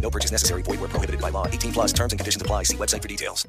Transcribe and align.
No 0.00 0.10
purchase 0.10 0.32
necessary. 0.32 0.62
Void 0.62 0.80
where 0.80 0.88
prohibited 0.88 1.20
by 1.20 1.30
law. 1.30 1.46
18 1.46 1.72
plus 1.72 1.92
terms 1.92 2.12
and 2.12 2.18
conditions 2.18 2.40
apply. 2.40 2.62
See 2.64 2.76
website 2.76 3.02
for 3.02 3.08
details. 3.08 3.46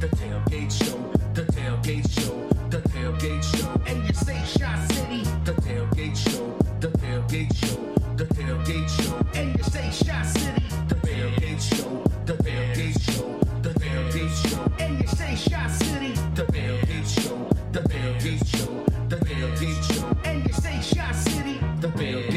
The 0.00 0.08
tailgate 0.08 0.72
show. 0.72 0.98
The 1.34 1.42
tailgate 1.42 2.10
show. 2.10 2.48
The 2.70 2.78
tailgate 2.88 3.42
show. 3.42 3.70
And 3.86 4.06
you 4.06 4.14
say 4.14 4.42
Shot 4.44 4.78
City. 4.92 5.22
The 5.44 5.52
tailgate 5.62 6.16
show. 6.16 6.56
The 6.80 6.88
tailgate 6.88 7.54
show. 7.54 7.78
The 8.16 8.24
tailgate 8.24 8.88
show. 8.88 9.14
And 9.34 9.56
you 9.56 9.62
say 9.64 9.90
Shot 9.90 10.26
City. 10.26 10.64
The 10.88 10.94
tailgate 10.96 11.60
show. 11.60 12.02
The 12.26 12.34
tailgate 12.34 12.98
show. 13.00 13.38
The 13.62 13.70
tailgate 13.70 14.34
show. 14.50 14.64
And 14.80 15.00
you 15.00 15.06
say 15.06 15.36
Shot 15.36 15.70
City. 15.70 16.12
The 16.34 16.44
tailgate 16.46 17.06
show. 17.06 17.48
The 17.72 17.80
tailgate 17.80 18.44
show. 18.44 18.84
The 19.08 19.16
tailgate 19.16 19.82
show. 19.92 20.06
And 20.24 20.44
you 20.46 20.52
say 20.52 20.80
Shot 20.80 21.14
City. 21.14 21.58
The 21.80 21.88
tailgate 21.88 22.31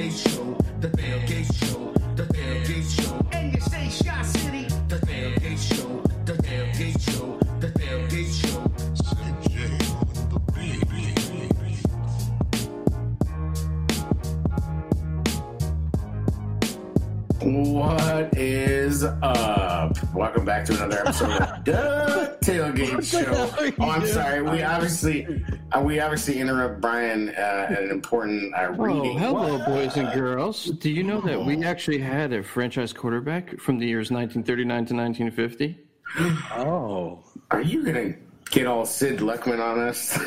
What 17.46 18.36
is 18.36 19.04
up? 19.04 19.96
Welcome 20.16 20.46
back 20.46 20.66
to 20.66 20.74
another 20.74 21.02
episode 21.02 21.30
of 21.30 21.64
the 21.66 22.38
Tailgate 22.42 23.04
Show. 23.04 23.76
Oh, 23.80 23.88
I'm 23.88 24.08
sorry. 24.08 24.42
We 24.42 24.64
obviously 24.64 25.28
uh, 25.72 25.80
we 25.80 26.00
obviously 26.00 26.40
interrupt 26.40 26.82
Brian 26.82 27.30
uh, 27.30 27.68
at 27.70 27.84
an 27.84 27.92
important 27.92 28.52
uh, 28.56 28.70
Oh, 28.70 28.84
reading. 28.84 29.20
hello, 29.20 29.64
boys 29.64 29.96
and 29.96 30.12
girls. 30.12 30.66
Do 30.66 30.90
you 30.90 31.04
know 31.04 31.22
that 31.22 31.40
we 31.40 31.64
actually 31.64 32.00
had 32.00 32.34
a 32.34 32.42
franchise 32.42 32.92
quarterback 32.92 33.60
from 33.60 33.78
the 33.78 33.86
years 33.86 34.10
1939 34.10 34.86
to 34.88 34.96
1950? 34.96 35.80
Oh, 36.60 37.24
Are 37.52 37.62
you 37.62 37.84
gonna 37.86 38.16
get 38.50 38.66
all 38.66 38.88
Sid 38.88 39.20
Luckman 39.20 39.62
on 39.64 39.80
us? 39.82 40.18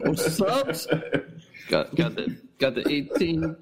What's 0.00 0.40
up? 0.40 0.68
Got 1.68 1.94
got 1.94 2.14
the 2.14 2.38
got 2.58 2.74
the 2.74 2.88
18 2.90 3.54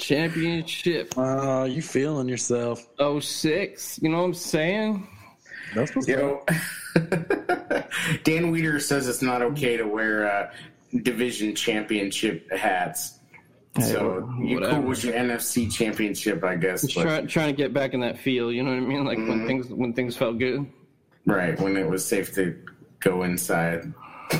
championship. 0.00 1.14
uh, 1.16 1.64
you 1.70 1.82
feeling 1.82 2.28
yourself? 2.28 2.86
06. 3.20 4.00
You 4.02 4.08
know 4.08 4.18
what 4.18 4.24
I'm 4.24 4.34
saying? 4.34 5.06
That's 5.74 5.94
what's 5.94 6.08
You 6.08 6.16
know, 6.16 6.44
Dan 8.24 8.50
Weeder 8.50 8.80
says 8.80 9.06
it's 9.08 9.22
not 9.22 9.42
okay 9.42 9.76
to 9.76 9.84
wear 9.84 10.30
uh, 10.30 10.50
division 11.02 11.54
championship 11.54 12.50
hats. 12.52 13.18
So 13.78 14.28
you 14.42 14.58
cool 14.58 14.66
whatever. 14.66 14.80
with 14.80 15.04
your 15.04 15.14
NFC 15.14 15.70
championship, 15.72 16.42
I 16.42 16.56
guess. 16.56 16.82
Just 16.82 16.94
try, 16.94 17.20
trying 17.26 17.54
to 17.54 17.56
get 17.56 17.72
back 17.72 17.94
in 17.94 18.00
that 18.00 18.18
feel. 18.18 18.50
You 18.50 18.64
know 18.64 18.70
what 18.70 18.78
I 18.78 18.80
mean? 18.80 19.04
Like 19.04 19.18
Mm-hmm. 19.18 19.28
when 19.28 19.46
things 19.46 19.66
when 19.68 19.92
things 19.92 20.16
felt 20.16 20.38
good. 20.38 20.66
Right, 21.26 21.58
when 21.60 21.76
it 21.76 21.88
was 21.88 22.04
safe 22.04 22.34
to 22.34 22.58
go 22.98 23.22
inside. 23.22 23.92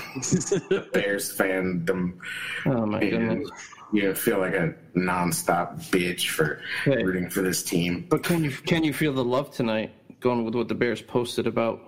Bears 0.93 1.37
fandom. 1.37 2.19
Oh 2.67 2.87
my 2.87 3.01
And 3.01 3.11
goodness. 3.11 3.51
You 3.93 4.15
feel 4.15 4.39
like 4.39 4.55
a 4.55 4.75
nonstop 4.97 5.81
bitch 5.91 6.29
for 6.29 6.61
Hey. 6.85 7.03
rooting 7.03 7.29
for 7.31 7.43
this 7.43 7.63
team. 7.63 8.07
But 8.09 8.23
can 8.23 8.45
you 8.45 8.51
can 8.51 8.85
you 8.85 8.93
feel 8.93 9.13
the 9.13 9.25
love 9.25 9.51
tonight? 9.51 9.93
Going 10.21 10.45
with 10.45 10.55
what 10.55 10.69
the 10.69 10.75
Bears 10.75 11.01
posted 11.03 11.47
about. 11.47 11.81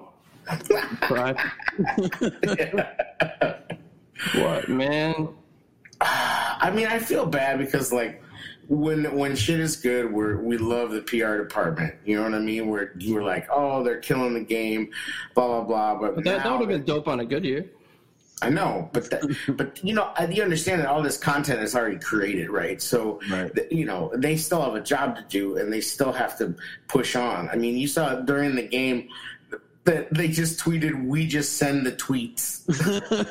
Pride. 1.03 1.37
what 4.35 4.69
man? 4.69 5.29
I 6.01 6.71
mean, 6.75 6.87
I 6.87 6.99
feel 6.99 7.27
bad 7.27 7.59
because 7.59 7.93
like 7.93 8.23
when 8.69 9.17
when 9.17 9.37
shit 9.37 9.61
is 9.61 9.77
good, 9.77 10.12
we're 10.12 10.39
we 10.39 10.57
love 10.57 10.91
the 10.91 11.03
PR 11.03 11.37
department. 11.37 11.95
You 12.05 12.17
know 12.17 12.23
what 12.25 12.35
I 12.35 12.39
mean? 12.41 12.69
We're 12.69 12.93
we're 13.09 13.23
like, 13.23 13.47
oh, 13.53 13.85
they're 13.85 14.01
killing 14.01 14.35
the 14.35 14.41
game, 14.41 14.91
blah 15.35 15.47
blah 15.47 15.65
blah. 15.65 16.01
But, 16.01 16.17
But 16.17 16.25
that, 16.25 16.43
that 16.45 16.51
would 16.51 16.61
have 16.61 16.69
been 16.69 16.85
dope 16.85 17.09
on 17.09 17.21
a 17.21 17.25
good 17.25 17.45
year. 17.45 17.67
I 18.43 18.51
know, 18.51 18.91
but 18.93 19.09
that, 19.11 19.23
but 19.57 19.83
you 19.85 19.95
know, 19.95 20.11
uh, 20.19 20.27
you 20.31 20.43
understand 20.43 20.81
that 20.81 20.89
all 20.89 21.03
this 21.03 21.17
content 21.17 21.61
is 21.63 21.75
already 21.77 21.99
created, 21.99 22.51
right? 22.51 22.83
So, 22.83 23.21
Right. 23.31 23.55
th- 23.55 23.71
you 23.71 23.85
know, 23.87 24.11
they 24.15 24.37
still 24.37 24.61
have 24.63 24.75
a 24.75 24.81
job 24.81 25.17
to 25.17 25.25
do, 25.29 25.57
and 25.59 25.73
they 25.73 25.81
still 25.81 26.13
have 26.13 26.37
to 26.39 26.55
push 26.89 27.15
on. 27.17 27.49
I 27.51 27.57
mean, 27.57 27.77
you 27.77 27.87
saw 27.87 28.17
during 28.17 28.55
the 28.57 28.67
game 28.67 29.09
that 29.85 30.13
they 30.15 30.29
just 30.29 30.59
tweeted, 30.61 31.07
"We 31.07 31.27
just 31.27 31.57
send 31.57 31.87
the 31.87 31.93
tweets," 31.93 32.47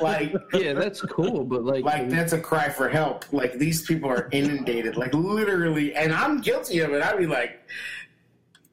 like. 0.02 0.34
Yeah, 0.54 0.72
that's 0.74 1.00
cool, 1.02 1.44
but 1.44 1.64
like, 1.64 1.84
Like 1.84 2.08
that's 2.10 2.32
a 2.32 2.40
cry 2.40 2.68
for 2.70 2.88
help. 2.88 3.24
Like 3.32 3.54
these 3.58 3.82
people 3.82 4.08
are 4.10 4.28
inundated, 4.32 4.96
like 4.96 5.14
literally, 5.14 5.94
and 5.94 6.12
I'm 6.12 6.40
guilty 6.40 6.80
of 6.80 6.92
it. 6.92 7.02
I'd 7.02 7.18
be 7.18 7.26
like 7.26 7.60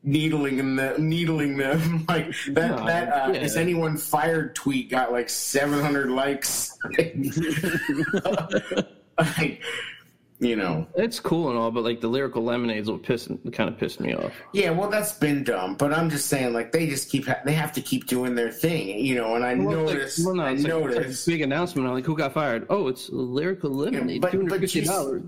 needling 0.03 0.75
them, 0.75 1.09
needling 1.09 1.57
them. 1.63 2.05
Like 2.07 2.33
that. 2.49 2.69
No, 2.77 2.85
that 2.85 3.07
uh, 3.09 3.31
yeah. 3.33 3.41
is 3.41 3.55
anyone 3.57 3.97
fired 3.97 4.55
tweet 4.55 4.89
got 4.89 5.11
like 5.11 5.29
700 5.29 6.09
likes. 6.09 6.77
like, 9.17 9.61
you 10.41 10.55
know, 10.55 10.87
it's 10.95 11.19
cool 11.19 11.49
and 11.49 11.57
all, 11.57 11.69
but 11.69 11.83
like 11.83 11.99
the 11.99 12.07
lyrical 12.07 12.41
lemonades 12.43 12.89
will 12.89 12.97
piss 12.97 13.27
kind 13.51 13.69
of 13.69 13.77
pissed 13.77 13.99
me 13.99 14.13
off. 14.13 14.31
yeah. 14.53 14.69
Well, 14.69 14.89
that's 14.89 15.11
been 15.11 15.43
dumb, 15.43 15.75
but 15.75 15.91
I'm 15.91 16.09
just 16.09 16.27
saying, 16.27 16.53
like 16.53 16.71
they 16.71 16.87
just 16.87 17.09
keep 17.09 17.27
ha- 17.27 17.41
they 17.43 17.51
have 17.53 17.73
to 17.73 17.81
keep 17.81 18.07
doing 18.07 18.35
their 18.35 18.49
thing, 18.51 18.99
you 18.99 19.15
know. 19.15 19.35
And 19.35 19.43
I 19.43 19.53
Well, 19.55 19.89
it's 19.89 20.17
like- 20.19 20.25
well, 20.25 20.35
no, 20.35 20.43
I 20.43 20.53
like- 20.53 20.95
like 20.95 21.25
big 21.25 21.41
announcement. 21.41 21.87
I'm 21.87 21.93
like, 21.93 22.05
who 22.05 22.15
got 22.15 22.33
fired? 22.33 22.65
Oh, 22.69 22.87
it's 22.87 23.09
lyrical 23.09 23.69
lemonade, 23.71 24.21
but- 24.21 24.31
two 24.31 24.37
hundred 24.37 24.61
fifty 24.61 24.81
dollars. 24.85 25.23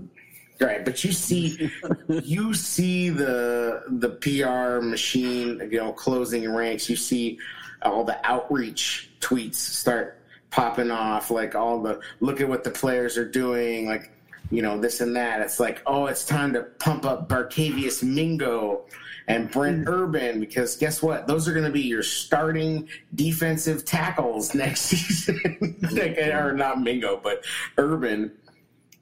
Right, 0.60 0.84
but 0.84 1.02
you 1.02 1.12
see, 1.12 1.70
you 2.08 2.54
see 2.54 3.08
the 3.08 3.82
the 3.88 4.10
PR 4.10 4.84
machine, 4.84 5.68
you 5.70 5.78
know, 5.78 5.92
closing 5.92 6.52
ranks. 6.52 6.88
You 6.88 6.96
see 6.96 7.38
all 7.82 8.04
the 8.04 8.24
outreach 8.24 9.10
tweets 9.20 9.56
start 9.56 10.20
popping 10.50 10.90
off, 10.90 11.30
like 11.30 11.54
all 11.54 11.82
the 11.82 12.00
look 12.20 12.40
at 12.40 12.48
what 12.48 12.64
the 12.64 12.70
players 12.70 13.18
are 13.18 13.28
doing, 13.28 13.86
like 13.86 14.12
you 14.50 14.62
know 14.62 14.78
this 14.78 15.00
and 15.00 15.16
that. 15.16 15.40
It's 15.40 15.58
like, 15.58 15.82
oh, 15.86 16.06
it's 16.06 16.24
time 16.24 16.52
to 16.52 16.62
pump 16.78 17.04
up 17.04 17.28
Barkevious 17.28 18.02
Mingo 18.02 18.84
and 19.28 19.50
Brent 19.50 19.84
hmm. 19.84 19.88
Urban 19.88 20.40
because 20.40 20.76
guess 20.76 21.02
what? 21.02 21.26
Those 21.26 21.48
are 21.48 21.52
going 21.52 21.64
to 21.64 21.72
be 21.72 21.82
your 21.82 22.02
starting 22.02 22.88
defensive 23.14 23.84
tackles 23.84 24.54
next 24.54 24.80
season. 24.82 25.76
like, 25.92 26.18
or 26.18 26.52
not 26.52 26.80
Mingo, 26.80 27.20
but 27.22 27.44
Urban. 27.78 28.32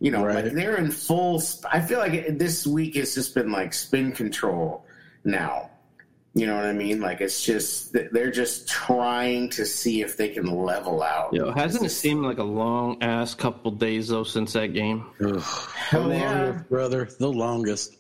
You 0.01 0.11
know, 0.11 0.25
Right. 0.25 0.45
like 0.45 0.55
they're 0.55 0.77
in 0.79 0.91
full. 0.91 1.41
Sp- 1.45 1.69
I 1.71 1.81
feel 1.81 1.99
like 1.99 2.15
it, 2.15 2.39
this 2.39 2.67
week 2.67 2.97
has 2.97 3.15
just 3.15 3.35
been 3.35 3.53
like 3.53 3.75
spin 3.75 4.13
control 4.13 4.85
now. 5.25 5.71
You 6.33 6.47
know 6.47 6.55
what 6.57 6.65
I 6.65 6.73
mean? 6.73 7.01
Like 7.01 7.21
it's 7.21 7.45
just 7.45 7.93
they're 7.93 8.31
just 8.31 8.67
trying 8.69 9.51
to 9.51 9.67
see 9.67 10.01
if 10.01 10.17
they 10.17 10.29
can 10.29 10.47
level 10.47 11.03
out. 11.03 11.35
Yo, 11.35 11.51
hasn't 11.53 11.85
it 11.85 11.91
seemed 11.91 12.25
like 12.25 12.39
a 12.39 12.45
long 12.45 13.03
ass 13.03 13.35
couple 13.35 13.73
days 13.73 14.09
though 14.09 14.23
since 14.25 14.53
that 14.55 14.69
game? 14.69 15.05
Ugh. 15.21 15.43
The 15.93 15.99
yeah! 15.99 16.45
longest, 16.45 16.69
brother. 16.71 17.09
The 17.19 17.29
longest. 17.29 17.97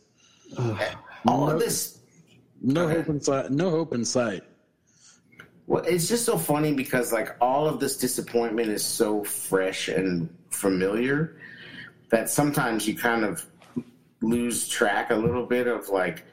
All 1.26 1.50
of 1.50 1.58
this. 1.61 1.99
No 2.62 2.88
hope 2.88 3.08
in 3.08 3.20
sight. 3.20 3.50
No 3.50 3.70
hope 3.70 3.93
in 3.94 4.05
sight. 4.05 4.43
Well, 5.67 5.85
it's 5.85 6.08
just 6.08 6.25
so 6.25 6.38
funny 6.38 6.73
because 6.73 7.12
like 7.12 7.37
all 7.41 7.67
of 7.67 7.79
this 7.81 7.96
disappointment 7.96 8.69
is 8.69 8.85
so 8.85 9.23
fresh 9.25 9.88
and 9.88 10.29
familiar 10.50 11.37
that 12.11 12.29
sometimes 12.29 12.87
you 12.87 12.97
kind 12.97 13.25
of 13.25 13.45
lose 14.21 14.69
track 14.69 15.11
a 15.11 15.15
little 15.15 15.47
bit 15.47 15.67
of 15.67 15.89
like 15.89 16.25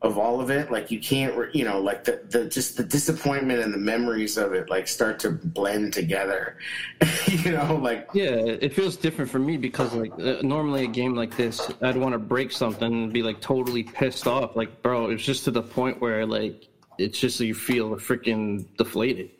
of 0.00 0.16
all 0.16 0.40
of 0.40 0.50
it. 0.50 0.70
Like 0.70 0.90
you 0.90 1.00
can't, 1.00 1.54
you 1.54 1.64
know, 1.64 1.80
like 1.80 2.04
the, 2.04 2.22
the 2.28 2.44
just 2.46 2.76
the 2.76 2.84
disappointment 2.84 3.60
and 3.60 3.72
the 3.72 3.78
memories 3.78 4.36
of 4.36 4.52
it 4.52 4.70
like 4.70 4.86
start 4.86 5.18
to 5.20 5.30
blend 5.30 5.92
together. 5.92 6.56
you 7.26 7.52
know, 7.52 7.76
like 7.76 8.08
Yeah, 8.12 8.36
it 8.36 8.72
feels 8.74 8.96
different 8.96 9.30
for 9.30 9.38
me 9.38 9.56
because 9.56 9.92
like 9.94 10.12
uh, 10.20 10.40
normally 10.42 10.84
a 10.84 10.88
game 10.88 11.14
like 11.14 11.36
this, 11.36 11.60
I'd 11.82 11.96
want 11.96 12.12
to 12.12 12.18
break 12.18 12.52
something 12.52 12.92
and 12.92 13.12
be 13.12 13.22
like 13.22 13.40
totally 13.40 13.82
pissed 13.82 14.26
off. 14.26 14.56
Like, 14.56 14.82
bro, 14.82 15.10
it's 15.10 15.24
just 15.24 15.44
to 15.44 15.50
the 15.50 15.62
point 15.62 16.00
where 16.00 16.26
like 16.26 16.68
it's 16.98 17.18
just 17.18 17.40
you 17.40 17.54
feel 17.54 17.90
freaking 17.96 18.66
deflated. 18.76 19.30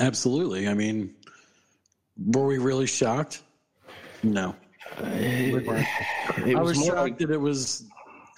Absolutely. 0.00 0.68
I 0.68 0.74
mean, 0.74 1.14
were 2.16 2.46
we 2.46 2.58
really 2.58 2.86
shocked? 2.86 3.42
No. 4.22 4.54
It 5.00 6.56
I 6.56 6.60
was 6.60 6.76
more 6.78 6.86
shocked 6.86 6.98
like- 6.98 7.18
that 7.18 7.30
it 7.30 7.40
was 7.40 7.84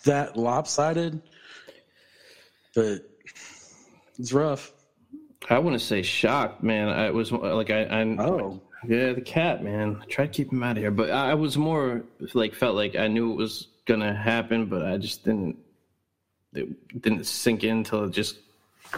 that 0.04 0.36
lopsided, 0.36 1.20
but 2.74 3.00
it's 4.18 4.32
rough. 4.32 4.72
I 5.48 5.58
wouldn't 5.58 5.82
say 5.82 6.02
shocked, 6.02 6.62
man. 6.62 6.88
I 6.88 7.10
was 7.10 7.32
like, 7.32 7.70
I, 7.70 7.84
I 7.84 8.02
Oh. 8.18 8.60
yeah, 8.86 9.12
the 9.12 9.20
cat, 9.20 9.64
man. 9.64 10.02
Try 10.08 10.26
to 10.26 10.32
keep 10.32 10.52
him 10.52 10.62
out 10.62 10.72
of 10.76 10.82
here, 10.82 10.90
but 10.90 11.10
I 11.10 11.30
I 11.30 11.34
was 11.34 11.56
more 11.56 12.02
like 12.34 12.54
felt 12.54 12.76
like 12.76 12.94
I 12.96 13.08
knew 13.08 13.32
it 13.32 13.36
was 13.36 13.68
gonna 13.86 14.14
happen, 14.14 14.66
but 14.66 14.84
I 14.84 14.96
just 14.98 15.24
didn't. 15.24 15.56
It 16.52 17.00
didn't 17.00 17.24
sink 17.26 17.64
in 17.64 17.78
until 17.78 18.04
it 18.04 18.10
just 18.10 18.38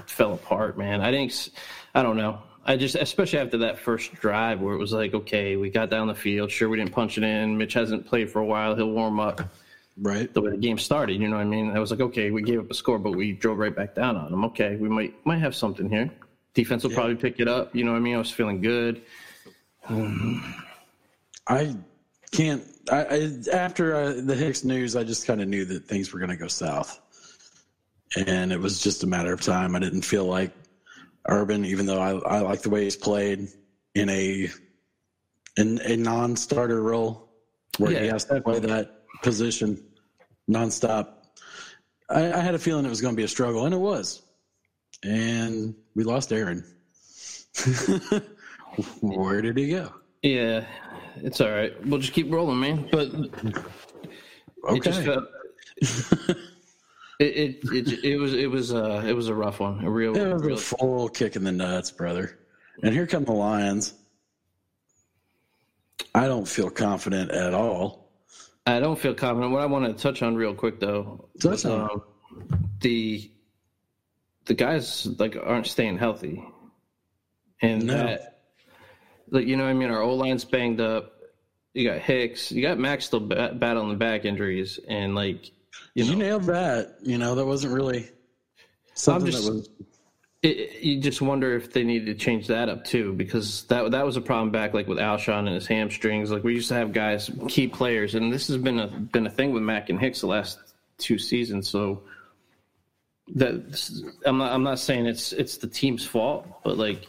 fell 0.06 0.32
apart, 0.34 0.76
man. 0.79 1.00
I 1.00 1.11
didn't. 1.11 1.31
s- 1.32 1.50
I 1.94 2.02
don't 2.02 2.17
know. 2.17 2.38
I 2.64 2.76
just, 2.76 2.94
especially 2.94 3.41
after 3.41 3.59
that 3.59 3.79
first 3.79 4.14
drive 4.14 4.61
where 4.61 4.75
it 4.75 4.79
was 4.79 4.93
like, 4.93 5.14
okay, 5.14 5.56
we 5.56 5.70
got 5.70 5.91
down 5.91 6.06
the 6.06 6.14
field. 6.14 6.50
Sure, 6.50 6.69
we 6.69 6.76
didn't 6.76 6.93
punch 6.93 7.19
it 7.19 7.25
in. 7.25 7.59
Mitch 7.59 7.75
hasn't 7.75 8.06
played 8.06 8.31
for 8.31 8.38
a 8.38 8.44
while. 8.44 8.76
He'll 8.76 8.91
warm 8.91 9.19
up. 9.19 9.41
Right. 9.99 10.32
The 10.32 10.41
way 10.41 10.53
the 10.53 10.56
game 10.56 10.79
started, 10.79 11.20
you 11.20 11.29
know 11.29 11.37
what 11.37 11.43
I 11.43 11.47
mean? 11.49 11.76
I 11.76 11.79
was 11.79 11.91
like, 11.91 12.00
okay, 12.00 12.31
we 12.31 12.43
gave 12.43 12.61
up 12.61 12.70
a 12.70 12.75
score, 12.75 12.99
but 12.99 13.12
we 13.12 13.32
drove 13.32 13.59
right 13.59 13.75
back 13.75 13.94
down 13.94 14.17
on 14.17 14.31
them. 14.31 14.44
Okay, 14.47 14.76
we 14.76 14.88
might 14.88 15.14
might 15.26 15.41
have 15.41 15.55
something 15.55 15.91
here. 15.91 16.11
Defense 16.55 16.82
will 16.82 16.93
probably 16.93 17.14
pick 17.17 17.41
it 17.41 17.49
up. 17.49 17.75
You 17.75 17.85
know 17.85 17.93
what 17.93 17.99
I 17.99 18.00
mean? 18.00 18.14
I 18.14 18.19
was 18.19 18.31
feeling 18.31 18.61
good. 18.61 19.03
I 21.47 21.76
can't. 22.31 22.62
I, 22.91 23.05
I 23.05 23.32
after 23.53 23.94
uh, 23.94 24.15
the 24.23 24.35
Hicks 24.35 24.65
news, 24.65 24.97
I 24.97 25.05
just 25.05 25.26
kind 25.26 25.43
of 25.43 25.49
knew 25.49 25.65
that 25.67 25.85
things 25.85 26.12
were 26.12 26.20
going 26.20 26.31
to 26.31 26.37
go 26.37 26.49
south, 26.49 27.00
and 28.17 28.50
it 28.50 28.61
was 28.61 28.82
just 28.82 29.03
a 29.03 29.06
matter 29.06 29.32
of 29.32 29.43
time. 29.43 29.76
I 29.76 29.79
didn't 29.79 30.03
feel 30.03 30.25
like 30.25 30.53
Urban, 31.28 31.64
even 31.64 31.86
though 31.86 32.00
I, 32.00 32.36
I 32.36 32.40
like 32.40 32.62
the 32.62 32.70
way 32.70 32.84
he's 32.84 32.96
played 32.96 33.48
in 33.94 34.08
a 34.08 34.48
in 35.56 35.80
a 35.84 35.96
non-starter 35.96 36.82
role 36.82 37.28
where 37.78 38.00
he 38.00 38.06
has 38.08 38.24
to 38.26 38.40
play 38.40 38.58
that 38.60 39.02
position 39.22 39.82
nonstop. 40.50 41.08
I, 42.08 42.32
I 42.32 42.38
had 42.38 42.54
a 42.54 42.58
feeling 42.58 42.84
it 42.84 42.88
was 42.88 43.00
going 43.00 43.14
to 43.14 43.16
be 43.16 43.24
a 43.24 43.28
struggle, 43.28 43.64
and 43.64 43.74
it 43.74 43.78
was. 43.78 44.22
And 45.04 45.74
we 45.94 46.04
lost 46.04 46.32
Aaron. 46.32 46.64
Where 49.00 49.42
did 49.42 49.58
he 49.58 49.69
go? 49.70 49.92
Yeah, 50.22 50.64
it's 51.16 51.40
all 51.40 51.50
right. 51.50 51.72
We'll 51.86 52.00
just 52.00 52.12
keep 52.12 52.32
rolling, 52.32 52.60
man. 52.60 52.88
But 52.90 53.08
it 53.12 54.82
just 54.82 55.00
Okay. 55.00 55.04
felt. 55.04 55.24
It, 57.22 57.60
it 57.64 57.88
it 57.88 58.04
it 58.04 58.16
was 58.16 58.34
it 58.34 58.50
was 58.50 58.74
uh 58.74 59.04
it 59.06 59.12
was 59.12 59.28
a 59.28 59.34
rough 59.34 59.60
one 59.60 59.84
a 59.84 59.88
real, 59.90 60.16
It 60.16 60.32
was 60.32 60.42
real 60.42 60.56
a 60.56 60.58
full 60.58 61.08
kick 61.08 61.36
in 61.36 61.44
the 61.44 61.52
nuts, 61.52 61.90
brother. 61.92 62.38
And 62.82 62.92
here 62.92 63.06
come 63.06 63.24
the 63.24 63.32
Lions. 63.32 63.94
I 66.14 66.26
don't 66.26 66.48
feel 66.48 66.69
confident 66.69 67.30
at 67.30 67.54
all. 67.54 68.10
I 68.66 68.80
don't 68.80 68.98
feel 68.98 69.14
confident. 69.14 69.52
What 69.52 69.62
I 69.62 69.66
want 69.66 69.84
to 69.86 69.92
touch 70.02 70.22
on 70.22 70.34
real 70.34 70.54
quick 70.54 70.80
though, 70.80 71.28
was, 71.44 71.64
um, 71.64 72.02
the 72.80 73.30
the 74.46 74.54
guys 74.54 75.06
like 75.19 75.36
aren't 75.36 75.66
staying 75.66 75.98
healthy, 75.98 76.44
and 77.60 77.84
No. 77.84 77.94
that 77.94 78.40
like 79.30 79.46
you 79.46 79.56
know 79.56 79.64
what 79.64 79.70
I 79.70 79.74
mean. 79.74 79.90
Our 79.90 80.02
O 80.02 80.14
line's 80.14 80.44
banged 80.44 80.80
up. 80.80 81.12
You 81.72 81.88
got 81.88 81.98
Hicks. 82.00 82.50
You 82.50 82.62
got 82.62 82.78
Max 82.78 83.06
still 83.06 83.20
ba- 83.20 83.54
battling 83.54 83.90
the 83.90 83.96
back 83.96 84.24
injuries, 84.24 84.80
and 84.88 85.14
like 85.14 85.52
you 85.94 86.04
You, 86.04 86.12
know, 86.12 86.19
nailed 86.19 86.44
that. 86.44 86.96
You 87.02 87.19
know, 87.19 87.34
that 87.34 87.46
wasn't 87.46 87.74
really 87.74 88.08
something 88.94 89.30
just- 89.30 89.44
that 89.46 89.52
was. 89.52 89.69
it, 90.42 90.82
you 90.82 91.00
just 91.00 91.22
wonder 91.22 91.54
if 91.54 91.72
they 91.72 91.84
need 91.84 92.06
to 92.06 92.14
change 92.14 92.46
that 92.48 92.69
up 92.69 92.84
too, 92.84 93.12
because 93.12 93.64
that 93.64 93.90
that 93.92 94.04
was 94.04 94.16
a 94.16 94.20
problem 94.20 94.50
back 94.50 94.74
like 94.74 94.88
with 94.88 94.98
Alshon 94.98 95.40
and 95.46 95.54
his 95.54 95.66
hamstrings. 95.66 96.30
Like 96.30 96.44
we 96.44 96.54
used 96.54 96.69
to 96.69 96.74
have 96.74 96.92
guys, 96.92 97.30
key 97.48 97.69
players, 97.69 98.14
and 98.14 98.32
this 98.32 98.48
has 98.48 98.58
been 98.58 98.78
a 98.80 98.88
been 98.88 99.26
a 99.26 99.30
thing 99.30 99.52
with 99.52 99.62
Mac 99.62 99.88
and 99.88 100.00
Hicks 100.00 100.20
the 100.20 100.26
last 100.26 100.58
two 100.98 101.19
seasons. 101.19 101.69
So 101.69 102.02
that 103.34 103.54
I'm 104.26 104.38
not 104.38 104.52
I'm 104.52 104.62
not 104.64 104.78
saying 104.80 105.06
it's 105.06 105.32
it's 105.32 105.56
the 105.58 105.69
team's 105.69 106.04
fault, 106.04 106.46
but 106.64 106.76
like 106.76 107.06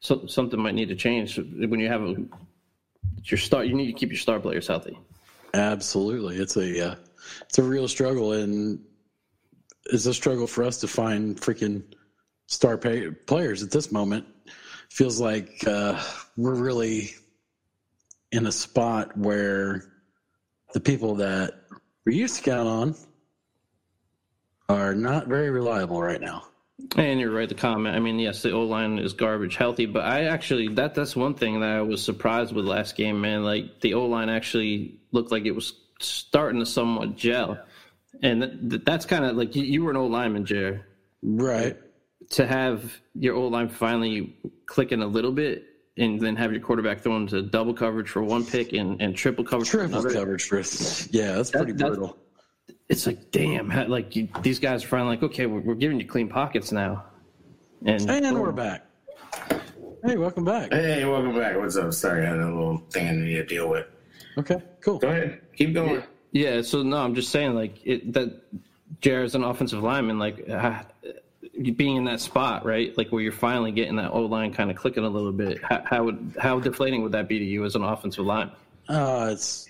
so, 0.00 0.26
something 0.26 0.58
might 0.60 0.74
need 0.74 0.88
to 0.88 0.96
change 0.96 1.38
when 1.38 1.78
you 1.80 1.88
have 1.88 2.02
a 2.02 2.16
your 3.24 3.38
star. 3.38 3.64
You 3.64 3.74
need 3.74 3.86
to 3.86 3.92
keep 3.92 4.08
your 4.10 4.18
star 4.18 4.40
players 4.40 4.66
healthy. 4.66 4.98
Absolutely, 5.52 6.36
it's 6.36 6.56
a 6.56 6.92
uh, 6.92 6.94
it's 7.42 7.58
a 7.58 7.62
real 7.62 7.88
struggle, 7.88 8.32
and 8.32 8.80
it's 9.86 10.06
a 10.06 10.14
struggle 10.14 10.46
for 10.46 10.64
us 10.64 10.78
to 10.80 10.88
find 10.88 11.40
freaking 11.40 11.82
star 12.46 12.76
pay- 12.78 13.10
players 13.10 13.62
at 13.62 13.70
this 13.70 13.92
moment. 13.92 14.26
Feels 14.90 15.20
like 15.20 15.64
uh, 15.66 16.02
we're 16.36 16.54
really 16.54 17.10
in 18.32 18.46
a 18.46 18.52
spot 18.52 19.16
where 19.16 19.84
the 20.72 20.80
people 20.80 21.14
that 21.16 21.62
we 22.04 22.14
used 22.14 22.36
to 22.36 22.42
count 22.42 22.68
on 22.68 22.96
are 24.68 24.94
not 24.94 25.26
very 25.26 25.50
reliable 25.50 26.00
right 26.00 26.20
now. 26.20 26.44
And 26.96 27.18
you're 27.18 27.32
right. 27.32 27.48
The 27.48 27.54
comment. 27.54 27.96
I 27.96 27.98
mean, 27.98 28.18
yes, 28.18 28.42
the 28.42 28.52
O 28.52 28.62
line 28.62 28.98
is 28.98 29.12
garbage 29.12 29.56
healthy, 29.56 29.86
but 29.86 30.04
I 30.04 30.24
actually 30.24 30.68
that 30.74 30.94
that's 30.94 31.16
one 31.16 31.34
thing 31.34 31.60
that 31.60 31.70
I 31.70 31.82
was 31.82 32.02
surprised 32.02 32.54
with 32.54 32.66
last 32.66 32.96
game, 32.96 33.20
man. 33.20 33.42
Like 33.42 33.80
the 33.80 33.94
O 33.94 34.06
line 34.06 34.28
actually 34.28 35.00
looked 35.10 35.32
like 35.32 35.44
it 35.44 35.52
was 35.52 35.72
starting 36.00 36.60
to 36.60 36.66
somewhat 36.66 37.16
gel, 37.16 37.58
and 38.22 38.42
that, 38.42 38.84
that's 38.84 39.04
kind 39.06 39.24
of 39.24 39.36
like 39.36 39.54
you, 39.56 39.62
you 39.64 39.84
were 39.84 39.90
an 39.90 39.96
O 39.96 40.06
lineman, 40.06 40.44
Jer. 40.44 40.86
Right. 41.22 41.76
To 42.30 42.46
have 42.46 43.00
your 43.14 43.34
old 43.34 43.52
line 43.52 43.68
finally 43.68 44.36
clicking 44.66 45.02
a 45.02 45.06
little 45.06 45.32
bit, 45.32 45.64
and 45.96 46.20
then 46.20 46.36
have 46.36 46.52
your 46.52 46.60
quarterback 46.60 47.00
thrown 47.00 47.26
to 47.28 47.42
double 47.42 47.74
coverage 47.74 48.08
for 48.08 48.22
one 48.22 48.44
pick 48.44 48.72
and, 48.72 49.00
and 49.00 49.16
triple 49.16 49.44
coverage 49.44 49.68
for 49.70 49.78
Triple 49.78 49.98
another. 50.00 50.14
coverage 50.14 50.44
for 50.44 50.58
yeah, 51.10 51.32
that's 51.32 51.50
pretty 51.50 51.72
that- 51.72 51.86
brutal. 51.86 52.16
It's 52.88 53.06
like, 53.06 53.30
damn, 53.30 53.68
how- 53.68 53.86
like 53.86 54.16
you, 54.16 54.28
these 54.42 54.58
guys 54.58 54.82
are 54.84 54.88
finally 54.88 55.16
like, 55.16 55.22
okay, 55.22 55.46
we're, 55.46 55.60
we're 55.60 55.74
giving 55.74 56.00
you 56.00 56.06
clean 56.06 56.28
pockets 56.28 56.72
now, 56.72 57.04
and 57.84 58.08
And 58.08 58.40
we're 58.40 58.52
back. 58.52 58.86
Hey, 60.04 60.16
welcome 60.16 60.44
back. 60.44 60.72
Hey, 60.72 61.04
welcome 61.04 61.34
back. 61.36 61.56
What's 61.56 61.76
up? 61.76 61.92
Sorry, 61.92 62.24
I 62.24 62.30
had 62.30 62.38
a 62.38 62.44
little 62.46 62.78
thing 62.90 63.08
I 63.08 63.12
need 63.12 63.34
to 63.34 63.44
deal 63.44 63.68
with. 63.68 63.86
Okay, 64.38 64.62
cool. 64.80 64.98
Go 64.98 65.08
ahead. 65.08 65.40
Keep 65.58 65.74
going. 65.74 66.04
Yeah, 66.30 66.62
so 66.62 66.84
no, 66.84 66.98
I'm 66.98 67.14
just 67.16 67.30
saying 67.30 67.54
like 67.54 67.84
it, 67.84 68.12
that. 68.12 68.42
Jared's 69.00 69.34
an 69.34 69.44
offensive 69.44 69.82
lineman, 69.82 70.18
like 70.18 70.48
uh, 70.48 70.82
being 71.76 71.96
in 71.96 72.04
that 72.04 72.20
spot, 72.20 72.64
right? 72.64 72.96
Like 72.96 73.10
where 73.10 73.22
you're 73.22 73.32
finally 73.32 73.70
getting 73.70 73.96
that 73.96 74.12
O 74.12 74.22
line 74.22 74.52
kind 74.52 74.70
of 74.70 74.76
clicking 74.76 75.04
a 75.04 75.08
little 75.08 75.32
bit. 75.32 75.62
How, 75.62 75.82
how 75.84 76.04
would 76.04 76.36
how 76.40 76.58
deflating 76.60 77.02
would 77.02 77.12
that 77.12 77.28
be 77.28 77.38
to 77.38 77.44
you 77.44 77.64
as 77.64 77.74
an 77.74 77.82
offensive 77.82 78.24
lineman? 78.24 78.54
Uh, 78.88 79.30
it's 79.32 79.68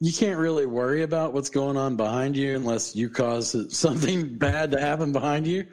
you 0.00 0.12
can't 0.12 0.38
really 0.38 0.66
worry 0.66 1.02
about 1.02 1.32
what's 1.32 1.50
going 1.50 1.76
on 1.76 1.96
behind 1.96 2.36
you 2.36 2.56
unless 2.56 2.96
you 2.96 3.08
cause 3.08 3.56
something 3.76 4.34
bad 4.36 4.70
to 4.70 4.80
happen 4.80 5.12
behind 5.12 5.46
you. 5.46 5.66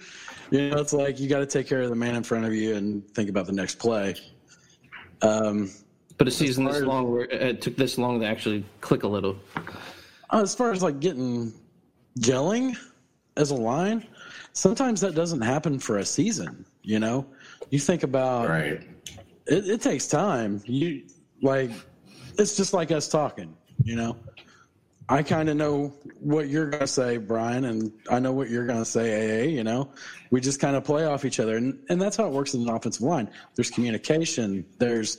You 0.51 0.71
know, 0.71 0.77
it's 0.79 0.93
like 0.93 1.19
you 1.19 1.29
got 1.29 1.39
to 1.39 1.45
take 1.45 1.67
care 1.67 1.81
of 1.81 1.89
the 1.89 1.95
man 1.95 2.15
in 2.15 2.23
front 2.23 2.45
of 2.45 2.53
you 2.53 2.75
and 2.75 3.07
think 3.13 3.29
about 3.29 3.45
the 3.45 3.53
next 3.53 3.75
play. 3.75 4.15
Um, 5.21 5.71
But 6.19 6.27
a 6.27 6.31
season 6.31 6.65
far 6.65 6.73
this 6.73 6.81
as- 6.81 6.87
long, 6.87 7.09
where 7.11 7.21
it 7.25 7.61
took 7.61 7.75
this 7.77 7.97
long 7.97 8.19
to 8.19 8.25
actually 8.27 8.63
click 8.81 9.03
a 9.03 9.07
little. 9.07 9.37
Uh, 9.55 10.41
as 10.41 10.53
far 10.53 10.71
as 10.71 10.83
like 10.83 10.99
getting 10.99 11.53
gelling 12.19 12.75
as 13.37 13.51
a 13.51 13.55
line, 13.55 14.05
sometimes 14.53 14.99
that 15.01 15.15
doesn't 15.15 15.41
happen 15.41 15.79
for 15.79 15.99
a 15.99 16.05
season. 16.05 16.65
You 16.83 16.99
know, 16.99 17.25
you 17.69 17.79
think 17.79 18.03
about 18.03 18.49
Right. 18.49 18.81
it, 19.47 19.67
it 19.69 19.81
takes 19.81 20.07
time. 20.07 20.61
You 20.65 21.03
like 21.41 21.71
it's 22.37 22.55
just 22.57 22.73
like 22.73 22.91
us 22.91 23.07
talking. 23.07 23.55
You 23.83 23.95
know, 23.95 24.17
I 25.11 25.23
kind 25.23 25.49
of 25.49 25.57
know 25.57 25.91
what 26.19 26.49
you're 26.49 26.69
gonna 26.69 26.85
say, 26.85 27.17
Brian, 27.17 27.65
and 27.65 27.91
I 28.11 28.19
know 28.19 28.31
what 28.31 28.49
you're 28.49 28.67
gonna 28.67 28.85
say, 28.85 29.41
AA. 29.41 29.47
You 29.47 29.63
know, 29.63 29.89
we 30.29 30.39
just 30.39 30.59
kind 30.59 30.75
of 30.75 30.83
play 30.83 31.05
off 31.05 31.25
each 31.25 31.39
other, 31.39 31.57
and 31.57 31.79
and 31.89 31.99
that's 31.99 32.15
how 32.17 32.27
it 32.27 32.31
works 32.31 32.53
in 32.53 32.61
an 32.61 32.69
offensive 32.69 33.01
line. 33.01 33.27
There's 33.55 33.71
communication. 33.71 34.65
There's 34.77 35.17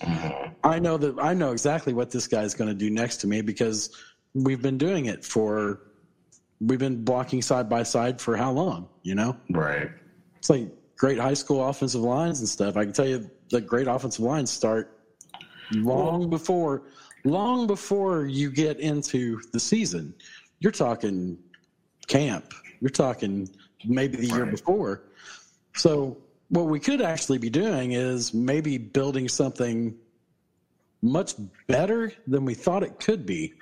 I 0.62 0.78
know 0.78 0.96
that 0.96 1.16
I 1.20 1.34
know 1.34 1.50
exactly 1.50 1.92
what 1.92 2.10
this 2.10 2.28
guy's 2.28 2.54
going 2.54 2.68
to 2.68 2.74
do 2.74 2.88
next 2.88 3.16
to 3.18 3.26
me 3.26 3.40
because 3.40 3.90
we've 4.32 4.62
been 4.62 4.78
doing 4.78 5.06
it 5.06 5.24
for 5.24 5.80
we've 6.60 6.78
been 6.78 7.02
blocking 7.02 7.42
side 7.42 7.68
by 7.68 7.82
side 7.82 8.20
for 8.20 8.36
how 8.36 8.52
long? 8.52 8.88
You 9.02 9.16
know, 9.16 9.36
Right. 9.50 9.88
it's 10.38 10.50
like 10.50 10.68
great 10.98 11.18
high 11.18 11.34
school 11.34 11.66
offensive 11.66 12.02
lines 12.02 12.38
and 12.38 12.48
stuff. 12.48 12.76
I 12.76 12.84
can 12.84 12.92
tell 12.92 13.06
you 13.08 13.28
that 13.50 13.66
great 13.66 13.88
offensive 13.88 14.24
lines 14.24 14.50
start 14.52 14.96
long 15.72 16.30
before 16.30 16.82
long 17.24 17.66
before 17.66 18.26
you 18.26 18.50
get 18.50 18.80
into 18.80 19.40
the 19.52 19.60
season. 19.60 20.14
You're 20.60 20.72
talking 20.72 21.38
camp. 22.06 22.52
You're 22.80 22.90
talking 22.90 23.48
maybe 23.84 24.16
the 24.16 24.26
year 24.26 24.46
before. 24.46 25.02
So 25.74 26.18
what 26.48 26.66
we 26.66 26.80
could 26.80 27.00
actually 27.00 27.38
be 27.38 27.50
doing 27.50 27.92
is 27.92 28.34
maybe 28.34 28.78
building 28.78 29.28
something 29.28 29.96
much 31.02 31.34
better 31.66 32.12
than 32.26 32.44
we 32.44 32.54
thought 32.54 32.82
it 32.82 33.00
could 33.00 33.24
be. 33.24 33.54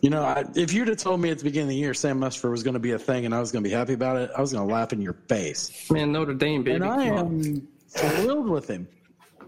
You 0.00 0.10
know, 0.10 0.22
I, 0.22 0.44
if 0.56 0.72
you'd 0.72 0.88
have 0.88 0.96
told 0.96 1.20
me 1.20 1.30
at 1.30 1.38
the 1.38 1.44
beginning 1.44 1.68
of 1.68 1.70
the 1.70 1.76
year 1.76 1.94
Sam 1.94 2.20
Mustipher 2.20 2.50
was 2.50 2.62
going 2.62 2.74
to 2.74 2.80
be 2.80 2.92
a 2.92 2.98
thing 2.98 3.24
and 3.24 3.34
I 3.34 3.38
was 3.38 3.52
going 3.52 3.62
to 3.62 3.68
be 3.68 3.74
happy 3.74 3.92
about 3.92 4.16
it, 4.16 4.30
I 4.36 4.40
was 4.40 4.52
going 4.52 4.66
to 4.66 4.72
laugh 4.72 4.92
in 4.92 5.00
your 5.00 5.12
face. 5.28 5.88
Man, 5.90 6.10
Notre 6.10 6.34
Dame, 6.34 6.64
baby. 6.64 6.76
And 6.76 6.84
I 6.84 7.04
am 7.04 7.68
thrilled 7.88 8.48
with 8.48 8.68
him. 8.68 8.88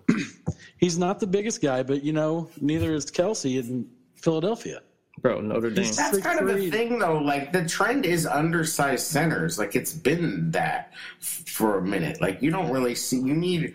He's 0.85 0.99
not 0.99 1.19
the 1.19 1.26
biggest 1.26 1.62
guy, 1.62 1.83
but 1.83 2.05
you 2.05 2.12
know, 2.12 2.50
neither 2.61 2.93
is 2.93 3.07
Kelce 3.07 3.59
in 3.59 3.88
Philadelphia. 4.17 4.83
Bro, 5.23 5.41
Notre 5.41 5.71
Dame. 5.71 5.91
That's 5.97 6.19
kind 6.19 6.38
of 6.38 6.55
the 6.55 6.71
thing, 6.71 6.99
though. 6.99 7.17
Like 7.17 7.53
the 7.53 7.67
trend 7.67 8.05
is 8.05 8.26
undersized 8.26 9.07
centers. 9.07 9.59
Like 9.59 9.75
it's 9.75 9.95
been 9.95 10.50
that 10.50 10.93
for 11.21 11.79
a 11.79 11.83
minute. 11.83 12.21
Like 12.21 12.43
you 12.43 12.50
don't 12.50 12.71
really 12.71 12.95
see. 12.95 13.17
You 13.17 13.33
need, 13.33 13.73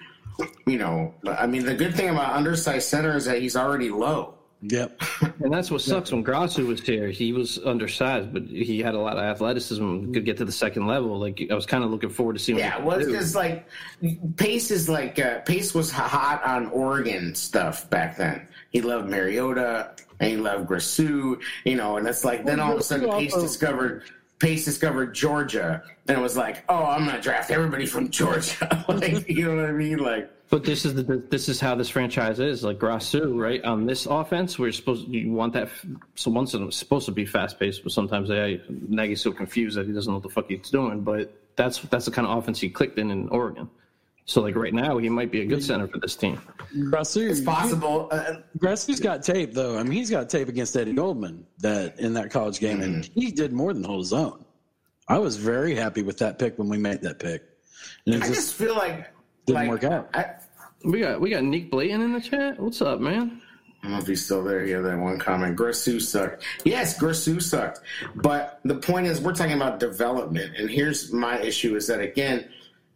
you 0.68 0.78
know. 0.78 1.16
I 1.28 1.48
mean, 1.48 1.66
the 1.66 1.74
good 1.74 1.96
thing 1.96 2.10
about 2.10 2.36
undersized 2.36 2.88
center 2.88 3.18
is 3.18 3.26
that 3.26 3.42
he's 3.42 3.56
already 3.56 3.90
low. 3.90 4.36
Yep. 4.62 5.02
And 5.42 5.54
that's 5.54 5.72
what 5.72 5.80
sucks 5.80 6.12
when 6.12 6.22
Grasu 6.22 6.68
was 6.68 6.82
here. 6.82 7.08
He 7.08 7.32
was 7.32 7.60
undersized, 7.60 8.34
but 8.34 8.44
he 8.44 8.80
had 8.82 8.94
a 8.94 9.00
lot 9.00 9.16
of 9.18 9.24
athleticism, 9.24 10.12
could 10.12 10.26
get 10.26 10.36
to 10.38 10.44
the 10.46 10.52
second 10.52 10.86
level. 10.86 11.18
Like 11.18 11.42
I 11.50 11.54
was 11.56 11.66
kind 11.66 11.82
of 11.82 11.92
looking 11.92 12.10
forward 12.10 12.34
to 12.34 12.40
seeing 12.40 12.58
Yeah, 12.58 12.76
what 12.80 12.86
well, 12.86 13.00
he 13.00 13.04
it's 13.06 13.06
could 13.06 13.12
do. 13.14 13.18
because 13.18 13.36
like 13.36 14.36
Pace 14.36 14.70
is 14.70 14.90
like 14.90 15.18
uh, 15.18 15.40
Pace 15.40 15.74
was 15.74 15.90
hot 15.92 16.44
on 16.44 16.66
Oregon 16.72 17.34
stuff 17.36 17.90
back 17.90 18.18
then. 18.18 18.48
He 18.72 18.82
loved 18.82 19.10
Mariota 19.10 19.92
and 20.20 20.30
he 20.32 20.36
loved 20.38 20.68
Grasu, 20.70 21.40
you 21.64 21.76
know, 21.76 21.96
and 21.96 22.06
it's 22.06 22.26
like 22.26 22.44
then 22.46 22.60
all 22.60 22.74
of 22.74 22.80
a 22.80 22.84
sudden 22.84 23.10
Pace 23.12 23.32
also- 23.34 23.46
discovered 23.48 24.04
Pace 24.40 24.64
discovered 24.64 25.14
Georgia, 25.14 25.84
and 26.08 26.18
it 26.18 26.22
was 26.22 26.38
like, 26.38 26.64
oh, 26.70 26.86
I'm 26.86 27.06
gonna 27.06 27.22
draft 27.22 27.52
everybody 27.52 27.86
from 27.86 28.10
Georgia. 28.10 28.86
like, 28.88 29.28
you 29.30 29.46
know 29.46 29.62
what 29.62 29.70
I 29.70 29.74
mean? 29.74 29.98
Like, 29.98 30.32
But 30.50 30.64
this 30.64 30.86
is 30.86 30.96
the 30.96 31.04
this 31.30 31.50
is 31.50 31.60
how 31.60 31.76
this 31.76 31.90
franchise 31.90 32.40
is. 32.40 32.64
Like 32.64 32.80
Grasu, 32.80 33.38
right? 33.38 33.62
On 33.66 33.86
this 33.86 34.06
offense, 34.06 34.58
we're 34.58 34.72
supposed 34.72 35.10
you 35.10 35.32
want 35.34 35.54
that. 35.54 35.70
So 36.16 36.32
once 36.32 36.54
it's 36.54 36.78
supposed 36.78 37.06
to 37.08 37.12
be 37.12 37.26
fast 37.26 37.60
paced, 37.60 37.84
but 37.84 37.92
sometimes 37.92 38.30
they 38.30 38.62
Nagy's 38.70 39.22
so 39.22 39.34
confused 39.34 39.78
that 39.78 39.88
he 39.88 39.94
doesn't 39.94 40.10
know 40.10 40.18
what 40.18 40.24
the 40.24 40.30
fuck 40.30 40.48
he's 40.48 40.70
doing. 40.70 41.02
But 41.02 41.34
that's 41.58 41.80
that's 41.82 42.06
the 42.06 42.12
kind 42.12 42.26
of 42.26 42.38
offense 42.38 42.62
he 42.62 42.70
clicked 42.70 42.98
in 42.98 43.12
in 43.12 43.28
Oregon. 43.30 43.70
So 44.30 44.42
like 44.44 44.56
right 44.56 44.76
now, 44.76 45.00
he 45.00 45.10
might 45.10 45.32
be 45.32 45.42
a 45.42 45.46
good 45.46 45.64
center 45.64 45.88
for 45.88 45.98
this 45.98 46.16
team. 46.16 46.40
Grasu, 46.76 47.28
it's 47.32 47.42
possible. 47.42 48.10
Uh, 48.12 48.36
Grasu's 48.60 49.00
got 49.00 49.24
tape 49.24 49.56
though. 49.56 49.76
I 49.76 49.82
mean, 49.82 49.94
he's 49.94 50.12
got 50.12 50.30
tape 50.30 50.48
against 50.50 50.78
Eddie 50.78 50.94
Goldman 50.94 51.48
that 51.62 52.00
in 52.00 52.14
that 52.14 52.30
college 52.30 52.60
game, 52.60 52.82
and 52.82 53.04
Mm-hmm. 53.04 53.20
he 53.20 53.32
did 53.32 53.54
more 53.54 53.74
than 53.74 53.84
hold 53.84 54.02
his 54.02 54.14
own. 54.14 54.46
I 55.08 55.18
was 55.18 55.36
very 55.36 55.74
happy 55.74 56.04
with 56.04 56.20
that 56.20 56.38
pick 56.38 56.60
when 56.60 56.70
we 56.70 56.78
made 56.78 57.02
that 57.02 57.18
pick, 57.18 57.42
and 58.06 58.14
it 58.14 58.22
I 58.22 58.28
just, 58.28 58.36
just 58.36 58.54
feel 58.54 58.76
like 58.76 59.12
didn't 59.48 59.62
like, 59.62 59.70
work 59.70 59.84
out. 59.84 60.10
I, 60.14 60.26
We 60.84 61.00
got 61.00 61.20
we 61.20 61.32
got 61.32 61.44
Nick 61.44 61.72
Blayton 61.72 62.00
in 62.02 62.14
the 62.14 62.22
chat. 62.22 62.60
What's 62.60 62.84
up, 62.84 63.00
man? 63.00 63.42
I 63.82 63.84
don't 63.88 63.92
know 63.94 63.98
if 63.98 64.06
he's 64.06 64.24
still 64.24 64.44
there. 64.44 64.64
He 64.64 64.70
had 64.74 64.84
that 64.84 65.00
one 65.00 65.18
comment. 65.18 65.58
Grasu 65.58 66.00
sucked. 66.00 66.44
Yes, 66.66 67.00
Grasu 67.00 67.42
sucked. 67.42 67.80
But 68.18 68.60
the 68.64 68.76
point 68.76 69.08
is, 69.08 69.22
we're 69.22 69.34
talking 69.34 69.56
about 69.56 69.80
development. 69.80 70.56
And 70.56 70.70
here's 70.70 71.12
my 71.14 71.40
issue 71.40 71.76
is 71.78 71.88
that, 71.88 72.02
again, 72.02 72.48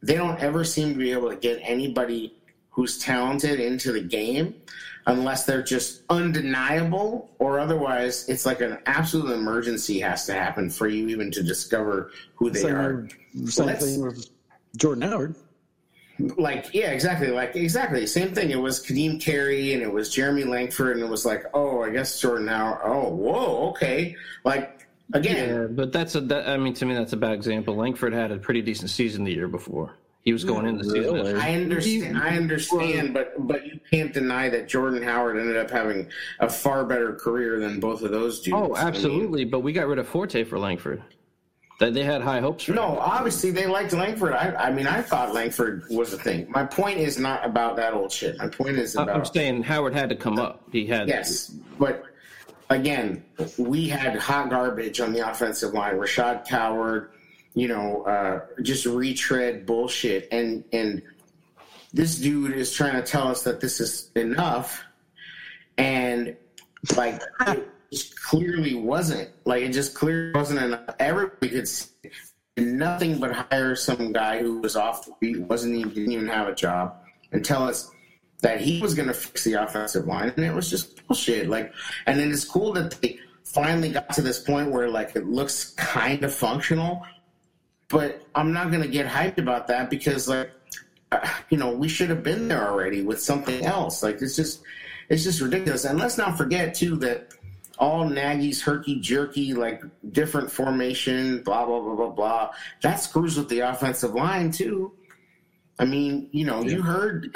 they 0.03 0.15
don't 0.15 0.39
ever 0.39 0.63
seem 0.63 0.89
to 0.89 1.00
be 1.00 1.12
able 1.12 1.29
to 1.29 1.36
get 1.36 1.60
anybody 1.63 2.36
who's 2.69 3.00
talented 3.00 3.60
into 3.60 3.91
the 3.91 4.01
game 4.01 4.53
unless 5.07 5.45
they're 5.45 5.63
just 5.63 6.03
undeniable 6.10 7.29
or 7.39 7.60
otherwise 7.60 8.27
it's 8.29 8.45
like 8.45 8.62
an 8.62 8.77
absolute 8.86 9.31
emergency 9.31 10.00
has 10.00 10.25
to 10.25 10.33
happen 10.33 10.69
for 10.69 10.88
you 10.88 11.07
even 11.07 11.31
to 11.31 11.41
discover 11.43 12.12
who 12.36 12.50
they 12.50 12.69
are. 12.69 13.07
same, 13.33 13.48
same 13.48 13.75
thing 13.75 14.01
with 14.01 14.29
Jordan 14.77 15.03
Howard. 15.03 15.36
like 16.38 16.74
yeah 16.74 16.91
exactly 16.91 17.27
like 17.29 17.55
exactly 17.55 18.05
same 18.05 18.33
thing 18.33 18.50
it 18.50 18.60
was 18.60 18.79
Ka'Deem 18.79 19.19
Carey 19.19 19.74
and 19.74 19.81
it 19.81 19.91
was 19.91 20.10
jeremy 20.10 20.43
langford 20.43 20.95
and 20.98 21.05
it 21.05 21.10
was 21.10 21.25
like 21.25 21.43
oh 21.53 21.81
i 21.81 21.89
guess 21.89 22.19
jordan 22.22 22.48
Howard. 22.48 22.79
oh 22.83 23.10
whoa 23.10 23.69
okay 23.69 24.15
like 24.45 24.73
again 25.13 25.50
Yeah, 25.50 25.67
but 25.67 25.91
that's 25.91 26.15
a. 26.15 26.22
That, 26.22 26.48
I 26.48 26.58
mean, 26.58 26.74
to 26.75 26.86
me, 26.86 26.93
that's 26.93 27.13
a 27.13 27.17
bad 27.17 27.34
example. 27.34 27.75
Langford 27.75 28.13
had 28.13 28.32
a 28.32 28.38
pretty 28.38 28.62
decent 28.62 28.89
season 28.89 29.24
the 29.24 29.34
year 29.34 29.48
before. 29.48 29.96
He 30.24 30.32
was 30.32 30.46
going 30.46 30.65
into 30.65 30.86
the 30.86 30.91
season. 30.91 31.36
I 31.36 31.53
understand 31.53 32.17
i 32.17 32.38
understand 32.38 33.13
but 33.13 33.34
but 33.46 33.65
you 33.65 33.77
can't 33.91 34.13
deny 34.13 34.48
that 34.50 34.70
jordan 34.70 35.03
howard 35.03 35.38
ended 35.38 35.58
up 35.58 35.70
having 35.70 36.08
a 36.39 36.48
far 36.50 36.86
better 36.86 37.13
career 37.13 37.60
than 37.60 37.82
both 37.82 38.03
of 38.03 38.12
those 38.12 38.39
dudes 38.39 38.55
Oh, 38.55 38.74
I 38.74 38.86
mean, 38.86 38.88
absolutely. 38.88 39.43
but 39.43 39.60
we 39.60 39.74
got 39.74 39.88
rid 39.88 40.00
of 40.00 40.08
Forte 40.08 40.46
for 40.46 40.58
Langford. 40.58 41.03
That 41.79 41.93
they 41.93 42.03
had 42.05 42.22
high 42.22 42.39
hopes 42.39 42.63
for. 42.63 42.72
no, 42.74 42.91
him. 42.93 42.98
obviously 43.00 43.51
they 43.51 43.65
liked 43.65 43.91
Langford. 43.91 44.32
I, 44.34 44.53
I 44.55 44.72
mean, 44.72 44.88
I 44.88 45.01
thought 45.01 45.34
Langford 45.34 45.84
was 45.89 46.13
a 46.13 46.17
thing. 46.17 46.46
My 46.50 46.63
point 46.63 47.00
is 47.00 47.17
not 47.17 47.46
about 47.46 47.75
that 47.77 47.93
old 47.93 48.12
shit. 48.12 48.38
My 48.38 48.48
point 48.48 48.77
is 48.77 48.96
about 48.96 49.10
I'm 49.10 49.25
saying 49.25 49.63
Howard 49.63 49.93
had 49.93 50.08
to 50.10 50.15
come 50.15 50.39
up. 50.39 50.62
He 50.72 50.86
had. 50.86 51.10
Yes, 51.10 51.48
but 51.79 52.05
again, 52.70 53.24
we 53.58 53.88
had 53.88 54.15
hot 54.15 54.50
garbage 54.50 55.00
on 55.00 55.13
the 55.13 55.29
offensive 55.29 55.74
line. 55.74 55.96
Rashaad 55.96 56.48
Coward, 56.48 57.12
you 57.53 57.67
know, 57.67 58.03
uh, 58.03 58.62
just 58.62 58.86
retread 58.86 59.65
bullshit, 59.65 60.27
and 60.32 60.63
and 60.74 61.01
this 61.93 62.17
dude 62.17 62.53
is 62.53 62.74
trying 62.74 62.96
to 62.96 63.03
tell 63.03 63.27
us 63.27 63.43
that 63.43 63.62
this 63.62 63.79
is 63.79 64.10
enough, 64.15 64.84
and 65.77 66.36
like 66.96 67.22
it 67.48 67.67
just 67.91 68.22
clearly 68.22 68.75
wasn't. 68.75 69.29
Like 69.46 69.63
it 69.63 69.72
just 69.72 69.96
clearly 69.96 70.32
wasn't 70.34 70.62
enough. 70.62 70.96
Everybody 71.00 71.50
could 71.50 71.67
see 71.67 71.89
nothing 72.58 73.20
but 73.20 73.32
hire 73.32 73.75
some 73.75 74.12
guy 74.13 74.39
who 74.39 74.60
was 74.60 74.75
off 74.75 75.05
the 75.05 75.13
beat, 75.20 75.39
wasn't 75.41 75.75
even 75.75 75.93
didn't 75.93 76.12
even 76.12 76.27
have 76.27 76.48
a 76.48 76.55
job, 76.55 76.96
and 77.32 77.43
tell 77.43 77.63
us 77.63 77.91
that 78.43 78.59
he 78.59 78.81
was 78.81 78.93
going 78.93 79.07
to 79.07 79.13
fix 79.13 79.45
the 79.45 79.53
offensive 79.53 80.05
line, 80.05 80.31
and 80.35 80.45
it 80.45 80.53
was 80.53 80.69
just 80.69 81.07
bullshit. 81.07 81.50
Like, 81.50 81.73
and 82.05 82.19
then 82.19 82.29
it's 82.29 82.43
cool 82.45 82.73
that 82.73 82.91
they 83.01 83.17
finally 83.45 83.89
got 83.89 84.13
to 84.13 84.21
this 84.21 84.39
point 84.39 84.69
where 84.69 84.89
like 84.89 85.15
it 85.15 85.25
looks 85.25 85.71
kind 85.71 86.23
of 86.23 86.33
functional, 86.33 87.03
but 87.88 88.21
I'm 88.35 88.51
not 88.51 88.69
going 88.69 88.83
to 88.83 88.89
get 88.89 89.07
hyped 89.07 89.38
about 89.38 89.67
that 89.67 89.89
because 89.89 90.27
like, 90.27 90.51
uh, 91.12 91.27
you 91.50 91.57
know, 91.57 91.73
we 91.73 91.88
should 91.88 92.09
have 92.09 92.21
been 92.21 92.50
there 92.50 92.69
already 92.69 93.01
with 93.01 93.21
something 93.21 93.65
else. 93.65 94.03
Like, 94.03 94.21
it's 94.21 94.35
just, 94.35 94.62
it's 95.07 95.23
just 95.23 95.39
ridiculous. 95.39 95.85
And 95.85 95.97
let's 95.97 96.17
not 96.17 96.38
forget 96.38 96.73
too 96.73 96.97
that 96.97 97.33
all 97.79 98.07
Nagy's 98.07 98.62
herky 98.62 99.00
jerky, 99.00 99.53
like 99.53 99.81
different 100.12 100.51
formation, 100.51 101.41
blah 101.43 101.65
blah 101.65 101.79
blah 101.79 101.95
blah 101.95 102.09
blah. 102.09 102.50
That 102.81 102.95
screws 102.95 103.38
with 103.38 103.47
the 103.47 103.62
offensive 103.62 104.13
line 104.13 104.51
too. 104.51 104.91
I 105.79 105.85
mean, 105.85 106.27
you 106.31 106.45
know, 106.45 106.62
you 106.62 106.81
heard 106.81 107.33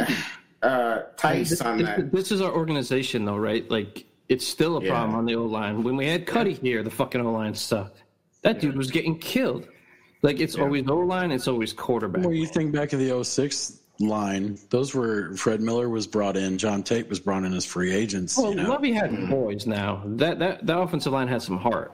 uh, 0.64 1.00
Tice 1.18 1.50
This, 1.52 1.62
on 1.62 1.80
that. 1.84 2.12
this 2.12 2.32
is 2.32 2.42
our 2.42 2.52
organization, 2.52 3.26
though, 3.26 3.38
right? 3.38 3.70
Like, 3.70 4.06
it's 4.30 4.46
still 4.46 4.78
a 4.78 4.84
Yeah. 4.84 4.90
problem 4.92 5.16
on 5.16 5.26
the 5.26 5.36
O 5.36 5.46
line. 5.46 5.84
When 5.84 5.96
we 5.96 6.08
had 6.08 6.26
Cuddy 6.26 6.54
here, 6.54 6.84
the 6.84 6.90
fucking 6.92 7.22
O 7.22 7.32
line 7.32 7.54
sucked. 7.54 8.04
That 8.42 8.60
dude 8.60 8.76
was 8.78 8.92
getting 8.92 9.18
killed. 9.20 9.68
Like, 10.24 10.40
it's 10.40 10.56
always 10.56 10.88
O 10.88 10.98
line, 10.98 11.32
it's 11.32 11.48
always 11.48 11.74
quarterback. 11.74 12.24
Well, 12.24 12.34
you 12.34 12.46
think 12.48 12.72
back 12.74 12.92
of 12.94 13.00
the 13.00 13.12
06 13.24 13.80
line, 14.00 14.58
those 14.70 14.94
were 14.94 15.34
Fred 15.36 15.62
Miller 15.62 15.90
was 15.90 16.06
brought 16.08 16.36
in, 16.38 16.58
John 16.58 16.84
Tait 16.84 17.08
was 17.10 17.20
brought 17.20 17.44
in 17.44 17.54
as 17.54 17.66
free 17.66 17.92
agents. 17.94 18.38
Well, 18.38 18.50
you 18.52 18.56
know? 18.64 18.70
Lovie 18.70 18.92
had 18.94 19.30
boys 19.30 19.66
now. 19.68 20.04
That 20.06 20.40
that 20.40 20.66
that 20.66 20.78
offensive 20.80 21.14
line 21.14 21.28
had 21.28 21.42
some 21.42 21.58
heart. 21.58 21.94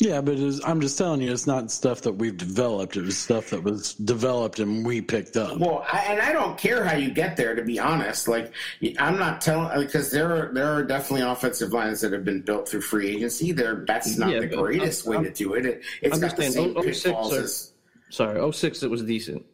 Yeah, 0.00 0.20
but 0.20 0.36
was, 0.36 0.62
I'm 0.64 0.80
just 0.80 0.96
telling 0.96 1.20
you, 1.20 1.32
it's 1.32 1.48
not 1.48 1.72
stuff 1.72 2.02
that 2.02 2.12
we've 2.12 2.36
developed. 2.36 2.96
It 2.96 3.02
was 3.02 3.18
stuff 3.18 3.50
that 3.50 3.64
was 3.64 3.94
developed 3.94 4.60
and 4.60 4.86
we 4.86 5.00
picked 5.00 5.36
up. 5.36 5.58
Well, 5.58 5.84
I, 5.92 5.98
and 6.08 6.20
I 6.22 6.32
don't 6.32 6.56
care 6.56 6.84
how 6.84 6.96
you 6.96 7.10
get 7.10 7.36
there. 7.36 7.56
To 7.56 7.64
be 7.64 7.80
honest, 7.80 8.28
like 8.28 8.52
I'm 9.00 9.18
not 9.18 9.40
telling 9.40 9.76
because 9.80 10.12
there 10.12 10.32
are 10.32 10.54
there 10.54 10.68
are 10.72 10.84
definitely 10.84 11.22
offensive 11.28 11.72
lines 11.72 12.00
that 12.02 12.12
have 12.12 12.24
been 12.24 12.42
built 12.42 12.68
through 12.68 12.82
free 12.82 13.08
agency. 13.16 13.50
There, 13.50 13.84
that's 13.88 14.16
not 14.16 14.30
Yeah, 14.30 14.38
the 14.40 14.46
greatest 14.46 15.08
I'm- 15.08 15.16
way 15.22 15.28
to 15.28 15.34
do 15.34 15.54
it. 15.54 15.66
it 15.66 15.82
it's 16.00 16.18
got 16.20 16.36
the 16.36 16.44
same 16.44 16.74
06 16.80 17.02
pitfalls 17.02 17.34
or- 17.36 17.40
as 17.40 17.72
Sorry, 18.10 18.52
06 18.52 18.82
it 18.84 18.90
was 18.90 19.02
decent. 19.02 19.44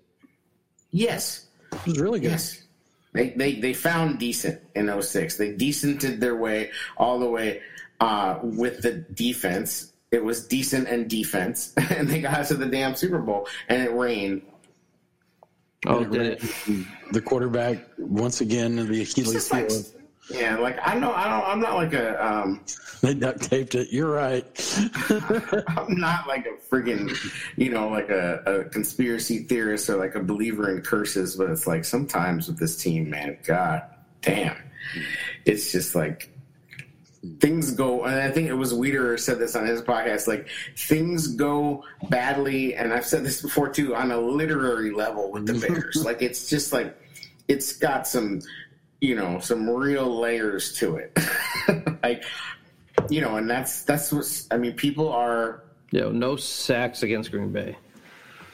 yes, 0.91 1.47
It 1.73 1.87
was 1.87 1.99
really 1.99 2.21
good. 2.21 2.33
yes. 2.33 2.61
They, 3.15 3.31
they 3.31 3.55
they 3.61 3.73
found 3.73 4.19
decent 4.19 4.61
in 4.75 4.91
06. 5.01 5.37
They 5.39 5.55
decented 5.55 6.21
their 6.21 6.37
way 6.37 6.71
all 6.99 7.19
the 7.19 7.31
way 7.31 7.63
uh, 8.01 8.41
with 8.43 8.83
the 8.83 8.93
defense. 8.93 9.91
It 10.15 10.23
was 10.25 10.47
decent 10.47 10.87
and 10.87 11.11
defense, 11.11 11.75
and 11.91 12.09
they 12.09 12.21
got 12.21 12.47
to 12.47 12.55
the 12.55 12.67
damn 12.67 12.95
Super 12.95 13.19
Bowl, 13.19 13.49
and 13.69 13.83
it 13.83 13.93
rained. 13.93 14.43
Oh, 15.87 15.99
And 16.05 16.13
did 16.13 16.23
it 16.23 16.45
it? 16.45 16.87
The 17.13 17.21
quarterback, 17.21 17.79
once 17.99 18.41
again, 18.41 18.77
the 18.77 19.03
Achilles 19.03 19.33
just 19.33 19.53
like, 19.53 19.69
heel. 19.71 19.83
yeah, 20.31 20.57
like 20.57 20.79
I 20.83 20.95
know 20.99 21.13
I 21.13 21.29
don't 21.29 21.45
I'm 21.51 21.61
not 21.61 21.75
like 21.75 21.93
a 21.95 22.25
um 22.25 22.61
They 23.03 23.13
duct 23.15 23.43
taped 23.43 23.75
it. 23.75 23.89
You're 23.93 24.11
right. 24.11 24.45
I'm 25.77 25.99
not 25.99 26.27
like 26.29 26.47
a 26.47 26.57
friggin' 26.75 27.15
you 27.57 27.71
know 27.71 27.89
like 27.89 28.09
a, 28.09 28.37
a 28.47 28.65
conspiracy 28.71 29.41
theorist 29.41 29.91
or 29.91 29.97
like 29.97 30.15
a 30.15 30.23
believer 30.23 30.71
in 30.75 30.81
curses, 30.81 31.37
but 31.37 31.51
it's 31.51 31.67
like 31.67 31.85
sometimes 31.85 32.47
with 32.47 32.59
this 32.59 32.77
team, 32.77 33.11
man, 33.11 33.37
god 33.45 33.83
damn, 34.23 34.57
it's 35.45 35.71
just 35.73 35.95
like 35.95 36.31
things 37.41 37.73
go, 37.73 38.05
and 38.05 38.15
I 38.15 38.31
think 38.31 38.49
it 38.49 38.55
was 38.55 38.73
Weeder 38.75 39.17
said 39.17 39.39
this 39.39 39.57
on 39.57 39.67
his 39.67 39.83
podcast. 39.83 40.27
Like 40.27 40.49
things 40.77 41.29
go 41.29 41.85
badly, 42.11 42.75
and 42.75 42.93
I've 42.93 43.07
said 43.07 43.25
this 43.25 43.43
before 43.43 43.69
too, 43.69 43.95
on 43.95 44.11
a 44.11 44.19
literary 44.19 44.91
level 44.91 45.31
with 45.31 45.47
the 45.47 45.55
Bears. 45.55 45.97
like 46.05 46.23
it's 46.23 46.49
just 46.49 46.73
like 46.73 46.97
it's 47.49 47.77
got 47.77 48.07
some, 48.07 48.41
you 49.01 49.15
know, 49.15 49.39
some 49.39 49.69
real 49.69 50.21
layers 50.21 50.73
to 50.79 50.97
it. 50.97 51.19
like 52.03 52.25
you 53.11 53.21
know, 53.21 53.37
and 53.37 53.49
that's 53.49 53.83
that's 53.83 54.13
what 54.13 54.47
I 54.51 54.57
mean. 54.57 54.75
People 54.75 55.11
are 55.11 55.65
Yo, 55.91 56.11
no 56.11 56.37
sacks 56.37 57.03
against 57.03 57.31
Green 57.31 57.53
Bay. 57.53 57.77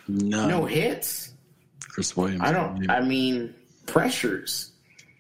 No, 0.09 0.49
no 0.49 0.65
hits. 0.65 1.33
Chris 1.81 2.17
Williams. 2.17 2.43
I 2.43 2.53
don't. 2.53 2.91
I 2.91 3.01
mean 3.01 3.55
pressures. 3.87 4.73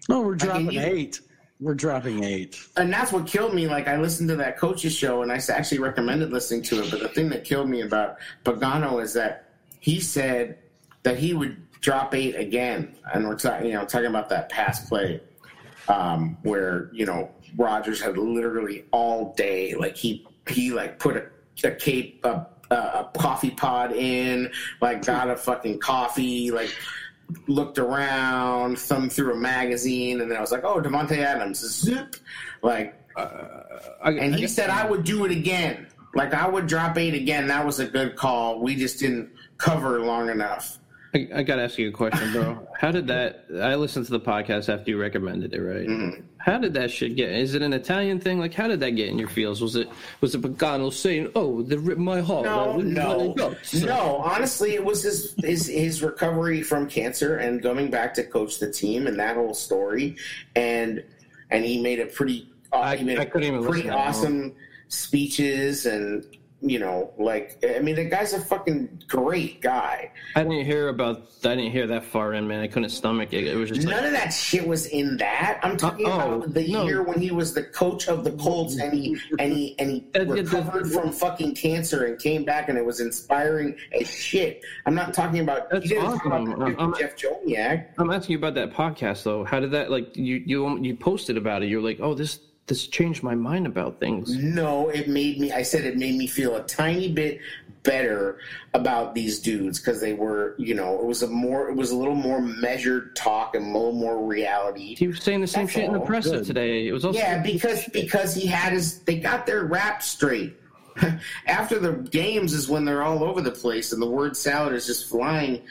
No, 0.08 0.20
we're 0.22 0.34
dropping 0.34 0.72
you- 0.72 0.80
eight. 0.80 1.20
We're 1.60 1.74
dropping 1.74 2.24
eight. 2.24 2.58
and 2.76 2.92
that's 2.92 3.12
what 3.12 3.26
killed 3.26 3.54
me. 3.54 3.66
Like 3.66 3.86
I 3.86 3.96
listened 4.00 4.28
to 4.30 4.36
that 4.36 4.58
coach's 4.58 4.94
show, 4.94 5.22
and 5.22 5.30
I 5.30 5.40
actually 5.48 5.78
recommended 5.78 6.32
listening 6.32 6.62
to 6.64 6.82
it. 6.82 6.90
But 6.90 7.00
the 7.00 7.08
thing 7.08 7.28
that 7.30 7.44
killed 7.44 7.68
me 7.68 7.82
about 7.82 8.16
Pagano 8.44 9.02
is 9.02 9.12
that 9.14 9.50
he 9.78 10.00
said 10.00 10.58
that 11.02 11.18
he 11.18 11.34
would 11.34 11.70
drop 11.80 12.14
eight 12.14 12.34
again, 12.34 12.94
and 13.12 13.28
we're 13.28 13.36
talking, 13.36 13.66
you 13.66 13.74
know, 13.74 13.84
talking 13.84 14.06
about 14.06 14.28
that 14.30 14.48
pass 14.48 14.88
play 14.88 15.20
um, 15.88 16.38
where 16.42 16.88
you 16.92 17.04
know 17.04 17.30
Rodgers 17.56 18.00
had 18.00 18.16
literally 18.16 18.84
all 18.90 19.34
day, 19.34 19.74
like 19.74 19.96
he 19.96 20.26
he 20.48 20.70
like 20.70 20.98
put 20.98 21.16
a, 21.16 21.26
a 21.66 21.72
cape 21.72 22.24
a, 22.24 22.46
a, 22.70 22.74
a 22.74 23.10
coffee 23.18 23.50
pod 23.50 23.92
in, 23.92 24.50
like 24.80 25.04
got 25.04 25.28
a 25.28 25.36
fucking 25.36 25.78
coffee, 25.80 26.50
like 26.50 26.74
looked 27.46 27.78
around, 27.78 28.78
thumbed 28.78 29.12
through 29.12 29.32
a 29.34 29.36
magazine, 29.36 30.20
and 30.20 30.30
then 30.30 30.36
I 30.36 30.40
was 30.40 30.52
like, 30.52 30.64
"Oh, 30.64 30.80
Davante 30.80 31.18
Adams, 31.18 31.58
zip!" 31.60 32.16
Like, 32.62 32.94
I, 33.16 34.10
and 34.10 34.34
he 34.34 34.44
I- 34.44 34.46
said, 34.46 34.70
"I 34.70 34.88
would 34.88 35.04
do 35.04 35.24
it 35.24 35.30
again. 35.30 35.86
Like, 36.14 36.34
I 36.34 36.48
would 36.48 36.66
drop 36.66 36.98
eight 36.98 37.14
again. 37.14 37.46
That 37.46 37.64
was 37.64 37.78
a 37.78 37.86
good 37.86 38.16
call. 38.16 38.60
We 38.60 38.74
just 38.74 38.98
didn't 38.98 39.30
cover 39.58 40.00
long 40.00 40.28
enough." 40.28 40.79
I, 41.12 41.28
I 41.34 41.42
gotta 41.42 41.62
ask 41.62 41.76
you 41.78 41.88
a 41.88 41.92
question, 41.92 42.30
bro. 42.32 42.66
How 42.78 42.90
did 42.92 43.08
that? 43.08 43.46
I 43.60 43.74
listened 43.74 44.06
to 44.06 44.12
the 44.12 44.20
podcast 44.20 44.72
after 44.72 44.90
you 44.92 45.00
recommended 45.00 45.52
it, 45.54 45.60
right? 45.60 45.86
Mm-hmm. 45.86 46.20
How 46.38 46.58
did 46.58 46.72
that 46.74 46.90
shit 46.90 47.16
get? 47.16 47.30
Is 47.30 47.54
it 47.54 47.62
an 47.62 47.72
Italian 47.72 48.20
thing? 48.20 48.38
Like, 48.38 48.54
how 48.54 48.68
did 48.68 48.80
that 48.80 48.92
get 48.92 49.08
in 49.08 49.18
your 49.18 49.28
feels? 49.28 49.60
Was 49.60 49.76
it 49.76 49.88
was 50.20 50.34
it 50.34 50.40
Pagano 50.40 50.92
saying, 50.92 51.32
"Oh, 51.34 51.62
they 51.62 51.76
ripped 51.76 52.00
my 52.00 52.20
heart"? 52.20 52.44
No, 52.44 52.76
no, 52.78 53.28
my 53.28 53.34
guts"? 53.34 53.74
no. 53.74 54.18
Honestly, 54.24 54.74
it 54.74 54.84
was 54.84 55.02
his, 55.02 55.34
his 55.38 55.66
his 55.66 56.02
recovery 56.02 56.62
from 56.62 56.88
cancer 56.88 57.36
and 57.38 57.60
going 57.60 57.90
back 57.90 58.14
to 58.14 58.22
coach 58.24 58.58
the 58.58 58.70
team 58.70 59.06
and 59.06 59.18
that 59.18 59.36
whole 59.36 59.52
story, 59.52 60.16
and 60.56 61.02
and 61.50 61.64
he 61.64 61.82
made 61.82 61.98
a 62.00 62.06
pretty 62.06 62.48
uh, 62.72 62.76
I- 62.78 62.96
he 62.96 63.04
made 63.04 63.18
I 63.18 63.24
couldn't 63.24 63.48
even 63.48 63.60
pretty 63.64 63.78
listen 63.82 63.88
that 63.90 63.96
long. 63.96 64.06
awesome 64.08 64.54
speeches 64.88 65.86
and 65.86 66.24
you 66.62 66.78
know 66.78 67.10
like 67.18 67.58
I 67.66 67.78
mean 67.78 67.94
the 67.96 68.04
guy's 68.04 68.32
a 68.34 68.40
fucking 68.40 69.02
great 69.08 69.60
guy. 69.62 70.10
I 70.36 70.42
didn't 70.42 70.66
hear 70.66 70.88
about. 70.88 71.28
I 71.44 71.54
didn't 71.54 71.72
hear 71.72 71.86
that 71.86 72.04
far 72.04 72.34
in, 72.34 72.46
man. 72.46 72.60
I 72.60 72.66
couldn't 72.66 72.90
stomach 72.90 73.32
it. 73.32 73.46
It 73.46 73.56
was 73.56 73.70
just 73.70 73.86
None 73.86 73.96
like, 73.96 74.04
of 74.06 74.12
that 74.12 74.28
shit 74.28 74.66
was 74.66 74.86
in 74.86 75.16
that. 75.16 75.58
I'm 75.62 75.76
talking 75.76 76.06
Uh, 76.06 76.10
oh, 76.24 76.34
about 76.34 76.54
the 76.54 76.68
no. 76.70 76.84
year 76.84 77.02
when 77.02 77.18
he 77.18 77.30
was 77.30 77.54
the 77.54 77.62
coach 77.62 78.08
of 78.08 78.24
the 78.24 78.32
Colts 78.32 78.76
and 78.78 78.92
he 78.92 79.16
and 79.38 79.52
he 79.52 79.74
and 79.78 79.90
he 79.90 80.06
Uh, 80.20 80.24
recovered 80.26 80.90
from 80.92 81.12
fucking 81.12 81.54
cancer 81.54 82.04
and 82.04 82.18
came 82.18 82.44
back 82.44 82.68
and 82.68 82.76
it 82.76 82.84
was 82.84 83.00
inspiring 83.00 83.74
as 83.98 84.10
shit. 84.10 84.62
I'm 84.86 84.94
not 84.94 85.14
talking 85.14 85.40
about 85.40 85.70
That's 85.70 85.84
he 85.84 85.90
didn't 85.94 86.04
talk 86.18 86.26
awesome. 86.26 86.52
about 86.52 86.78
I'm- 86.80 86.94
Jeff 86.98 87.16
Joniak. 87.16 87.86
I'm 87.98 88.10
asking 88.10 88.32
you 88.32 88.38
about 88.38 88.54
that 88.54 88.72
podcast 88.72 89.22
though. 89.22 89.44
How 89.44 89.60
did 89.60 89.70
that 89.70 89.90
like 89.90 90.14
you 90.16 90.42
you 90.44 90.78
you 90.82 90.94
posted 90.94 91.36
about 91.38 91.62
it? 91.62 91.68
You're 91.70 91.80
like, 91.82 92.00
oh, 92.00 92.12
this 92.14 92.38
this 92.70 92.86
changed 92.86 93.22
my 93.22 93.34
mind 93.34 93.66
about 93.66 93.98
things. 94.00 94.34
No, 94.34 94.88
it 94.88 95.08
made 95.08 95.38
me. 95.38 95.52
I 95.52 95.62
said 95.62 95.84
it 95.84 95.98
made 95.98 96.14
me 96.16 96.26
feel 96.26 96.56
a 96.56 96.62
tiny 96.62 97.12
bit 97.12 97.40
better 97.82 98.38
about 98.74 99.14
these 99.14 99.40
dudes 99.40 99.80
because 99.80 100.00
they 100.00 100.12
were, 100.12 100.54
you 100.58 100.74
know, 100.74 100.98
it 101.00 101.04
was 101.04 101.22
a 101.22 101.26
more, 101.26 101.68
it 101.68 101.74
was 101.74 101.90
a 101.90 101.96
little 101.96 102.14
more 102.14 102.40
measured 102.40 103.16
talk 103.16 103.54
and 103.54 103.64
a 103.64 103.68
little 103.78 103.92
more 103.92 104.24
reality. 104.24 104.94
He 104.94 105.08
was 105.08 105.20
saying 105.22 105.40
the 105.40 105.46
same 105.46 105.64
That's 105.64 105.74
shit 105.74 105.84
in 105.84 105.92
the 105.94 105.98
all. 105.98 106.06
presser 106.06 106.36
Good. 106.36 106.44
today. 106.44 106.86
It 106.86 106.92
was 106.92 107.04
also 107.04 107.18
Yeah, 107.18 107.42
because 107.42 107.86
because 107.86 108.34
he 108.34 108.46
had 108.46 108.72
his 108.72 109.00
they 109.00 109.18
got 109.18 109.46
their 109.46 109.64
rap 109.64 110.02
straight. 110.02 110.56
After 111.46 111.78
the 111.78 111.92
games 112.10 112.52
is 112.52 112.68
when 112.68 112.84
they're 112.84 113.02
all 113.02 113.24
over 113.24 113.40
the 113.40 113.50
place 113.50 113.92
and 113.92 114.00
the 114.00 114.06
word 114.10 114.36
salad 114.36 114.74
is 114.74 114.86
just 114.86 115.08
flying. 115.08 115.62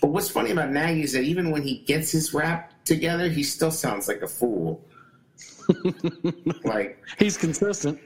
But 0.00 0.08
what's 0.08 0.28
funny 0.28 0.50
about 0.52 0.70
Nagy 0.70 1.02
is 1.02 1.12
that 1.14 1.22
even 1.22 1.50
when 1.50 1.62
he 1.62 1.78
gets 1.78 2.12
his 2.12 2.32
rap 2.32 2.72
together, 2.84 3.28
he 3.28 3.42
still 3.42 3.70
sounds 3.72 4.06
like 4.06 4.22
a 4.22 4.28
fool. 4.28 4.84
like 6.64 7.02
He's 7.18 7.36
consistent. 7.36 7.98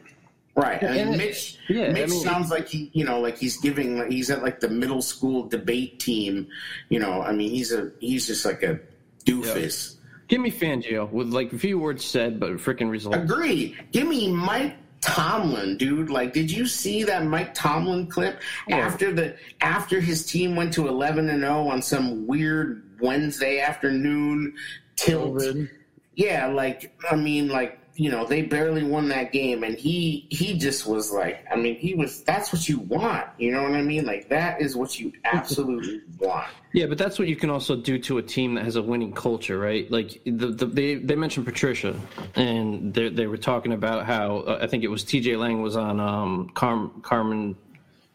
right, 0.57 0.83
and, 0.83 0.97
And 0.99 1.15
it- 1.15 1.19
Mitch 1.19 1.59
yeah, 1.69 1.85
I 1.87 1.93
Mitch 1.93 2.11
mean- 2.11 2.21
sounds 2.23 2.51
like 2.51 2.69
he 2.69 2.91
you 2.93 3.05
know 3.05 3.21
like 3.21 3.39
he's 3.39 3.57
giving 3.59 4.11
he's 4.11 4.31
at 4.31 4.43
like 4.43 4.61
the 4.61 4.69
middle 4.69 5.03
school 5.03 5.49
debate 5.49 5.99
team. 6.01 6.49
You 6.89 6.99
know, 7.01 7.23
I 7.23 7.33
mean 7.33 7.51
he's 7.51 7.73
a 7.73 7.91
he's 8.01 8.27
just 8.27 8.45
like 8.45 8.63
a 8.63 8.79
doofus. 9.25 9.97
give 10.29 10.41
me 10.41 10.51
Fangio 10.51 11.11
with 11.11 11.29
like 11.33 11.53
a 11.53 11.59
few 11.59 11.79
words 11.79 12.05
said, 12.05 12.39
but 12.41 12.53
freaking 12.55 12.91
results. 12.91 13.19
Agree. 13.19 13.77
Give 13.93 14.07
me 14.09 14.31
Mike 14.33 14.77
Tomlin, 15.01 15.77
dude. 15.79 16.11
Like, 16.11 16.33
did 16.33 16.49
you 16.51 16.65
see 16.67 17.03
that 17.05 17.25
Mike 17.27 17.55
Tomlin 17.55 18.07
clip 18.07 18.41
after 18.71 19.13
the 19.13 19.37
after 19.61 20.01
his 20.01 20.25
team 20.27 20.55
went 20.55 20.73
to 20.75 20.87
eleven 20.89 21.29
and 21.29 21.41
zero 21.41 21.69
on 21.69 21.83
some 21.83 22.27
weird 22.27 22.85
Wednesday 23.01 23.59
afternoon 23.61 24.55
tilt? 24.97 25.39
COVID. 25.39 25.69
Yeah, 26.15 26.47
like 26.49 26.97
I 27.11 27.17
mean, 27.17 27.49
like 27.49 27.79
you 27.95 28.11
know, 28.11 28.25
they 28.25 28.43
barely 28.43 28.83
won 28.83 29.09
that 29.09 29.33
game, 29.33 29.65
and 29.65 29.77
he 29.77 30.27
he 30.31 30.59
just 30.59 30.87
was 30.87 31.13
like, 31.13 31.45
I 31.51 31.57
mean, 31.57 31.77
he 31.77 31.95
was. 31.95 32.23
That's 32.23 32.53
what 32.53 32.67
you 32.69 32.79
want. 32.81 33.27
You 33.39 33.53
know 33.53 33.63
what 33.63 33.73
I 33.73 33.83
mean? 33.83 34.07
Like 34.07 34.29
that 34.31 34.63
is 34.63 34.75
what 34.75 34.99
you 34.99 35.13
absolutely 35.25 36.01
want. 36.19 36.49
Yeah, 36.73 36.87
but 36.87 36.97
that's 36.97 37.19
what 37.19 37.29
you 37.29 37.37
can 37.37 37.51
also 37.51 37.77
do 37.77 37.99
to 38.01 38.17
a 38.19 38.23
team 38.23 38.55
that 38.55 38.65
has 38.65 38.77
a 38.77 38.83
winning 38.83 39.13
culture, 39.13 39.59
right? 39.59 39.91
Like 39.91 40.23
the, 40.25 40.49
the 40.49 40.67
they 40.67 40.95
they 40.95 41.17
mentioned 41.17 41.45
Patricia, 41.45 41.95
and 42.35 42.95
they 42.95 43.11
they 43.11 43.27
were 43.27 43.37
talking 43.37 43.73
about 43.73 44.07
how 44.07 44.39
uh, 44.39 44.59
I 44.63 44.67
think 44.67 44.85
it 44.85 44.89
was 44.89 45.05
T.J. 45.05 45.37
Lang 45.37 45.61
was 45.61 45.77
on 45.77 46.01
um 46.01 46.51
Carm, 46.55 47.03
Carmen 47.03 47.57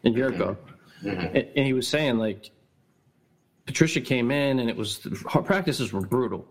and 0.02 0.14
Yurko, 0.14 0.56
and, 1.02 1.36
and 1.36 1.66
he 1.66 1.72
was 1.72 1.86
saying 1.86 2.18
like 2.18 2.50
Patricia 3.66 4.00
came 4.00 4.32
in 4.32 4.58
and 4.58 4.68
it 4.68 4.76
was 4.76 5.06
her 5.30 5.42
practices 5.42 5.92
were 5.92 6.00
brutal, 6.00 6.48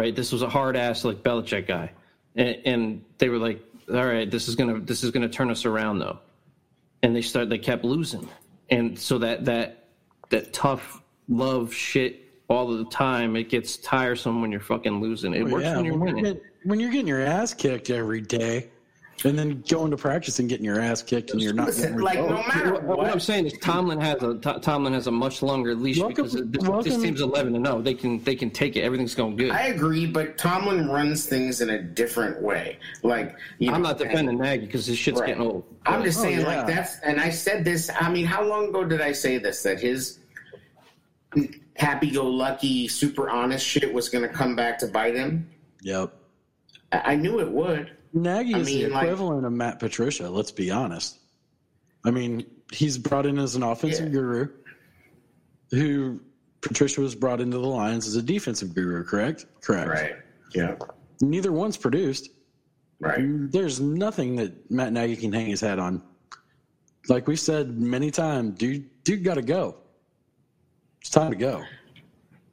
right? 0.00 0.16
This 0.16 0.32
was 0.32 0.40
a 0.42 0.48
hard 0.48 0.76
ass 0.76 1.04
like 1.04 1.22
Belichick 1.22 1.66
guy, 1.68 1.92
and, 2.34 2.56
and 2.64 3.04
they 3.18 3.28
were 3.28 3.36
like, 3.38 3.62
all 3.92 4.06
right, 4.06 4.28
this 4.30 4.48
is 4.48 4.54
gonna 4.56 4.80
this 4.80 5.04
is 5.04 5.10
gonna 5.10 5.28
turn 5.28 5.50
us 5.50 5.64
around 5.66 5.98
though, 5.98 6.18
and 7.02 7.14
they 7.14 7.22
start 7.22 7.50
they 7.50 7.58
kept 7.58 7.84
losing, 7.84 8.26
and 8.70 8.98
so 8.98 9.18
that 9.18 9.44
that 9.44 9.84
that 10.30 10.52
tough 10.52 11.02
love 11.28 11.72
shit 11.74 12.26
all 12.48 12.66
the 12.66 12.84
time 12.86 13.36
it 13.36 13.48
gets 13.48 13.76
tiresome 13.76 14.40
when 14.40 14.50
you're 14.50 14.60
fucking 14.60 15.00
losing. 15.00 15.34
It 15.34 15.44
Well, 15.44 15.52
works 15.54 15.64
yeah, 15.64 15.76
when 15.76 15.84
you're 15.84 15.94
when, 15.98 16.00
winning. 16.14 16.24
you're 16.24 16.34
getting, 16.34 16.48
when 16.64 16.80
you're 16.80 16.90
getting 16.90 17.06
your 17.06 17.20
ass 17.20 17.52
kicked 17.54 17.90
every 17.90 18.20
day, 18.22 18.70
and 19.24 19.38
then 19.38 19.62
going 19.68 19.90
to 19.90 19.96
practice 19.96 20.38
and 20.38 20.48
getting 20.48 20.64
your 20.64 20.80
ass 20.80 21.02
kicked, 21.02 21.30
and 21.30 21.40
you're 21.42 21.52
not 21.52 21.66
Listen, 21.66 21.82
getting 21.90 22.00
like 22.00 22.18
no 22.18 22.42
matter 22.48 22.72
What, 22.80 22.98
what 22.98 23.10
I'm 23.10 23.20
saying 23.20 23.46
is 23.46 23.52
Tomlin 23.58 24.00
has 24.00 24.22
a 24.22 24.34
Tomlin 24.62 24.92
has 24.94 25.06
a 25.06 25.10
much 25.10 25.42
longer 25.42 25.74
leash 25.74 25.98
Welcome- 25.98 26.14
because 26.16 26.32
this, 26.32 26.42
this 26.46 26.68
welcome- 26.68 27.02
team's 27.02 27.20
11 27.20 27.54
and 27.54 27.66
0. 27.66 27.82
They 27.82 27.94
can 27.94 28.22
they 28.24 28.34
can 28.34 28.50
take 28.50 28.76
it. 28.76 28.80
Everything's 28.80 29.14
going 29.14 29.36
good. 29.36 29.50
I 29.50 29.66
agree, 29.66 30.06
but 30.06 30.38
Tomlin 30.38 30.88
runs 30.88 31.26
things 31.26 31.60
in 31.60 31.70
a 31.70 31.82
different 31.82 32.40
way. 32.40 32.78
Like 33.02 33.36
you 33.58 33.70
I'm 33.72 33.82
know, 33.82 33.88
not 33.90 33.98
defending 33.98 34.38
Nagy 34.38 34.66
because 34.66 34.86
this 34.86 34.96
shit's 34.96 35.20
Right. 35.20 35.28
getting 35.28 35.42
old. 35.42 35.64
I'm 35.86 36.02
just 36.02 36.18
Oh, 36.20 36.22
saying, 36.22 36.40
yeah. 36.40 36.46
like 36.46 36.66
that's, 36.66 36.98
and 37.00 37.20
I 37.20 37.30
said 37.30 37.64
this. 37.64 37.90
I 38.00 38.10
mean, 38.10 38.24
how 38.26 38.42
long 38.44 38.68
ago 38.68 38.84
did 38.84 39.00
I 39.00 39.12
say 39.12 39.38
this? 39.38 39.62
That 39.62 39.80
his 39.80 40.18
happy-go-lucky, 41.76 42.88
super 42.88 43.30
honest 43.30 43.66
shit 43.66 43.92
was 43.92 44.08
going 44.08 44.26
to 44.26 44.32
come 44.34 44.54
back 44.56 44.78
to 44.78 44.86
bite 44.86 45.14
him. 45.14 45.48
Yep. 45.82 46.12
I, 46.92 47.12
I 47.12 47.16
knew 47.16 47.40
it 47.40 47.50
would. 47.50 47.92
Nagy 48.12 48.54
I 48.54 48.58
is 48.58 48.66
the 48.66 48.82
mean, 48.84 48.90
like- 48.92 49.04
equivalent 49.04 49.46
of 49.46 49.52
Matt 49.52 49.78
Patricia. 49.78 50.28
Let's 50.28 50.50
be 50.52 50.70
honest. 50.70 51.18
I 52.04 52.10
mean, 52.10 52.44
he's 52.72 52.98
brought 52.98 53.26
in 53.26 53.38
as 53.38 53.54
an 53.56 53.62
offensive 53.62 54.06
Yeah. 54.06 54.12
guru, 54.12 54.48
who 55.70 56.20
Patricia 56.62 57.00
was 57.00 57.14
brought 57.14 57.40
into 57.40 57.58
the 57.58 57.66
Lions 57.66 58.06
as 58.06 58.16
a 58.16 58.22
defensive 58.22 58.74
guru. 58.74 59.04
Correct. 59.04 59.46
Correct. 59.62 59.88
Right. 59.88 60.16
Yeah. 60.54 60.76
Neither 61.20 61.52
one's 61.52 61.76
produced. 61.76 62.30
Right. 63.00 63.18
There's 63.50 63.80
nothing 63.80 64.36
that 64.36 64.70
Matt 64.70 64.92
Nagy 64.92 65.16
can 65.16 65.32
hang 65.32 65.46
his 65.46 65.60
hat 65.60 65.78
on. 65.78 66.02
Like 67.08 67.26
we 67.26 67.36
said 67.36 67.78
many 67.78 68.10
times, 68.10 68.58
dude, 68.58 68.88
dude, 69.04 69.24
got 69.24 69.34
to 69.34 69.42
go. 69.42 69.76
It's 71.00 71.10
time 71.10 71.30
to 71.30 71.36
go. 71.36 71.62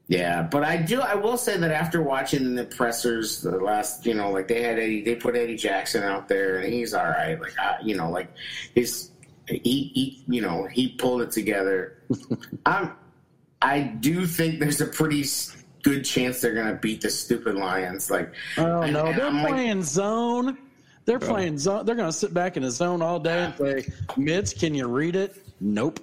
Yeah, 0.09 0.41
but 0.43 0.63
I 0.63 0.77
do. 0.77 1.01
I 1.01 1.15
will 1.15 1.37
say 1.37 1.57
that 1.57 1.71
after 1.71 2.01
watching 2.01 2.55
the 2.55 2.63
pressers, 2.63 3.41
the 3.41 3.51
last, 3.57 4.05
you 4.05 4.13
know, 4.13 4.31
like 4.31 4.47
they 4.47 4.61
had 4.63 4.79
Eddie, 4.79 5.01
they 5.01 5.15
put 5.15 5.35
Eddie 5.35 5.57
Jackson 5.57 6.01
out 6.03 6.29
there, 6.29 6.59
and 6.59 6.71
he's 6.73 6.93
all 6.93 7.05
right. 7.05 7.37
Like, 7.39 7.59
I, 7.59 7.75
you 7.83 7.95
know, 7.97 8.09
like 8.09 8.29
his, 8.73 9.11
he, 9.47 9.59
he, 9.93 10.23
you 10.29 10.41
know, 10.41 10.65
he 10.71 10.89
pulled 10.89 11.21
it 11.23 11.31
together. 11.31 11.97
I'm, 12.65 12.93
I 13.61 13.81
do 13.81 14.25
think 14.25 14.59
there's 14.61 14.79
a 14.79 14.85
pretty 14.87 15.25
good 15.83 16.05
chance 16.05 16.39
they're 16.39 16.53
gonna 16.55 16.75
beat 16.75 17.01
the 17.01 17.09
stupid 17.09 17.55
Lions. 17.55 18.09
Like, 18.09 18.33
Oh 18.57 18.81
and- 18.83 18.93
no, 18.93 19.07
and 19.07 19.17
they're 19.17 19.25
I'm 19.27 19.43
like- 19.43 19.51
playing 19.53 19.83
zone. 19.83 20.57
They're 21.03 21.19
playing 21.19 21.57
zone. 21.57 21.85
They're 21.85 21.95
going 21.95 22.09
to 22.09 22.17
sit 22.17 22.33
back 22.33 22.57
in 22.57 22.63
the 22.63 22.69
zone 22.69 23.01
all 23.01 23.17
day 23.17 23.45
and 23.45 23.55
say, 23.57 23.93
"Mitch, 24.17 24.59
can 24.59 24.75
you 24.75 24.87
read 24.87 25.15
it?" 25.15 25.37
Nope. 25.61 26.01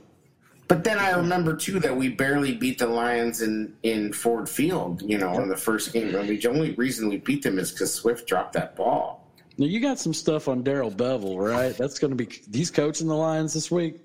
But 0.75 0.83
then 0.83 0.99
I 0.99 1.13
remember 1.13 1.55
too 1.55 1.79
that 1.79 1.97
we 1.97 2.09
barely 2.09 2.53
beat 2.53 2.81
the 2.81 2.89
Lions 2.89 3.43
in 3.43 3.77
in 3.85 4.13
Ford 4.13 4.49
Field. 4.49 5.03
You 5.03 5.19
know, 5.19 5.41
in 5.41 5.49
the 5.49 5.57
first 5.57 5.93
game. 5.93 6.11
The 6.11 6.49
only 6.49 6.73
reason 6.73 7.09
we 7.09 7.19
beat 7.19 7.45
them 7.45 7.61
is 7.61 7.71
because 7.71 7.95
Swift 7.95 8.27
dropped 8.27 8.55
that 8.55 8.75
ball. 8.75 9.25
Now 9.57 9.67
you 9.67 9.79
got 9.79 10.01
some 10.01 10.13
stuff 10.13 10.49
on 10.49 10.65
Darrell 10.65 10.91
Bevell, 10.91 11.39
right? 11.39 11.77
That's 11.77 12.01
going 12.01 12.11
to 12.11 12.17
be. 12.17 12.29
He's 12.53 12.73
coaching 12.73 13.07
the 13.07 13.15
Lions 13.15 13.55
this 13.55 13.71
week. 13.71 14.01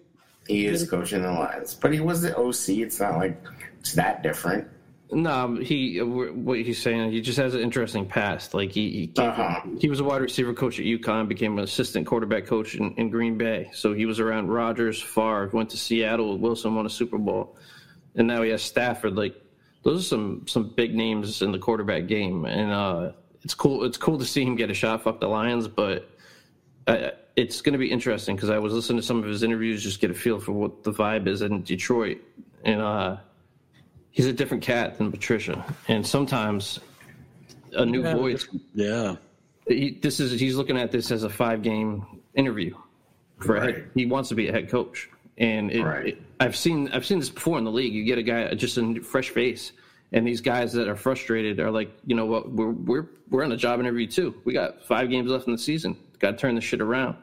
He 0.47 0.67
is 0.67 0.87
coaching 0.87 1.23
the 1.23 1.31
Lions, 1.31 1.73
but 1.73 1.91
he 1.91 2.01
was 2.01 2.21
the 2.21 2.37
OC. 2.37 2.77
It's 2.85 2.99
not 2.99 3.17
like 3.17 3.43
it's 3.79 3.93
that 3.93 4.21
different. 4.21 4.67
No, 5.11 5.55
he 5.55 5.97
what 6.01 6.59
he's 6.59 6.79
saying. 6.81 7.11
He 7.11 7.21
just 7.21 7.39
has 7.39 7.55
an 7.55 7.61
interesting 7.61 8.05
past. 8.05 8.53
Like 8.53 8.71
he 8.71 8.91
he, 8.91 9.07
came, 9.07 9.29
Uh-huh. 9.29 9.61
he 9.79 9.89
was 9.89 9.99
a 9.99 10.03
wide 10.03 10.21
receiver 10.21 10.53
coach 10.53 10.77
at 10.79 10.85
UConn, 10.85 11.27
became 11.27 11.57
an 11.57 11.63
assistant 11.63 12.05
quarterback 12.05 12.45
coach 12.45 12.75
in, 12.75 12.93
in 12.93 13.09
Green 13.09 13.35
Bay. 13.37 13.71
So 13.73 13.93
he 13.93 14.05
was 14.05 14.19
around 14.19 14.49
Rodgers, 14.49 15.01
Favre, 15.01 15.49
went 15.51 15.71
to 15.71 15.77
Seattle. 15.77 16.33
with 16.33 16.41
Wilson 16.41 16.75
won 16.75 16.85
a 16.85 16.89
Super 16.91 17.17
Bowl, 17.17 17.57
and 18.15 18.27
now 18.27 18.43
he 18.43 18.51
has 18.51 18.61
Stafford. 18.61 19.15
Like 19.15 19.35
those 19.83 19.99
are 20.01 20.07
some 20.07 20.45
some 20.47 20.69
big 20.75 20.93
names 20.93 21.41
in 21.41 21.51
the 21.51 21.59
quarterback 21.59 22.05
game, 22.05 22.45
and 22.45 22.71
uh, 22.71 23.11
it's 23.43 23.55
cool. 23.55 23.85
It's 23.85 23.97
cool 23.97 24.19
to 24.19 24.25
see 24.25 24.43
him 24.43 24.55
get 24.55 24.69
a 24.69 24.75
shot. 24.75 25.01
Fuck 25.03 25.21
the 25.21 25.27
Lions, 25.27 25.67
but 25.67 26.07
uh, 26.85 27.09
it's 27.35 27.61
going 27.61 27.73
to 27.73 27.79
be 27.79 27.89
interesting 27.89 28.35
because 28.35 28.51
I 28.51 28.59
was 28.59 28.73
listening 28.73 28.99
to 28.99 29.05
some 29.07 29.17
of 29.23 29.25
his 29.25 29.41
interviews, 29.41 29.81
just 29.81 30.01
get 30.01 30.11
a 30.11 30.13
feel 30.13 30.39
for 30.39 30.51
what 30.51 30.83
the 30.83 30.91
vibe 30.93 31.25
is 31.27 31.41
in 31.41 31.63
Detroit, 31.63 32.19
and 32.63 32.79
uh, 32.79 33.17
he's 34.11 34.25
a 34.25 34.33
different 34.33 34.63
cat 34.63 34.97
than 34.97 35.11
Patricia, 35.11 35.63
and 35.87 36.05
sometimes 36.05 36.79
a 37.73 37.85
new 37.85 38.01
Yeah. 38.03 38.15
voice. 38.15 38.47
Yeah. 38.73 39.15
He, 39.67 39.91
this 40.01 40.19
is 40.19 40.39
he's 40.39 40.55
looking 40.55 40.77
at 40.77 40.91
this 40.91 41.11
as 41.11 41.23
a 41.23 41.29
five 41.29 41.61
game 41.61 42.03
interview 42.35 42.75
for 43.39 43.55
Right. 43.55 43.75
head, 43.75 43.89
he 43.95 44.05
wants 44.05 44.29
to 44.29 44.35
be 44.35 44.47
a 44.47 44.51
head 44.51 44.69
coach, 44.69 45.09
and 45.37 45.71
it, 45.71 45.83
Right. 45.83 46.05
it- 46.07 46.21
I've 46.39 46.55
seen 46.55 46.89
I've 46.93 47.05
seen 47.05 47.19
this 47.19 47.29
before 47.29 47.57
in 47.57 47.63
the 47.65 47.71
league. 47.71 47.93
You 47.93 48.03
get 48.05 48.17
a 48.17 48.23
guy 48.23 48.53
just 48.55 48.77
a 48.77 48.95
fresh 49.01 49.29
face. 49.29 49.73
And 50.11 50.25
these 50.25 50.41
guys 50.41 50.73
that 50.73 50.87
are 50.87 50.95
frustrated 50.95 51.59
are 51.59 51.69
like, 51.69 51.91
you 52.07 52.15
know 52.15 52.25
what, 52.25 52.51
we're 52.51 52.71
we're 52.71 53.05
we're 53.29 53.43
on 53.43 53.51
a 53.51 53.57
job 53.57 53.79
interview 53.79 54.07
too. 54.07 54.33
We 54.43 54.53
got 54.53 54.83
five 54.83 55.09
games 55.11 55.29
left 55.29 55.45
in 55.45 55.53
the 55.53 55.59
season. 55.59 55.95
Got 56.17 56.31
to 56.31 56.37
turn 56.37 56.55
this 56.55 56.63
shit 56.63 56.81
around. 56.81 57.15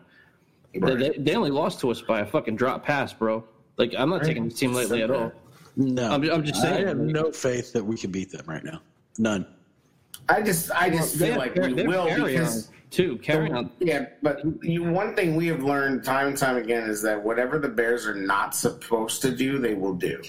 They- 0.72 0.78
Right. 0.78 0.98
They, 0.98 1.10
they 1.18 1.34
only 1.34 1.50
lost 1.50 1.80
to 1.80 1.90
us 1.90 2.00
by 2.02 2.20
a 2.20 2.26
fucking 2.26 2.54
drop 2.54 2.84
pass, 2.84 3.12
bro. 3.12 3.42
Like 3.76 3.92
I'm 3.98 4.08
not 4.10 4.22
taking 4.22 4.44
this 4.44 4.58
team 4.58 4.72
lightly 4.72 5.02
at 5.02 5.10
all. 5.10 5.32
No, 5.76 6.10
I'm- 6.10 6.30
I'm 6.30 6.44
just 6.44 6.60
saying, 6.62 6.84
I 6.84 6.88
have 6.88 6.98
no 6.98 7.30
faith 7.30 7.72
that 7.74 7.84
we 7.84 7.96
can 7.96 8.10
beat 8.10 8.30
them 8.32 8.44
right 8.46 8.64
now. 8.64 8.80
None. 9.18 9.46
I 10.28 10.42
just 10.42 10.70
I 10.72 10.90
just 10.90 11.18
They 11.18 11.26
feel 11.26 11.34
have 11.34 11.38
like 11.38 11.54
car- 11.54 11.66
we 11.68 11.74
they 11.74 11.82
have 11.82 11.88
will 11.90 12.06
carry 12.06 12.32
because 12.32 12.68
on, 12.68 12.74
too. 12.90 13.16
Carry 13.18 13.52
on. 13.52 13.70
Yeah, 13.78 14.06
but 14.22 14.40
you, 14.62 14.82
one 14.84 15.14
thing 15.14 15.36
we 15.36 15.46
have 15.48 15.62
learned 15.62 16.02
time 16.04 16.28
and 16.28 16.36
time 16.36 16.56
again 16.56 16.88
is 16.88 17.02
that 17.02 17.22
whatever 17.22 17.58
the 17.58 17.68
Bears 17.68 18.06
are 18.06 18.14
not 18.14 18.54
supposed 18.54 19.22
to 19.22 19.30
do, 19.30 19.58
they 19.58 19.74
will 19.74 19.94
do. 19.94 20.20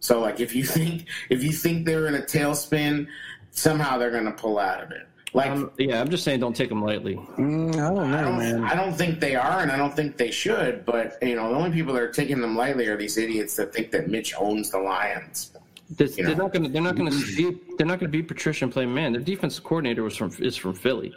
So, 0.00 0.20
like, 0.20 0.40
if 0.40 0.54
you 0.54 0.64
think 0.64 1.06
if 1.28 1.44
you 1.44 1.52
think 1.52 1.86
they're 1.86 2.06
in 2.06 2.14
a 2.14 2.22
tailspin, 2.22 3.06
somehow 3.50 3.98
they're 3.98 4.10
going 4.10 4.24
to 4.24 4.32
pull 4.32 4.58
out 4.58 4.82
of 4.82 4.90
it. 4.90 5.06
Like, 5.34 5.50
Um, 5.50 5.70
yeah, 5.78 6.00
I'm 6.00 6.10
just 6.10 6.24
saying, 6.24 6.40
don't 6.40 6.54
take 6.54 6.68
them 6.68 6.82
lightly. 6.82 7.16
Mm, 7.16 7.74
I 7.74 7.76
don't 7.76 7.94
know, 8.10 8.18
I 8.18 8.20
don't, 8.20 8.38
man. 8.38 8.64
I 8.64 8.74
don't 8.74 8.92
think 8.92 9.18
they 9.18 9.34
are, 9.34 9.60
and 9.60 9.72
I 9.72 9.78
don't 9.78 9.94
think 9.94 10.18
they 10.18 10.30
should. 10.30 10.84
But 10.84 11.16
you 11.22 11.34
know, 11.36 11.48
the 11.48 11.56
only 11.56 11.70
people 11.70 11.94
that 11.94 12.02
are 12.02 12.12
taking 12.12 12.40
them 12.40 12.54
lightly 12.54 12.86
are 12.86 12.96
these 12.96 13.16
idiots 13.16 13.56
that 13.56 13.72
think 13.72 13.90
that 13.92 14.08
Mitch 14.08 14.34
owns 14.38 14.70
the 14.70 14.78
Lions. 14.78 15.52
This, 15.88 16.16
they're 16.16 16.28
know. 16.28 16.34
not 16.34 16.52
going 16.52 16.64
to. 16.64 16.68
They're 16.68 16.82
not 16.82 16.96
going 16.96 17.10
to. 17.10 17.36
Be, 17.36 17.58
they're 17.76 17.86
not 17.86 17.98
going 17.98 18.12
to 18.12 18.18
be 18.18 18.22
Patricia 18.22 18.64
and 18.64 18.72
play 18.72 18.86
man. 18.86 19.12
Their 19.12 19.22
defensive 19.22 19.64
coordinator 19.64 20.02
was 20.02 20.16
from 20.16 20.32
is 20.38 20.56
from 20.56 20.74
Philly. 20.74 21.14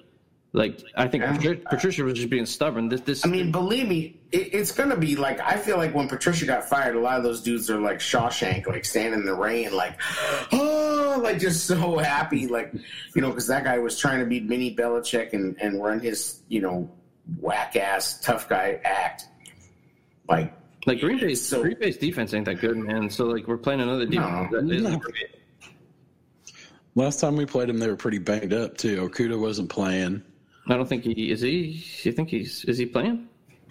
Like 0.56 0.82
I 0.96 1.06
think 1.10 1.24
Yeah. 1.24 1.34
Patri- 1.36 1.62
Patricia 1.70 2.04
was 2.06 2.14
just 2.14 2.30
being 2.30 2.46
stubborn. 2.46 2.88
This 2.88 3.02
this. 3.02 3.26
I 3.26 3.28
mean, 3.28 3.52
believe 3.52 3.90
me, 3.90 4.18
it, 4.32 4.54
it's 4.54 4.72
going 4.72 4.90
to 4.90 4.96
be 4.96 5.18
like 5.18 5.42
I 5.42 5.58
feel 5.58 5.76
like 5.76 5.94
when 5.94 6.08
Patricia 6.08 6.46
got 6.46 6.70
fired, 6.70 6.96
a 6.96 7.00
lot 7.00 7.18
of 7.18 7.24
those 7.24 7.42
dudes 7.42 7.70
are 7.70 7.78
like 7.78 8.00
Shawshank, 8.00 8.66
like 8.66 8.86
standing 8.86 9.20
in 9.20 9.26
the 9.26 9.34
rain, 9.34 9.74
like 9.76 10.00
oh, 10.54 11.20
like 11.22 11.40
just 11.40 11.66
so 11.68 11.98
happy, 11.98 12.48
like 12.48 12.74
you 13.16 13.22
know, 13.22 13.30
because 13.32 13.48
that 13.48 13.66
guy 13.66 13.80
was 13.80 14.00
trying 14.00 14.22
to 14.22 14.26
be 14.26 14.40
mini 14.40 14.74
Belichick 14.74 15.34
and 15.34 15.58
and 15.60 15.84
run 15.84 16.00
his 16.00 16.40
you 16.48 16.62
know 16.62 16.90
whack 17.42 17.76
ass 17.76 18.22
tough 18.22 18.48
guy 18.48 18.80
act, 18.86 19.26
like 20.30 20.54
like 20.86 21.02
Green 21.02 21.20
Bay's 21.20 21.46
so- 21.46 21.64
Green 21.64 21.78
Bay's 21.78 21.98
defense 21.98 22.34
ain't 22.34 22.46
that 22.46 22.62
good, 22.62 22.78
man. 22.78 23.10
So 23.10 23.26
like 23.26 23.46
we're 23.46 23.58
playing 23.58 23.82
another 23.82 24.06
defense. 24.06 24.52
No, 24.54 24.62
that 24.62 24.74
isn't 24.74 24.90
no. 24.90 25.00
great. 25.00 25.36
Last 26.98 27.20
time 27.20 27.36
we 27.36 27.46
played 27.46 27.68
them, 27.68 27.78
they 27.80 27.90
were 27.90 27.98
pretty 27.98 28.20
banged 28.20 28.54
up 28.54 28.78
too. 28.78 29.10
Okudah 29.10 29.38
wasn't 29.38 29.70
playing. 29.70 30.24
I 30.68 30.76
don't 30.76 30.88
think 30.88 31.04
he 31.04 31.32
is. 31.32 31.42
He. 31.42 31.84
You 32.04 32.12
think 32.12 32.30
he's 32.30 32.66
is 32.66 32.78
he 32.78 32.86
playing? 32.86 33.28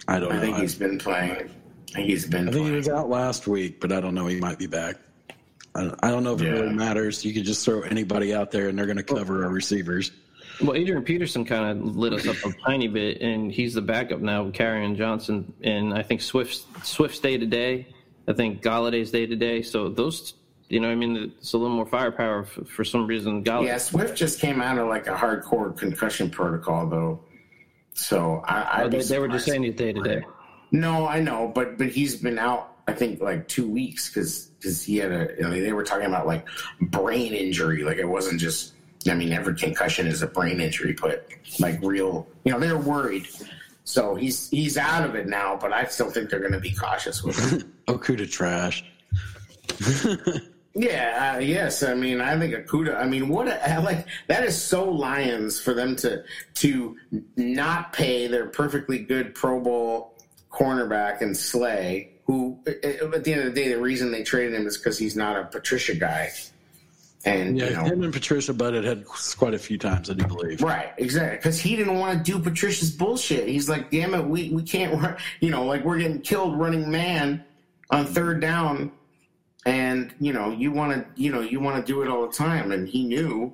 I 0.07 0.19
don't 0.19 0.31
I 0.31 0.35
know. 0.35 0.41
think 0.41 0.57
I, 0.57 0.61
he's 0.61 0.75
been 0.75 0.97
playing. 0.97 1.31
I 1.31 1.93
think 1.99 2.09
he's 2.09 2.25
been 2.27 2.49
I 2.49 2.51
think 2.51 2.67
he 2.67 2.71
was 2.71 2.89
out 2.89 3.09
last 3.09 3.47
week, 3.47 3.79
but 3.79 3.91
I 3.91 3.99
don't 4.01 4.13
know. 4.13 4.27
He 4.27 4.39
might 4.39 4.59
be 4.59 4.67
back. 4.67 4.95
I 5.73 5.81
don't, 5.81 5.99
I 6.03 6.09
don't 6.09 6.23
know 6.23 6.33
if 6.35 6.41
it 6.41 6.45
Yeah. 6.45 6.51
really 6.51 6.73
matters. 6.73 7.25
You 7.25 7.33
could 7.33 7.43
just 7.45 7.65
throw 7.65 7.81
anybody 7.81 8.33
out 8.33 8.51
there, 8.51 8.69
and 8.69 8.77
they're 8.77 8.85
going 8.85 8.97
to 8.97 9.03
cover 9.03 9.43
our 9.43 9.49
receivers. 9.51 10.11
Well, 10.61 10.73
Adrian 10.75 11.03
Peterson 11.03 11.43
kind 11.43 11.79
of 11.79 11.97
lit 11.97 12.13
us 12.13 12.25
up 12.27 12.37
a 12.45 12.53
tiny 12.65 12.87
bit, 12.87 13.21
and 13.21 13.51
he's 13.51 13.73
the 13.73 13.81
backup 13.81 14.21
now 14.21 14.43
with 14.43 14.53
Kerryon 14.53 14.95
Johnson, 14.95 15.53
and 15.63 15.93
I 15.93 16.01
think 16.01 16.21
Swift 16.21 16.65
Swift's 16.85 17.19
day 17.19 17.37
to 17.37 17.45
day. 17.45 17.87
I 18.27 18.33
think 18.33 18.61
Golladay's 18.63 19.11
day 19.11 19.25
to 19.25 19.35
day. 19.35 19.61
So 19.61 19.89
those, 19.89 20.33
you 20.75 20.81
know, 20.81 20.89
I 20.89 20.95
mean, 20.95 21.31
it's 21.37 21.53
a 21.53 21.57
little 21.57 21.73
more 21.73 21.85
firepower 21.85 22.43
for, 22.43 22.65
for 22.65 22.83
some 22.83 23.07
reason. 23.07 23.45
Golladay. 23.45 23.67
Yeah, 23.67 23.77
Swift 23.77 24.17
just 24.17 24.41
came 24.41 24.61
out 24.61 24.77
of 24.77 24.89
like 24.89 25.07
a 25.07 25.15
hardcore 25.15 25.75
concussion 25.77 26.29
protocol 26.29 26.85
though, 26.85 27.21
so 27.93 28.43
I. 28.45 28.81
Oh, 28.81 28.85
I'd 28.85 28.91
they, 28.91 29.01
they 29.01 29.19
were 29.19 29.29
just 29.29 29.45
saying 29.45 29.63
he's 29.63 29.75
day 29.75 29.93
to 29.93 30.01
day. 30.01 30.25
No, 30.71 31.07
I 31.07 31.21
know, 31.21 31.49
but 31.55 31.77
but 31.77 31.87
he's 31.87 32.17
been 32.17 32.37
out. 32.37 32.73
I 32.89 32.91
think 32.91 33.21
like 33.21 33.47
two 33.47 33.69
weeks 33.69 34.09
because 34.09 34.83
he 34.83 34.97
had 34.97 35.13
a. 35.13 35.45
I 35.45 35.49
mean, 35.49 35.63
they 35.63 35.71
were 35.71 35.85
talking 35.85 36.07
about 36.07 36.27
like 36.27 36.45
brain 36.81 37.31
injury. 37.33 37.83
Like 37.83 37.97
it 37.97 38.09
wasn't 38.09 38.41
just. 38.41 38.73
I 39.07 39.13
mean, 39.13 39.31
every 39.31 39.55
concussion 39.55 40.07
is 40.07 40.23
a 40.23 40.27
brain 40.27 40.59
injury, 40.59 40.93
but 40.99 41.25
like 41.57 41.79
real. 41.81 42.27
You 42.43 42.51
know, 42.51 42.59
they're 42.59 42.77
worried. 42.77 43.29
So 43.85 44.15
he's 44.15 44.49
he's 44.49 44.77
out 44.77 45.07
of 45.07 45.15
it 45.15 45.27
now, 45.27 45.55
but 45.55 45.71
I 45.71 45.85
still 45.85 46.11
think 46.11 46.29
they're 46.29 46.41
going 46.41 46.51
to 46.51 46.59
be 46.59 46.73
cautious 46.73 47.23
with 47.23 47.39
him. 47.39 47.71
Oh, 47.87 47.99
Okudah 47.99 48.29
trash. 48.29 48.83
Yeah, 50.75 51.35
uh, 51.35 51.39
yes. 51.39 51.83
I 51.83 51.93
mean, 51.93 52.19
I 52.19 52.37
think 52.37 52.53
Okudah. 52.53 52.97
I 52.97 53.05
mean, 53.05 53.29
what? 53.29 53.47
A, 53.47 53.79
like 53.83 54.05
that 54.27 54.43
is 54.43 54.61
so 54.61 54.83
Lions 54.83 55.59
for 55.59 55.73
them 55.73 55.95
to 55.97 56.23
to 56.55 56.97
not 57.37 57.93
pay 57.93 58.27
their 58.27 58.47
perfectly 58.47 58.99
good 58.99 59.33
Pro 59.33 59.59
Bowl 59.61 60.13
cornerback 60.51 61.21
and 61.21 61.35
Slay, 61.35 62.11
who 62.25 62.59
at 62.67 62.83
at 62.83 63.23
the 63.23 63.33
end 63.33 63.47
of 63.47 63.55
the 63.55 63.61
day, 63.61 63.69
the 63.69 63.79
reason 63.79 64.11
they 64.11 64.23
traded 64.23 64.53
him 64.53 64.67
is 64.67 64.77
because 64.77 64.99
he's 64.99 65.15
not 65.15 65.37
a 65.37 65.45
Patricia 65.45 65.95
guy. 65.95 66.31
And 67.23 67.57
Yeah, 67.57 67.69
you 67.69 67.75
know, 67.75 67.83
him 67.85 68.03
and 68.03 68.13
Patricia 68.13 68.53
butted 68.53 68.83
head 68.83 69.03
quite 69.05 69.55
a 69.55 69.59
few 69.59 69.79
times, 69.79 70.09
I 70.09 70.13
do 70.13 70.27
believe. 70.27 70.61
Right, 70.61 70.93
exactly. 70.97 71.37
Because 71.37 71.59
he 71.59 71.75
didn't 71.75 71.97
want 71.97 72.23
to 72.23 72.31
do 72.31 72.37
Patricia's 72.37 72.91
bullshit. 72.91 73.47
He's 73.47 73.67
like, 73.67 73.89
damn 73.89 74.13
it, 74.13 74.23
we, 74.23 74.49
we 74.49 74.61
can't 74.61 75.01
run. 75.01 75.17
You 75.39 75.49
know, 75.49 75.65
like 75.65 75.83
we're 75.83 75.97
getting 75.97 76.21
killed 76.21 76.57
running 76.59 76.89
man 76.89 77.43
on 77.89 78.05
third 78.05 78.41
down, 78.41 78.91
and 79.65 80.13
you 80.19 80.31
know 80.31 80.51
you 80.51 80.71
want 80.71 80.93
to 80.93 81.21
you 81.21 81.31
know 81.31 81.41
you 81.41 81.59
want 81.59 81.83
to 81.85 81.91
do 81.91 82.01
it 82.03 82.07
all 82.09 82.27
the 82.27 82.33
time. 82.33 82.71
And 82.71 82.87
he 82.87 83.03
knew, 83.03 83.53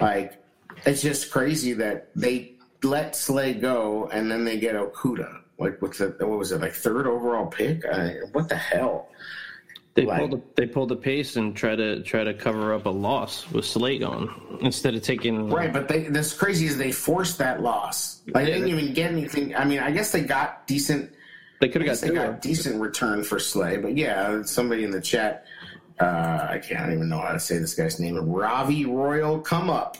like, 0.00 0.42
it's 0.86 1.02
just 1.02 1.30
crazy 1.30 1.72
that 1.74 2.08
they 2.14 2.52
let 2.82 3.16
Slay 3.16 3.54
go 3.54 4.08
and 4.12 4.30
then 4.30 4.44
they 4.44 4.58
get 4.58 4.74
Okudah. 4.74 5.40
Like, 5.58 5.80
what's 5.82 5.98
the 5.98 6.14
what 6.20 6.38
was 6.38 6.52
it 6.52 6.60
like 6.60 6.72
third 6.72 7.06
overall 7.06 7.46
pick? 7.46 7.84
I, 7.84 8.16
what 8.32 8.48
the 8.48 8.56
hell? 8.56 9.08
They 9.94 10.04
Like- 10.06 10.18
pulled 10.18 10.34
a, 10.34 10.40
they 10.56 10.66
pulled 10.66 10.88
the 10.88 10.96
pace 10.96 11.36
and 11.36 11.54
try 11.56 11.76
to 11.76 12.02
try 12.02 12.24
to 12.24 12.34
cover 12.34 12.74
up 12.74 12.86
a 12.86 12.90
loss 12.90 13.48
with 13.52 13.64
Slay 13.64 14.02
on 14.02 14.58
instead 14.60 14.94
of 14.96 15.02
taking 15.02 15.48
Right, 15.50 15.72
but 15.72 15.86
they 15.86 16.04
this 16.04 16.32
crazy 16.32 16.66
is 16.66 16.76
they 16.76 16.90
forced 16.90 17.38
that 17.38 17.62
loss. 17.62 18.22
Like 18.26 18.46
they 18.46 18.52
didn't 18.52 18.68
even 18.68 18.92
get 18.92 19.12
anything. 19.12 19.54
I 19.54 19.64
mean, 19.64 19.78
I 19.78 19.90
guess 19.92 20.10
they 20.10 20.22
got 20.22 20.66
decent. 20.66 21.12
They 21.60 21.68
could 21.68 21.82
have 21.82 21.86
guess 21.86 22.00
got 22.00 22.06
they 22.08 22.14
Tua. 22.14 22.26
got 22.26 22.40
decent 22.42 22.80
return 22.80 23.24
for 23.24 23.38
Slay, 23.38 23.76
but 23.78 23.96
yeah, 23.96 24.42
somebody 24.42 24.84
in 24.84 24.90
the 24.90 25.00
chat. 25.00 25.46
Uh, 26.00 26.46
I 26.50 26.58
can't 26.58 26.92
even 26.92 27.08
know 27.08 27.18
how 27.20 27.32
to 27.32 27.40
say 27.40 27.58
this 27.58 27.74
guy's 27.74 28.00
name. 28.00 28.16
Ravi 28.18 28.84
Royal, 28.84 29.38
come 29.40 29.70
up. 29.70 29.96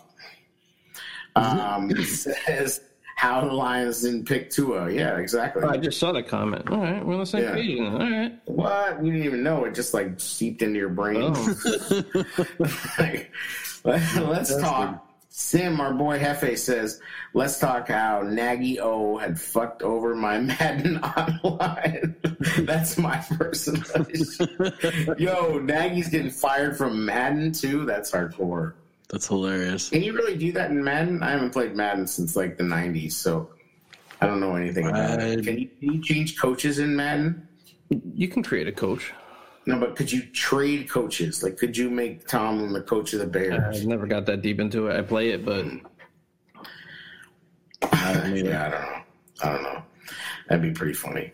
Um, 1.37 1.91
says 2.05 2.81
how 3.17 3.43
the 3.47 3.53
Lions 3.53 4.03
didn't 4.03 4.27
pick 4.27 4.51
Tua. 4.51 4.91
Yeah, 4.91 5.19
exactly. 5.19 5.63
I 5.63 5.77
just 5.77 5.99
saw 6.01 6.11
that 6.13 6.27
comment. 6.27 6.69
All 6.69 6.79
right, 6.79 7.05
we're 7.05 7.15
on 7.15 7.21
the 7.21 7.27
same 7.27 7.45
Yeah. 7.45 7.55
page. 7.55 7.81
All 7.81 7.99
right. 7.99 8.33
What? 8.47 9.01
We 9.01 9.11
didn't 9.11 9.25
even 9.25 9.43
know. 9.45 9.65
It 9.65 9.75
just 9.75 9.95
like 9.95 10.19
seeped 10.19 10.63
into 10.63 10.79
your 10.81 10.89
brain. 10.89 11.33
Oh. 11.35 12.25
Like, 12.99 13.31
let's 13.85 14.57
talk. 14.57 15.04
Sim, 15.39 15.81
our 15.81 15.93
boy 15.93 16.17
Hefe 16.21 16.57
says, 16.57 17.01
let's 17.33 17.59
talk 17.59 17.89
how 17.89 18.23
Nagy 18.23 18.79
O 18.79 19.17
had 19.17 19.37
fucked 19.37 19.83
over 19.83 20.15
my 20.15 20.39
Madden 20.61 20.99
online. 20.99 22.15
That's 22.61 22.97
my 22.97 23.17
personal. 23.37 23.83
Yo, 25.19 25.59
Nagy's 25.59 26.07
getting 26.09 26.31
fired 26.31 26.77
from 26.79 27.05
Madden 27.05 27.51
too? 27.51 27.85
That's 27.85 28.13
hardcore. 28.13 28.75
That's 29.09 29.27
hilarious. 29.27 29.89
Can 29.91 30.05
you 30.05 30.13
really 30.13 30.37
do 30.37 30.53
that 30.53 30.71
in 30.71 30.85
Madden? 30.85 31.21
I 31.21 31.33
haven't 31.33 31.51
played 31.51 31.75
Madden 31.75 32.07
since 32.07 32.37
like 32.37 32.57
the 32.57 32.63
'90s, 32.63 33.13
so 33.15 33.51
I 34.21 34.29
don't 34.29 34.39
know 34.39 34.55
anything 34.55 34.87
about 34.87 35.19
I- 35.21 35.25
it. 35.25 35.45
Can 35.45 35.59
you, 35.59 35.67
can 35.81 35.95
you 35.95 36.01
change 36.01 36.39
coaches 36.39 36.79
in 36.79 36.95
Madden? 36.95 37.49
You 38.15 38.29
can 38.29 38.45
create 38.45 38.69
a 38.69 38.73
coach. 38.73 39.13
No, 39.67 39.79
but 39.79 39.97
could 39.97 40.13
you 40.13 40.23
trade 40.27 40.91
coaches? 40.91 41.43
Like, 41.43 41.57
could 41.57 41.77
you 41.77 41.89
make 41.89 42.29
Tomlin 42.29 42.73
the 42.73 42.83
coach 42.83 43.15
of 43.15 43.21
the 43.21 43.27
Bears? 43.27 43.83
I 43.83 43.85
never 43.85 44.07
got 44.07 44.27
that 44.27 44.43
deep 44.43 44.61
into 44.61 44.89
it. 44.89 44.99
I 44.99 45.03
play 45.03 45.31
it, 45.31 45.45
but 45.45 45.65
yeah, 47.83 48.67
I 48.67 48.71
don't 48.71 48.83
know. 48.83 49.03
I 49.43 49.53
don't 49.53 49.63
know. 49.63 49.83
That'd 50.49 50.63
be 50.63 50.73
pretty 50.73 50.93
funny. 50.93 51.33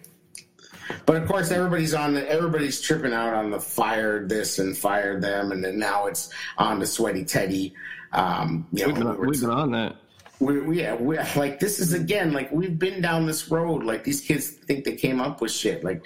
But 1.06 1.16
of 1.16 1.28
course, 1.28 1.50
everybody's 1.50 1.94
on 1.94 2.14
the 2.14 2.28
everybody's 2.28 2.80
tripping 2.80 3.12
out 3.12 3.34
on 3.34 3.50
the 3.50 3.60
fired 3.60 4.28
this 4.28 4.58
and 4.58 4.76
fired 4.76 5.22
them, 5.22 5.52
and 5.52 5.62
then 5.62 5.78
now 5.78 6.06
it's 6.06 6.32
on 6.58 6.78
the 6.78 6.86
sweaty 6.86 7.24
Teddy. 7.24 7.74
Um, 8.12 8.66
you 8.72 8.86
know, 8.86 8.92
we've 8.92 8.96
been, 8.96 9.18
we 9.18 9.26
we've 9.28 9.40
been 9.40 9.50
on 9.50 9.70
that. 9.72 9.96
we, 10.40 10.60
we, 10.60 10.80
yeah, 10.80 10.94
we, 10.94 11.18
like 11.36 11.60
this 11.60 11.78
is 11.78 11.92
again 11.92 12.32
like 12.32 12.50
we've 12.50 12.78
been 12.78 13.00
down 13.00 13.26
this 13.26 13.50
road. 13.50 13.84
Like 13.84 14.04
these 14.04 14.20
kids 14.20 14.48
think 14.48 14.84
they 14.84 14.96
came 14.96 15.20
up 15.20 15.40
with 15.40 15.52
shit. 15.52 15.84
Like, 15.84 16.04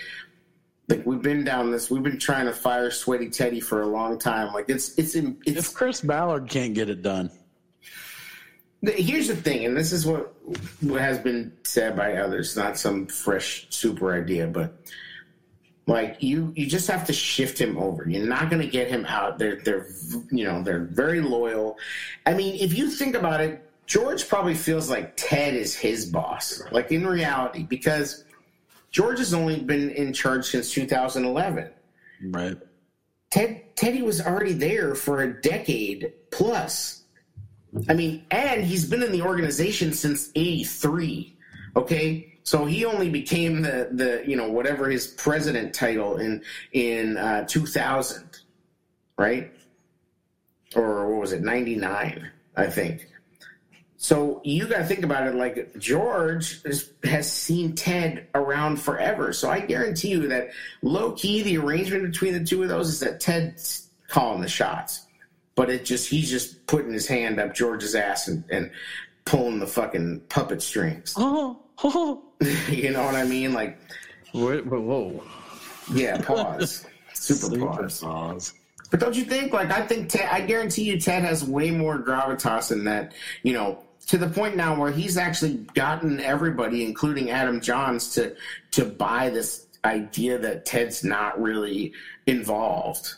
like 0.89 1.05
we've 1.07 1.23
been 1.23 1.45
down 1.45 1.71
this. 1.71 1.91
We've 1.91 2.03
been 2.03 2.19
trying 2.19 2.47
to 2.47 2.53
fire 2.53 2.91
Sweaty 2.91 3.31
Teddy 3.31 3.61
for 3.61 3.83
a 3.83 3.87
long 3.87 4.19
time. 4.19 4.53
Like 4.53 4.67
it's 4.69 4.99
it's 4.99 5.15
in, 5.15 5.39
it's. 5.47 5.59
If 5.59 5.75
Chris 5.75 6.01
Ballard 6.01 6.49
can't 6.49 6.75
get 6.75 6.91
it 6.91 7.03
done, 7.03 7.31
Here's 8.93 9.29
the 9.29 9.37
thing, 9.37 9.65
and 9.65 9.77
this 9.77 9.93
is 9.93 10.07
what 10.07 10.35
what 10.81 11.01
has 11.01 11.19
been 11.19 11.53
said 11.63 11.97
by 11.97 12.17
others. 12.17 12.57
Not 12.57 12.79
some 12.79 13.07
fresh 13.07 13.67
super 13.71 14.15
idea, 14.15 14.47
but 14.47 14.75
like 15.87 16.23
you 16.23 16.53
you 16.55 16.67
just 16.67 16.89
have 16.89 17.07
to 17.07 17.13
shift 17.13 17.59
him 17.59 17.79
over. 17.79 18.09
You're 18.09 18.27
not 18.27 18.51
going 18.51 18.61
to 18.61 18.69
get 18.69 18.89
him 18.89 19.07
out. 19.07 19.39
They're 19.39 19.57
they're 19.57 19.87
you 20.31 20.45
know 20.45 20.63
they're 20.63 20.85
very 20.85 21.21
loyal. 21.21 21.79
I 22.27 22.35
mean, 22.35 22.57
if 22.61 22.77
you 22.77 22.91
think 22.91 23.15
about 23.15 23.41
it, 23.41 23.67
George 23.87 24.29
probably 24.29 24.55
feels 24.55 24.91
like 24.91 25.15
Ted 25.17 25.55
is 25.55 25.75
his 25.75 26.07
boss. 26.07 26.63
Like 26.71 26.93
in 26.93 27.07
reality, 27.07 27.63
because 27.63 28.25
George 28.95 29.19
has 29.19 29.35
only 29.35 29.59
been 29.59 29.91
in 29.91 30.13
charge 30.13 30.47
since 30.47 30.73
2011. 30.73 31.69
right? 32.31 32.57
Ted 33.31 33.77
Teddy 33.77 34.03
was 34.03 34.21
already 34.21 34.53
there 34.53 34.95
for 34.95 35.23
a 35.23 35.43
decade 35.43 36.13
plus. 36.31 37.03
I 37.89 37.95
mean, 37.95 38.25
and 38.31 38.63
he's 38.63 38.89
been 38.89 39.03
in 39.03 39.11
the 39.11 39.23
organization 39.23 39.93
since 39.93 40.31
'83. 40.37 41.37
Okay, 41.75 42.39
so 42.45 42.65
he 42.67 42.85
only 42.85 43.11
became 43.11 43.63
the 43.63 43.89
the 43.91 44.23
you 44.25 44.37
know 44.37 44.49
whatever 44.49 44.89
his 44.89 45.09
president 45.09 45.75
title 45.75 46.19
in 46.19 46.45
in 46.71 47.17
uh, 47.17 47.45
2000, 47.49 48.39
right? 49.19 49.53
Or 50.77 51.11
what 51.11 51.21
was 51.21 51.33
it? 51.33 51.43
'99, 51.43 52.31
I 52.57 52.67
think. 52.67 53.09
So 54.05 54.43
you 54.45 54.67
got 54.67 54.81
to 54.81 54.85
think 54.85 55.03
about 55.03 55.27
it 55.27 55.35
like 55.35 55.79
George 55.79 56.61
is, 56.67 56.91
has 57.05 57.33
seen 57.33 57.75
Ted 57.75 58.27
around 58.35 58.77
forever. 58.77 59.33
So 59.33 59.49
I 59.49 59.61
guarantee 59.61 60.09
you 60.09 60.29
that 60.29 60.51
low 60.83 61.13
key, 61.13 61.41
the 61.41 61.57
arrangement 61.57 62.05
between 62.13 62.35
the 62.35 62.45
two 62.45 62.63
of 62.63 62.69
those 62.69 62.91
is 62.91 63.01
that 63.01 63.19
Ted's 63.19 63.89
calling 64.09 64.43
the 64.43 64.49
shots, 64.49 65.07
but 65.55 65.71
it 65.71 65.87
just 65.87 66.11
he's 66.11 66.29
just 66.29 66.67
putting 66.67 66.93
his 66.93 67.07
hand 67.07 67.41
up 67.41 67.55
George's 67.55 67.95
ass 67.95 68.29
and, 68.29 68.45
and 68.51 68.71
pulling 69.25 69.59
the 69.59 69.67
fucking 69.67 70.21
puppet 70.29 70.61
strings. 70.61 71.15
Oh, 71.17 71.61
oh. 71.83 72.23
you 72.69 72.91
know 72.91 73.07
what 73.07 73.15
I 73.15 73.25
mean? 73.25 73.55
Like, 73.55 73.79
Whoa, 74.33 74.61
whoa. 74.61 75.25
yeah, 75.95 76.21
pause, 76.21 76.85
super, 77.15 77.55
Super 77.55 77.67
pause. 77.67 78.01
pause. 78.03 78.53
But 78.91 79.01
don't 79.01 79.17
you 79.17 79.25
think? 79.25 79.53
Like, 79.53 79.71
I 79.73 79.87
think 79.87 80.11
Ted, 80.11 80.29
I 80.31 80.43
guarantee 80.43 80.85
you, 80.85 81.01
Ted 81.01 81.23
has 81.25 81.43
way 81.43 81.71
more 81.71 81.99
gravitas 81.99 82.71
in 82.71 82.85
that. 82.85 83.15
You 83.43 83.55
know, 83.55 83.83
to 84.07 84.19
the 84.19 84.29
point 84.29 84.57
now 84.57 84.79
where 84.79 84.91
he's 84.91 85.17
actually 85.17 85.55
gotten 85.75 86.21
everybody, 86.21 86.85
including 86.85 87.31
Adam 87.31 87.61
Jahns, 87.61 88.15
to 88.15 88.37
to 88.73 88.85
buy 88.85 89.31
this 89.31 89.67
idea 89.85 90.39
that 90.39 90.65
Ted's 90.65 91.05
not 91.05 91.41
really 91.41 91.93
involved. 92.27 93.15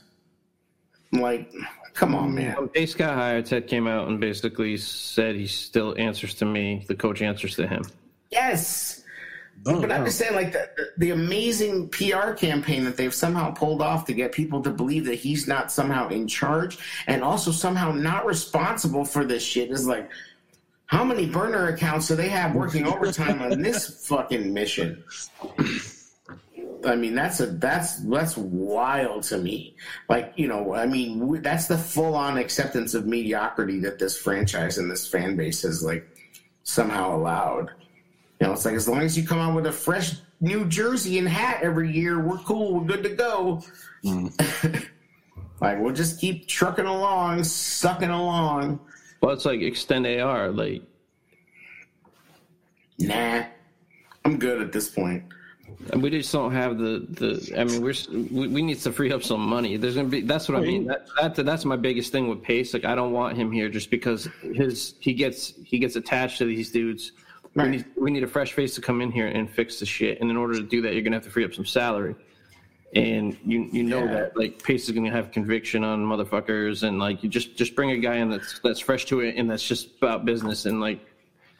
Like, 1.12 1.52
come 1.94 2.14
on, 2.14 2.34
man. 2.34 2.56
When 2.56 2.68
Pace 2.68 2.94
got 2.94 3.14
hired, 3.14 3.46
Ted 3.46 3.68
came 3.68 3.86
out 3.86 4.08
and 4.08 4.20
basically 4.20 4.76
said 4.76 5.36
he 5.36 5.46
still 5.46 5.94
answers 5.98 6.34
to 6.34 6.44
me. 6.44 6.84
The 6.88 6.94
coach 6.94 7.22
answers 7.22 7.56
to 7.56 7.66
him. 7.66 7.84
Yes. 8.30 9.04
Oh, 9.64 9.80
but 9.80 9.90
I'm 9.90 10.00
wow. 10.00 10.06
just 10.06 10.18
saying, 10.18 10.34
like 10.34 10.52
the, 10.52 10.68
the 10.98 11.10
amazing 11.10 11.88
PR 11.88 12.32
campaign 12.32 12.84
that 12.84 12.96
they've 12.96 13.14
somehow 13.14 13.52
pulled 13.52 13.80
off 13.80 14.04
to 14.06 14.12
get 14.12 14.32
people 14.32 14.62
to 14.62 14.70
believe 14.70 15.06
that 15.06 15.14
he's 15.14 15.48
not 15.48 15.72
somehow 15.72 16.08
in 16.08 16.28
charge 16.28 16.78
and 17.06 17.22
also 17.22 17.50
somehow 17.50 17.90
not 17.90 18.26
responsible 18.26 19.04
for 19.04 19.24
this 19.24 19.42
shit 19.42 19.70
is 19.70 19.86
like, 19.86 20.10
how 20.86 21.02
many 21.04 21.26
burner 21.26 21.68
accounts 21.68 22.08
do 22.08 22.16
they 22.16 22.28
have 22.28 22.54
working 22.54 22.86
overtime 22.86 23.42
on 23.42 23.60
this 23.60 24.06
fucking 24.06 24.52
mission? 24.52 25.02
I 26.84 26.94
mean, 26.94 27.14
that's 27.14 27.40
a 27.40 27.46
that's 27.46 27.96
that's 28.04 28.36
wild 28.36 29.24
to 29.24 29.38
me. 29.38 29.74
Like, 30.08 30.32
you 30.36 30.46
know, 30.46 30.74
I 30.74 30.86
mean, 30.86 31.42
that's 31.42 31.66
the 31.66 31.76
full 31.76 32.14
on 32.14 32.38
acceptance 32.38 32.94
of 32.94 33.06
mediocrity 33.06 33.80
that 33.80 33.98
this 33.98 34.16
franchise 34.16 34.78
and 34.78 34.90
this 34.90 35.06
fan 35.06 35.36
base 35.36 35.62
has 35.62 35.82
like 35.82 36.06
somehow 36.62 37.16
allowed. 37.16 37.70
You 38.40 38.46
know, 38.46 38.52
it's 38.52 38.64
like 38.64 38.74
as 38.74 38.88
long 38.88 39.00
as 39.00 39.18
you 39.18 39.26
come 39.26 39.38
out 39.38 39.56
with 39.56 39.66
a 39.66 39.72
fresh 39.72 40.12
New 40.40 40.66
Jersey 40.66 41.18
and 41.18 41.28
hat 41.28 41.60
every 41.62 41.90
year, 41.90 42.20
we're 42.20 42.38
cool. 42.38 42.78
We're 42.78 42.86
good 42.86 43.02
to 43.02 43.08
go. 43.08 43.62
Mm. 44.04 44.86
like 45.60 45.80
we'll 45.80 45.94
just 45.94 46.20
keep 46.20 46.46
trucking 46.46 46.86
along, 46.86 47.42
sucking 47.42 48.10
along. 48.10 48.78
Well, 49.26 49.34
it's 49.34 49.44
like 49.44 49.60
extend 49.60 50.06
AR. 50.06 50.52
Like, 50.52 50.82
Nah, 53.00 53.42
I'm 54.24 54.38
good 54.38 54.62
at 54.62 54.70
this 54.70 54.88
point. 54.88 55.24
and 55.90 56.00
we 56.00 56.10
just 56.10 56.30
don't 56.30 56.52
have 56.52 56.78
the 56.78 57.04
the. 57.10 57.54
I 57.58 57.64
mean, 57.64 57.82
we're 57.82 57.94
we, 58.30 58.46
we 58.46 58.62
need 58.62 58.78
to 58.78 58.92
free 58.92 59.10
up 59.10 59.24
some 59.24 59.40
money. 59.40 59.78
There's 59.78 59.96
gonna 59.96 60.06
be. 60.06 60.20
That's 60.20 60.48
what 60.48 60.58
I 60.58 60.60
mean. 60.60 60.86
That, 60.86 61.08
that 61.20 61.44
that's 61.44 61.64
my 61.64 61.74
biggest 61.74 62.12
thing 62.12 62.28
with 62.28 62.40
Pace. 62.40 62.72
Like, 62.72 62.84
I 62.84 62.94
don't 62.94 63.10
want 63.10 63.36
him 63.36 63.50
here 63.50 63.68
just 63.68 63.90
because 63.90 64.28
his 64.42 64.94
he 65.00 65.12
gets 65.12 65.54
he 65.64 65.80
gets 65.80 65.96
attached 65.96 66.38
to 66.38 66.44
these 66.44 66.70
dudes. 66.70 67.10
Right. 67.56 67.64
We 67.64 67.70
need 67.78 67.84
we 67.96 68.10
need 68.12 68.22
a 68.22 68.28
fresh 68.28 68.52
face 68.52 68.76
to 68.76 68.80
come 68.80 69.00
in 69.00 69.10
here 69.10 69.26
and 69.26 69.50
fix 69.50 69.80
the 69.80 69.86
shit. 69.86 70.20
And 70.20 70.30
in 70.30 70.36
order 70.36 70.54
to 70.54 70.62
do 70.62 70.82
that, 70.82 70.92
you're 70.92 71.02
gonna 71.02 71.16
have 71.16 71.24
to 71.24 71.30
free 71.30 71.44
up 71.44 71.52
some 71.52 71.66
salary. 71.66 72.14
And 72.94 73.36
you 73.44 73.68
you 73.72 73.82
know 73.82 74.04
Yeah. 74.04 74.12
that 74.12 74.36
like 74.36 74.62
Pace 74.62 74.88
is 74.88 74.92
gonna 74.94 75.10
have 75.10 75.32
conviction 75.32 75.82
on 75.84 76.04
motherfuckers, 76.06 76.82
and 76.82 76.98
like 76.98 77.22
you 77.22 77.28
just 77.28 77.56
just 77.56 77.74
bring 77.74 77.90
a 77.90 77.98
guy 77.98 78.16
in 78.16 78.30
that's 78.30 78.58
that's 78.60 78.80
fresh 78.80 79.04
to 79.06 79.20
it 79.20 79.34
and 79.36 79.50
that's 79.50 79.66
just 79.66 79.96
about 79.98 80.24
business 80.24 80.66
and 80.66 80.80
like 80.80 81.00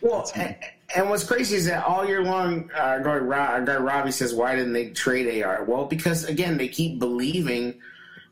Well, 0.01 0.31
and, 0.37 0.55
and 0.95 1.11
what's 1.11 1.25
crazy 1.25 1.57
is 1.57 1.67
that 1.67 1.85
all 1.85 2.07
year 2.07 2.23
long, 2.23 2.71
uh, 2.75 2.99
guy, 3.01 3.17
Ro- 3.17 3.37
our 3.39 3.65
guy 3.65 3.77
Robbie 3.77 4.13
says, 4.13 4.35
"Why 4.35 4.55
didn't 4.55 4.73
they 4.73 4.91
trade 4.91 5.43
AR?" 5.43 5.65
Well, 5.65 5.87
because 5.87 6.25
again, 6.25 6.57
they 6.59 6.69
keep 6.69 6.99
believing 7.01 7.81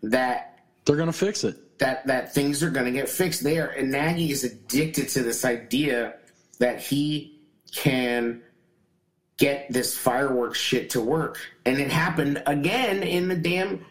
that 0.02 0.60
They're 0.84 0.96
gonna 0.96 1.12
fix 1.12 1.42
it. 1.44 1.78
that 1.78 2.06
that 2.06 2.32
things 2.32 2.62
are 2.62 2.70
going 2.70 2.86
to 2.86 2.92
get 2.92 3.08
fixed 3.08 3.42
there. 3.42 3.66
And 3.70 3.90
Nagy 3.90 4.30
is 4.30 4.44
addicted 4.44 5.08
to 5.10 5.22
this 5.24 5.44
idea 5.44 6.14
that 6.60 6.80
he 6.80 7.40
can 7.74 8.40
get 9.36 9.72
this 9.72 9.96
fireworks 9.96 10.58
shit 10.58 10.90
to 10.90 11.00
work, 11.00 11.38
and 11.64 11.78
it 11.78 11.90
happened 11.90 12.42
again 12.46 13.02
in 13.02 13.28
the 13.28 13.36
damn 13.36 13.84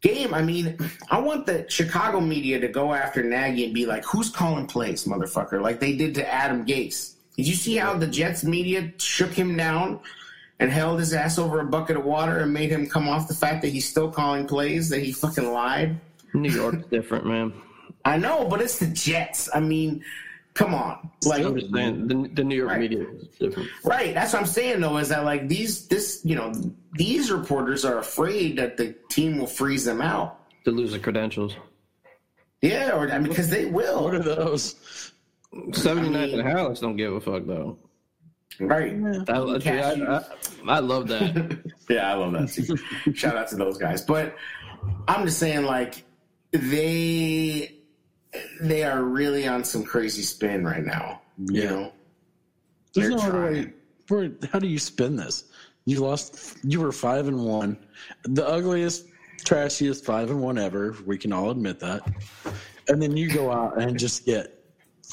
game. 0.00 0.34
I 0.34 0.42
mean, 0.42 0.76
I 1.10 1.20
want 1.20 1.46
the 1.46 1.66
Chicago 1.68 2.20
media 2.20 2.60
to 2.60 2.68
go 2.68 2.92
after 2.92 3.22
Nagy 3.22 3.64
and 3.64 3.74
be 3.74 3.86
like, 3.86 4.04
"Who's 4.04 4.30
calling 4.30 4.66
plays, 4.66 5.04
motherfucker?" 5.04 5.60
Like 5.60 5.80
they 5.80 5.96
did 5.96 6.14
to 6.16 6.32
Adam 6.32 6.66
Gase. 6.66 7.14
Did 7.36 7.48
you 7.48 7.54
see 7.54 7.76
how 7.76 7.94
the 7.94 8.06
Jets 8.06 8.44
media 8.44 8.92
shook 8.98 9.32
him 9.32 9.56
down? 9.56 10.00
And 10.58 10.70
held 10.70 10.98
his 10.98 11.14
ass 11.14 11.38
over 11.38 11.60
a 11.60 11.64
bucket 11.64 11.96
of 11.96 12.04
water 12.04 12.40
and 12.40 12.52
made 12.52 12.70
him 12.70 12.86
come 12.86 13.08
off 13.08 13.28
the 13.28 13.34
fact 13.34 13.62
that 13.62 13.68
he's 13.68 13.88
still 13.88 14.10
calling 14.10 14.46
plays, 14.46 14.90
that 14.90 15.02
he 15.02 15.10
fucking 15.10 15.50
lied. 15.50 15.98
New 16.34 16.50
York's 16.50 16.86
different, 16.88 17.24
man. 17.24 17.54
I 18.04 18.18
know, 18.18 18.44
but 18.44 18.60
it's 18.60 18.78
the 18.78 18.88
Jets. 18.88 19.48
I 19.54 19.60
mean, 19.60 20.04
come 20.60 20.74
on. 20.74 21.10
Like, 21.24 21.42
I'm 21.44 21.58
just 21.58 21.72
saying 21.72 22.06
the, 22.06 22.28
the 22.34 22.44
New 22.44 22.54
York 22.54 22.68
Right. 22.70 22.80
media 22.80 23.06
is 23.08 23.28
different. 23.38 23.70
right? 23.82 24.12
That's 24.12 24.32
what 24.34 24.40
I'm 24.42 24.46
saying, 24.46 24.80
though, 24.80 24.98
is 24.98 25.08
that 25.08 25.24
like 25.24 25.48
these, 25.48 25.88
this, 25.88 26.20
you 26.22 26.36
know, 26.36 26.52
these 26.92 27.30
reporters 27.30 27.84
are 27.84 27.98
afraid 27.98 28.56
that 28.58 28.76
the 28.76 28.94
team 29.08 29.38
will 29.38 29.46
freeze 29.46 29.84
them 29.86 30.02
out. 30.02 30.38
To 30.64 30.70
lose 30.70 30.92
the 30.92 30.98
credentials. 30.98 31.56
Yeah, 32.60 32.90
or 32.94 33.10
I 33.10 33.18
mean, 33.18 33.28
because 33.30 33.48
they 33.48 33.64
What 33.66 33.86
are 33.86 34.10
will. 34.18 34.22
those? 34.22 35.12
79 35.72 36.14
I 36.22 36.26
mean- 36.26 36.38
and 36.40 36.48
Hallett's 36.48 36.80
don't 36.80 36.96
give 36.96 37.12
a 37.14 37.20
fuck 37.20 37.46
though. 37.46 37.78
Right. 38.60 38.92
I, 39.28 39.32
I, 39.32 40.16
I, 40.18 40.24
I 40.68 40.78
love 40.80 41.08
that. 41.08 41.58
Yeah, 41.88 42.12
I 42.12 42.14
love 42.14 42.32
that. 42.32 42.80
Shout 43.14 43.36
out 43.36 43.48
to 43.48 43.56
those 43.56 43.78
guys. 43.78 44.02
But 44.02 44.36
I'm 45.08 45.24
just 45.26 45.38
saying, 45.38 45.64
like, 45.64 46.04
they 46.52 47.79
they 48.60 48.84
are 48.84 49.02
really 49.02 49.46
on 49.48 49.64
some 49.64 49.84
crazy 49.84 50.22
spin 50.22 50.64
right 50.64 50.84
now. 50.84 51.20
You 51.38 51.62
Yeah. 51.62 51.70
know, 51.70 51.92
There's 52.94 53.08
They're 53.08 53.16
no 53.18 53.22
other 53.24 53.52
way. 53.52 53.72
Where, 54.08 54.30
how 54.52 54.58
do 54.58 54.66
you 54.66 54.78
spin 54.78 55.14
this? 55.16 55.44
You 55.84 56.00
lost. 56.00 56.58
You 56.64 56.80
were 56.80 56.92
five 56.92 57.28
and 57.28 57.44
one, 57.44 57.76
the 58.24 58.46
ugliest, 58.46 59.06
trashiest 59.44 60.04
five 60.04 60.30
and 60.30 60.40
one 60.40 60.58
ever. 60.58 60.96
We 61.06 61.16
can 61.16 61.32
all 61.32 61.50
admit 61.50 61.78
that. 61.80 62.02
and 62.88 63.00
then 63.00 63.16
you 63.16 63.30
go 63.32 63.50
out 63.52 63.80
and 63.80 63.98
just 63.98 64.26
get 64.26 64.64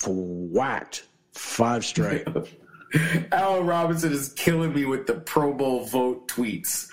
whacked 0.08 1.06
five 1.34 1.86
straight. 1.86 2.28
Allen 3.32 3.66
Robinson 3.66 4.12
is 4.14 4.34
killing 4.34 4.74
me 4.74 4.86
with 4.86 5.06
the 5.08 5.16
Pro 5.16 5.54
Bowl 5.54 5.86
vote 5.86 6.28
tweets. 6.28 6.90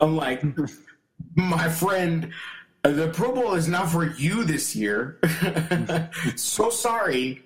I'm 0.00 0.16
like, 0.16 0.42
my 1.34 1.68
friend, 1.68 2.30
the 2.82 3.10
Pro 3.12 3.34
Bowl 3.34 3.54
is 3.54 3.68
not 3.68 3.90
for 3.90 4.06
you 4.12 4.44
this 4.44 4.74
year. 4.74 5.18
so 6.36 6.70
sorry. 6.70 7.42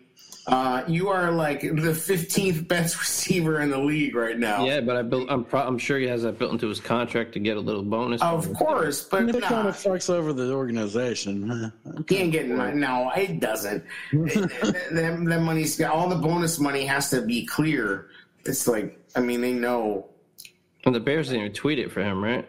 Uh, 0.49 0.83
you 0.89 1.09
are 1.09 1.31
like 1.31 1.61
the 1.61 1.69
15th 1.69 2.67
best 2.67 2.99
receiver 3.01 3.61
in 3.61 3.71
the 3.71 3.79
league 3.79 4.17
right 4.17 4.37
now. 4.39 4.65
Yeah, 4.65 4.81
but 4.81 4.97
I 4.97 5.03
built, 5.03 5.31
I'm 5.31 5.45
pro- 5.45 5.63
I'm 5.63 5.79
sure 5.79 5.99
he 6.01 6.07
has 6.09 6.23
that 6.23 6.37
built 6.37 6.51
into 6.51 6.69
his 6.69 6.81
contract 6.81 7.33
to 7.35 7.39
get 7.39 7.57
a 7.57 7.61
little 7.61 7.85
bonus. 7.85 8.21
Of 8.23 8.53
course, 8.53 9.05
but 9.05 9.29
It 9.29 9.41
kind 9.41 9.65
nah, 9.65 9.69
of 9.69 9.77
fucks 9.77 10.11
over 10.11 10.33
the 10.33 10.53
organization. 10.53 11.73
he 12.09 12.17
ain't 12.17 12.33
getting 12.33 12.57
money. 12.57 12.75
No, 12.77 13.13
it 13.15 13.39
doesn't. 13.39 13.85
that, 14.13 14.89
that, 14.91 15.25
that 15.25 15.41
money's 15.43 15.77
got 15.77 15.95
all 15.95 16.09
the 16.09 16.17
bonus 16.17 16.59
money 16.59 16.85
has 16.87 17.09
to 17.11 17.23
be 17.23 17.47
clear. 17.47 18.09
It's 18.45 18.67
like, 18.67 18.99
I 19.15 19.21
mean, 19.21 19.41
they 19.41 19.53
know 19.53 20.09
And 20.85 20.93
the 20.93 20.99
Bears 21.01 21.29
didn't 21.29 21.43
even 21.43 21.53
tweet 21.53 21.79
it 21.79 21.93
for 21.93 22.03
him, 22.03 22.23
right? 22.23 22.49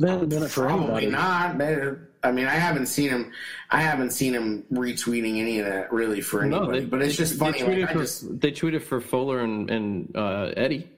They 0.00 0.10
haven't 0.10 0.28
done 0.28 0.42
it 0.42 0.50
for 0.50 0.66
Probably 0.66 1.06
anybody. 1.06 1.06
not. 1.10 1.58
They- 1.58 1.92
I 2.22 2.32
mean, 2.32 2.46
I 2.46 2.50
haven't 2.54 2.86
seen 2.86 3.10
him. 3.10 3.30
I 3.70 3.80
haven't 3.82 4.10
seen 4.10 4.34
him 4.34 4.64
retweeting 4.72 5.38
any 5.38 5.60
of 5.60 5.66
that 5.66 5.92
really 5.92 6.20
for 6.20 6.42
anybody. 6.42 6.84
but 6.84 7.00
it's 7.00 7.16
just 7.16 7.38
funny. 7.38 7.60
They 7.62 7.66
tweeted, 7.66 7.80
Like, 7.82 7.92
for, 7.92 7.98
just 8.00 8.40
they 8.40 8.50
tweeted 8.50 8.82
for 8.82 9.00
Fuller 9.00 9.40
and, 9.40 9.70
and 9.70 10.16
uh, 10.16 10.52
Eddie. 10.56 10.88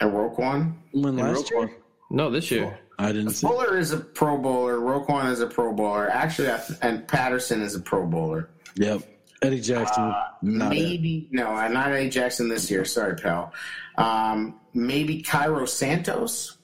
and 0.00 0.10
Roquan. 0.12 0.74
When 0.92 1.16
last 1.16 1.50
year? 1.52 1.70
No, 2.10 2.30
this 2.30 2.50
year. 2.50 2.78
I 2.98 3.12
didn't 3.12 3.30
see. 3.30 3.46
Fuller 3.46 3.78
is 3.78 3.92
a 3.92 3.98
Pro 3.98 4.36
Bowler. 4.38 4.78
Roquan 4.78 5.30
is 5.30 5.38
a 5.40 5.46
Pro 5.46 5.72
Bowler. 5.72 6.10
Actually, 6.10 6.50
and 6.82 7.06
Patterson 7.06 7.62
is 7.62 7.76
a 7.76 7.80
Pro 7.80 8.04
Bowler. 8.04 8.50
Yep. 8.74 9.02
Eddie 9.40 9.60
Jackson. 9.60 10.02
not 10.42 10.72
it. 10.72 10.80
maybe 10.80 11.28
no, 11.30 11.44
not 11.68 11.92
Eddie 11.92 12.10
Jackson 12.10 12.48
this 12.48 12.68
year. 12.72 12.84
Sorry, 12.84 13.14
pal. 13.14 13.52
Um, 13.96 14.58
maybe 14.74 15.22
Cairo 15.22 15.64
Santos. 15.64 16.57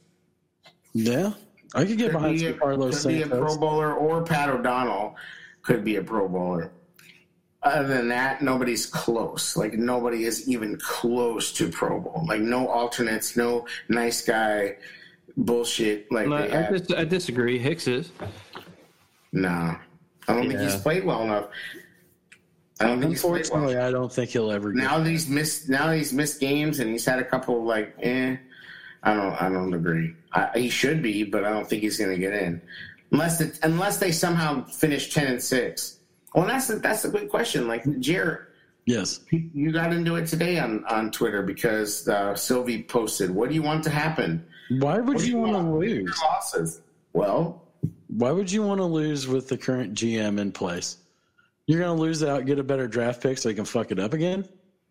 Yeah. 0.94 1.32
I 1.74 1.84
could 1.84 1.98
get 1.98 2.06
Could 2.10 2.12
behind 2.12 2.32
be, 2.38 2.44
some 2.44 2.54
a, 2.54 2.58
Carlos 2.58 3.02
could 3.02 3.08
be 3.08 3.22
a 3.22 3.26
Pro 3.26 3.58
Bowler 3.58 3.94
or 3.94 4.22
Pat 4.22 4.48
O'Donnell 4.48 5.16
could 5.62 5.84
be 5.84 5.96
a 5.96 6.02
Pro 6.02 6.28
Bowler. 6.28 6.70
Other 7.64 7.88
than 7.88 8.08
that, 8.08 8.42
nobody's 8.42 8.86
close. 8.86 9.56
Like 9.56 9.72
nobody 9.74 10.24
is 10.24 10.48
even 10.48 10.76
close 10.78 11.52
to 11.54 11.68
Pro 11.68 12.00
Bowl. 12.00 12.24
Like 12.28 12.40
no 12.42 12.68
alternates, 12.68 13.36
no 13.36 13.66
nice 13.88 14.22
guy 14.24 14.76
bullshit. 15.36 16.10
Like 16.12 16.28
No, 16.28 16.36
I, 16.36 16.70
dis- 16.70 16.92
I 16.96 17.04
disagree. 17.04 17.58
Hicks 17.58 17.88
is. 17.88 18.12
Nah, 19.32 19.76
I 20.28 20.32
don't 20.34 20.46
think 20.48 20.60
he's 20.60 20.74
Yeah. 20.74 20.80
played 20.80 21.04
well 21.04 21.22
enough. 21.22 21.46
I 22.80 22.86
don't 22.86 23.00
think 23.00 23.12
he's 23.12 23.24
well. 23.24 23.34
Unfortunately, 23.34 23.78
I 23.78 23.90
don't 23.90 24.12
think 24.12 24.30
he'll 24.30 24.50
ever 24.52 24.70
get. 24.72 24.82
Now 24.82 24.98
that 24.98 25.08
he's 25.08 25.28
missed, 25.28 25.68
now 25.68 25.86
that 25.88 25.96
he's 25.96 26.12
missed 26.12 26.40
games 26.40 26.78
and 26.80 26.90
he's 26.90 27.04
had 27.04 27.18
a 27.18 27.24
couple 27.24 27.58
of 27.58 27.64
like, 27.64 27.94
eh, 28.02 28.36
I 29.04 29.14
don't, 29.14 29.40
I 29.42 29.48
don't 29.50 29.72
agree. 29.74 30.14
I, 30.32 30.50
he 30.58 30.68
should 30.68 31.02
be, 31.02 31.24
but 31.24 31.44
I 31.44 31.50
don't 31.50 31.68
think 31.68 31.82
he's 31.82 31.98
going 31.98 32.10
to 32.10 32.18
get 32.18 32.32
in, 32.32 32.60
unless 33.12 33.40
it, 33.40 33.58
unless 33.62 33.98
they 33.98 34.10
somehow 34.12 34.64
finish 34.64 35.12
ten 35.12 35.26
and 35.26 35.42
six. 35.42 35.98
Well, 36.34 36.46
that's 36.46 36.66
the, 36.66 36.76
that's 36.76 37.04
a 37.04 37.08
good 37.10 37.28
question. 37.28 37.68
Like 37.68 37.84
Jared, 38.00 38.46
Yes. 38.86 39.20
you 39.30 39.72
got 39.72 39.92
into 39.92 40.16
it 40.16 40.26
today 40.26 40.58
on 40.58 40.84
on 40.86 41.10
Twitter 41.10 41.42
because 41.42 42.08
uh, 42.08 42.34
Sylvie 42.34 42.82
posted, 42.82 43.30
"What 43.30 43.48
do 43.50 43.54
you 43.54 43.62
want 43.62 43.84
to 43.84 43.90
happen? 43.90 44.44
Why 44.70 44.98
would 44.98 45.18
do 45.18 45.28
you 45.28 45.36
want 45.38 45.52
to 45.52 45.70
lose? 45.70 46.18
losses." 46.22 46.80
Well, 47.12 47.62
Why 48.08 48.32
would 48.32 48.50
you 48.50 48.62
want 48.62 48.80
to 48.80 48.84
lose 48.84 49.28
with 49.28 49.48
the 49.48 49.56
current 49.56 49.94
GM 49.94 50.38
in 50.38 50.50
place? 50.50 50.96
You're 51.66 51.80
going 51.80 51.96
to 51.96 52.02
lose 52.02 52.22
out, 52.24 52.44
get 52.44 52.58
a 52.58 52.64
better 52.64 52.88
draft 52.88 53.22
pick 53.22 53.38
so 53.38 53.48
you 53.48 53.54
can 53.54 53.64
fuck 53.64 53.90
it 53.92 53.98
up 53.98 54.12
again? 54.14 54.46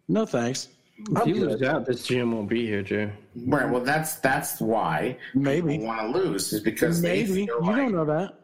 No 0.08 0.26
thanks. 0.26 0.70
If 0.98 1.18
I'm 1.22 1.28
you 1.28 1.36
lose 1.36 1.62
out, 1.64 1.86
this 1.86 2.08
GM 2.08 2.32
won't 2.34 2.48
be 2.48 2.66
here, 2.66 2.82
Jay. 2.84 3.12
right. 3.48 3.68
Well, 3.70 3.82
that's 3.84 4.16
that's 4.18 4.62
why 4.62 5.18
Maybe. 5.34 5.80
want 5.80 6.00
to 6.14 6.20
lose 6.20 6.54
is 6.54 6.62
because 6.62 7.02
they 7.02 7.24
Maybe. 7.24 7.46
feel 7.48 7.56
You 7.56 7.62
like 7.62 7.76
don't 7.78 7.92
know 7.94 8.06
that. 8.06 8.40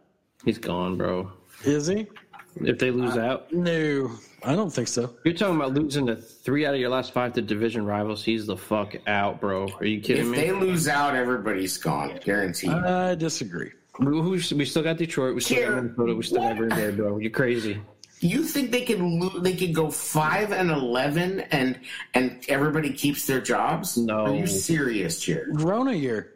He's 0.46 0.58
gone, 0.58 0.98
bro. 0.98 1.32
Is 1.64 1.88
he? 1.88 2.08
If 2.62 2.80
they 2.80 2.90
lose 2.92 3.16
uh, 3.16 3.22
out, 3.22 3.54
No, 3.54 4.10
I 4.44 4.56
don't 4.56 4.74
think 4.74 4.88
so. 4.88 5.14
you're 5.24 5.34
talking 5.36 5.56
about 5.58 5.74
losing 5.74 6.08
to 6.08 6.16
three 6.16 6.66
out 6.66 6.74
of 6.74 6.80
your 6.80 6.90
last 6.90 7.14
five 7.14 7.34
to 7.34 7.42
division 7.42 7.86
rivals. 7.86 8.24
He's 8.24 8.48
the 8.48 8.58
fuck 8.58 8.96
out, 9.08 9.40
bro. 9.40 9.68
Are 9.80 9.86
you 9.86 10.02
kidding 10.02 10.24
if 10.26 10.30
me? 10.32 10.38
If 10.40 10.46
they 10.48 10.52
lose 10.54 10.88
out, 10.88 11.16
everybody's 11.16 11.78
gone, 11.78 12.20
guaranteed. 12.26 12.72
I 12.72 13.16
disagree. 13.16 13.72
we, 14.00 14.20
we, 14.22 14.30
we 14.32 14.66
still 14.66 14.84
got 14.84 14.98
Detroit. 14.98 15.36
We 15.36 15.42
still 15.42 15.70
got 15.70 15.84
Minnesota. 15.84 16.16
We 16.16 16.24
still 16.24 16.40
got 16.42 16.58
Green 16.58 16.70
Bay, 16.70 16.92
bro. 16.92 17.18
You're 17.20 17.30
crazy. 17.32 17.80
You 18.28 18.44
think 18.44 18.72
they 18.72 18.82
could 18.84 19.00
lo- 19.00 19.40
they 19.40 19.56
could 19.56 19.74
go 19.74 19.90
five 19.90 20.52
and 20.52 20.70
eleven 20.72 21.42
and 21.52 21.80
and 22.14 22.44
everybody 22.50 22.92
keeps 22.94 23.26
their 23.28 23.42
jobs? 23.42 23.98
No. 23.98 24.26
Are 24.26 24.36
you 24.36 24.48
serious, 24.48 25.20
Jared? 25.22 25.62
Rona 25.62 25.94
year. 25.94 26.34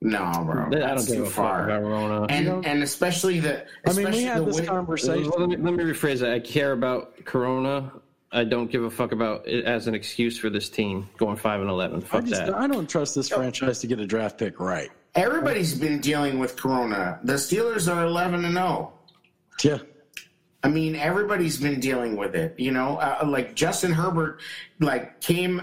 No, 0.00 0.30
bro. 0.46 0.66
I 0.66 0.68
don't 0.68 0.80
That's 0.80 1.06
give 1.06 1.16
too 1.16 1.22
a 1.22 1.26
fuck 1.26 1.34
far. 1.34 1.64
about 1.70 1.82
Rona. 1.82 2.22
And 2.28 2.64
and 2.66 2.82
especially 2.82 3.40
the. 3.40 3.64
I 3.86 3.92
mean, 3.92 3.96
we 3.96 4.02
especially 4.04 4.22
had 4.24 4.46
this 4.46 4.60
way- 4.60 4.66
conversation. 4.66 5.30
Let 5.36 5.48
me, 5.48 5.56
let 5.56 5.74
me 5.74 5.82
rephrase 5.84 6.20
that. 6.20 6.32
I 6.32 6.38
care 6.40 6.72
about 6.72 7.24
Corona. 7.24 7.90
I 8.30 8.44
don't 8.44 8.70
give 8.70 8.84
a 8.84 8.90
fuck 8.90 9.12
about 9.12 9.48
it 9.48 9.64
as 9.64 9.86
an 9.86 9.94
excuse 9.94 10.38
for 10.38 10.50
this 10.50 10.68
team 10.68 11.08
going 11.16 11.36
five 11.36 11.60
and 11.62 11.70
eleven. 11.70 12.04
I 12.12 12.20
just 12.20 12.44
that. 12.46 12.54
I 12.54 12.66
don't 12.66 12.88
trust 12.88 13.14
this 13.14 13.30
franchise 13.30 13.80
to 13.80 13.86
get 13.86 13.98
a 14.00 14.06
draft 14.06 14.38
pick 14.38 14.60
right. 14.60 14.90
Everybody's 15.14 15.74
been 15.74 16.00
dealing 16.00 16.38
with 16.38 16.54
Corona. 16.54 17.18
The 17.24 17.32
Steelers 17.32 17.92
are 17.92 18.04
eleven 18.04 18.44
and 18.44 18.54
zero. 18.54 18.92
Yeah. 19.64 19.78
I 20.62 20.68
mean, 20.68 20.96
everybody's 20.96 21.58
been 21.58 21.80
dealing 21.80 22.16
with 22.16 22.34
it. 22.34 22.54
You 22.58 22.72
know, 22.72 22.96
uh, 22.98 23.24
like 23.26 23.54
Justin 23.54 23.92
Herbert, 23.92 24.40
like 24.80 25.20
came 25.20 25.62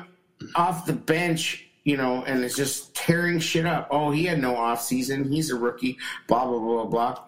off 0.55 0.85
the 0.85 0.93
bench, 0.93 1.65
you 1.83 1.97
know, 1.97 2.23
and 2.23 2.43
is 2.43 2.55
just 2.55 2.95
tearing 2.95 3.39
shit 3.39 3.65
up. 3.65 3.87
Oh, 3.91 4.11
he 4.11 4.25
had 4.25 4.39
no 4.39 4.55
off 4.55 4.81
season. 4.81 5.29
He's 5.29 5.51
a 5.51 5.55
rookie. 5.55 5.97
Blah 6.27 6.45
blah 6.45 6.59
blah 6.59 6.85
blah. 6.85 7.23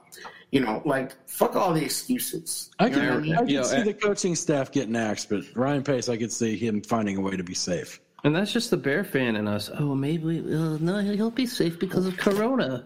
You 0.52 0.62
know, 0.62 0.82
like 0.86 1.12
fuck 1.28 1.58
all 1.58 1.74
the 1.74 1.84
excuses. 1.84 2.72
I 2.80 2.88
You 2.88 2.96
know 2.96 3.00
can, 3.00 3.12
I 3.12 3.18
mean? 3.18 3.34
I 3.36 3.38
can 3.40 3.48
Yo, 3.50 3.64
see 3.64 3.76
eh. 3.78 3.84
the 3.84 3.94
coaching 3.94 4.36
staff 4.36 4.72
getting 4.72 4.96
axed, 4.96 5.30
but 5.30 5.44
Ryan 5.54 5.84
Pace, 5.84 6.08
I 6.08 6.16
could 6.16 6.32
see 6.32 6.56
him 6.56 6.82
finding 6.82 7.18
a 7.18 7.22
way 7.22 7.36
to 7.36 7.44
be 7.44 7.54
safe. 7.54 8.00
And 8.24 8.36
that's 8.36 8.52
just 8.52 8.72
the 8.72 8.78
Bear 8.78 9.04
fan 9.04 9.36
in 9.36 9.48
us. 9.48 9.70
Oh, 9.78 9.94
maybe 9.94 10.40
uh, 10.40 10.78
no, 10.80 11.00
he'll 11.00 11.32
be 11.32 11.46
safe 11.46 11.78
because 11.80 12.08
of 12.08 12.18
Corona. 12.18 12.86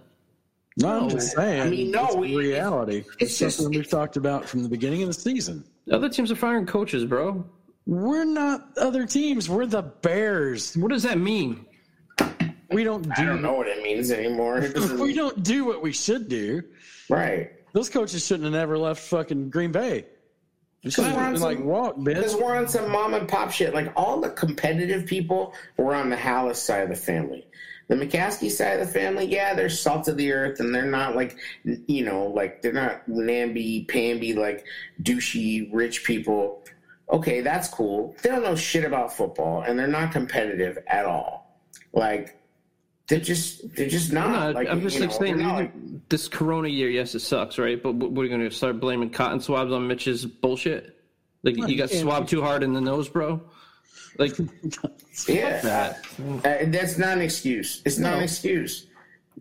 No, 0.78 1.02
I'm 1.02 1.10
just 1.10 1.36
saying. 1.36 1.62
I 1.62 1.70
mean, 1.70 1.92
no, 1.92 2.08
it's 2.24 2.34
reality. 2.36 2.98
it's 2.98 3.16
It's, 3.20 3.40
just- 3.40 3.58
something 3.58 3.78
we've 3.78 3.90
talked 3.90 4.16
about 4.18 4.48
from 4.48 4.64
the 4.64 4.70
beginning 4.70 5.02
of 5.04 5.08
the 5.08 5.14
season. 5.14 5.64
Other 5.92 6.10
teams 6.10 6.32
are 6.32 6.36
firing 6.36 6.66
coaches, 6.66 7.06
bro. 7.06 7.44
We're 7.86 8.24
not 8.26 8.70
other 8.78 9.06
teams. 9.06 9.50
We're 9.50 9.66
the 9.66 9.82
Bears. 9.82 10.76
What 10.78 10.92
does 10.92 11.04
that 11.04 11.18
mean? 11.18 11.66
We 12.70 12.84
don't 12.86 13.02
do. 13.04 13.12
I 13.18 13.26
don't 13.26 13.42
know 13.42 13.54
what 13.54 13.68
it 13.68 13.84
means 13.84 14.12
anymore. 14.12 14.60
It 14.60 14.78
We 15.00 15.14
don't 15.14 15.44
do 15.44 15.66
what 15.66 15.82
we 15.82 15.92
should 15.92 16.30
do. 16.30 16.64
right. 17.10 17.52
Those 17.74 17.90
coaches 17.90 18.26
shouldn't 18.26 18.44
have 18.44 18.54
never 18.54 18.78
left 18.78 19.02
fucking 19.02 19.50
Green 19.50 19.72
Bay. 19.72 20.06
They 20.84 20.90
should 20.90 21.06
we're 21.06 21.12
on 21.12 21.34
have 21.34 21.42
like 21.42 21.60
walk, 21.60 21.96
Because 22.04 22.36
we're 22.36 22.56
on 22.58 22.68
some 22.68 22.92
mom 22.92 23.14
and 23.14 23.28
pop 23.30 23.52
shit. 23.52 23.74
Like 23.74 23.92
all 23.96 24.20
the 24.20 24.30
competitive 24.30 25.06
people 25.06 25.54
were 25.78 25.96
on 25.96 26.10
the 26.10 26.16
Halas 26.18 26.58
side 26.58 26.84
of 26.84 26.90
the 26.90 26.96
family. 26.96 27.48
The 27.92 27.98
McCaskey 27.98 28.50
side 28.50 28.80
of 28.80 28.88
the 28.88 28.94
family, 28.94 29.26
yeah, 29.26 29.54
they're 29.54 29.68
salt 29.68 30.08
of 30.08 30.16
the 30.16 30.32
earth, 30.32 30.62
and 30.62 30.74
they're 30.74 30.86
not 30.86 31.14
like, 31.14 31.36
you 31.66 32.06
know, 32.06 32.28
like 32.28 32.62
they're 32.62 32.72
not 32.72 33.06
namby 33.06 33.86
pamby 33.90 34.34
like 34.34 34.64
douchey 35.04 35.70
rich 35.74 36.06
people. 36.06 36.64
Okay, 37.12 37.42
that's 37.42 37.68
cool. 37.68 38.16
They 38.24 38.30
don't 38.30 38.44
know 38.44 38.56
shit 38.56 38.86
about 38.86 39.12
football, 39.12 39.64
and 39.64 39.78
they're 39.78 39.88
not 39.88 40.14
competitive 40.14 40.78
at 40.88 41.04
all. 41.04 41.60
Like 41.92 42.42
they're 43.10 43.20
just 43.20 43.76
they're 43.76 43.90
just 43.90 44.14
not. 44.14 44.30
No, 44.30 44.52
like, 44.52 44.70
I'm 44.70 44.80
just 44.80 44.96
you 44.96 45.02
like 45.02 45.10
know, 45.10 45.18
saying 45.20 45.40
not 45.40 45.56
like- 45.56 46.08
this 46.08 46.30
Corona 46.30 46.70
year. 46.70 46.90
Yes, 46.90 47.14
it 47.14 47.20
sucks, 47.20 47.60
right? 47.60 47.84
But 47.84 47.96
what- 47.96 48.14
we're 48.14 48.30
going 48.30 48.40
to 48.40 48.52
start 48.52 48.80
blaming 48.80 49.10
cotton 49.10 49.42
swabs 49.42 49.74
on 49.74 49.86
Mitch's 49.90 50.26
bullshit. 50.26 50.98
Like 51.44 51.58
you 51.58 51.78
got 51.78 51.90
swabbed 51.90 52.30
too 52.30 52.42
hard 52.42 52.64
in 52.64 52.72
the 52.72 52.80
nose, 52.80 53.10
bro. 53.10 53.42
Like 54.18 54.38
yeah, 55.28 55.62
that. 55.62 56.06
Uh, 56.46 56.70
that's 56.70 56.98
not 56.98 57.18
an 57.18 57.22
excuse. 57.22 57.82
It's 57.86 57.98
not 57.98 58.16
an 58.18 58.24
excuse. 58.24 58.88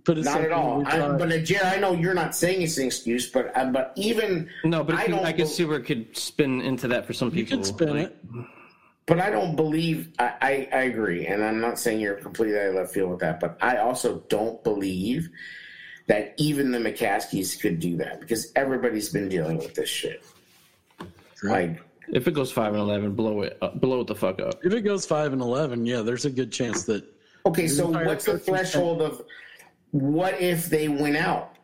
But 0.04 0.16
it's 0.16 0.24
Not 0.24 0.40
at 0.40 0.52
all. 0.52 0.78
we 0.78 0.86
I, 0.86 0.98
thought- 0.98 1.18
but 1.18 1.30
uh, 1.32 1.38
Jared, 1.38 1.66
I 1.66 1.76
know 1.76 1.92
you're 1.92 2.14
not 2.14 2.34
saying 2.34 2.62
it's 2.62 2.78
an 2.78 2.86
excuse, 2.86 3.28
but 3.28 3.54
uh, 3.56 3.66
but 3.66 3.92
even 3.96 4.48
No, 4.64 4.82
but 4.82 4.94
I 4.94 5.00
I, 5.00 5.04
can, 5.04 5.10
don't. 5.16 5.26
I 5.26 5.32
can 5.32 5.44
be- 5.44 5.50
see 5.50 5.64
where 5.64 5.78
it 5.78 5.84
could 5.84 6.16
spin 6.16 6.62
into 6.62 6.88
that 6.88 7.04
for 7.06 7.12
some 7.12 7.30
people. 7.30 7.58
you 7.58 7.64
people. 7.64 7.64
can 7.64 7.64
spin 7.88 7.96
Like, 7.98 8.06
it. 8.06 8.46
But 9.06 9.20
I 9.20 9.28
don't 9.30 9.56
believe. 9.56 10.12
I, 10.18 10.32
I 10.40 10.68
I 10.72 10.80
agree, 10.84 11.26
and 11.26 11.44
I'm 11.44 11.60
not 11.60 11.78
saying 11.78 12.00
you're 12.00 12.14
completely 12.14 12.58
out 12.58 12.68
of 12.68 12.74
left 12.76 12.94
field 12.94 13.10
with 13.10 13.18
that. 13.20 13.40
But 13.40 13.58
I 13.60 13.78
also 13.78 14.20
don't 14.28 14.62
believe 14.64 15.28
that 16.06 16.34
even 16.38 16.70
the 16.70 16.78
McCaskeys 16.78 17.60
could 17.60 17.78
do 17.80 17.96
that 17.98 18.20
because 18.20 18.52
everybody's 18.56 19.08
been 19.10 19.28
dealing 19.28 19.58
with 19.58 19.74
this 19.74 19.88
shit. 19.90 20.24
Like 21.42 21.82
If 22.12 22.26
it 22.26 22.32
goes 22.32 22.50
five 22.50 22.72
and 22.72 22.80
eleven, 22.80 23.14
blow 23.14 23.42
it, 23.42 23.56
up, 23.62 23.80
blow 23.80 24.00
it 24.00 24.06
the 24.06 24.14
fuck 24.14 24.40
up. 24.40 24.64
If 24.64 24.72
it 24.72 24.82
goes 24.82 25.06
five 25.06 25.32
and 25.32 25.40
eleven, 25.40 25.86
yeah, 25.86 26.02
there's 26.02 26.24
a 26.24 26.30
good 26.30 26.50
chance 26.52 26.84
that 26.84 27.04
Okay, 27.46 27.68
so 27.68 27.86
what's 27.88 28.24
the 28.26 28.38
threshold 28.38 29.00
of 29.00 29.22
what 29.92 30.40
if 30.40 30.66
they 30.66 30.88
win 30.88 31.16
out? 31.16 31.56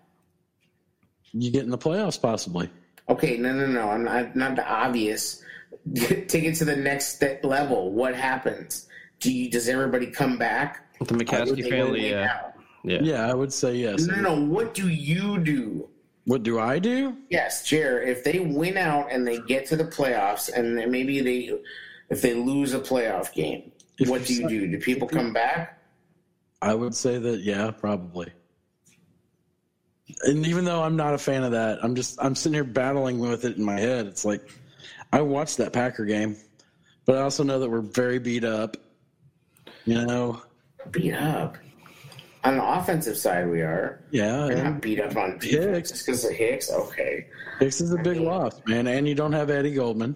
you 1.32 1.50
get 1.50 1.64
in 1.64 1.70
the 1.70 1.76
playoffs, 1.78 2.20
possibly. 2.20 2.70
Okay, 3.10 3.36
no, 3.36 3.52
no, 3.52 3.66
no. 3.66 3.90
I'm 3.90 4.04
not, 4.04 4.34
not 4.34 4.56
the 4.56 4.66
obvious. 4.66 5.42
Take 5.94 6.44
it 6.44 6.54
to 6.56 6.64
the 6.64 6.74
next 6.76 7.14
step 7.14 7.44
level. 7.44 7.92
What 7.92 8.14
happens? 8.14 8.88
Do 9.20 9.30
you, 9.30 9.50
does 9.50 9.68
everybody 9.68 10.06
come 10.06 10.38
back? 10.38 10.86
The 10.98 11.14
Or 11.14 11.18
McCaskey 11.18 11.68
family, 11.68 12.10
yeah, 12.10 12.24
out? 12.32 12.52
yeah. 12.84 12.98
Yeah, 13.02 13.30
I 13.30 13.34
would 13.34 13.52
say 13.52 13.74
yes. 13.76 14.06
No, 14.06 14.14
no, 14.16 14.34
no. 14.34 14.46
What 14.46 14.72
do 14.72 14.88
you 14.88 15.38
do? 15.38 15.88
What 16.26 16.42
do 16.42 16.58
I 16.58 16.78
do? 16.80 17.16
Yes, 17.30 17.64
Jer. 17.64 18.02
If 18.02 18.24
they 18.24 18.40
win 18.40 18.76
out 18.76 19.12
and 19.12 19.26
they 19.26 19.38
get 19.38 19.64
to 19.66 19.76
the 19.76 19.84
playoffs, 19.84 20.52
and 20.52 20.76
then 20.76 20.90
maybe 20.90 21.20
they, 21.20 21.58
if 22.10 22.20
they 22.20 22.34
lose 22.34 22.74
a 22.74 22.80
playoff 22.80 23.32
game, 23.32 23.70
If 23.98 24.08
what 24.08 24.26
do 24.26 24.34
you 24.34 24.42
you 24.42 24.48
do? 24.48 24.66
Do 24.72 24.78
people 24.80 25.06
come 25.06 25.32
back? 25.32 25.80
I 26.60 26.74
would 26.74 26.94
say 26.94 27.18
that 27.18 27.40
yeah, 27.40 27.70
probably. 27.70 28.32
And 30.22 30.46
even 30.46 30.64
though 30.64 30.82
I'm 30.82 30.96
not 30.96 31.14
a 31.14 31.18
fan 31.18 31.44
of 31.44 31.52
that, 31.52 31.78
I'm 31.82 31.94
just 31.94 32.18
I'm 32.22 32.34
sitting 32.34 32.54
here 32.54 32.64
battling 32.64 33.18
with 33.20 33.44
it 33.44 33.56
in 33.56 33.64
my 33.64 33.78
head. 33.78 34.06
It's 34.06 34.24
like 34.24 34.50
I 35.12 35.20
watched 35.20 35.58
that 35.58 35.72
Packer 35.72 36.04
game, 36.04 36.36
but 37.04 37.16
I 37.16 37.20
also 37.20 37.44
know 37.44 37.60
that 37.60 37.70
we're 37.70 37.80
very 37.80 38.18
beat 38.18 38.44
up. 38.44 38.76
You 39.84 40.04
know, 40.04 40.42
Beat 40.90 41.14
up. 41.14 41.56
On 42.46 42.56
the 42.58 42.64
offensive 42.64 43.16
side, 43.16 43.48
we 43.50 43.60
are. 43.62 44.00
yeah. 44.10 44.46
We're 44.46 44.52
and 44.52 44.62
not 44.64 44.80
beat 44.80 45.00
up 45.00 45.16
on 45.16 45.38
Hicks. 45.42 45.90
just 45.90 46.06
because 46.06 46.24
of 46.24 46.32
Hicks. 46.32 46.70
Okay. 46.70 47.26
Hicks 47.58 47.80
is 47.80 47.92
a 47.92 47.98
big 47.98 48.18
loss, 48.18 48.60
man, 48.66 48.86
and 48.86 49.08
you 49.08 49.14
don't 49.14 49.32
have 49.32 49.50
Eddie 49.50 49.74
Goldman. 49.74 50.14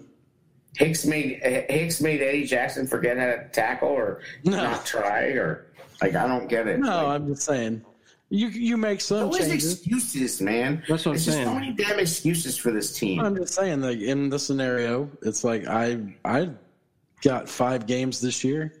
Hicks 0.77 1.05
made 1.05 1.41
Hicks 1.69 1.99
made 1.99 2.21
Eddie 2.21 2.45
Jackson 2.45 2.87
forget 2.87 3.17
how 3.17 3.25
to 3.25 3.47
tackle 3.51 3.89
or 3.89 4.21
No. 4.45 4.55
not 4.57 4.85
try 4.85 5.23
or 5.31 5.65
like 6.01 6.15
I 6.15 6.25
don't 6.27 6.47
get 6.47 6.67
it. 6.67 6.79
No, 6.79 6.87
Like, 6.87 7.07
I'm 7.07 7.27
just 7.27 7.41
saying 7.43 7.83
you 8.29 8.47
you 8.47 8.77
make 8.77 9.01
some 9.01 9.23
always 9.25 9.47
changes. 9.49 9.73
excuses, 9.73 10.39
man. 10.41 10.81
That's 10.87 11.05
what 11.05 11.11
I'm 11.11 11.15
There's 11.17 11.25
just 11.25 11.37
so 11.43 11.53
many 11.53 11.73
damn 11.73 11.99
excuses 11.99 12.55
for 12.57 12.71
this 12.71 12.97
team. 12.97 13.19
I'm 13.19 13.35
just 13.35 13.53
saying 13.53 13.81
that 13.81 14.01
in 14.01 14.29
the 14.29 14.39
scenario, 14.39 15.09
it's 15.23 15.43
like 15.43 15.67
I 15.67 15.99
I 16.23 16.49
got 17.21 17.49
five 17.49 17.85
games 17.85 18.21
this 18.21 18.41
year. 18.45 18.73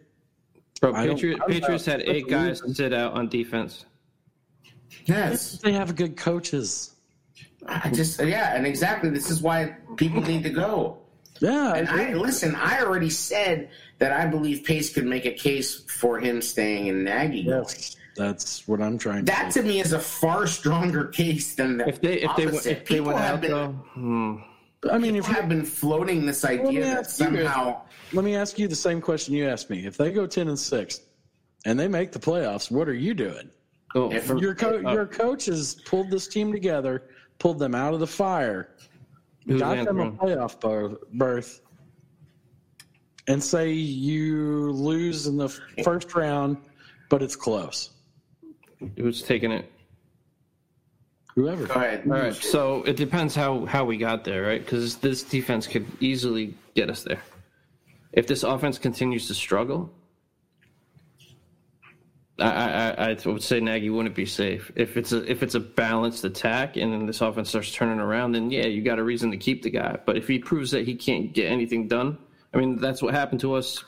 Bro, 0.81 0.93
Patriot, 0.93 1.39
Patriots 1.47 1.85
had 1.85 2.01
eight 2.01 2.25
supposed 2.27 2.61
to 2.61 2.67
guys 2.67 2.75
sit 2.75 2.91
out 2.91 3.13
on 3.13 3.29
defense. 3.29 3.85
yes, 5.05 5.59
They 5.59 5.71
have 5.73 5.95
good 5.95 6.17
coaches. 6.17 6.95
I 7.67 7.91
just 7.91 8.19
yeah, 8.19 8.55
and 8.55 8.65
exactly. 8.65 9.11
This 9.11 9.29
is 9.29 9.41
why 9.43 9.77
people 9.95 10.21
need 10.21 10.41
to 10.43 10.49
go. 10.49 10.97
Yeah, 11.39 11.73
And 11.73 11.87
I 11.87 12.01
agree. 12.01 12.19
listen. 12.19 12.55
I 12.55 12.81
already 12.81 13.11
said 13.11 13.69
that 13.99 14.11
I 14.11 14.25
believe 14.25 14.63
Pace 14.63 14.91
could 14.91 15.05
make 15.05 15.25
a 15.27 15.31
case 15.31 15.81
for 15.83 16.19
him 16.19 16.41
staying 16.41 16.87
in 16.87 17.03
Nagy. 17.03 17.41
yes, 17.41 17.95
that's 18.15 18.67
what 18.67 18.81
I'm 18.81 18.97
trying. 18.97 19.25
To. 19.25 19.31
That 19.31 19.51
to 19.51 19.61
to 19.61 19.67
me 19.67 19.79
is 19.79 19.93
a 19.93 19.99
far 19.99 20.47
stronger 20.47 21.05
case 21.05 21.53
than 21.53 21.77
the 21.77 21.87
If 21.89 22.01
they 22.01 22.21
if 22.21 22.35
they 22.35 22.47
opposite. 22.47 22.71
if 22.71 22.85
they 22.87 22.95
People 22.95 23.07
went 23.13 23.19
have 23.19 23.35
out 23.35 23.41
been, 23.41 23.51
though, 23.51 23.67
hmm. 23.93 24.35
I 24.89 24.97
mean, 24.97 25.15
if 25.15 25.27
you 25.27 25.33
have 25.35 25.49
been 25.49 25.65
floating 25.65 26.25
this 26.25 26.43
idea 26.43 26.83
that 26.85 26.99
ask 26.99 27.19
you 27.19 27.25
somehow 27.25 27.81
let 28.13 28.25
me 28.25 28.35
ask 28.35 28.57
you 28.57 28.67
the 28.67 28.75
same 28.75 28.99
question 28.99 29.33
you 29.33 29.47
asked 29.47 29.69
me. 29.69 29.85
If 29.85 29.95
they 29.97 30.11
go 30.11 30.25
ten 30.25 30.47
and 30.47 30.57
six, 30.57 31.01
and 31.65 31.79
they 31.79 31.87
make 31.87 32.11
the 32.11 32.19
playoffs, 32.19 32.71
what 32.71 32.87
are 32.89 32.93
you 32.93 33.13
doing? 33.13 33.49
oh, 33.95 34.11
If- 34.11 34.27
Your 34.29 34.55
co- 34.55 34.81
uh, 34.85 34.91
your 34.93 35.05
coach 35.05 35.45
has 35.45 35.75
pulled 35.85 36.09
this 36.09 36.27
team 36.27 36.51
together, 36.51 37.03
pulled 37.39 37.59
them 37.59 37.75
out 37.75 37.93
of 37.93 37.99
the 37.99 38.07
fire, 38.07 38.69
who's 39.45 39.61
got 39.61 39.85
them 39.85 39.99
a 39.99 40.11
playoff 40.11 40.59
ber- 40.59 40.97
berth, 41.13 41.61
and 43.27 43.41
say 43.43 43.71
you 43.71 44.71
lose 44.71 45.27
in 45.27 45.37
the 45.37 45.49
first 45.83 46.13
round, 46.15 46.57
but 47.09 47.21
it's 47.21 47.35
close. 47.35 47.91
who's 48.97 49.21
taking 49.21 49.51
it? 49.51 49.70
Whoever. 51.35 51.65
go 51.65 51.73
ahead. 51.75 52.03
All 52.05 52.11
right, 52.11 52.33
so 52.33 52.83
it 52.83 52.97
depends 52.97 53.35
how 53.35 53.65
how 53.65 53.85
we 53.85 53.97
got 53.97 54.23
there, 54.23 54.43
right? 54.43 54.63
Because 54.63 54.97
this 54.97 55.23
defense 55.23 55.67
could 55.67 55.85
easily 55.99 56.55
get 56.75 56.89
us 56.89 57.03
there. 57.03 57.21
If 58.11 58.27
this 58.27 58.43
offense 58.43 58.77
continues 58.77 59.27
to 59.27 59.33
struggle, 59.33 59.93
I 62.37 62.49
I, 62.49 62.89
I 62.89 63.09
I 63.11 63.17
would 63.25 63.43
say 63.43 63.61
Nagy 63.61 63.89
wouldn't 63.89 64.15
be 64.15 64.25
safe. 64.25 64.71
If 64.75 64.97
it's 64.97 65.13
a 65.13 65.29
if 65.29 65.41
it's 65.41 65.55
a 65.55 65.59
balanced 65.59 66.25
attack 66.25 66.75
and 66.75 66.91
then 66.91 67.05
this 67.05 67.21
offense 67.21 67.49
starts 67.49 67.71
turning 67.71 67.99
around, 67.99 68.33
then 68.33 68.51
yeah, 68.51 68.65
you 68.65 68.81
got 68.81 68.99
a 68.99 69.03
reason 69.03 69.31
to 69.31 69.37
keep 69.37 69.63
the 69.63 69.69
guy. 69.69 69.97
But 70.05 70.17
if 70.17 70.27
he 70.27 70.39
proves 70.39 70.71
that 70.71 70.85
he 70.85 70.95
can't 70.95 71.33
get 71.33 71.49
anything 71.49 71.87
done, 71.87 72.17
I 72.53 72.57
mean 72.57 72.77
that's 72.77 73.01
what 73.01 73.13
happened 73.13 73.39
to 73.41 73.53
us. 73.53 73.85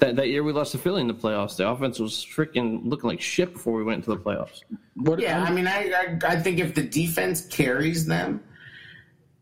That, 0.00 0.16
that 0.16 0.28
year 0.28 0.42
we 0.42 0.52
lost 0.52 0.72
to 0.72 0.78
Philly 0.78 1.02
in 1.02 1.08
the 1.08 1.14
playoffs. 1.14 1.56
The 1.56 1.68
offense 1.68 1.98
was 1.98 2.24
freaking 2.24 2.80
looking 2.84 3.08
like 3.08 3.20
shit 3.20 3.52
before 3.52 3.74
we 3.74 3.84
went 3.84 3.98
into 3.98 4.10
the 4.10 4.16
playoffs. 4.16 4.62
What, 4.94 5.20
Yeah, 5.20 5.42
I 5.42 5.52
mean, 5.52 5.66
I, 5.66 5.92
I 5.92 6.18
I 6.32 6.36
think 6.36 6.58
if 6.58 6.74
the 6.74 6.82
defense 6.82 7.46
carries 7.46 8.06
them, 8.06 8.42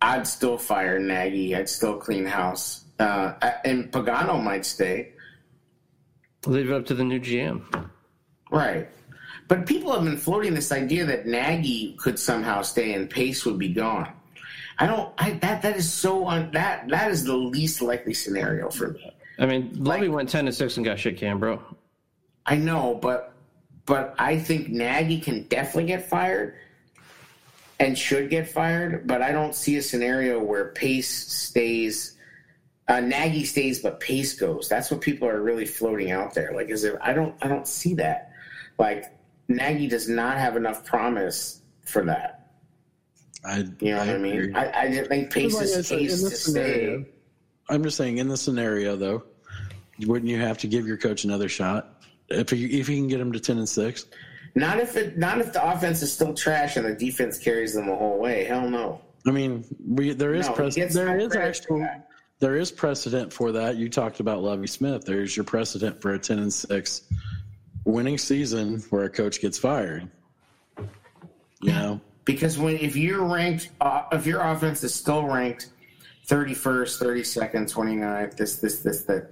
I'd 0.03 0.27
still 0.27 0.59
fire 0.59 0.99
Nagy. 0.99 1.55
I'd 1.55 1.69
still 1.69 1.97
clean 1.97 2.27
house, 2.27 2.85
uh, 2.99 3.35
and 3.65 3.91
Pagano 3.93 4.43
might 4.43 4.67
stay. 4.67 5.13
Leave 6.47 6.71
it 6.71 6.75
up 6.75 6.87
to 6.87 6.95
the 6.95 7.05
new 7.05 7.21
GM. 7.21 7.91
Right. 8.51 8.89
But 9.47 9.65
people 9.65 9.93
have 9.93 10.05
been 10.05 10.17
floating 10.17 10.55
this 10.55 10.73
idea 10.73 11.05
that 11.07 11.27
Nagy 11.27 11.95
could 11.99 12.19
somehow 12.19 12.63
stay 12.63 12.95
and 12.95 13.09
Pace 13.09 13.47
would 13.47 13.59
be 13.59 13.69
gone. 13.69 14.13
I 14.79 14.87
don't. 14.87 15.13
I 15.19 15.33
that 15.43 15.63
that 15.63 15.77
is 15.77 15.91
so 15.91 16.27
un, 16.27 16.51
that 16.53 16.89
that 16.89 17.11
is 17.11 17.25
the 17.25 17.37
least 17.37 17.81
likely 17.81 18.15
scenario 18.15 18.71
for 18.71 18.89
me. 18.89 19.13
I 19.39 19.47
mean, 19.47 19.71
Lovie 19.75 20.09
Like- 20.09 20.17
went 20.17 20.29
ten 20.29 20.47
to 20.47 20.53
six 20.53 20.77
and 20.77 20.85
got 20.85 20.99
shit 20.99 21.17
canned, 21.17 21.41
bro. 21.41 21.63
I 22.47 22.57
know, 22.57 22.99
but 23.01 23.35
but 23.87 24.15
I 24.19 24.39
think 24.39 24.69
Nagy 24.69 25.21
can 25.21 25.45
definitely 25.45 25.87
get 25.87 26.09
fired 26.09 26.55
and 27.81 27.97
should 27.97 28.31
get 28.31 28.49
fired. 28.49 29.07
But 29.07 29.23
I 29.23 29.33
don't 29.33 29.55
see 29.55 29.77
a 29.77 29.83
scenario 29.83 30.43
where 30.43 30.73
Pace 30.73 31.09
stays. 31.09 32.17
Uh, 32.89 33.01
Nagy 33.01 33.45
stays, 33.45 33.81
but 33.81 34.01
Pace 34.01 34.33
goes. 34.39 34.67
That's 34.69 34.91
what 34.91 35.03
people 35.03 35.29
are 35.29 35.43
really 35.43 35.67
floating 35.67 36.11
out 36.11 36.33
there. 36.35 36.53
Like, 36.55 36.71
is 36.71 36.85
it? 36.85 36.97
I 37.03 37.13
don't. 37.13 37.35
I 37.43 37.49
don't 37.49 37.69
see 37.69 37.95
that. 37.95 38.33
Like, 38.79 39.05
Nagy 39.49 39.89
does 39.89 40.09
not 40.09 40.39
have 40.39 40.57
enough 40.57 40.85
promise 40.87 41.61
for 41.85 42.05
that. 42.05 42.51
I, 43.45 43.59
You 43.81 43.93
know 43.93 43.99
what 43.99 44.09
I 44.09 44.19
mean? 44.19 44.57
I, 44.57 44.83
I 44.83 44.89
just 44.89 45.09
think 45.11 45.31
Pace 45.33 45.61
is 45.61 45.87
said, 45.87 45.99
case 45.99 46.23
to 46.23 46.31
scenario, 46.31 47.05
stay. 47.05 47.11
I'm 47.69 47.83
just 47.83 47.97
saying, 47.97 48.19
in 48.19 48.29
the 48.29 48.37
scenario 48.37 48.97
though, 48.97 49.25
wouldn't 50.07 50.31
you 50.31 50.41
have 50.41 50.59
to 50.59 50.67
give 50.67 50.87
your 50.87 50.97
coach 50.97 51.25
another 51.25 51.49
shot 51.49 52.03
if 52.29 52.53
you 52.53 52.69
if 52.69 52.89
you 52.89 52.97
can 52.97 53.09
get 53.09 53.21
him 53.21 53.33
to 53.33 53.41
ten 53.41 53.59
and 53.59 53.69
six? 53.69 54.07
Not 54.55 54.79
if 54.79 54.97
it. 54.97 55.19
Not 55.19 55.39
if 55.41 55.53
the 55.53 55.67
offense 55.67 56.03
is 56.03 56.13
still 56.13 56.35
trash 56.35 56.77
and 56.77 56.87
the 56.87 56.95
defense 56.95 57.39
carries 57.39 57.75
them 57.75 57.87
the 57.87 57.95
whole 57.95 58.19
way. 58.19 58.45
Hell 58.45 58.69
no. 58.69 59.01
I 59.27 59.31
mean, 59.31 59.65
we 59.87 60.13
there 60.15 60.35
is 60.35 60.49
No, 60.49 60.55
gets 60.55 60.95
there 60.95 61.19
is 61.19 61.35
actual 61.37 61.87
there 62.41 62.57
is 62.57 62.71
precedent 62.71 63.33
for 63.33 63.53
that. 63.53 63.77
You 63.77 63.89
talked 63.89 64.21
about 64.21 64.43
Lovie 64.43 64.67
Smith. 64.67 65.05
There's 65.05 65.37
your 65.37 65.45
precedent 65.45 66.01
for 66.01 66.15
a 66.15 66.19
ten 66.19 66.39
and 66.39 66.53
six 66.53 67.03
winning 67.85 68.19
season 68.19 68.81
where 68.91 69.05
a 69.05 69.11
coach 69.11 69.41
gets 69.41 69.59
fired. 69.59 70.09
You 71.61 71.73
know, 71.73 72.01
Because 72.25 72.57
when 72.57 72.77
if 72.77 72.95
you're 72.95 73.25
ranked, 73.25 73.71
uh, 73.81 74.05
if 74.13 74.27
your 74.27 74.41
offense 74.41 74.85
is 74.85 74.95
still 74.95 75.25
ranked 75.25 75.71
31st, 76.29 77.03
32nd, 77.03 77.73
29th, 77.73 78.37
this, 78.37 78.57
this, 78.57 78.81
this, 78.81 79.03
that, 79.05 79.31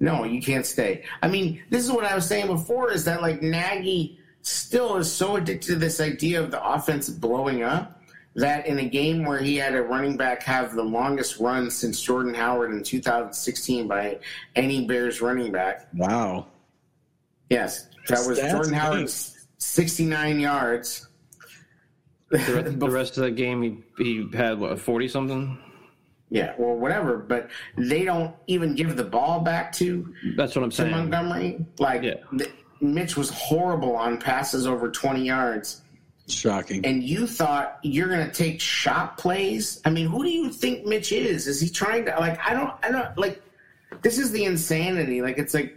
no, 0.00 0.24
you 0.24 0.40
can't 0.40 0.64
stay. 0.64 1.04
I 1.22 1.28
mean, 1.28 1.62
this 1.68 1.84
is 1.84 1.92
what 1.92 2.04
I 2.04 2.14
was 2.14 2.26
saying 2.26 2.46
before: 2.46 2.90
is 2.90 3.04
that 3.04 3.20
like 3.20 3.42
Nagy 3.42 4.18
still 4.40 4.96
is 4.96 5.12
so 5.12 5.36
addicted 5.36 5.62
to 5.72 5.76
this 5.76 6.00
idea 6.00 6.42
of 6.42 6.50
the 6.50 6.64
offense 6.64 7.10
blowing 7.10 7.62
up 7.62 8.00
that 8.34 8.66
in 8.66 8.78
a 8.78 8.88
game 8.88 9.24
where 9.24 9.38
he 9.38 9.56
had 9.56 9.74
a 9.74 9.82
running 9.82 10.16
back 10.16 10.42
have 10.42 10.74
the 10.74 10.82
longest 10.82 11.38
run 11.38 11.70
since 11.70 12.00
Jordan 12.00 12.32
Howard 12.32 12.72
in 12.72 12.82
2016 12.82 13.88
by 13.88 14.18
any 14.56 14.86
Bears 14.86 15.20
running 15.20 15.52
back, 15.52 15.88
wow. 15.94 16.46
yes, 17.50 17.88
that 18.08 18.26
was 18.26 18.38
Stats 18.38 18.50
Jordan 18.52 18.70
game. 18.70 18.80
Howard's 18.80 19.46
69 19.58 20.40
yards. 20.40 21.06
The 22.30 22.38
rest, 22.38 22.78
the 22.78 22.90
rest 22.90 23.16
of 23.18 23.24
that 23.24 23.32
game, 23.32 23.60
he 23.60 23.76
he 23.98 24.28
had 24.32 24.60
what 24.60 24.78
forty 24.78 25.08
something. 25.08 25.58
Yeah, 26.30 26.54
or 26.58 26.76
whatever. 26.76 27.16
But 27.18 27.50
they 27.76 28.04
don't 28.04 28.34
even 28.46 28.74
give 28.76 28.96
the 28.96 29.04
ball 29.04 29.40
back 29.40 29.72
to, 29.74 30.14
That's 30.36 30.54
what 30.54 30.62
I'm 30.62 30.70
to 30.70 30.76
saying. 30.76 30.90
Montgomery. 30.92 31.64
Like, 31.78 32.02
Yeah. 32.02 32.14
th- 32.38 32.50
Mitch 32.80 33.16
was 33.16 33.30
horrible 33.30 33.96
on 33.96 34.16
passes 34.18 34.66
over 34.66 34.90
20 34.90 35.24
yards. 35.24 35.82
Shocking. 36.28 36.86
And 36.86 37.02
you 37.02 37.26
thought 37.26 37.78
you're 37.82 38.08
going 38.08 38.24
to 38.24 38.32
take 38.32 38.60
shot 38.60 39.18
plays? 39.18 39.80
I 39.84 39.90
mean, 39.90 40.06
who 40.06 40.22
do 40.22 40.30
you 40.30 40.50
think 40.50 40.86
Mitch 40.86 41.10
is? 41.12 41.48
Is 41.48 41.60
he 41.60 41.68
trying 41.68 42.04
to, 42.04 42.12
like, 42.20 42.38
I 42.46 42.54
don't, 42.54 42.72
I 42.82 42.90
don't, 42.92 43.18
like, 43.18 43.42
this 44.02 44.16
is 44.18 44.30
the 44.30 44.44
insanity. 44.44 45.20
Like, 45.22 45.36
it's 45.38 45.52
like, 45.52 45.76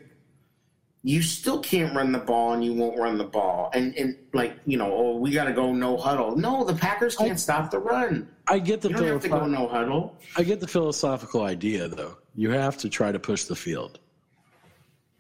you 1.06 1.22
still 1.22 1.60
can't 1.60 1.94
run 1.94 2.14
the 2.14 2.20
ball 2.20 2.54
and 2.54 2.64
you 2.64 2.74
won't 2.74 2.98
run 2.98 3.18
the 3.18 3.26
ball. 3.26 3.70
And, 3.74 3.94
and 3.98 4.18
like, 4.32 4.56
you 4.66 4.78
know, 4.78 4.92
oh, 4.92 5.18
we 5.18 5.32
got 5.32 5.44
to 5.46 5.54
go 5.54 5.74
no 5.74 5.98
huddle. 5.98 6.38
No, 6.38 6.64
the 6.64 6.74
Packers 6.74 7.18
can't 7.18 7.38
stop 7.40 7.72
the 7.72 7.80
run. 7.80 8.30
I 8.48 8.60
get 8.60 8.80
the 8.82 8.88
You 8.90 8.96
don't 8.96 9.08
have 9.08 9.22
to 9.22 9.30
go 9.30 9.46
no 9.46 9.68
huddle. 9.68 10.18
I 10.38 10.44
get 10.44 10.62
the 10.62 10.68
philosophical 10.68 11.42
idea 11.44 11.90
though. 11.90 12.18
You 12.36 12.52
have 12.52 12.78
to 12.78 12.90
try 12.90 13.12
to 13.12 13.20
push 13.20 13.44
the 13.44 13.56
field. 13.56 14.00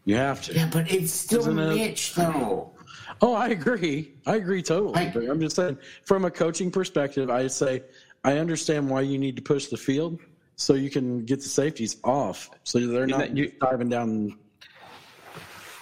You 0.06 0.16
have 0.16 0.42
to. 0.44 0.54
Yeah, 0.54 0.70
but 0.72 0.90
it's 0.92 1.12
still 1.12 1.42
Isn't 1.42 1.60
it- 1.60 1.76
Mitch, 1.76 2.16
though. 2.16 2.72
Oh, 3.22 3.34
I 3.36 3.50
agree. 3.50 4.14
I 4.26 4.36
agree 4.38 4.62
totally. 4.62 4.94
Like- 4.94 5.14
but 5.14 5.30
I'm 5.30 5.40
just 5.40 5.56
saying, 5.58 5.78
from 6.06 6.24
a 6.26 6.32
coaching 6.32 6.72
perspective, 6.72 7.30
I 7.30 7.48
say 7.48 7.84
I 8.24 8.38
understand 8.38 8.90
why 8.90 9.02
you 9.02 9.18
need 9.18 9.36
to 9.36 9.42
push 9.42 9.68
the 9.68 9.78
field 9.78 10.20
so 10.56 10.76
you 10.76 10.90
can 10.90 11.26
get 11.26 11.42
the 11.42 11.50
safeties 11.50 11.98
off, 12.06 12.50
so 12.64 12.80
they're 12.80 13.06
not 13.06 13.20
not- 13.20 13.38
you- 13.38 13.52
diving 13.60 13.90
down 13.90 14.38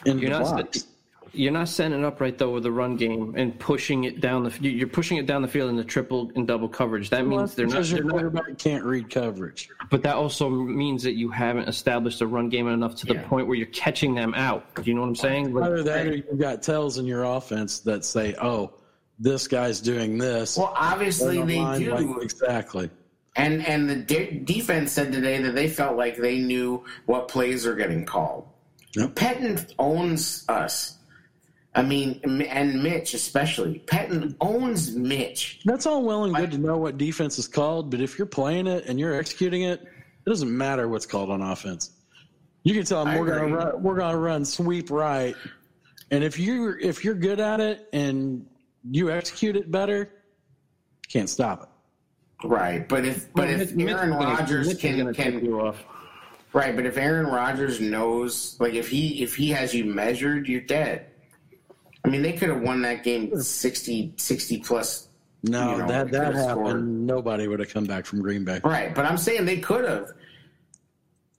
into 0.06 0.22
You're 0.22 0.32
the 0.32 0.40
not 0.40 0.56
blocks. 0.56 0.88
you're 1.34 1.52
not 1.54 1.70
setting 1.70 1.98
it 2.00 2.04
up 2.06 2.20
right 2.20 2.38
though 2.38 2.52
with 2.52 2.64
the 2.64 2.72
run 2.72 2.98
game 2.98 3.34
and 3.38 3.58
pushing 3.58 4.04
it 4.04 4.20
down 4.20 4.44
the 4.44 4.52
you're 4.70 4.88
pushing 4.88 5.18
it 5.18 5.26
down 5.26 5.42
the 5.42 5.48
field 5.48 5.70
in 5.70 5.76
the 5.78 5.84
triple 5.84 6.30
and 6.36 6.46
double 6.48 6.68
coverage. 6.68 7.10
That 7.10 7.26
Well, 7.26 7.40
means 7.40 7.56
they're 7.56 7.66
not, 7.68 7.72
because 7.74 7.90
they're 7.92 8.00
your 8.00 8.08
not 8.08 8.12
quarterback 8.14 8.58
can't 8.58 8.84
read 8.84 9.10
coverage. 9.10 9.70
but 9.90 10.04
that 10.04 10.16
also 10.16 10.50
means 10.50 11.04
that 11.04 11.14
you 11.14 11.30
haven't 11.30 11.70
established 11.70 12.20
a 12.22 12.28
run 12.28 12.50
game 12.50 12.68
enough 12.68 12.96
to 12.98 13.06
the 13.06 13.14
Yeah. 13.16 13.24
point 13.28 13.48
where 13.48 13.56
you're 13.56 13.68
catching 13.68 14.14
them 14.14 14.34
out. 14.34 14.66
Do 14.76 14.82
you 14.84 14.94
know 14.94 15.02
what 15.02 15.08
I'm 15.08 15.16
saying? 15.16 15.54
Like, 15.54 15.66
Either 15.66 15.84
that, 15.84 16.08
or 16.08 16.16
you've 16.16 16.40
got 16.40 16.62
tells 16.62 16.98
in 16.98 17.06
your 17.06 17.24
offense 17.24 17.80
that 17.82 18.04
say, 18.04 18.36
"Oh, 18.42 18.72
this 19.20 19.48
guy's 19.48 19.80
doing 19.80 20.18
this." 20.18 20.58
Well, 20.58 20.74
obviously 20.76 21.38
They're 21.38 21.46
they 21.46 21.86
do. 21.86 21.94
like- 21.94 22.24
exactly. 22.24 22.90
And 23.38 23.66
and 23.66 23.90
the 23.90 23.96
de- 23.96 24.40
defense 24.44 24.92
said 24.92 25.14
today 25.14 25.42
that 25.42 25.56
they 25.56 25.70
felt 25.70 25.96
like 25.96 26.18
they 26.18 26.40
knew 26.40 26.84
what 27.06 27.30
plays 27.30 27.66
are 27.66 27.76
getting 27.76 28.04
called. 28.06 28.46
Yep. 28.96 29.16
Pettine 29.16 29.74
owns 29.80 30.46
us. 30.50 30.98
I 31.74 31.82
mean, 31.84 32.20
and 32.24 32.84
Mitch 32.84 33.14
especially. 33.14 33.82
Pettine 33.86 34.36
owns 34.42 34.96
Mitch. 34.96 35.62
That's 35.64 35.86
all 35.86 36.04
well 36.04 36.26
and 36.26 36.36
good 36.36 36.52
to 36.52 36.58
know 36.58 36.78
what 36.78 36.98
defense 36.98 37.40
is 37.40 37.48
called, 37.48 37.90
but 37.90 38.02
if 38.02 38.18
you're 38.18 38.26
playing 38.26 38.68
it 38.68 38.86
and 38.88 39.00
you're 39.00 39.16
executing 39.18 39.62
it, 39.62 39.82
it 39.82 40.30
doesn't 40.30 40.56
matter 40.56 40.90
what's 40.90 41.06
called 41.06 41.30
on 41.30 41.42
offense. 41.42 41.92
You 42.64 42.74
can 42.74 42.84
tell 42.84 43.06
them 43.06 43.18
we're 43.18 43.26
gonna 43.26 43.56
run, 43.56 43.82
we're 43.84 43.98
gonna 43.98 44.18
run 44.18 44.44
sweep 44.46 44.92
right, 44.92 45.36
and 46.12 46.24
if 46.24 46.38
you 46.38 46.76
if 46.80 47.04
you're 47.04 47.16
good 47.16 47.40
at 47.40 47.60
it 47.60 47.88
and 47.94 48.46
you 48.90 49.10
execute 49.10 49.56
it 49.56 49.72
better, 49.72 49.98
you 49.98 51.10
can't 51.10 51.30
stop 51.30 51.64
it. 51.64 52.48
Right, 52.48 52.88
but 52.88 53.06
if 53.06 53.34
but 53.34 53.50
if 53.50 53.74
Mitch- 53.74 53.88
Aaron 53.90 54.10
Mitch 54.10 54.20
is 54.20 54.26
gonna- 54.26 54.36
Rodgers 54.36 54.68
Mitch 54.68 54.76
is 54.76 54.82
can 54.82 54.98
gonna 54.98 55.14
can 55.14 55.46
you 55.46 55.60
off. 55.62 55.78
Right, 56.54 56.76
but 56.76 56.86
if 56.86 56.98
Aaron 56.98 57.28
Rodgers 57.28 57.80
knows, 57.80 58.58
like 58.60 58.74
if 58.74 58.90
he 58.90 59.24
if 59.24 59.36
he 59.36 59.50
has 59.52 59.74
you 59.74 59.86
measured, 59.86 60.48
you're 60.48 60.62
dead. 60.62 61.08
I 62.04 62.10
mean, 62.10 62.22
they 62.22 62.34
could 62.34 62.50
have 62.50 62.62
won 62.62 62.82
that 62.82 63.04
game 63.04 63.40
60, 63.40 64.14
60 64.18 64.60
plus. 64.60 65.08
No, 65.44 65.72
you 65.72 65.78
know, 65.78 65.88
that 65.88 66.12
that 66.12 66.36
happened. 66.36 66.50
scored. 66.50 66.88
Nobody 66.88 67.48
would 67.48 67.60
have 67.60 67.74
come 67.74 67.86
back 67.86 68.06
from 68.06 68.22
Green 68.22 68.44
Bay. 68.44 68.60
Right, 68.64 68.94
but 68.94 69.06
I'm 69.06 69.18
saying 69.18 69.46
they 69.46 69.58
could 69.58 69.86
have. 69.86 70.12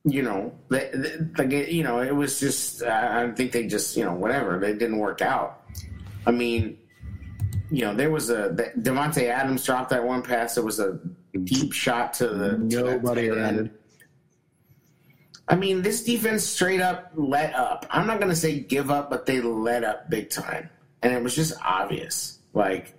You 0.05 0.23
know, 0.23 0.53
like 0.69 0.93
you 0.93 1.85
know, 1.85 2.01
it 2.01 2.15
was 2.15 2.41
just. 2.41 2.83
I 2.83 3.31
think 3.33 3.53
they 3.53 3.69
just 3.69 3.97
you 3.97 4.05
know 4.05 4.15
whatever. 4.15 4.59
They 4.59 4.73
didn't 4.73 4.99
work 4.99 5.23
out. 5.23 5.63
I 6.27 6.33
mean, 6.33 6.79
you 7.71 7.85
know, 7.85 7.95
there 7.95 8.11
was 8.11 8.29
a 8.29 8.49
the- 8.49 8.73
Davante 8.81 9.29
Adams 9.29 9.65
dropped 9.65 9.91
that 9.91 10.03
one 10.03 10.23
pass. 10.23 10.57
It 10.57 10.65
was 10.65 10.81
a 10.81 10.99
deep 11.45 11.73
shot 11.73 12.15
to 12.15 12.29
the 12.29 12.51
to 12.51 12.59
Nobody 12.59 13.29
tight 13.29 13.39
around. 13.39 13.71
I 15.49 15.57
mean, 15.57 15.83
this 15.83 16.05
defense 16.05 16.45
straight 16.45 16.81
up 16.81 17.11
let 17.15 17.55
up. 17.55 17.87
I'm 17.91 18.07
not 18.07 18.19
going 18.19 18.31
to 18.31 18.37
say 18.37 18.61
give 18.61 18.91
up, 18.91 19.11
but 19.11 19.27
they 19.27 19.41
let 19.41 19.85
up 19.85 20.09
big 20.09 20.31
time. 20.31 20.71
And 21.03 21.13
it 21.13 21.23
was 21.23 21.35
just 21.35 21.53
obvious. 21.65 22.39
Like, 22.55 22.95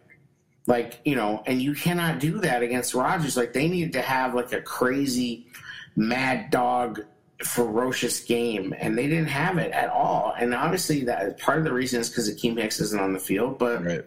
like, 0.68 1.00
you 1.06 1.16
know, 1.16 1.42
and 1.46 1.62
you 1.62 1.74
cannot 1.74 2.20
do 2.20 2.40
that 2.40 2.62
against 2.62 2.94
Rodgers. 2.94 3.38
Like, 3.38 3.54
they 3.54 3.68
needed 3.68 3.94
to 3.94 4.02
have 4.02 4.36
like 4.36 4.52
a 4.52 4.62
crazy, 4.62 5.48
mad 5.96 6.50
dog, 6.52 7.02
ferocious 7.44 8.20
game, 8.24 8.74
and 8.78 8.98
they 8.98 9.08
didn't 9.08 9.28
have 9.28 9.58
it 9.58 9.72
at 9.72 9.90
all. 9.90 10.34
And 10.38 10.54
obviously, 10.54 11.04
that 11.06 11.40
part 11.40 11.60
of 11.60 11.64
the 11.64 11.74
reason 11.74 12.02
is 12.02 12.10
because 12.10 12.30
Akiem 12.34 12.58
Hicks 12.60 12.80
isn't 12.80 13.00
on 13.00 13.14
the 13.14 13.20
field, 13.20 13.58
but 13.58 13.84
Right. 13.86 14.06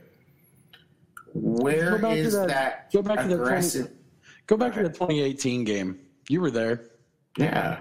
where 1.35 1.91
Go 1.93 1.99
back 1.99 2.15
to 2.15 2.19
is 2.21 2.33
that- 2.35 2.49
that, 2.49 2.93
go 2.93 3.03
back 3.03 3.21
to 3.21 3.29
the 3.29 3.35
aggressive? 3.43 3.91
Go 4.47 4.57
back 4.57 4.75
to 4.75 4.83
the 4.83 4.89
2018 4.91 5.65
game. 5.65 5.99
You 6.29 6.41
were 6.41 6.51
there. 6.51 6.83
Yeah. 7.37 7.81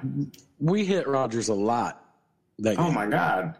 We 0.60 0.86
hit 0.86 1.08
Rodgers 1.08 1.50
a 1.50 1.54
lot. 1.54 2.02
That 2.60 2.78
Oh, 2.80 2.86
game. 2.86 2.94
my 2.94 3.08
God. 3.08 3.56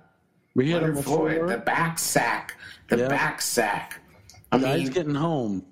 we 0.56 0.68
hit 0.68 0.76
him 0.78 0.82
Leonard 0.84 0.96
before. 0.96 1.30
Floyd, 1.32 1.50
the 1.50 1.58
back 1.58 2.00
sack, 2.00 2.56
the 2.90 2.98
Yeah. 3.00 3.08
back 3.10 3.42
sack. 3.42 4.00
I 4.52 4.58
Guys 4.60 4.84
mean, 4.84 4.92
getting 4.94 5.16
home. 5.16 5.66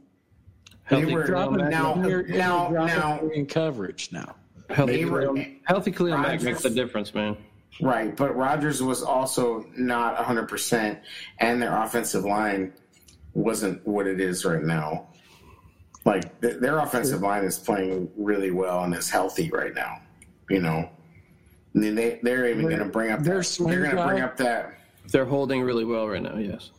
they 0.90 0.98
Healthy 1.00 1.14
were 1.16 1.24
Khalil 1.26 1.52
Mack- 1.52 1.72
now, 1.72 1.94
And 1.94 2.06
you're- 2.06 2.20
and 2.26 2.30
you're 2.30 2.38
now, 2.38 2.70
dropping 2.70 2.98
now, 2.98 3.20
in 3.34 3.46
coverage 3.46 4.10
now. 4.12 4.36
healthy, 4.70 4.98
they 4.98 5.06
were- 5.06 5.22
Khalil- 5.22 5.46
healthy 5.64 5.92
Khalil 5.92 6.18
Mack 6.18 6.42
makes 6.42 6.64
the 6.64 6.70
difference, 6.70 7.14
man. 7.16 7.38
right. 7.82 8.14
But 8.16 8.36
Rodgers 8.36 8.84
was 8.84 9.02
also 9.02 9.66
not 9.78 10.18
100, 10.18 10.50
percent 10.50 11.00
and 11.40 11.62
their 11.62 11.76
offensive 11.82 12.26
line 12.26 12.74
wasn't 13.34 13.86
what 13.88 14.06
it 14.06 14.20
is 14.20 14.44
right 14.44 14.62
now. 14.64 15.08
Like 16.06 16.42
th- 16.42 16.58
their 16.60 16.80
offensive 16.80 17.22
line 17.22 17.46
is 17.46 17.58
playing 17.58 18.10
really 18.18 18.52
well 18.52 18.84
and 18.84 18.94
is 18.94 19.10
healthy 19.10 19.50
right 19.52 19.74
now. 19.74 20.00
You 20.50 20.60
know, 20.60 20.90
I 21.76 21.78
mean, 21.78 21.96
they 21.96 22.20
they're 22.22 22.48
even 22.50 22.64
going 22.68 22.80
to 22.80 22.86
bring 22.86 23.12
up 23.12 23.22
Their 23.22 23.38
that, 23.38 23.44
swing 23.46 23.70
they're 23.72 23.84
going 23.84 23.96
to 23.98 24.04
bring 24.06 24.18
guy- 24.18 24.24
up 24.26 24.38
that. 24.38 24.78
They're 25.12 25.26
holding 25.26 25.62
really 25.62 25.86
well 25.86 26.08
right 26.08 26.22
now. 26.22 26.38
Yes. 26.38 26.72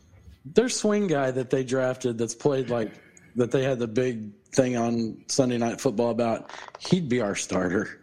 Their 0.53 0.69
swing 0.69 1.07
guy 1.07 1.31
that 1.31 1.49
they 1.49 1.63
drafted 1.63 2.17
that's 2.17 2.35
played 2.35 2.69
like 2.69 2.91
that 3.35 3.51
they 3.51 3.63
had 3.63 3.79
the 3.79 3.87
big 3.87 4.31
thing 4.51 4.77
on 4.77 5.23
Sunday 5.27 5.57
night 5.57 5.81
football 5.81 6.09
about, 6.11 6.51
he'd 6.79 7.09
be 7.09 7.19
our 7.21 7.35
starter. 7.35 7.99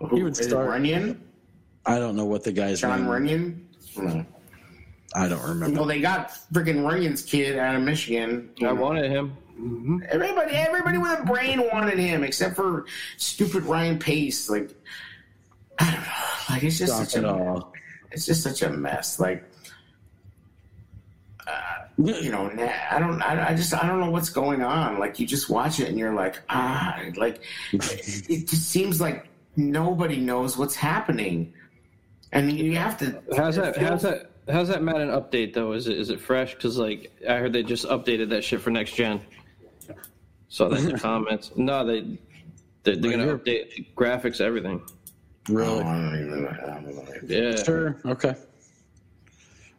Who, 0.00 0.16
He 0.16 0.22
would 0.22 0.36
start- 0.36 0.68
Runyan, 0.68 1.18
I 1.86 1.98
don't 1.98 2.16
know 2.16 2.24
what 2.24 2.42
the 2.44 2.52
guy's 2.52 2.80
John 2.80 3.02
name. 3.04 3.10
Runyan. 3.10 3.60
No. 3.96 4.26
I 5.14 5.28
don't 5.28 5.42
remember. 5.42 5.78
Well, 5.78 5.86
they 5.86 6.00
got 6.00 6.32
freaking 6.52 6.82
Runyan's 6.82 7.22
kid 7.22 7.58
out 7.58 7.76
of 7.76 7.82
Michigan. 7.82 8.50
I 8.62 8.72
wanted 8.72 9.10
him. 9.10 9.36
Everybody, 9.58 10.54
everybody 10.54 10.98
with 10.98 11.18
a 11.18 11.24
brain 11.24 11.62
wanted 11.72 11.98
him, 11.98 12.22
except 12.22 12.56
for 12.56 12.86
stupid 13.16 13.64
Ryan 13.64 13.98
Pace. 13.98 14.50
Like, 14.50 14.70
I 15.78 15.90
don't 15.92 16.00
know. 16.02 16.54
Like, 16.54 16.62
it's 16.62 16.78
just 16.78 16.92
Stop 16.92 17.06
such 17.06 17.22
it 17.22 17.24
a, 17.24 17.32
all. 17.32 17.72
it's 18.12 18.26
just 18.26 18.42
such 18.42 18.62
a 18.62 18.70
mess. 18.70 19.18
Like, 19.18 19.44
you 21.98 22.30
know, 22.30 22.50
I 22.90 22.98
don't, 22.98 23.22
I, 23.22 23.48
I 23.48 23.54
just, 23.54 23.72
I 23.72 23.86
don't 23.86 24.00
know 24.00 24.10
what's 24.10 24.28
going 24.28 24.62
on. 24.62 24.98
Like, 24.98 25.18
you 25.18 25.26
just 25.26 25.48
watch 25.48 25.80
it 25.80 25.88
and 25.88 25.98
you're 25.98 26.12
like, 26.12 26.40
ah, 26.50 27.00
like, 27.16 27.40
it, 27.72 27.84
it 28.28 28.48
just 28.48 28.68
seems 28.68 29.00
like 29.00 29.26
nobody 29.56 30.18
knows 30.18 30.58
what's 30.58 30.74
happening, 30.74 31.52
and 32.32 32.52
you 32.52 32.76
have 32.76 32.98
to. 32.98 33.22
How's 33.36 33.56
that? 33.56 33.76
How's 33.76 34.02
that? 34.02 34.30
How's 34.48 34.68
that 34.68 34.82
Madden 34.82 35.08
update 35.08 35.54
though? 35.54 35.72
Is 35.72 35.88
it 35.88 35.98
is 35.98 36.10
it 36.10 36.20
fresh? 36.20 36.54
Because 36.54 36.78
like 36.78 37.10
I 37.28 37.38
heard 37.38 37.52
they 37.52 37.62
just 37.62 37.86
updated 37.86 38.28
that 38.30 38.44
shit 38.44 38.60
for 38.60 38.70
next 38.70 38.94
gen. 38.94 39.20
Saw 40.48 40.68
that 40.68 40.78
in 40.80 40.90
the 40.90 40.98
comments. 40.98 41.50
No, 41.56 41.84
they 41.84 42.18
they're, 42.82 42.96
they're 42.96 43.10
gonna 43.10 43.24
you're- 43.26 43.38
update 43.38 43.94
graphics, 43.94 44.40
everything. 44.40 44.80
Oh, 44.86 44.92
Really? 45.54 45.80
I 45.82 45.92
don't 46.00 46.26
even. 46.26 46.46
I 46.48 46.66
don't 46.80 46.94
know. 46.96 47.04
Yeah. 47.26 47.62
Sure. 47.62 47.96
Okay. 48.04 48.34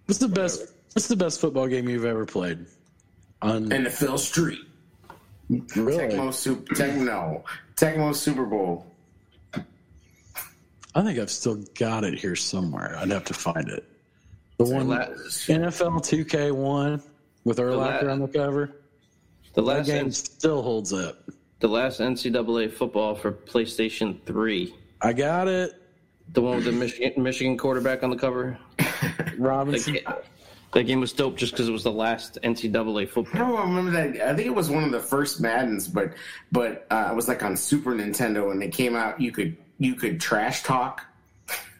What's 0.06 0.20
the 0.20 0.28
best? 0.30 0.74
What's 0.94 1.08
the 1.08 1.16
best 1.16 1.42
football 1.42 1.68
game 1.68 1.88
you've 1.90 2.06
ever 2.06 2.26
played? 2.26 2.66
On 3.42 3.72
And 3.72 3.86
the 3.86 3.90
Phil 3.90 4.18
Street. 4.18 4.60
really, 5.50 5.98
Tecmo 5.98 6.34
Super 6.34 6.74
Tecmo 6.74 7.44
Tecmo 7.76 8.16
Super 8.16 8.46
Bowl. 8.46 8.86
I 10.96 11.04
think 11.04 11.20
I've 11.20 11.30
still 11.30 11.64
got 11.78 12.04
it 12.04 12.18
here 12.18 12.36
somewhere. 12.36 12.96
I'd 12.98 13.12
have 13.12 13.26
to 13.26 13.34
find 13.34 13.70
it. 13.70 13.84
The 14.58 14.64
one 14.64 14.88
la- 14.88 15.06
NFL 15.06 16.00
2K1 16.02 17.02
with 17.44 17.60
Urlacher 17.60 18.12
on 18.12 18.20
the 18.22 18.28
cover. 18.28 18.77
The 19.58 19.64
That 19.64 19.68
last 19.70 19.88
game 19.88 20.06
N- 20.06 20.12
still 20.12 20.62
holds 20.62 20.94
up. 20.94 21.24
the 21.62 21.68
last 21.68 22.00
NCAA 22.00 22.72
football 22.72 23.16
for 23.16 23.32
PlayStation 23.32 24.24
Three. 24.24 24.76
I 25.02 25.14
got 25.14 25.48
it. 25.48 25.72
The 26.34 26.42
one 26.42 26.58
with 26.58 26.66
the 26.66 26.72
Michigan 26.72 27.24
Michigan 27.24 27.58
quarterback 27.58 28.04
on 28.04 28.12
the 28.12 28.18
cover. 28.18 28.58
That, 28.78 29.34
Robinson. 29.40 29.94
ga- 29.94 30.16
that 30.74 30.84
game 30.84 31.00
was 31.00 31.12
dope 31.14 31.38
just 31.38 31.54
because 31.54 31.68
it 31.70 31.72
was 31.72 31.84
the 31.84 31.92
last 31.92 32.38
NCAA 32.44 33.08
football. 33.10 33.36
I 33.42 33.48
don't 33.50 33.70
remember 33.76 33.92
that. 33.92 34.30
I 34.30 34.36
think 34.36 34.48
it 34.48 34.54
was 34.56 34.70
one 34.70 34.84
of 34.84 34.92
the 34.92 35.00
first 35.00 35.42
Maddens, 35.42 35.88
but 35.88 36.14
but 36.52 36.86
uh, 36.92 37.10
it 37.12 37.16
was 37.16 37.28
like 37.28 37.42
on 37.44 37.56
Super 37.58 37.94
Nintendo 37.96 38.48
when 38.48 38.60
they 38.60 38.68
came 38.70 38.96
out. 38.96 39.20
You 39.20 39.32
could 39.32 39.58
you 39.80 39.96
could 39.96 40.20
trash 40.22 40.62
talk. 40.64 41.04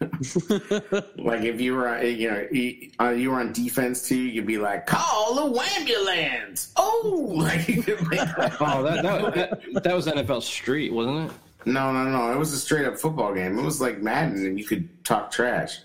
like 1.16 1.42
if 1.42 1.60
you 1.60 1.74
were 1.74 1.88
uh, 1.88 2.00
you 2.00 2.30
know 2.30 2.46
you, 2.52 2.90
uh, 3.00 3.08
were 3.30 3.40
on 3.40 3.52
defense 3.52 4.06
too, 4.08 4.16
you'd 4.16 4.46
be 4.46 4.58
like 4.58 4.86
call 4.86 5.38
a 5.38 5.60
ambulance. 5.78 6.72
Oh, 6.76 7.32
like 7.36 7.68
you 7.68 7.82
could 7.82 7.98
that- 8.10 8.56
Oh, 8.60 8.82
that, 8.82 9.02
that, 9.02 9.34
that 9.74 9.82
that 9.84 9.94
was 9.94 10.06
NFL 10.06 10.42
Street, 10.42 10.92
wasn't 10.92 11.30
it? 11.30 11.36
no 11.66 11.92
no 11.92 12.04
no. 12.08 12.32
It 12.32 12.38
was 12.38 12.52
a 12.52 12.58
straight 12.58 12.86
up 12.86 12.98
football 12.98 13.34
game. 13.34 13.58
It 13.58 13.62
was 13.62 13.80
like 13.80 14.00
Madden, 14.00 14.46
and 14.46 14.58
you 14.58 14.64
could 14.64 14.88
talk 15.04 15.30
trash. 15.30 15.78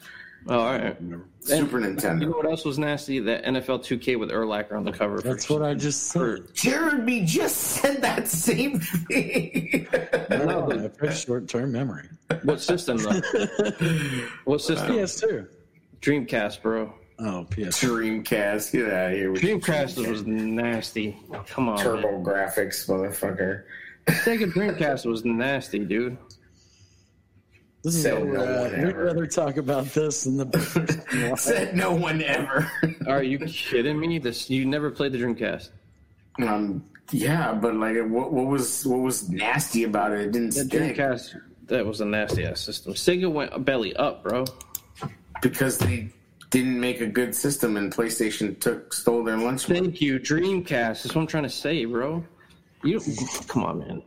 Oh, 0.47 0.59
all 0.59 0.77
right. 0.77 0.97
Super 1.45 1.79
Nintendo. 1.79 2.21
You 2.21 2.27
know 2.27 2.37
what 2.37 2.45
else 2.45 2.63
was 2.63 2.79
nasty? 2.79 3.19
That 3.19 3.43
NFL 3.43 3.83
2K 3.83 4.17
with 4.17 4.29
Urlacher 4.31 4.73
on 4.73 4.85
the 4.85 4.91
cover. 4.91 5.19
That's 5.19 5.49
what 5.49 5.61
I 5.61 5.73
just 5.73 6.03
said. 6.03 6.53
Jeremy 6.53 7.25
just 7.25 7.57
said 7.57 8.01
that 8.01 8.27
same 8.27 8.79
thing. 8.79 9.87
No, 10.29 10.71
I 10.71 11.05
have 11.05 11.17
short 11.17 11.49
term 11.49 11.71
memory. 11.73 12.07
What 12.43 12.61
system 12.61 12.97
though? 12.97 13.11
what 14.45 14.61
system? 14.61 14.89
PS2. 14.89 15.47
Dreamcast, 16.01 16.61
bro. 16.61 16.93
Oh, 17.19 17.45
PS. 17.49 17.83
Dreamcast. 17.83 18.71
Get 18.71 18.91
out 18.91 19.11
of 19.11 19.17
here. 19.17 19.31
with 19.31 19.43
your 19.43 19.59
Dreamcast 19.59 20.09
was 20.09 20.25
nasty. 20.25 21.17
Come 21.47 21.69
on, 21.69 21.77
Turbo 21.77 22.11
man. 22.11 22.23
graphics, 22.23 22.87
motherfucker. 22.87 23.63
Sega 24.07 24.51
Dreamcast 24.51 25.05
was 25.05 25.23
nasty, 25.23 25.79
dude. 25.79 26.17
This 27.83 27.95
is 27.95 28.03
Said 28.03 28.23
where 28.23 28.33
no 28.33 28.39
we're 28.39 28.61
one 28.61 28.75
at. 28.75 28.85
We'd 28.85 28.95
rather 28.95 29.27
talk 29.27 29.57
about 29.57 29.85
this 29.87 30.23
than 30.23 30.37
the. 30.37 31.35
Said 31.37 31.75
no 31.75 31.93
one 31.93 32.21
ever. 32.23 32.71
Are 33.07 33.21
you 33.23 33.39
kidding 33.39 33.99
me? 33.99 34.19
This 34.19 34.49
you 34.49 34.65
never 34.65 34.89
played 34.89 35.11
the 35.11 35.17
Dreamcast? 35.17 35.69
um, 36.39 36.83
yeah, 37.11 37.53
but 37.53 37.75
like, 37.75 37.97
what, 38.07 38.31
what 38.31 38.47
was 38.47 38.85
what 38.85 38.99
was 38.99 39.29
nasty 39.29 39.83
about 39.83 40.13
it? 40.13 40.21
It 40.21 40.31
didn't 40.31 40.53
The 40.53 40.63
stick 40.65 40.95
Dreamcast 40.95 41.41
that 41.67 41.85
was 41.85 41.99
a 41.99 42.05
nasty 42.05 42.45
ass 42.45 42.61
system. 42.61 42.93
Sega 42.93 43.31
went 43.31 43.65
belly 43.65 43.93
up, 43.97 44.23
bro. 44.23 44.45
because 45.41 45.77
they 45.77 46.09
didn't 46.51 46.79
make 46.79 47.01
a 47.01 47.07
good 47.07 47.35
system, 47.35 47.75
and 47.75 47.93
PlayStation 47.93 48.57
took 48.61 48.93
stole 48.93 49.23
their 49.25 49.37
lunch. 49.37 49.67
money. 49.67 49.81
Thank 49.81 50.01
you, 50.01 50.19
Dreamcast. 50.19 51.03
That's 51.03 51.15
what 51.15 51.17
I'm 51.17 51.27
trying 51.27 51.43
to 51.43 51.49
say, 51.49 51.83
bro. 51.83 52.23
You 52.83 53.01
come 53.47 53.63
on, 53.65 53.79
man. 53.79 54.03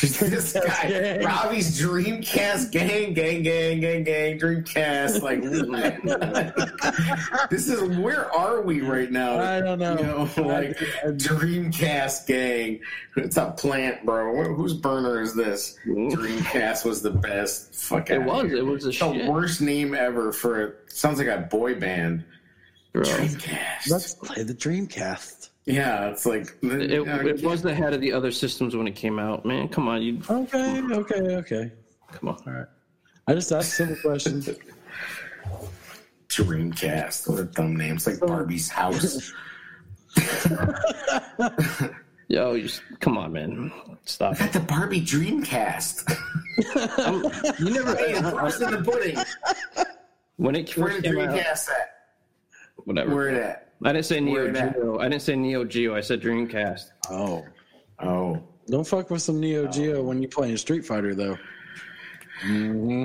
This 0.00 0.52
guy, 0.66 0.88
gang. 0.88 1.24
Robbie's 1.24 1.80
Dreamcast 1.80 2.72
gang, 2.72 3.14
gang, 3.14 3.42
gang, 3.42 3.80
gang, 3.80 4.04
gang, 4.04 4.38
Dreamcast. 4.38 5.22
Like, 5.22 5.42
this 7.50 7.68
is 7.68 7.80
where 7.98 8.32
are 8.34 8.62
we 8.62 8.80
right 8.80 9.10
now? 9.10 9.38
I 9.38 9.60
don't 9.60 9.78
know. 9.78 9.96
You 9.98 10.04
know, 10.04 10.48
like 10.48 10.76
Dreamcast 11.04 12.26
gang. 12.26 12.80
It's 13.16 13.36
a 13.36 13.52
plant, 13.56 14.04
bro. 14.04 14.54
Whose 14.54 14.74
burner 14.74 15.20
is 15.20 15.34
this? 15.34 15.76
Dreamcast 15.86 16.84
was 16.84 17.02
the 17.02 17.10
best. 17.10 17.74
Fuck 17.74 18.10
It 18.10 18.22
was. 18.22 18.46
here. 18.46 18.56
It 18.58 18.66
was 18.66 18.84
a 18.84 18.88
the 18.88 18.92
shit. 18.92 19.26
worst 19.26 19.60
name 19.60 19.94
ever 19.94 20.32
for 20.32 20.60
it. 20.62 20.76
Sounds 20.86 21.18
like 21.18 21.28
a 21.28 21.46
boy 21.50 21.78
band. 21.78 22.24
Bro. 22.92 23.04
Dreamcast. 23.04 23.90
Let's 23.90 24.14
play 24.14 24.42
the 24.42 24.54
Dreamcast. 24.54 25.49
Yeah, 25.66 26.08
it's 26.08 26.26
like 26.26 26.56
It, 26.62 26.90
it 26.92 27.42
was 27.44 27.62
head 27.62 27.92
of 27.92 28.00
the 28.00 28.12
other 28.12 28.30
systems 28.30 28.74
when 28.74 28.86
it 28.86 28.96
came 28.96 29.18
out, 29.18 29.44
man. 29.44 29.68
Come 29.68 29.88
on, 29.88 30.02
you 30.02 30.20
Okay, 30.28 30.80
okay, 30.92 31.36
okay. 31.36 31.72
come 32.12 32.30
on. 32.30 32.42
All 32.46 32.52
right. 32.52 32.66
I 33.26 33.34
just 33.34 33.52
asked 33.52 33.74
simple 33.76 33.96
questions. 33.96 34.48
Dreamcast. 36.28 37.28
What 37.28 37.40
a 37.40 37.44
dumb 37.44 37.76
name. 37.76 37.96
It's 37.96 38.06
like 38.06 38.18
oh. 38.22 38.26
Barbie's 38.26 38.68
house. 38.68 39.32
Yo, 42.28 42.54
you, 42.54 42.68
come 43.00 43.18
on, 43.18 43.32
man. 43.32 43.72
Stop. 44.04 44.36
I 44.36 44.38
Got 44.38 44.52
the 44.52 44.60
Barbie 44.60 45.00
Dreamcast. 45.00 46.08
You 47.58 47.70
never 47.70 47.98
ate 47.98 48.22
the 48.22 48.32
proof's 48.36 48.60
in 48.60 48.70
the 48.70 48.82
pudding. 48.82 49.18
when 50.36 50.54
it 50.54 50.76
Where 50.76 50.90
first 50.90 51.02
the 51.02 51.10
came 51.10 51.18
out. 51.20 51.30
Dreamcast 51.30 51.70
at? 51.70 51.90
Whatever. 52.84 53.14
Where 53.14 53.28
it 53.28 53.42
at? 53.42 53.69
I 53.84 53.92
didn't 53.92 54.06
say 54.06 54.20
Neo 54.20 54.34
Where 54.34 54.48
it 54.48 54.56
at? 54.56 54.74
Geo. 54.74 54.98
I 54.98 55.08
didn't 55.08 55.22
say 55.22 55.36
Neo 55.36 55.64
Geo. 55.64 55.94
I 55.94 56.00
said 56.00 56.20
Dreamcast. 56.20 56.90
Oh. 57.08 57.44
Oh. 57.98 58.42
Don't 58.68 58.86
fuck 58.86 59.10
with 59.10 59.22
some 59.22 59.40
Neo 59.40 59.66
Geo 59.66 60.02
when 60.02 60.20
you're 60.22 60.30
playing 60.30 60.56
Street 60.56 60.84
Fighter, 60.84 61.14
though. 61.14 61.38
Mm-hmm. 62.44 63.04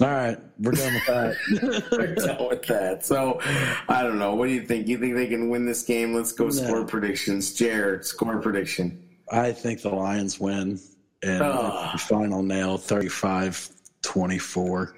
All 0.00 0.06
right, 0.06 0.38
we're 0.60 0.72
done 0.72 0.94
with 0.94 1.06
that. 1.06 1.84
We're 1.90 2.14
done 2.14 2.48
with 2.48 2.62
that. 2.68 3.04
So, 3.04 3.40
I 3.88 4.04
don't 4.04 4.20
know. 4.20 4.32
What 4.36 4.46
do 4.46 4.52
you 4.52 4.64
think? 4.64 4.86
You 4.86 4.96
think 4.96 5.16
they 5.16 5.26
can 5.26 5.48
win 5.50 5.66
this 5.66 5.82
game? 5.82 6.14
Let's 6.14 6.30
go 6.30 6.50
score 6.50 6.84
predictions. 6.84 7.52
Jared, 7.52 8.04
score 8.04 8.38
prediction. 8.38 9.02
I 9.32 9.50
think 9.50 9.82
the 9.82 9.88
Lions 9.88 10.38
win. 10.38 10.78
And 11.24 11.42
Ugh. 11.42 11.92
the 11.94 11.98
final 11.98 12.44
nail 12.44 12.78
35 12.78 13.70
24. 14.02 14.94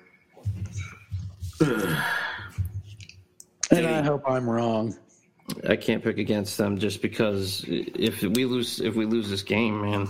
And 3.71 3.87
I 3.87 4.03
hope 4.03 4.23
I'm 4.27 4.49
wrong. 4.49 4.97
I 5.69 5.77
can't 5.77 6.03
pick 6.03 6.19
against 6.19 6.59
them 6.59 6.79
just 6.79 7.03
because 7.03 7.65
if 7.67 8.23
we 8.23 8.45
lose 8.45 8.81
if 8.81 8.95
we 8.95 9.07
lose 9.07 9.29
this 9.29 9.43
game, 9.43 9.83
man. 9.83 10.09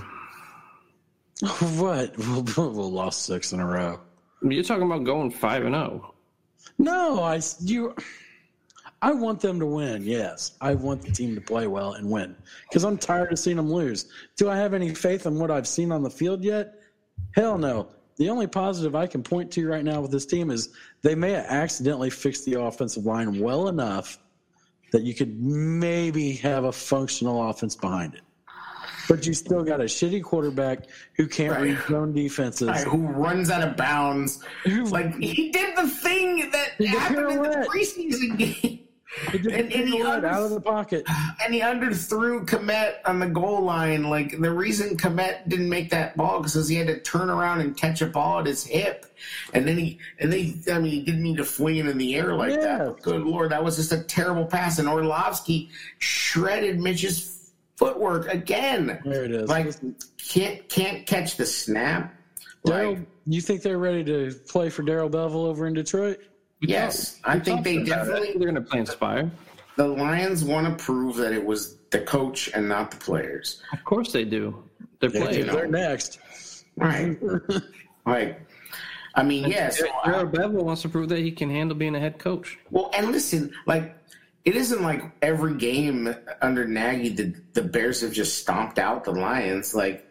What? 1.79 2.19
We'll, 2.19 2.43
we'll 2.73 2.93
lost 2.93 3.25
six 3.25 3.55
in 3.55 3.61
a 3.61 3.67
row. 3.67 3.99
You're 4.43 4.63
talking 4.63 4.85
about 4.85 5.05
going 5.05 5.31
five 5.31 5.65
and 5.65 5.75
oh. 5.75 5.89
zero. 5.89 6.15
No, 6.79 7.23
I 7.23 7.41
you. 7.61 7.95
I 9.03 9.13
want 9.13 9.41
them 9.41 9.59
to 9.61 9.67
win. 9.67 10.03
Yes, 10.05 10.53
I 10.61 10.75
want 10.75 11.01
the 11.03 11.11
team 11.11 11.35
to 11.35 11.41
play 11.41 11.67
well 11.67 11.95
and 11.95 12.11
win 12.11 12.37
because 12.69 12.85
I'm 12.85 12.99
tired 12.99 13.33
of 13.33 13.39
seeing 13.39 13.57
them 13.57 13.73
lose. 13.73 14.11
Do 14.37 14.51
I 14.51 14.57
have 14.57 14.75
any 14.75 14.95
faith 14.95 15.25
in 15.25 15.39
what 15.39 15.51
I've 15.51 15.67
seen 15.67 15.93
on 15.93 16.03
the 16.03 16.11
field 16.11 16.45
yet? 16.45 16.75
Hell 17.35 17.57
no. 17.57 17.89
The 18.21 18.29
only 18.29 18.47
positive 18.47 18.95
I 18.95 19.07
can 19.07 19.23
point 19.23 19.51
to 19.53 19.67
right 19.67 19.83
now 19.83 20.03
with 20.03 20.11
this 20.11 20.27
team 20.27 20.51
is 20.51 20.69
they 21.01 21.15
may 21.15 21.31
have 21.33 21.47
accidentally 21.47 22.11
fixed 22.11 22.45
the 22.45 22.61
offensive 22.61 23.07
line 23.07 23.41
well 23.41 23.69
enough 23.69 24.19
that 24.93 25.05
you 25.05 25.15
could 25.15 25.43
maybe 25.43 26.33
have 26.35 26.65
a 26.65 26.73
functional 26.73 27.49
offense 27.49 27.75
behind 27.75 28.15
it. 28.15 28.21
But 29.09 29.27
you 29.27 29.33
still 29.33 29.65
got 29.65 29.81
a 29.81 29.85
shitty 29.85 30.23
quarterback 30.23 30.81
who 31.15 31.27
can't 31.27 31.53
Right. 31.53 31.63
read 31.63 31.79
zone 31.89 32.13
defenses. 32.13 32.69
Guy 32.69 32.83
who 32.85 33.07
runs 33.07 33.49
out 33.49 33.67
of 33.67 33.79
bounds. 33.79 34.45
Like, 34.67 35.17
he 35.19 35.51
did 35.51 35.75
the 35.79 35.89
thing 35.89 36.51
that 36.51 36.73
happened 36.89 37.31
in 37.31 37.43
the 37.43 37.67
preseason 37.73 38.37
game. 38.37 38.81
And- 39.33 39.47
and 39.47 39.89
he 39.89 40.03
under- 40.03 40.27
out 40.29 40.43
of 40.45 40.51
the 40.51 40.61
pocket. 40.61 41.05
And 41.45 41.53
he 41.53 41.61
underthrew 41.61 42.47
Kmet 42.47 42.95
on 43.05 43.19
the 43.19 43.27
goal 43.27 43.63
line. 43.63 44.05
Like 44.05 44.41
the 44.41 44.51
reason 44.51 44.97
Kmet 44.97 45.49
didn't 45.49 45.69
make 45.69 45.91
that 45.91 46.17
ball 46.17 46.41
because 46.41 46.69
he 46.69 46.77
had 46.77 46.87
to 46.87 47.01
turn 47.01 47.29
around 47.29 47.61
and 47.61 47.77
catch 47.77 48.01
a 48.03 48.07
ball 48.07 48.41
at 48.41 48.47
his 48.47 48.65
hip, 48.65 49.07
and 49.53 49.67
then 49.67 49.77
he 49.79 49.99
and 50.21 50.33
they 50.33 50.55
I 50.73 50.79
mean 50.79 50.93
he 50.93 51.01
didn't 51.03 51.23
need 51.23 51.39
to 51.39 51.45
fling 51.45 51.77
it 51.77 51.87
in 51.87 51.99
the 51.99 52.15
air 52.15 52.35
like 52.35 52.53
that. 52.55 52.63
Yeah. 52.63 52.85
But 52.85 53.03
good 53.03 53.23
lord, 53.23 53.51
that 53.51 53.65
was 53.65 53.77
just 53.77 53.91
a 53.93 54.03
terrible 54.05 54.47
pass. 54.47 54.79
And 54.79 54.89
Orlovsky 54.89 55.71
shredded 55.99 56.79
Mitch's 56.81 57.51
footwork 57.77 58.29
again. 58.33 59.01
There 59.05 59.25
it 59.25 59.33
is. 59.33 59.49
Like 59.49 59.73
can't 60.19 60.69
can't 60.69 61.07
catch 61.07 61.37
the 61.37 61.47
snap. 61.47 62.15
Darrell, 62.65 62.91
Like, 62.95 63.07
you 63.27 63.41
think 63.41 63.63
they're 63.63 63.79
ready 63.79 64.05
to 64.05 64.33
play 64.49 64.69
for 64.69 64.83
Darrell 64.83 65.09
Bevell 65.09 65.47
over 65.47 65.67
in 65.67 65.73
Detroit? 65.75 66.21
Yes, 66.61 67.19
I 67.25 67.39
think 67.39 67.65
they 67.65 67.83
definitely 67.83 68.29
They're 68.37 68.51
going 68.51 68.55
to 68.55 68.61
play 68.61 68.81
Inspire. 68.81 69.31
the 69.77 69.87
Lions 69.89 70.45
want 70.45 70.67
to 70.79 70.85
prove 70.85 71.17
that 71.17 71.33
it 71.33 71.45
was 71.45 71.77
the 71.91 72.01
coach 72.01 72.51
and 72.55 72.69
not 72.69 72.91
the 72.91 72.99
players. 72.99 73.63
Of 73.73 73.83
course 73.85 74.13
they 74.13 74.25
do. 74.25 74.63
They're 75.01 75.09
They're, 75.11 75.23
playing. 75.27 75.47
they're 75.47 75.67
next. 75.67 76.19
Right. 76.77 77.19
right. 78.07 78.39
I 79.15 79.23
mean, 79.23 79.49
yes. 79.49 79.79
Jared 79.79 80.29
Bevell 80.33 80.63
wants 80.63 80.83
to 80.83 80.89
prove 80.89 81.09
that 81.09 81.19
he 81.19 81.33
can 81.33 81.51
handle 81.51 81.77
being 81.77 81.95
a 81.97 82.01
head 82.01 82.19
coach. 82.19 82.59
well, 82.71 82.91
and 82.95 83.11
listen, 83.11 83.53
like, 83.67 83.97
it 84.45 84.55
isn't 84.57 84.83
like 84.83 85.03
every 85.23 85.55
game 85.57 86.15
under 86.41 86.67
Nagy 86.67 87.09
the 87.11 87.35
the 87.55 87.63
Bears 87.63 88.01
have 88.03 88.13
just 88.13 88.39
stomped 88.39 88.79
out 88.79 89.05
the 89.05 89.11
Lions. 89.13 89.75
Like, 89.75 90.07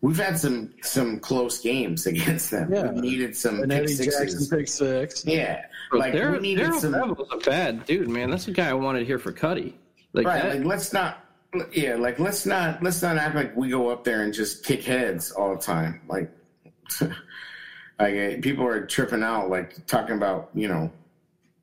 we've 0.00 0.18
had 0.18 0.38
some 0.38 0.74
some 0.82 1.20
close 1.20 1.60
games 1.60 2.06
against 2.12 2.50
them. 2.50 2.72
Yeah. 2.74 2.90
We 2.90 3.00
needed 3.02 3.36
some 3.36 3.60
And 3.60 3.70
pick 3.70 3.84
Eddie 3.84 3.96
Jackson 3.96 4.28
sixes. 4.40 4.48
pick 4.48 4.68
six. 4.68 5.24
Yeah, 5.24 5.54
Bro, 5.54 5.68
like 5.92 6.12
Darrell 6.12 6.34
we 6.34 6.40
needed 6.40 6.62
Darrell 6.62 6.80
some. 6.80 6.92
Bevell's 6.92 7.28
a 7.32 7.50
bad 7.50 7.84
dude, 7.84 8.08
man. 8.08 8.30
That's 8.30 8.46
the 8.46 8.52
guy 8.52 8.68
I 8.68 8.74
wanted 8.74 9.06
here 9.06 9.18
for 9.18 9.32
Cuddy. 9.32 9.76
Like 10.12 10.26
right, 10.26 10.42
that. 10.42 10.56
like 10.56 10.64
let's 10.64 10.92
not. 10.92 11.20
Yeah, 11.72 11.94
like 11.96 12.18
let's 12.18 12.46
not 12.46 12.82
let's 12.82 13.00
not 13.02 13.16
act 13.16 13.36
like 13.36 13.56
we 13.56 13.68
go 13.68 13.88
up 13.88 14.04
there 14.04 14.22
and 14.22 14.34
just 14.34 14.64
kick 14.64 14.82
heads 14.82 15.30
all 15.30 15.54
the 15.54 15.60
time. 15.60 16.00
Like, 16.08 16.30
like 17.00 17.14
uh, 18.00 18.40
people 18.40 18.66
are 18.66 18.86
tripping 18.86 19.22
out, 19.22 19.50
like 19.50 19.86
talking 19.86 20.16
about 20.16 20.50
you 20.54 20.66
know, 20.66 20.90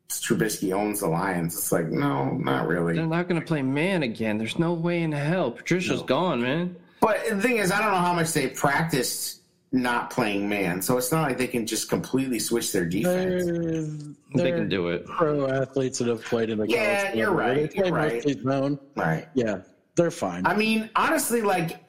Trubisky 0.09 0.73
owns 0.73 1.01
the 1.01 1.07
Lions. 1.07 1.57
It's 1.57 1.71
like 1.71 1.87
no, 1.87 2.31
not 2.31 2.67
really. 2.67 2.95
They're 2.95 3.05
not 3.05 3.27
going 3.27 3.41
to 3.41 3.45
play 3.45 3.61
man 3.61 4.03
again. 4.03 4.37
There's 4.37 4.59
no 4.59 4.73
way 4.73 5.03
in 5.03 5.11
hell. 5.11 5.51
Patricia's 5.51 6.03
gone, 6.03 6.41
man. 6.41 6.75
But 7.01 7.25
the 7.29 7.41
thing 7.41 7.57
is, 7.57 7.71
I 7.71 7.81
don't 7.81 7.91
know 7.91 7.97
how 7.97 8.13
much 8.13 8.31
they 8.31 8.47
practiced 8.47 9.40
not 9.71 10.09
playing 10.09 10.49
man, 10.49 10.81
so 10.81 10.97
it's 10.97 11.11
not 11.11 11.27
like 11.29 11.37
they 11.37 11.47
can 11.47 11.65
just 11.65 11.89
completely 11.89 12.39
switch 12.39 12.71
their 12.73 12.85
defense. 12.85 13.45
They're, 13.45 13.53
They 14.43 14.43
they're 14.51 14.57
can 14.59 14.69
do 14.69 14.89
it. 14.89 15.05
pro 15.05 15.47
athletes 15.49 15.99
that 15.99 16.07
have 16.07 16.23
played 16.25 16.49
in 16.49 16.57
the 16.57 16.67
Yeah, 16.67 17.03
college 17.03 17.17
you're 17.17 17.31
level. 17.31 17.39
right, 17.39 17.71
They 17.71 17.77
you're 17.85 17.91
right. 17.93 18.39
zone. 18.43 18.79
Right. 18.95 19.27
Yeah, 19.33 19.61
they're 19.95 20.11
fine. 20.11 20.45
I 20.45 20.55
mean, 20.55 20.89
honestly, 20.95 21.41
like 21.41 21.79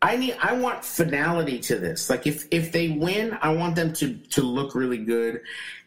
I 0.00 0.16
need, 0.16 0.36
I 0.40 0.52
want 0.54 0.84
finality 0.84 1.58
to 1.60 1.78
this. 1.78 2.08
Like, 2.10 2.26
if 2.26 2.46
if 2.50 2.70
they 2.70 2.90
win, 2.90 3.36
I 3.40 3.52
want 3.52 3.74
them 3.74 3.92
to 3.94 4.14
to 4.14 4.42
look 4.42 4.74
really 4.76 4.98
good, 4.98 5.40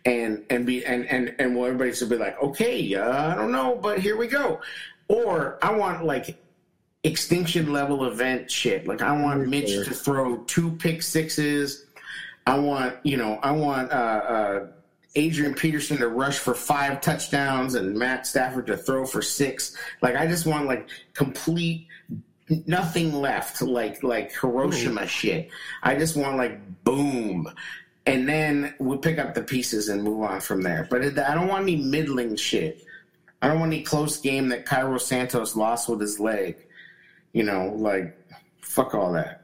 and 0.05 0.43
and 0.49 0.65
be 0.65 0.83
and 0.85 1.05
and 1.05 1.33
and 1.39 1.55
well, 1.55 1.65
everybody 1.65 1.93
should 1.93 2.09
be 2.09 2.17
like, 2.17 2.41
okay, 2.43 2.93
uh, 2.95 3.31
I 3.31 3.35
don't 3.35 3.51
know, 3.51 3.75
but 3.81 3.99
here 3.99 4.17
we 4.17 4.27
go. 4.27 4.59
Or 5.07 5.59
I 5.61 5.71
want 5.71 6.03
like 6.03 6.43
extinction 7.07 7.71
level 7.73 8.05
event 8.05 8.51
shit. 8.51 8.87
Like, 8.87 9.01
I 9.01 9.19
want 9.21 9.47
Mitch 9.47 9.71
to 9.87 9.93
throw 9.93 10.37
two 10.45 10.71
pick 10.71 11.01
sixes. 11.01 11.85
I 12.45 12.57
want 12.59 12.95
you 13.03 13.17
know, 13.17 13.39
I 13.43 13.51
want 13.51 13.91
uh, 13.91 13.95
uh, 13.95 14.67
Adrian 15.15 15.53
Peterson 15.53 15.97
to 15.97 16.07
rush 16.07 16.37
for 16.39 16.53
five 16.53 17.01
touchdowns 17.01 17.75
and 17.75 17.97
Matt 17.97 18.27
Stafford 18.27 18.67
to 18.67 18.77
throw 18.77 19.05
for 19.05 19.21
six. 19.21 19.75
Like, 20.01 20.15
I 20.15 20.27
just 20.27 20.45
want 20.45 20.65
like 20.67 20.87
complete 21.13 21.87
nothing 22.65 23.13
left 23.13 23.61
like 23.61 24.01
like 24.03 24.31
Hiroshima 24.39 25.05
shit. 25.07 25.49
I 25.83 25.95
just 25.95 26.15
want 26.15 26.37
like 26.37 26.83
boom. 26.83 27.51
and 28.05 28.27
then 28.27 28.73
we'll 28.79 28.97
pick 28.97 29.19
up 29.19 29.33
the 29.33 29.43
pieces 29.43 29.89
and 29.89 30.01
move 30.01 30.21
on 30.23 30.39
from 30.39 30.61
there. 30.61 30.87
But 30.89 31.03
it, 31.03 31.19
I 31.19 31.35
don't 31.35 31.49
want 31.49 31.63
any 31.63 31.75
middling 31.75 32.37
shit. 32.37 32.85
I 33.41 33.49
don't 33.49 33.59
want 33.59 33.73
any 33.73 33.83
close 33.83 34.17
game 34.17 34.47
that 34.49 34.65
Cairo 34.65 34.97
Santos 34.97 35.55
lost 35.55 35.89
with 35.89 35.99
his 35.99 36.19
leg. 36.19 36.55
You 37.37 37.43
know, 37.43 37.71
like 37.77 38.17
fuck 38.61 38.95
all 38.95 39.13
that. 39.13 39.43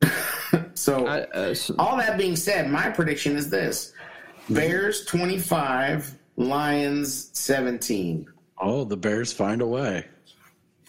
so, 0.74 1.04
I, 1.08 1.22
uh, 1.22 1.52
so- 1.52 1.74
all 1.76 1.96
that 1.96 2.16
being 2.16 2.36
said, 2.36 2.70
my 2.70 2.90
prediction 2.90 3.36
is 3.36 3.50
this: 3.50 3.92
Bears 4.48 5.04
twenty 5.04 5.36
five, 5.36 6.16
Lions 6.36 7.30
seventeen. 7.36 8.28
Oh, 8.60 8.84
the 8.84 8.96
Bears 8.96 9.32
find 9.32 9.62
a 9.62 9.66
way, 9.66 10.06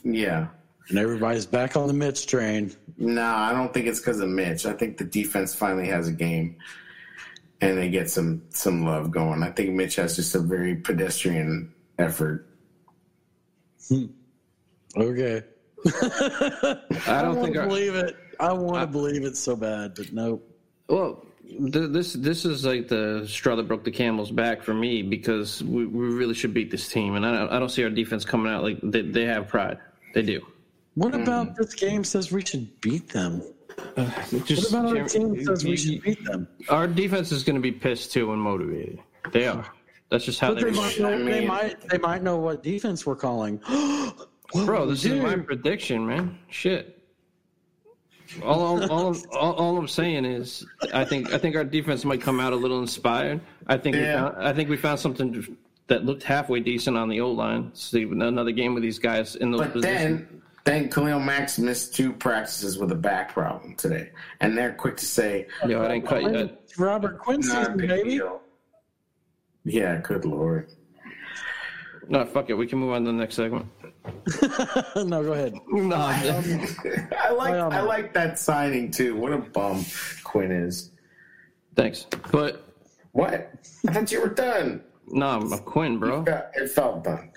Yeah. 0.03 0.49
and 0.89 0.99
everybody's 0.99 1.47
back 1.47 1.75
on 1.75 1.87
the 1.87 1.93
Mitch 1.93 2.27
train. 2.27 2.75
No, 2.99 3.25
I 3.25 3.51
don't 3.51 3.73
think 3.73 3.87
it's 3.87 3.99
because 3.99 4.19
of 4.19 4.29
Mitch. 4.29 4.67
I 4.67 4.73
think 4.73 4.97
the 4.99 5.05
defense 5.05 5.55
finally 5.55 5.87
has 5.87 6.07
a 6.07 6.11
game, 6.13 6.57
and 7.59 7.75
they 7.75 7.89
get 7.89 8.07
some 8.07 8.43
some 8.51 8.85
love 8.85 9.09
going. 9.09 9.41
I 9.41 9.49
think 9.49 9.71
Mitch 9.71 9.95
has 9.95 10.15
just 10.15 10.35
a 10.35 10.39
very 10.39 10.75
pedestrian 10.75 11.73
effort. 11.97 12.45
Okay, 14.95 15.43
I 17.07 17.21
don't 17.21 17.35
want 17.35 17.41
think 17.43 17.55
to 17.55 17.61
our, 17.61 17.67
believe 17.67 17.95
it. 17.95 18.15
I 18.39 18.53
want 18.53 18.81
to 18.81 18.87
believe 18.87 19.23
it 19.23 19.35
so 19.37 19.55
bad, 19.55 19.95
but 19.95 20.11
nope. 20.13 20.45
Well, 20.87 21.25
th- 21.45 21.91
this 21.91 22.13
this 22.13 22.45
is 22.45 22.65
like 22.65 22.87
the 22.87 23.25
straw 23.27 23.55
that 23.55 23.67
broke 23.67 23.83
the 23.83 23.91
camel's 23.91 24.31
back 24.31 24.63
for 24.63 24.73
me 24.73 25.01
because 25.03 25.63
we, 25.63 25.85
we 25.85 26.07
really 26.07 26.33
should 26.33 26.53
beat 26.53 26.71
this 26.71 26.87
team, 26.89 27.15
and 27.15 27.25
I 27.25 27.37
don't, 27.37 27.51
I 27.51 27.59
don't 27.59 27.69
see 27.69 27.83
our 27.83 27.89
defense 27.89 28.25
coming 28.25 28.51
out 28.51 28.63
like 28.63 28.79
they, 28.83 29.01
they 29.01 29.25
have 29.25 29.47
pride. 29.47 29.77
They 30.13 30.21
do. 30.21 30.45
What 30.95 31.15
about 31.15 31.55
this 31.55 31.73
game 31.75 32.03
says 32.03 32.31
we 32.31 32.43
should 32.43 32.81
beat 32.81 33.09
them? 33.09 33.41
Uh, 33.95 34.09
just- 34.43 34.73
What 34.73 34.81
about 34.81 34.97
our 34.97 35.07
team 35.07 35.43
says 35.45 35.63
we 35.63 35.77
should 35.77 36.01
beat 36.01 36.23
them? 36.25 36.47
Our 36.67 36.87
defense 36.87 37.31
is 37.31 37.43
going 37.43 37.55
to 37.55 37.61
be 37.61 37.71
pissed 37.71 38.11
too 38.11 38.33
and 38.33 38.41
motivated. 38.41 38.99
They 39.31 39.47
are. 39.47 39.65
That's 40.09 40.25
just 40.25 40.39
how 40.39 40.53
But 40.53 40.63
they. 40.63 40.71
they 40.71 40.77
might, 40.77 40.99
know, 40.99 41.23
they 41.23 41.45
might 41.45 41.89
they 41.89 41.97
might 41.99 42.23
know 42.23 42.37
what 42.37 42.63
defense 42.63 43.05
we're 43.05 43.15
calling. 43.15 43.61
Bro, 44.53 44.87
this 44.87 45.05
is 45.05 45.21
my 45.21 45.35
prediction, 45.37 46.05
man. 46.07 46.37
Shit. 46.49 46.95
All, 48.43 48.61
all, 48.61 48.91
all, 48.91 49.15
all, 49.33 49.53
all 49.53 49.77
I'm 49.77 49.87
saying 49.87 50.25
is, 50.25 50.65
I 50.93 51.03
think 51.03 51.33
I 51.33 51.37
think 51.39 51.55
our 51.55 51.63
defense 51.63 52.05
might 52.05 52.21
come 52.21 52.39
out 52.39 52.53
a 52.53 52.55
little 52.55 52.79
inspired. 52.79 53.41
I 53.67 53.77
think 53.77 53.95
we 53.95 54.03
Yeah. 54.03 54.29
found, 54.29 54.43
I 54.47 54.53
think 54.53 54.69
we 54.69 54.77
found 54.77 54.99
something 54.99 55.57
that 55.87 56.05
looked 56.05 56.21
halfway 56.23 56.59
decent 56.59 56.95
on 56.95 57.09
the 57.09 57.21
O 57.21 57.31
line. 57.31 57.71
See 57.73 58.03
another 58.03 58.51
game 58.51 58.75
with 58.75 58.83
these 58.83 58.99
guys 58.99 59.35
in 59.35 59.49
those 59.51 59.61
But 59.61 59.73
positions. 59.73 60.27
then, 60.29 60.41
then 60.83 60.89
Khalil 60.91 61.19
Max 61.19 61.57
missed 61.57 61.95
two 61.95 62.13
practices 62.13 62.77
with 62.77 62.91
a 62.91 62.95
back 62.95 63.33
problem 63.33 63.75
today, 63.75 64.11
and 64.41 64.55
they're 64.55 64.73
quick 64.73 64.97
to 64.97 65.05
say, 65.05 65.47
Yo, 65.67 65.81
I 65.83 65.87
didn't 65.87 66.05
cut 66.07 66.21
you. 66.21 66.31
that. 66.31 66.61
It's 66.65 66.77
Robert 66.77 67.17
Quinn 67.17 67.41
season, 67.41 67.77
baby. 67.77 68.09
deal." 68.11 68.41
Yeah, 69.65 69.97
good 70.03 70.25
lord. 70.25 70.69
No, 72.07 72.25
fuck 72.25 72.49
it. 72.51 72.53
We 72.55 72.67
can 72.67 72.77
move 72.79 72.91
on 72.91 73.01
to 73.05 73.11
the 73.11 73.17
next 73.17 73.35
segment. 73.35 73.65
no, 74.95 75.23
go 75.23 75.33
ahead. 75.33 75.53
No, 75.71 75.95
um, 75.95 76.65
I 77.19 77.31
like 77.31 77.51
Well, 77.51 77.71
I 77.71 77.81
like 77.81 78.13
that 78.13 78.37
signing 78.39 78.91
too. 78.91 79.15
What 79.15 79.31
a 79.33 79.37
bum 79.37 79.85
Quinn 80.23 80.51
is. 80.51 80.91
thanks. 81.75 82.05
But 82.31 82.63
What? 83.13 83.51
I 83.87 83.91
thought 83.93 84.11
you 84.11 84.21
were 84.21 84.29
done. 84.29 84.81
no, 85.07 85.27
I'm 85.27 85.51
a 85.53 85.57
Quinn, 85.59 85.97
bro. 85.99 86.23
Yeah, 86.27 86.43
It 86.55 86.69
felt 86.69 87.03
done. 87.03 87.31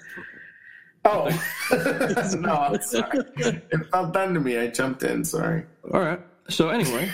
Oh 1.05 1.29
no, 2.39 2.53
I'm 2.53 2.81
sorry. 2.83 3.19
It 3.37 3.87
felt 3.91 4.15
done 4.15 4.35
to 4.35 4.41
me. 4.41 4.59
I 4.59 4.69
jumped 4.69 5.03
in. 5.03 5.25
Sorry. 5.25 5.65
All 5.93 6.01
right. 6.01 6.21
So 6.49 6.69
anyway, 6.69 7.11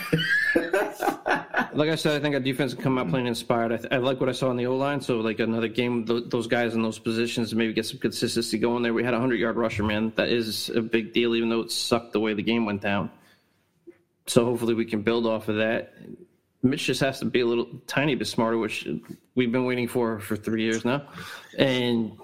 like 1.72 1.90
I 1.90 1.94
said, 1.94 2.16
I 2.16 2.20
think 2.20 2.34
our 2.34 2.40
defense 2.40 2.74
can 2.74 2.82
come 2.82 2.98
out 2.98 3.08
playing 3.08 3.26
inspired. 3.26 3.72
I, 3.72 3.76
th- 3.76 3.92
I 3.92 3.98
like 3.98 4.20
what 4.20 4.28
I 4.28 4.32
saw 4.32 4.48
on 4.48 4.56
the 4.56 4.66
O 4.66 4.76
line. 4.76 5.00
So 5.00 5.18
like 5.18 5.38
another 5.38 5.68
game, 5.68 6.04
th- 6.04 6.24
those 6.28 6.46
guys 6.46 6.74
in 6.74 6.82
those 6.82 6.98
positions, 6.98 7.54
maybe 7.54 7.72
get 7.72 7.86
some 7.86 7.98
consistency 7.98 8.58
going 8.58 8.82
there. 8.82 8.94
We 8.94 9.04
had 9.04 9.14
a 9.14 9.20
hundred 9.20 9.40
yard 9.40 9.56
rusher, 9.56 9.82
man. 9.84 10.12
That 10.16 10.28
is 10.28 10.70
a 10.70 10.82
big 10.82 11.12
deal, 11.12 11.34
even 11.34 11.48
though 11.48 11.60
it 11.60 11.70
sucked 11.72 12.12
the 12.12 12.20
way 12.20 12.34
the 12.34 12.42
game 12.42 12.66
went 12.66 12.80
down. 12.80 13.10
So 14.26 14.44
hopefully 14.44 14.74
we 14.74 14.84
can 14.84 15.02
build 15.02 15.26
off 15.26 15.48
of 15.48 15.56
that. 15.56 15.94
Mitch 16.62 16.84
just 16.84 17.00
has 17.00 17.20
to 17.20 17.24
be 17.24 17.40
a 17.40 17.46
little 17.46 17.68
tiny 17.86 18.14
bit 18.14 18.26
smarter, 18.26 18.58
which 18.58 18.86
we've 19.34 19.52
been 19.52 19.64
waiting 19.64 19.88
for 19.88 20.18
for 20.18 20.36
three 20.36 20.64
years 20.64 20.84
now. 20.84 21.06
And 21.56 22.18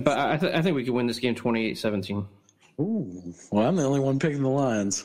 but 0.00 0.18
I, 0.18 0.36
th- 0.36 0.54
I 0.54 0.62
think 0.62 0.76
we 0.76 0.84
can 0.84 0.94
win 0.94 1.06
this 1.06 1.18
game 1.18 1.34
28-17. 1.34 2.26
Ooh, 2.80 3.34
well, 3.50 3.68
I'm 3.68 3.76
the 3.76 3.84
only 3.84 4.00
one 4.00 4.18
picking 4.18 4.42
the 4.42 4.48
Lions. 4.48 5.04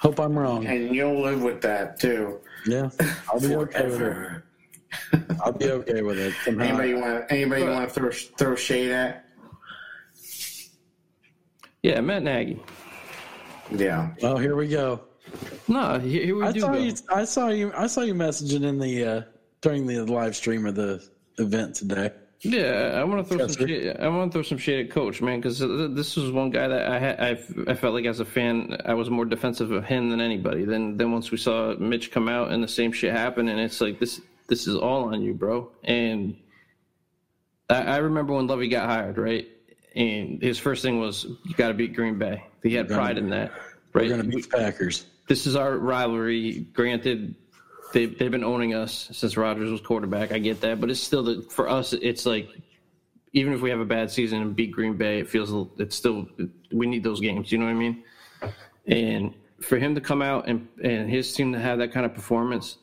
Hope 0.00 0.18
I'm 0.18 0.38
wrong. 0.38 0.66
And 0.66 0.94
you'll 0.94 1.20
live 1.20 1.42
with 1.42 1.60
that 1.60 2.00
too. 2.00 2.40
Yeah, 2.66 2.88
I'll 3.30 3.38
be 3.40 3.54
okay 3.54 3.84
with 3.84 3.94
it. 3.94 3.98
Forever. 3.98 4.44
I'll 5.44 5.52
be 5.52 5.70
okay 5.70 6.02
with 6.02 6.18
it. 6.18 6.34
Somehow. 6.44 6.64
Anybody 6.64 6.94
want 6.94 7.24
anybody 7.30 7.62
want 7.64 7.88
to 7.88 7.94
throw 7.94 8.10
throw 8.10 8.56
shade 8.56 8.90
at? 8.90 9.26
Yeah, 11.82 12.00
Matt 12.00 12.22
Nagy. 12.22 12.62
Yeah. 13.70 14.10
Oh, 14.22 14.36
here 14.36 14.56
we 14.56 14.68
go. 14.68 15.02
No, 15.68 15.98
here, 15.98 16.24
here 16.24 16.36
we 16.36 16.44
I 16.44 16.52
do 16.52 16.60
saw 16.60 16.72
go. 16.72 16.78
you. 16.78 16.94
I 17.10 17.24
saw 17.24 17.48
you. 17.48 17.72
I 17.76 17.86
saw 17.86 18.00
you 18.00 18.14
messaging 18.14 18.64
in 18.64 18.78
the 18.78 19.04
uh, 19.04 19.22
during 19.60 19.86
the 19.86 20.04
live 20.04 20.34
stream 20.34 20.64
of 20.66 20.74
the 20.74 21.06
event 21.38 21.74
today. 21.74 22.10
Yeah, 22.42 22.92
I 22.94 23.04
want 23.04 23.26
to 23.28 23.36
throw 23.36 23.46
some 23.46 23.66
shade. 23.66 23.96
I 23.98 24.08
want 24.08 24.32
to 24.32 24.36
throw 24.36 24.42
some 24.42 24.56
shade 24.58 24.86
at 24.86 24.90
Coach, 24.92 25.20
man, 25.20 25.40
because 25.40 25.58
this 25.58 26.16
was 26.16 26.30
one 26.32 26.50
guy 26.50 26.68
that 26.68 26.86
I 26.90 26.98
had. 26.98 27.20
I, 27.20 27.70
I 27.70 27.74
felt 27.74 27.92
like 27.92 28.06
as 28.06 28.20
a 28.20 28.24
fan, 28.24 28.78
I 28.86 28.94
was 28.94 29.10
more 29.10 29.26
defensive 29.26 29.72
of 29.72 29.84
him 29.84 30.08
than 30.08 30.20
anybody. 30.22 30.64
Then, 30.64 30.96
then 30.96 31.12
once 31.12 31.30
we 31.30 31.36
saw 31.36 31.74
Mitch 31.78 32.10
come 32.10 32.28
out 32.28 32.50
and 32.50 32.62
the 32.64 32.68
same 32.68 32.92
shit 32.92 33.12
happen, 33.12 33.48
and 33.48 33.60
it's 33.60 33.80
like 33.80 33.98
this. 33.98 34.20
This 34.48 34.66
is 34.66 34.74
all 34.74 35.12
on 35.14 35.22
you, 35.22 35.32
bro. 35.34 35.70
And 35.84 36.36
I, 37.68 37.82
I 37.82 37.96
remember 37.98 38.32
when 38.32 38.46
Lovie 38.48 38.68
got 38.68 38.88
hired, 38.88 39.16
right? 39.16 39.46
And 39.94 40.42
his 40.42 40.58
first 40.58 40.82
thing 40.82 40.98
was, 40.98 41.24
"You 41.44 41.54
got 41.54 41.68
to 41.68 41.74
beat 41.74 41.94
Green 41.94 42.18
Bay." 42.18 42.42
He 42.62 42.74
had 42.74 42.88
pride 42.88 43.18
in 43.18 43.30
that, 43.30 43.52
We're 43.92 44.00
right? 44.00 44.08
going 44.08 44.22
to 44.22 44.26
beat 44.28 44.50
the 44.50 44.56
Packers. 44.56 45.04
this 45.28 45.46
is 45.46 45.56
our 45.56 45.76
rivalry. 45.78 46.60
Granted, 46.72 47.34
they 47.92 48.06
they've 48.06 48.30
been 48.30 48.44
owning 48.44 48.74
us 48.74 49.08
since 49.12 49.36
Rodgers 49.36 49.70
was 49.70 49.80
quarterback. 49.80 50.32
I 50.32 50.38
get 50.38 50.60
that, 50.62 50.80
but 50.80 50.90
it's 50.90 51.00
still 51.00 51.22
the, 51.22 51.42
for 51.42 51.68
us. 51.68 51.92
It's 51.92 52.26
like 52.26 52.48
even 53.32 53.52
if 53.52 53.60
we 53.60 53.70
have 53.70 53.80
a 53.80 53.84
bad 53.84 54.10
season 54.10 54.42
and 54.42 54.56
beat 54.56 54.72
Green 54.72 54.96
Bay, 54.96 55.20
it 55.20 55.28
feels 55.28 55.68
it's 55.78 55.96
still 55.96 56.26
we 56.72 56.86
need 56.86 57.04
those 57.04 57.20
games. 57.20 57.50
You 57.52 57.58
know 57.58 57.66
what 57.66 57.72
I 57.72 57.74
mean? 57.74 58.04
And 58.86 59.34
for 59.60 59.78
him 59.78 59.94
to 59.94 60.00
come 60.00 60.22
out 60.22 60.48
and 60.48 60.68
and 60.82 61.10
his 61.10 61.32
team 61.32 61.52
to 61.52 61.58
have 61.58 61.78
that 61.78 61.92
kind 61.92 62.06
of 62.06 62.14
performance, 62.14 62.78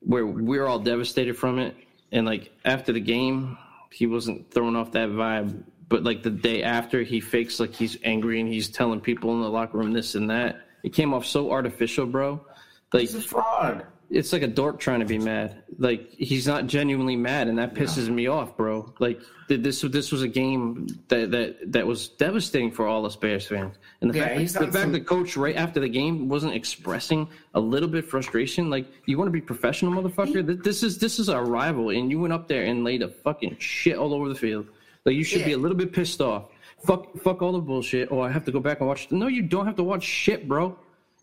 where 0.00 0.26
we're 0.26 0.66
all 0.66 0.78
devastated 0.78 1.36
from 1.36 1.58
it, 1.58 1.74
and 2.10 2.26
like 2.26 2.52
after 2.64 2.92
the 2.92 3.00
game, 3.00 3.58
he 3.90 4.06
wasn't 4.06 4.50
throwing 4.50 4.76
off 4.76 4.92
that 4.92 5.08
vibe. 5.08 5.64
But 5.88 6.04
like 6.04 6.22
the 6.22 6.30
day 6.30 6.62
after, 6.62 7.02
he 7.02 7.20
fakes 7.20 7.60
like 7.60 7.74
he's 7.74 7.98
angry 8.02 8.40
and 8.40 8.48
he's 8.48 8.68
telling 8.68 9.00
people 9.00 9.34
in 9.34 9.42
the 9.42 9.50
locker 9.50 9.78
room 9.78 9.92
this 9.92 10.14
and 10.14 10.30
that. 10.30 10.66
It 10.82 10.94
came 10.94 11.12
off 11.12 11.26
so 11.26 11.50
artificial, 11.52 12.06
bro. 12.06 12.44
Like 12.92 13.02
He's 13.02 13.14
a 13.14 13.20
fraud. 13.20 13.86
It's 14.12 14.32
like 14.32 14.42
a 14.42 14.46
dork 14.46 14.78
trying 14.78 15.00
to 15.00 15.06
be 15.06 15.18
mad. 15.18 15.62
Like 15.78 16.10
he's 16.12 16.46
not 16.46 16.66
genuinely 16.66 17.16
mad, 17.16 17.48
and 17.48 17.58
that 17.58 17.74
pisses 17.74 18.08
me 18.08 18.26
off, 18.26 18.56
bro. 18.56 18.92
Like 18.98 19.20
this 19.48 19.80
this 19.80 20.12
was 20.12 20.22
a 20.22 20.28
game 20.28 20.86
that 21.08 21.30
that 21.30 21.72
that 21.72 21.86
was 21.86 22.08
devastating 22.08 22.70
for 22.70 22.86
all 22.86 23.04
us 23.06 23.16
Bears 23.16 23.46
fans. 23.46 23.76
And 24.00 24.10
the 24.12 24.18
Yeah, 24.18 24.28
fact, 24.28 24.52
the 24.54 24.60
fact 24.60 24.72
some- 24.74 24.92
the 24.92 25.00
coach 25.00 25.36
right 25.36 25.56
after 25.56 25.80
the 25.80 25.88
game 25.88 26.28
wasn't 26.28 26.54
expressing 26.54 27.26
a 27.54 27.60
little 27.60 27.88
bit 27.88 28.04
frustration. 28.04 28.70
Like 28.70 28.86
you 29.06 29.18
want 29.18 29.28
to 29.28 29.32
be 29.32 29.40
professional, 29.40 29.92
motherfucker. 29.92 30.46
Th- 30.46 30.58
This 30.60 30.82
is 30.82 30.98
this 30.98 31.18
is 31.18 31.28
our 31.28 31.44
rival, 31.44 31.90
and 31.90 32.10
you 32.10 32.20
went 32.20 32.32
up 32.32 32.48
there 32.48 32.64
and 32.64 32.84
laid 32.84 33.02
a 33.02 33.08
fucking 33.08 33.56
shit 33.58 33.96
all 33.96 34.12
over 34.14 34.28
the 34.28 34.34
field. 34.34 34.66
Like 35.04 35.16
you 35.16 35.24
should 35.24 35.44
be 35.44 35.52
a 35.52 35.58
little 35.58 35.76
bit 35.76 35.92
pissed 35.92 36.20
off. 36.20 36.44
Fuck 36.86 37.16
fuck 37.22 37.42
all 37.42 37.52
the 37.52 37.60
bullshit. 37.60 38.08
Oh, 38.10 38.20
I 38.20 38.30
have 38.30 38.44
to 38.44 38.52
go 38.52 38.60
back 38.60 38.80
and 38.80 38.88
watch. 38.88 39.10
No, 39.10 39.26
you 39.26 39.42
don't 39.42 39.66
have 39.66 39.76
to 39.76 39.82
watch 39.84 40.02
shit, 40.04 40.46
bro. 40.48 40.76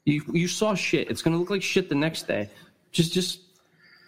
You 0.05 0.21
you 0.31 0.47
saw 0.47 0.73
shit. 0.75 1.09
It's 1.11 1.21
gonna 1.21 1.37
look 1.37 1.49
like 1.49 1.61
shit 1.61 1.89
the 1.89 1.95
next 1.95 2.27
day. 2.27 2.49
Just 2.91 3.13
just 3.13 3.39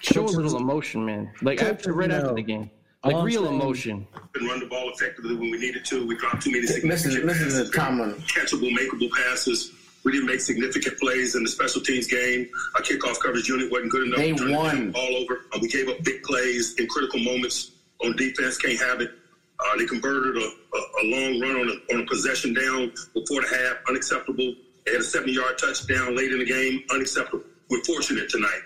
show 0.01 0.23
a 0.23 0.25
little 0.25 0.57
emotion, 0.57 1.05
man. 1.05 1.31
Like 1.41 1.59
Coach, 1.59 1.69
after 1.69 1.93
right 1.93 2.09
you 2.09 2.15
after 2.15 2.33
the 2.33 2.41
game, 2.41 2.69
like 3.03 3.15
all 3.15 3.23
real 3.23 3.43
saying- 3.45 3.55
emotion. 3.61 4.07
and 4.35 4.47
run 4.47 4.59
the 4.59 4.65
ball 4.65 4.89
effectively 4.95 5.35
when 5.35 5.51
we 5.51 5.57
needed 5.59 5.85
to. 5.85 6.05
We 6.07 6.15
dropped 6.17 6.41
too 6.43 6.51
many 6.51 6.61
Listen, 6.63 6.81
significant 6.81 7.25
listen 7.25 7.49
to 7.49 7.55
passes, 7.57 7.69
Tomlin. 7.71 8.13
catchable, 8.23 8.71
makeable 8.75 9.11
passes. 9.11 9.71
We 10.03 10.11
didn't 10.13 10.25
make 10.27 10.39
significant 10.39 10.97
plays 10.99 11.35
in 11.35 11.43
the 11.43 11.49
special 11.49 11.79
teams 11.81 12.07
game. 12.07 12.49
Our 12.75 12.81
kickoff 12.81 13.19
coverage 13.19 13.47
unit 13.47 13.71
wasn't 13.71 13.91
good 13.91 14.07
enough. 14.07 14.17
They 14.17 14.31
to 14.31 14.37
turn 14.37 14.47
the 14.51 14.57
won. 14.57 14.91
All 14.95 15.15
over. 15.17 15.41
Uh, 15.53 15.59
we 15.61 15.67
gave 15.67 15.87
up 15.89 16.01
big 16.03 16.23
plays 16.23 16.73
in 16.79 16.87
critical 16.87 17.19
moments 17.19 17.71
on 18.03 18.15
defense. 18.15 18.57
Can't 18.57 18.79
have 18.79 18.99
it. 19.01 19.11
Uh, 19.59 19.77
they 19.77 19.85
converted 19.85 20.37
a, 20.37 20.39
a, 20.47 20.79
a 20.79 21.03
long 21.05 21.39
run 21.39 21.55
on 21.55 21.69
a, 21.69 21.93
on 21.93 22.01
a 22.01 22.05
possession 22.07 22.51
down 22.51 22.91
before 23.13 23.41
the 23.43 23.47
half. 23.47 23.77
Unacceptable. 23.89 24.55
They 24.87 24.93
had 24.93 25.01
a 25.01 25.03
70 25.03 25.33
yard 25.33 25.59
touchdown 25.59 26.15
late 26.17 26.31
in 26.31 26.39
the 26.39 26.45
game. 26.45 26.81
Unacceptable. 26.89 27.43
We're 27.69 27.83
fortunate 27.83 28.27
tonight. 28.27 28.61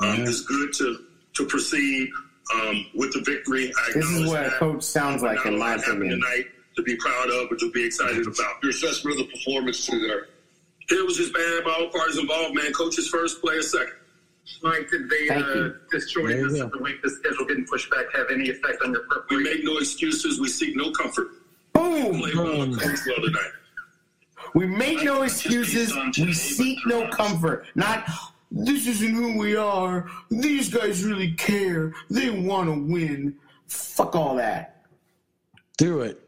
Um, 0.00 0.20
It's 0.22 0.42
good 0.42 0.72
to 0.74 1.04
to 1.34 1.46
proceed 1.46 2.10
um, 2.54 2.86
with 2.94 3.12
the 3.12 3.20
victory. 3.20 3.72
I 3.78 3.92
This 3.92 4.04
is 4.04 4.10
acknowledge 4.22 4.28
what 4.28 4.46
a 4.46 4.50
coach 4.58 4.82
sounds 4.82 5.22
like, 5.22 5.44
in 5.46 5.54
a 5.54 5.56
my 5.56 5.76
lot 5.76 5.78
opinion. 5.86 6.20
tonight 6.20 6.46
to 6.76 6.82
be 6.82 6.96
proud 6.96 7.30
of 7.30 7.50
or 7.52 7.56
to 7.56 7.70
be 7.70 7.84
excited 7.86 8.26
about. 8.26 8.62
Your 8.62 8.70
assessment 8.70 9.20
of 9.20 9.26
the 9.26 9.32
performance 9.32 9.86
through 9.86 10.00
there. 10.06 10.26
It 10.88 11.06
was 11.06 11.16
just 11.16 11.32
bad 11.32 11.64
by 11.64 11.70
all 11.72 11.88
parties 11.88 12.18
involved, 12.18 12.54
man. 12.56 12.72
Coaches 12.72 13.08
first, 13.08 13.40
players 13.40 13.70
second. 13.70 13.92
Mike, 14.62 14.90
did 14.90 15.08
they 15.08 15.28
Thank 15.28 15.46
uh, 15.46 15.54
you. 15.54 15.74
disjoint 15.92 16.48
this 16.50 16.58
the 16.58 16.78
week 16.82 17.00
the 17.02 17.10
schedule 17.10 17.44
getting 17.46 17.64
pushed 17.66 17.88
back 17.90 18.06
have 18.14 18.26
any 18.32 18.50
effect 18.50 18.82
on 18.84 18.90
your 18.92 19.02
preparation? 19.02 19.36
We 19.36 19.42
make 19.44 19.64
no 19.64 19.78
excuses. 19.78 20.40
We 20.40 20.48
seek 20.48 20.74
no 20.76 20.90
comfort. 20.90 21.28
Boom! 21.72 22.18
Play 22.20 22.32
well 22.34 22.62
and 22.62 22.76
well 22.76 22.90
tonight. 23.22 23.52
We 24.54 24.66
make 24.66 25.04
no 25.04 25.22
excuses. 25.22 25.94
We 26.18 26.32
seek 26.32 26.78
no 26.86 27.06
comfort. 27.08 27.66
Not, 27.76 28.08
this 28.50 28.86
isn't 28.86 29.14
who 29.14 29.38
we 29.38 29.56
are. 29.56 30.10
These 30.30 30.68
guys 30.68 31.04
really 31.04 31.32
care. 31.32 31.94
They 32.10 32.30
want 32.30 32.68
to 32.68 32.92
win. 32.92 33.36
Fuck 33.66 34.16
all 34.16 34.34
that. 34.36 34.84
Do 35.78 36.00
it. 36.00 36.20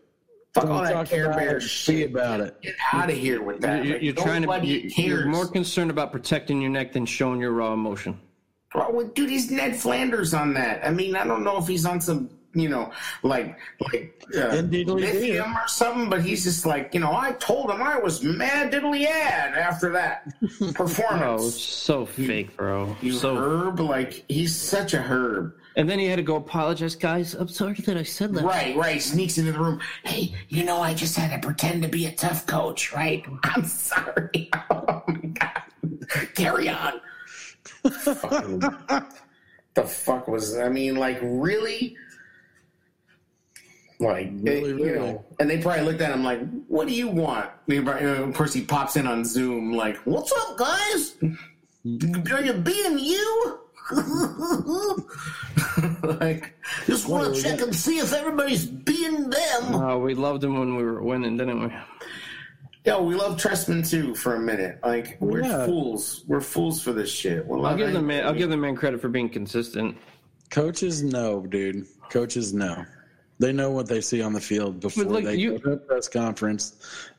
Fuck 0.55 0.65
Don't 0.65 0.73
all 0.73 0.85
that 0.85 1.09
Care 1.09 1.33
Bear 1.33 1.57
it. 1.57 1.63
shit. 1.63 2.11
About 2.11 2.41
it. 2.41 2.61
Get 2.63 2.75
out 2.93 3.11
of 3.11 3.17
here 3.17 3.43
with 3.43 3.61
that. 3.63 3.85
You're, 3.85 3.99
you're 3.99 4.15
trying 4.15 4.43
to. 4.43 4.47
nobody 4.47 4.93
You, 4.97 5.05
you're 5.05 5.27
more 5.27 5.47
concerned 5.47 5.91
about 5.91 6.13
protecting 6.13 6.61
your 6.61 6.71
neck 6.71 6.93
than 6.93 7.07
showing 7.07 7.41
your 7.41 7.53
raw 7.53 7.73
emotion. 7.73 8.21
Well, 8.75 9.05
dude, 9.15 9.31
he's 9.31 9.51
Ned 9.51 9.77
Flanders 9.77 10.33
on 10.33 10.55
that. 10.55 10.87
I 10.87 10.91
mean, 10.91 11.17
I 11.17 11.25
don't 11.27 11.43
know 11.45 11.59
if 11.59 11.67
he's 11.67 11.85
on 11.85 12.01
some, 12.01 12.31
you 12.55 12.69
know, 12.69 12.93
like 13.23 13.59
like 13.81 14.23
uh, 14.37 14.57
lithium 14.57 15.57
or 15.57 15.69
something, 15.69 16.11
but 16.11 16.23
he's 16.23 16.45
just 16.45 16.67
like, 16.67 16.93
you 16.95 17.01
know, 17.01 17.13
I 17.13 17.33
told 17.33 17.71
him 17.71 17.83
I 17.83 17.99
was 17.99 18.23
mad 18.23 18.73
diddly 18.73 19.07
ad 19.07 19.55
after 19.55 19.91
that 19.93 20.33
performance. 20.75 21.43
Oh, 21.43 21.51
so 21.51 22.07
fake, 22.07 22.57
bro. 22.57 22.97
you 23.01 23.13
so. 23.13 23.37
herb, 23.37 23.81
like 23.81 24.25
he's 24.29 24.55
such 24.55 24.95
a 24.95 25.01
herb. 25.01 25.55
And 25.77 25.89
then 25.89 25.99
he 25.99 26.07
had 26.07 26.17
to 26.17 26.23
go 26.23 26.37
apologize, 26.37 26.95
guys. 26.95 27.35
I'm 27.35 27.49
sorry 27.49 27.75
that 27.75 27.97
I 27.97 28.03
said 28.03 28.35
that. 28.35 28.45
Right, 28.45 28.77
right. 28.77 29.01
Sneaks 29.01 29.39
into 29.39 29.53
the 29.53 29.59
room. 29.59 29.81
Hey, 30.05 30.35
you 30.49 30.65
know, 30.65 30.81
I 30.81 30.93
just 30.93 31.17
had 31.17 31.31
to 31.31 31.47
pretend 31.47 31.83
to 31.83 31.89
be 31.89 32.07
a 32.07 32.13
tough 32.13 32.47
coach, 32.47 32.93
right? 32.93 33.25
I'm 33.45 33.65
sorry. 33.65 34.51
Oh 34.71 35.03
my 35.07 35.15
god. 35.15 35.63
Carry 36.35 36.69
on. 36.69 37.01
The 39.75 39.85
fuck 39.85 40.29
was? 40.29 40.57
I 40.59 40.69
mean, 40.69 40.97
like, 40.97 41.19
really? 41.23 41.97
Like, 44.03 44.31
Really, 44.41 44.71
it- 44.73 44.79
you 44.79 44.95
know, 44.97 45.25
and 45.39 45.49
they 45.49 45.59
probably 45.63 45.85
looked 45.85 46.01
at 46.01 46.11
him 46.13 46.25
like, 46.25 46.41
"What 46.69 46.89
do 46.89 46.93
you 46.95 47.09
want?" 47.09 47.49
You 47.69 47.83
know, 47.83 47.93
Of 48.25 48.35
course, 48.35 48.53
he 48.53 48.63
pops 48.63 48.97
in 48.97 49.07
on 49.07 49.25
Zoom, 49.25 49.73
like, 49.73 49.97
"What's 50.05 50.33
up, 50.33 50.59
guys? 50.59 51.15
Are 51.23 52.43
you 52.43 52.53
being 52.55 52.99
you?" 52.99 53.59
like, 56.03 56.55
just 56.87 57.09
want 57.09 57.35
to 57.35 57.43
check 57.43 57.61
and 57.61 57.75
see 57.75 57.99
if 57.99 58.13
everybody's 58.13 58.65
being 58.67 59.29
them. 59.31 59.75
Oh, 59.75 59.99
we 59.99 60.15
loved 60.15 60.43
him 60.45 60.59
when 60.59 60.77
we 60.77 60.83
were 60.85 61.03
winning, 61.03 61.37
didn't 61.37 61.63
we? 61.63 61.73
Yeah, 62.85 62.99
we 63.01 63.15
love 63.15 63.37
Trestman 63.41 63.89
too 63.89 64.15
for 64.15 64.35
a 64.37 64.41
minute. 64.41 64.79
Like, 64.85 65.19
oh, 65.21 65.27
we're 65.27 65.43
Yeah. 65.45 65.67
fools. 65.67 66.25
We're 66.27 66.41
fools 66.41 66.83
for 66.83 66.93
this 66.93 67.11
shit. 67.11 67.47
We're 67.47 67.65
I'll 67.65 67.77
give 67.77 67.93
the 67.93 68.03
man. 68.03 68.25
I'll 68.27 68.35
give 68.35 68.51
the 68.51 68.57
man 68.57 68.75
credit 68.77 69.01
for 69.01 69.09
being 69.09 69.29
consistent. 69.29 69.97
Coaches 70.51 71.03
know, 71.03 71.47
dude. 71.49 71.87
Coaches 72.11 72.53
know. 72.53 72.85
They 73.43 73.53
know 73.53 73.73
what 73.73 73.89
they 73.89 74.01
see 74.01 74.23
on 74.23 74.33
the 74.33 74.41
field 74.41 74.79
before 74.79 75.03
look, 75.03 75.25
they 75.25 75.35
you- 75.35 75.59
go 75.59 75.59
to 75.59 75.73
a 75.73 75.77
press 75.77 76.09
conference. 76.09 76.75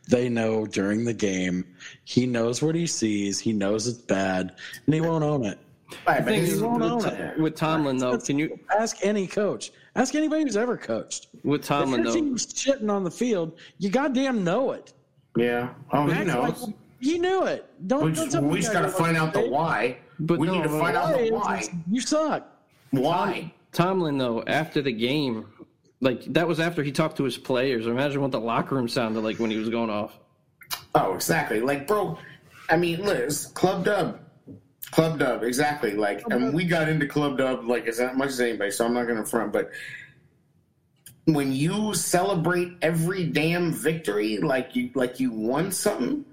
They 0.07 0.29
know 0.29 0.65
during 0.65 1.03
the 1.03 1.13
game. 1.13 1.65
He 2.05 2.25
knows 2.25 2.61
what 2.61 2.75
he 2.75 2.87
sees. 2.87 3.39
He 3.39 3.51
knows 3.51 3.87
it's 3.87 3.97
bad, 3.97 4.55
and 4.85 4.95
he 4.95 5.01
won't 5.01 5.25
own 5.25 5.43
it. 5.43 5.59
Right, 6.07 6.19
The 6.19 6.23
but 6.23 6.25
thing 6.31 6.43
is, 6.43 6.61
won't 6.61 6.81
own 6.81 6.97
with, 6.99 7.07
it. 7.07 7.37
with 7.39 7.55
Tomlin 7.55 7.97
though, 7.97 8.17
can 8.17 8.39
you 8.39 8.57
Ask 8.79 8.97
any 9.03 9.27
coach. 9.27 9.73
Ask 9.97 10.15
anybody 10.15 10.43
who's 10.43 10.55
ever 10.55 10.77
coached. 10.77 11.27
with 11.43 11.59
If 11.61 11.67
Tomlin 11.67 12.03
your 12.03 12.13
though? 12.13 12.19
team's 12.19 12.45
shitting 12.47 12.89
on 12.89 13.03
the 13.03 13.11
field, 13.11 13.59
you 13.79 13.89
goddamn 13.89 14.45
know 14.45 14.71
it. 14.71 14.93
yeah. 15.37 15.73
Oh, 15.91 16.07
he 16.07 16.23
knows. 16.23 16.61
like- 16.63 16.75
you 17.01 17.19
knew 17.19 17.43
it. 17.47 17.65
Don't. 17.85 18.05
We 18.05 18.11
don't 18.13 18.31
just, 18.31 18.43
we 18.43 18.61
just 18.61 18.71
got 18.71 18.83
to 18.83 18.87
find 18.87 19.17
out 19.17 19.33
the 19.33 19.41
why. 19.49 19.97
But 20.21 20.39
we 20.39 20.47
no, 20.47 20.53
need 20.53 20.63
to 20.63 20.69
find 20.69 20.95
out 20.95 21.17
the 21.17 21.31
why. 21.31 21.63
You 21.91 21.99
suck. 21.99 22.47
Why? 22.91 23.53
Tomlin 23.73 24.17
though, 24.19 24.43
after 24.47 24.81
the 24.83 24.91
game, 24.91 25.45
like 26.03 26.25
that 26.33 26.47
was 26.47 26.59
after 26.59 26.83
he 26.83 26.91
talked 26.91 27.17
to 27.17 27.23
his 27.23 27.37
players. 27.37 27.87
Imagine 27.87 28.21
what 28.21 28.31
the 28.31 28.39
locker 28.39 28.75
room 28.75 28.87
sounded 28.87 29.21
like 29.21 29.39
when 29.39 29.49
he 29.49 29.57
was 29.57 29.69
going 29.69 29.89
off. 29.89 30.19
Oh, 30.95 31.13
exactly. 31.13 31.61
Like, 31.61 31.87
bro, 31.87 32.17
I 32.69 32.77
mean, 32.77 33.03
Liz, 33.03 33.47
Club 33.47 33.85
Dub. 33.85 34.19
Club 34.91 35.17
Dub, 35.17 35.43
exactly. 35.43 35.93
Like, 35.93 36.23
and 36.29 36.53
we 36.53 36.65
got 36.65 36.87
into 36.87 37.07
Club 37.07 37.37
Dub 37.37 37.65
like 37.65 37.87
as 37.87 37.99
much 38.15 38.29
as 38.29 38.41
anybody, 38.41 38.69
so 38.69 38.85
I'm 38.85 38.93
not 38.93 39.05
going 39.05 39.17
to 39.17 39.25
front. 39.25 39.51
But 39.51 39.71
when 41.25 41.51
you 41.51 41.93
celebrate 41.93 42.73
every 42.81 43.25
damn 43.25 43.71
victory, 43.71 44.37
like 44.37 44.75
you 44.75 44.91
like 44.93 45.19
you 45.19 45.31
won 45.31 45.71
something, 45.71 46.25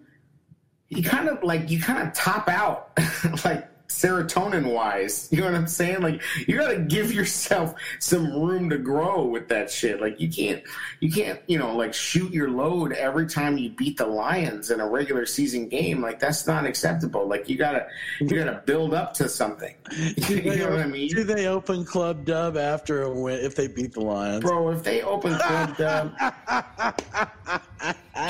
you 0.89 1.03
kind 1.03 1.29
of 1.29 1.43
like 1.43 1.71
you 1.71 1.81
kind 1.81 2.07
of 2.07 2.13
top 2.13 2.49
out, 2.49 2.91
like 3.45 3.69
serotonin 3.91 4.73
wise. 4.73 5.29
You 5.41 5.47
know 5.47 5.53
what 5.53 5.55
I'm 5.55 5.69
saying? 5.69 6.03
Like 6.03 6.23
you 6.47 6.59
got 6.59 6.69
to 6.69 6.79
give 6.81 7.13
yourself 7.13 7.75
some 7.99 8.31
room 8.33 8.69
to 8.71 8.77
grow 8.77 9.25
with 9.25 9.49
that 9.49 9.71
shit. 9.71 10.01
Like 10.01 10.21
you 10.21 10.29
can't 10.29 10.63
you 11.01 11.11
can't 11.11 11.41
you 11.47 11.59
know 11.59 11.75
like 11.75 11.95
shoot 11.95 12.33
your 12.33 12.51
load 12.51 12.93
every 12.93 13.27
time 13.27 13.57
you 13.57 13.71
beat 13.71 13.97
the 13.97 14.07
Lions 14.07 14.71
in 14.71 14.81
a 14.81 14.89
regular 14.89 15.25
season 15.25 15.69
game. 15.69 16.03
Like 16.03 16.19
that's 16.19 16.47
not 16.47 16.67
acceptable. 16.67 17.27
Like 17.27 17.49
you 17.49 17.57
gotta 17.57 17.87
you 18.21 18.29
gotta 18.29 18.63
build 18.67 18.93
up 18.93 19.15
to 19.15 19.29
something. 19.29 19.75
You 20.31 20.43
they, 20.43 20.59
know 20.59 20.71
what 20.71 20.81
I 20.81 20.87
mean? 20.87 21.09
do 21.09 21.25
they 21.25 21.47
open 21.47 21.85
Club 21.85 22.25
Dub 22.25 22.57
after 22.57 23.03
a 23.03 23.11
win 23.11 23.41
if 23.41 23.55
they 23.57 23.67
beat 23.67 23.93
the 23.93 24.01
Lions? 24.01 24.43
Bro, 24.43 24.71
if 24.71 24.83
they 24.83 25.03
open 25.03 25.35
Club 25.35 25.77
Dub, 25.77 26.13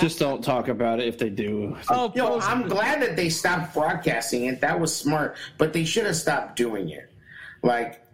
Just 0.01 0.19
don't 0.19 0.43
talk 0.43 0.69
about 0.69 1.01
it 1.01 1.09
if 1.09 1.19
they 1.19 1.31
do. 1.31 1.77
Oh, 1.89 2.13
Yo, 2.15 2.29
post- 2.29 2.49
I'm 2.49 2.69
glad 2.69 3.03
that 3.03 3.17
they 3.17 3.29
stopped 3.29 3.75
broadcasting 3.75 4.45
it. 4.45 4.61
That 4.61 4.79
was 4.79 4.95
smart, 4.95 5.37
but 5.59 5.73
they 5.73 5.85
should 5.85 6.07
have 6.07 6.17
stopped 6.17 6.57
doing 6.57 6.91
it. 6.91 7.11
Like, 7.63 8.05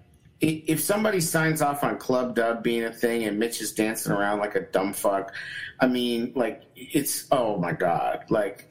if 0.41 0.81
somebody 0.81 1.21
signs 1.21 1.63
off 1.63 1.83
on 1.85 1.99
Club 1.99 2.35
Dub 2.35 2.63
being 2.63 2.85
a 2.85 2.93
thing 2.93 3.25
and 3.25 3.39
Mitch 3.39 3.61
is 3.61 3.73
dancing 3.73 4.13
around 4.13 4.39
like 4.39 4.55
a 4.55 4.61
dumb 4.61 4.93
fuck, 4.93 5.33
I 5.81 5.87
mean, 5.87 6.33
like, 6.35 6.63
it's 6.75 7.27
oh 7.31 7.59
my 7.59 7.73
god. 7.73 8.25
Like, 8.31 8.69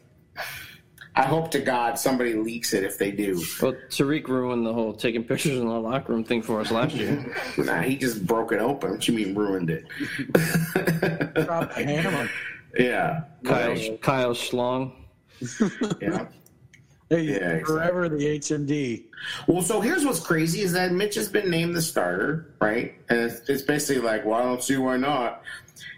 I 1.16 1.24
hope 1.24 1.50
to 1.52 1.60
God 1.60 1.98
somebody 1.98 2.34
leaks 2.34 2.74
it 2.74 2.84
if 2.84 2.98
they 2.98 3.10
do. 3.12 3.42
Well, 3.62 3.74
Tariq 3.90 4.28
ruined 4.28 4.66
the 4.66 4.74
whole 4.74 4.94
taking 4.94 5.24
pictures 5.24 5.58
in 5.58 5.66
the 5.68 5.80
locker 5.80 6.12
room 6.14 6.24
thing 6.24 6.42
for 6.42 6.60
us 6.60 6.72
last 6.72 6.94
year. 6.96 7.34
Nah, 7.58 7.82
he 7.82 7.96
just 7.96 8.26
broke 8.28 8.52
it 8.52 8.60
open. 8.60 8.92
What 8.92 9.08
you 9.08 9.14
mean 9.14 9.34
ruined 9.34 9.70
it? 9.70 9.86
Drop 11.46 11.74
the 11.74 11.84
hammer. 11.86 12.30
yeah, 12.78 13.24
Kyle, 13.44 13.98
Kyle 13.98 14.34
Schlong. 14.34 14.94
yeah. 16.02 16.28
Hey, 17.08 17.22
Yeah, 17.22 17.36
exactly. 17.36 17.64
forever 17.76 18.10
the 18.10 18.26
HMD. 18.40 19.04
Well, 19.48 19.62
so 19.62 19.80
here's 19.80 20.04
what's 20.04 20.20
crazy 20.20 20.62
is 20.62 20.74
that 20.74 20.92
Mitch 20.92 21.14
has 21.14 21.30
been 21.30 21.52
named 21.52 21.76
the 21.76 21.82
starter, 21.84 22.56
right? 22.60 22.96
And 23.10 23.20
it's, 23.20 23.48
it's 23.48 23.62
basically 23.62 24.02
like, 24.02 24.26
well, 24.26 24.40
I 24.40 24.42
don't 24.44 24.64
see 24.64 24.78
why 24.78 24.98
not. 24.98 25.42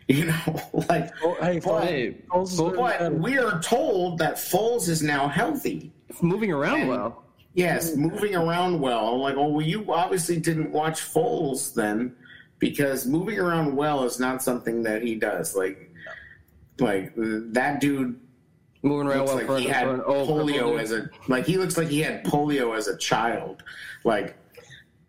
You 0.09 0.25
know, 0.25 0.61
like, 0.89 1.11
Oh, 1.21 1.36
hey, 1.41 1.59
but, 1.59 1.84
Hey, 1.84 2.17
Foles 2.30 2.43
is 2.51 2.57
doing 2.57 2.75
but 2.75 3.13
we 3.13 3.38
are 3.38 3.61
told 3.61 4.17
that 4.19 4.36
Foles 4.36 4.88
is 4.88 5.01
now 5.03 5.28
healthy. 5.28 5.91
Moving 6.21 6.51
around 6.51 6.88
well. 6.88 7.23
Yes, 7.55 7.93
moving 7.95 8.34
around 8.36 8.80
well. 8.80 9.19
Like, 9.19 9.36
oh, 9.36 9.47
well, 9.49 9.65
you 9.65 9.93
obviously 9.93 10.39
didn't 10.39 10.71
watch 10.71 11.01
Foles 11.01 11.73
then, 11.73 12.15
because 12.59 13.05
moving 13.05 13.38
around 13.38 13.75
well 13.75 14.03
is 14.05 14.17
not 14.19 14.41
something 14.41 14.82
that 14.84 15.01
he 15.01 15.15
does. 15.15 15.55
Like, 15.57 15.86
like 16.80 17.13
that 17.15 17.80
dude 17.82 18.19
Moving 18.84 19.07
around 19.07 19.17
looks 19.19 19.28
well 19.30 19.38
like 19.38 19.45
for, 19.47 19.59
he 19.59 19.67
had 19.67 19.86
for 19.86 19.93
an 19.95 20.01
polio 20.01 20.80
as 20.80 20.91
a 20.91 21.09
like 21.28 21.45
he 21.45 21.57
looks 21.57 21.78
like 21.78 21.88
he 21.88 22.01
had 22.01 22.23
polio 22.23 22.78
as 22.78 22.88
a 22.88 22.95
child. 22.97 23.63
Like, 24.03 24.36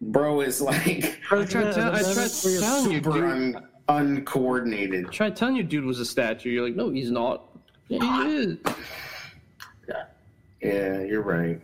bro 0.01 0.41
is 0.41 0.61
like 0.61 1.21
I 1.31 1.45
tried, 1.45 1.75
tell, 1.75 1.95
I 1.95 2.03
tried 2.03 2.31
telling 2.61 2.91
you, 2.91 2.97
super 2.97 3.12
dude. 3.12 3.25
un, 3.25 3.69
uncoordinated. 3.89 5.07
I 5.07 5.11
tried 5.11 5.37
telling 5.37 5.57
you, 5.57 5.62
dude 5.62 5.85
was 5.85 6.01
a 6.01 6.07
statue. 6.07 6.51
You're 6.51 6.64
like, 6.64 6.77
no, 6.77 6.91
he's 6.91 7.11
not. 7.11 7.45
Yeah, 7.89 8.25
he 8.25 8.37
is. 8.37 8.57
Yeah, 10.62 11.03
you're 11.05 11.23
right. 11.23 11.61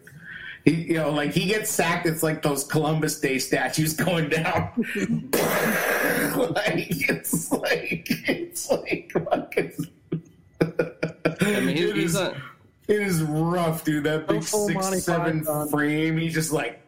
He, 0.64 0.72
you 0.72 0.94
know, 0.94 1.10
like 1.10 1.32
he 1.32 1.46
gets 1.46 1.70
sacked. 1.70 2.06
It's 2.06 2.22
like 2.22 2.42
those 2.42 2.64
Columbus 2.64 3.20
Day 3.20 3.38
statues 3.38 3.94
going 3.94 4.28
down. 4.28 4.70
like 6.36 6.86
it's 6.90 7.50
like 7.50 8.06
it's 8.28 8.70
like 8.70 9.10
fucking. 9.12 9.72
I 11.24 11.60
mean, 11.60 11.76
he's, 11.76 11.90
It 11.90 11.96
he's 11.96 12.04
is- 12.06 12.14
not. 12.14 12.34
It 12.86 13.00
is 13.00 13.22
rough, 13.22 13.82
dude. 13.84 14.04
That 14.04 14.26
big 14.28 14.44
full 14.44 14.68
Monty 14.68 14.96
six 14.96 15.04
seven 15.06 15.40
Python. 15.40 15.68
frame. 15.70 16.18
He's 16.18 16.34
just 16.34 16.52
like 16.52 16.82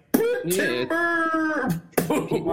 Yeah. 0.45 0.85
timber. 0.85 1.83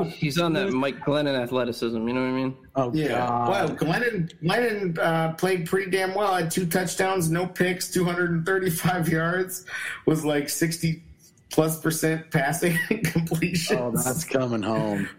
He's 0.07 0.39
on 0.39 0.53
that 0.53 0.71
Mike 0.71 0.99
Glennon 1.01 1.37
athleticism. 1.39 2.07
You 2.07 2.13
know 2.13 2.21
what 2.21 2.27
I 2.27 2.31
mean? 2.31 2.55
Oh, 2.75 2.91
Yeah. 2.93 3.09
God. 3.09 3.49
Well, 3.49 3.69
Glennon 3.75 4.31
Glennon 4.41 4.97
uh, 4.97 5.33
played 5.33 5.65
pretty 5.67 5.91
damn 5.91 6.15
well. 6.15 6.33
Had 6.35 6.51
two 6.51 6.65
touchdowns, 6.65 7.29
no 7.29 7.45
picks, 7.45 7.91
235 7.91 9.09
yards. 9.09 9.65
Was 10.05 10.23
like 10.23 10.47
60 10.49 11.03
plus 11.51 11.79
percent 11.81 12.31
passing 12.31 12.77
completion. 13.03 13.77
Oh, 13.77 13.91
that's 13.91 14.23
coming 14.23 14.63
home. 14.63 15.09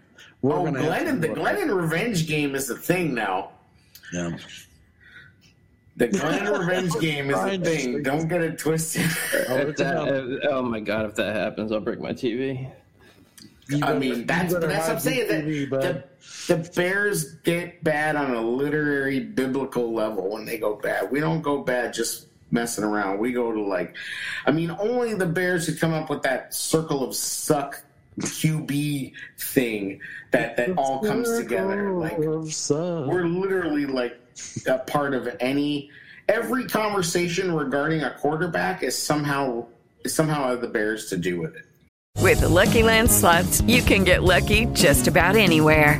We're 0.41 0.55
Oh, 0.55 0.63
Glennon, 0.65 1.21
the 1.21 1.29
Glennon 1.29 1.73
revenge 1.79 2.27
game 2.27 2.55
is 2.55 2.69
a 2.71 2.75
thing 2.75 3.13
now. 3.13 3.51
Yeah. 4.11 4.35
The 5.97 6.07
Glenn 6.09 6.51
revenge 6.51 6.93
game 6.99 7.29
is 7.29 7.37
a 7.37 7.57
thing. 7.57 8.03
Don't 8.03 8.27
get 8.27 8.41
it 8.41 8.57
twisted. 8.59 9.03
That, 9.47 10.47
oh 10.49 10.61
my 10.61 10.81
god, 10.81 11.05
if 11.05 11.15
that 11.15 11.35
happens, 11.35 11.71
I'll 11.71 11.79
break 11.79 11.99
my 12.01 12.11
TV. 12.11 12.69
You 13.67 13.77
I 13.77 13.79
better- 13.79 13.99
mean, 13.99 14.25
that's 14.27 14.53
that's 14.53 14.63
what 14.87 14.89
I'm 14.89 14.99
saying. 14.99 15.47
your 15.47 15.67
That 15.81 16.19
the, 16.47 16.55
the 16.57 16.71
Bears 16.75 17.35
get 17.43 17.83
bad 17.83 18.15
on 18.15 18.35
a 18.35 18.41
literary 18.41 19.21
biblical 19.21 19.93
level 19.93 20.29
when 20.31 20.45
they 20.45 20.57
go 20.57 20.75
bad. 20.75 21.09
We 21.11 21.19
don't 21.19 21.41
go 21.41 21.63
bad 21.63 21.93
just 21.93 22.27
messing 22.51 22.83
around. 22.83 23.17
We 23.19 23.31
go 23.31 23.51
to 23.51 23.61
like, 23.61 23.95
I 24.45 24.51
mean, 24.51 24.71
only 24.79 25.13
the 25.15 25.25
Bears 25.25 25.65
could 25.65 25.79
come 25.79 25.93
up 25.93 26.09
with 26.09 26.21
that 26.23 26.53
circle 26.53 27.03
of 27.07 27.15
suck 27.15 27.81
QB 28.19 29.13
thing 29.39 29.99
that 30.31 30.57
that 30.57 30.77
all 30.77 30.99
comes 30.99 31.29
together. 31.37 31.91
Like 31.91 32.17
we're 32.17 33.27
literally 33.27 33.85
like 33.85 34.19
a 34.67 34.79
part 34.79 35.13
of 35.13 35.27
any 35.39 35.89
every 36.27 36.65
conversation 36.65 37.53
regarding 37.53 38.03
a 38.03 38.11
quarterback 38.11 38.83
is 38.83 38.97
somehow 38.97 39.65
is 40.03 40.13
somehow 40.13 40.49
have 40.49 40.61
the 40.61 40.67
Bears 40.67 41.09
to 41.09 41.17
do 41.17 41.39
with 41.39 41.55
it. 41.55 41.65
With 42.21 42.39
the 42.39 42.49
Lucky 42.49 42.81
Land 42.81 43.11
slots, 43.11 43.61
you 43.61 43.81
can 43.81 44.03
get 44.03 44.23
lucky 44.23 44.65
just 44.67 45.07
about 45.07 45.35
anywhere. 45.35 45.99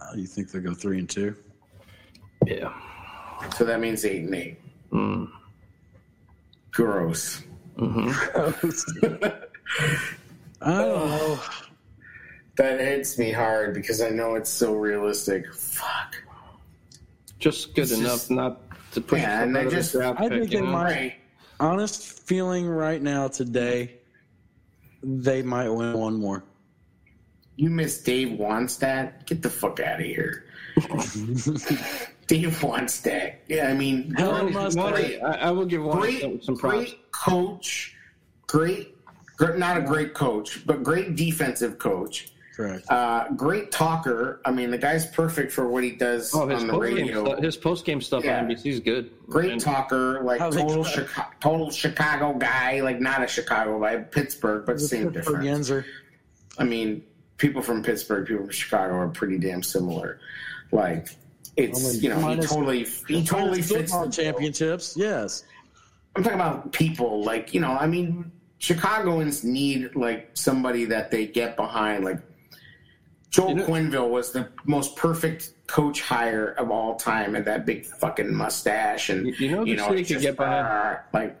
Oh, 0.00 0.14
you 0.16 0.26
think 0.26 0.50
they'll 0.50 0.62
go 0.62 0.74
three 0.74 0.98
and 0.98 1.08
two? 1.08 1.34
Yeah. 2.46 2.72
So 3.56 3.64
that 3.64 3.80
means 3.80 4.04
eight 4.04 4.22
and 4.24 4.34
eight. 4.34 4.58
Mm. 4.92 5.28
Gross. 6.72 7.42
Mm-hmm. 7.76 9.24
I 10.62 10.70
don't 10.70 11.02
oh. 11.02 11.06
know. 11.06 11.40
That 12.56 12.80
hits 12.80 13.18
me 13.18 13.32
hard 13.32 13.74
because 13.74 14.00
I 14.00 14.08
know 14.10 14.34
it's 14.34 14.48
so 14.50 14.74
realistic. 14.74 15.52
Fuck. 15.52 16.16
Just 17.38 17.74
good 17.74 17.82
It's 17.82 17.92
enough 17.92 18.12
just- 18.12 18.30
not 18.30 18.60
to 18.92 19.00
push. 19.02 19.20
Yeah, 19.20 19.42
and 19.42 19.56
I 19.58 19.68
just 19.68 19.94
I 19.94 20.12
pick, 20.14 20.28
think 20.30 20.52
you 20.52 20.60
they 20.60 20.64
know? 20.64 20.72
might- 20.72 20.84
Right. 20.92 21.14
Honest 21.58 22.26
feeling 22.26 22.66
right 22.68 23.00
now 23.00 23.28
today, 23.28 23.96
they 25.02 25.42
might 25.42 25.70
win 25.70 25.94
one 25.94 26.14
more. 26.20 26.44
You 27.56 27.70
miss 27.70 28.02
Dave 28.02 28.38
Wannstedt? 28.38 29.26
Get 29.26 29.42
the 29.42 29.50
fuck 29.50 29.80
out 29.80 30.00
of 30.00 30.06
here. 30.06 30.44
Dave 30.76 32.50
Wannstedt. 32.60 33.36
Yeah, 33.48 33.68
I 33.68 33.74
mean, 33.74 34.12
Hell, 34.16 34.50
great, 34.50 35.20
I, 35.22 35.32
I 35.36 35.50
will 35.52 35.64
give 35.64 35.82
one 35.82 35.98
great, 36.00 36.44
some 36.44 36.56
props. 36.56 36.76
great 36.76 37.12
coach. 37.12 37.94
Great, 38.48 38.94
gr- 39.36 39.54
not 39.54 39.76
a 39.78 39.80
great 39.80 40.12
coach, 40.14 40.66
but 40.66 40.82
great 40.82 41.16
defensive 41.16 41.78
coach. 41.78 42.28
Correct. 42.56 42.90
Uh, 42.90 43.28
great 43.36 43.70
talker. 43.70 44.40
I 44.44 44.50
mean, 44.50 44.70
the 44.70 44.78
guy's 44.78 45.06
perfect 45.06 45.52
for 45.52 45.68
what 45.68 45.84
he 45.84 45.90
does 45.92 46.34
Oh, 46.34 46.50
on 46.50 46.66
the 46.66 46.78
radio. 46.78 47.24
stuff, 47.24 47.38
his 47.42 47.56
post 47.56 47.84
game 47.84 48.00
stuff 48.00 48.24
Yeah. 48.24 48.38
on 48.40 48.48
NBC 48.48 48.66
is 48.66 48.80
good. 48.80 49.10
Great 49.28 49.52
And- 49.52 49.60
talker, 49.60 50.22
like 50.22 50.38
total 50.40 50.82
try- 50.84 50.92
Chicago, 50.92 51.28
total 51.40 51.70
Chicago 51.70 52.32
guy, 52.34 52.80
like 52.80 52.98
not 53.00 53.22
a 53.22 53.26
Chicago 53.26 53.78
guy, 53.80 53.96
Pittsburgh, 53.98 54.64
but 54.66 54.80
same 54.80 55.10
difference. 55.10 55.44
Yinzer. 55.46 55.84
I 56.58 56.64
mean, 56.64 57.02
people 57.38 57.62
from 57.62 57.82
Pittsburgh, 57.82 58.26
people 58.26 58.44
from 58.44 58.52
Chicago 58.52 58.94
are 58.94 59.08
pretty 59.08 59.38
damn 59.38 59.62
similar. 59.62 60.18
Like 60.72 61.08
it's 61.56 62.02
you 62.02 62.08
know 62.10 62.28
he 62.28 62.36
totally 62.40 62.84
he 63.08 63.24
totally 63.24 63.62
fits 63.62 63.92
the 63.92 64.08
championships. 64.10 64.94
Yes. 64.96 65.44
I'm 66.14 66.22
talking 66.22 66.38
about 66.38 66.72
people 66.72 67.22
like 67.22 67.54
you 67.54 67.60
know 67.60 67.72
I 67.72 67.86
mean 67.86 68.30
Chicagoans 68.58 69.44
need 69.44 69.94
like 69.94 70.30
somebody 70.34 70.86
that 70.86 71.10
they 71.10 71.26
get 71.26 71.56
behind 71.56 72.04
like 72.04 72.20
Joel 73.30 73.50
You 73.50 73.54
know- 73.56 73.66
Quenneville 73.66 74.08
was 74.10 74.32
the 74.32 74.48
most 74.64 74.96
perfect 74.96 75.52
coach 75.66 76.00
hire 76.00 76.52
of 76.52 76.70
all 76.70 76.94
time 76.96 77.34
and 77.34 77.44
that 77.44 77.66
big 77.66 77.84
fucking 77.84 78.32
mustache 78.34 79.10
and 79.10 79.26
You- 79.38 79.50
know, 79.50 79.64
you 79.64 79.76
know 79.76 79.84
the 79.84 79.88
city 79.90 80.02
could 80.02 80.08
just, 80.08 80.22
get 80.22 80.36
behind? 80.36 80.66
uh, 80.66 80.96
like 81.12 81.36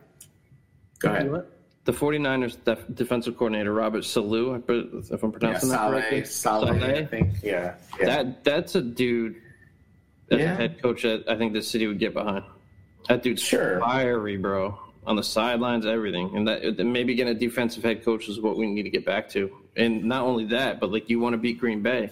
go 0.98 1.08
ahead 1.10 1.44
The 1.86 1.92
49ers 1.92 2.56
def- 2.64 2.84
defensive 2.94 3.36
coordinator 3.36 3.72
Robert 3.72 4.02
Salou, 4.02 4.56
if 4.58 5.22
I'm 5.22 5.30
yeah, 5.30 5.38
pronouncing 5.38 5.68
that 5.68 5.88
correctly. 5.88 6.24
Saleh, 6.24 6.76
Saleh, 6.76 6.82
I 6.82 7.04
think 7.06 7.34
yeah, 7.44 7.76
yeah. 8.00 8.06
That 8.06 8.42
that's 8.42 8.74
a 8.74 8.82
dude 8.82 9.36
as 10.32 10.40
Yeah. 10.40 10.52
a 10.52 10.56
head 10.56 10.82
coach 10.82 11.02
that 11.04 11.22
I 11.28 11.36
think 11.36 11.52
the 11.52 11.62
city 11.62 11.86
would 11.86 12.00
get 12.00 12.12
behind. 12.12 12.44
That 13.08 13.22
dude's 13.22 13.40
Sure. 13.40 13.78
fiery, 13.78 14.36
bro. 14.36 14.76
On 15.06 15.14
the 15.14 15.22
sidelines, 15.22 15.86
everything, 15.86 16.36
and 16.36 16.48
that 16.48 16.84
maybe 16.84 17.14
getting 17.14 17.36
a 17.36 17.38
defensive 17.38 17.84
head 17.84 18.04
coach 18.04 18.28
is 18.28 18.40
what 18.40 18.56
we 18.56 18.66
need 18.66 18.82
to 18.82 18.90
get 18.90 19.04
back 19.04 19.28
to. 19.30 19.48
And 19.76 20.04
not 20.04 20.22
only 20.22 20.46
that, 20.46 20.80
but 20.80 20.90
like 20.90 21.08
you 21.10 21.20
want 21.20 21.34
to 21.34 21.38
beat 21.38 21.58
Green 21.58 21.82
Bay. 21.82 22.10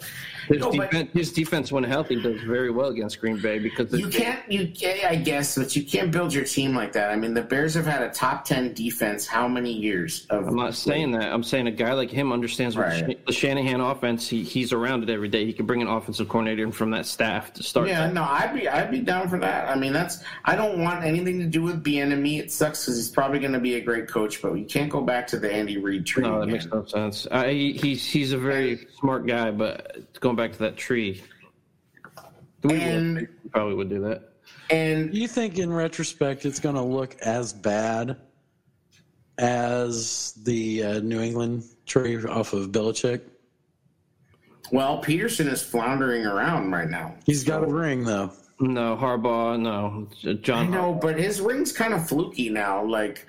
His, 0.48 0.58
No, 0.60 0.70
defense, 0.70 1.10
his 1.14 1.32
defense, 1.32 1.72
when 1.72 1.82
healthy, 1.84 2.20
does 2.20 2.40
very 2.42 2.70
well 2.70 2.88
against 2.88 3.18
Green 3.20 3.40
Bay 3.40 3.58
because 3.58 3.90
You 3.92 4.08
can't, 4.08 4.40
you 4.52 4.70
I 5.06 5.16
guess, 5.16 5.56
but 5.56 5.74
you 5.74 5.82
can't 5.82 6.10
build 6.10 6.34
your 6.34 6.44
team 6.44 6.74
like 6.74 6.92
that. 6.92 7.10
I 7.10 7.16
mean, 7.16 7.32
the 7.32 7.42
Bears 7.42 7.72
have 7.74 7.86
had 7.86 8.02
a 8.02 8.10
top 8.10 8.44
ten 8.44 8.74
defense. 8.74 9.26
How 9.26 9.48
many 9.48 9.72
years? 9.72 10.26
Of 10.28 10.46
I'm 10.46 10.56
not 10.56 10.74
saying 10.74 11.12
that. 11.12 11.32
I'm 11.32 11.42
saying 11.42 11.66
a 11.66 11.70
guy 11.70 11.94
like 11.94 12.10
him 12.10 12.32
understands 12.32 12.76
Right. 12.76 13.24
the 13.26 13.32
Shanahan 13.32 13.80
offense. 13.80 14.28
He, 14.28 14.42
he's 14.42 14.72
around 14.72 15.02
it 15.02 15.08
every 15.10 15.28
day. 15.28 15.46
He 15.46 15.52
can 15.54 15.64
bring 15.64 15.80
an 15.80 15.88
offensive 15.88 16.28
coordinator 16.28 16.64
in 16.64 16.72
from 16.72 16.90
that 16.90 17.06
staff 17.06 17.52
to 17.54 17.62
start. 17.62 17.88
Yeah, 17.88 18.06
that. 18.06 18.12
no, 18.14 18.24
I'd 18.24 18.52
be, 18.54 18.68
I'd 18.68 18.90
be 18.90 19.00
down 19.00 19.28
for 19.28 19.38
that. 19.38 19.68
I 19.68 19.74
mean, 19.76 19.92
that's. 19.94 20.18
I 20.44 20.56
don't 20.56 20.78
want 20.80 21.04
anything 21.04 21.38
to 21.38 21.46
do 21.46 21.62
with 21.62 21.82
Bieniemy. 21.82 22.40
It 22.40 22.52
sucks 22.52 22.84
because 22.84 22.96
he's 22.96 23.08
probably 23.08 23.38
going 23.38 23.52
to 23.52 23.60
be 23.60 23.76
a 23.76 23.80
great 23.80 24.08
coach, 24.08 24.42
but 24.42 24.52
you 24.54 24.66
can't 24.66 24.90
go 24.90 25.00
back 25.00 25.26
to 25.28 25.38
the 25.38 25.50
Andy 25.50 25.78
Reid 25.78 26.04
tree. 26.04 26.22
No, 26.24 26.34
that 26.40 26.42
again. 26.42 26.52
makes 26.52 26.66
no 26.66 26.84
sense. 26.84 27.26
I, 27.30 27.53
he- 27.54 27.72
he's 27.72 28.04
he's 28.04 28.32
a 28.32 28.38
very 28.38 28.86
smart 28.98 29.26
guy, 29.26 29.50
but 29.50 30.18
going 30.20 30.36
back 30.36 30.52
to 30.52 30.58
that 30.58 30.76
tree, 30.76 31.22
we 32.62 32.74
And- 32.80 33.16
would, 33.16 33.52
probably 33.52 33.74
would 33.74 33.88
do 33.88 34.00
that. 34.00 34.30
And 34.70 35.14
You 35.14 35.28
think 35.28 35.58
in 35.58 35.72
retrospect 35.72 36.44
it's 36.46 36.58
going 36.58 36.74
to 36.74 36.82
look 36.82 37.16
as 37.20 37.52
bad 37.52 38.16
as 39.38 40.32
the 40.44 40.82
uh, 40.82 41.00
New 41.00 41.20
England 41.20 41.64
tree 41.86 42.16
off 42.24 42.52
of 42.52 42.70
Belichick? 42.70 43.20
well, 44.72 44.98
Peterson 44.98 45.46
is 45.48 45.62
floundering 45.62 46.24
around 46.24 46.70
right 46.72 46.88
now. 46.88 47.14
He's 47.26 47.44
got 47.44 47.62
a 47.62 47.66
ring 47.66 48.04
though. 48.04 48.32
No, 48.60 48.96
Harbaugh, 48.96 49.60
no, 49.60 50.08
I 50.28 50.34
John. 50.34 50.70
know, 50.70 50.94
but 50.94 51.18
his 51.18 51.40
ring's 51.40 51.72
kind 51.72 51.92
of 51.92 52.08
fluky 52.08 52.48
now. 52.48 52.82
Like, 52.84 53.26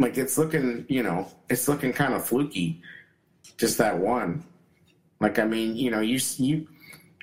like 0.00 0.18
it's 0.18 0.36
looking, 0.36 0.84
you 0.88 1.02
know, 1.04 1.28
it's 1.48 1.68
looking 1.68 1.92
kind 1.92 2.12
of 2.14 2.26
fluky. 2.26 2.82
Just 3.56 3.78
that 3.78 3.98
one. 3.98 4.44
Like, 5.20 5.38
I 5.38 5.44
mean, 5.44 5.76
you 5.76 5.90
know, 5.90 6.00
you 6.00 6.18
you 6.36 6.66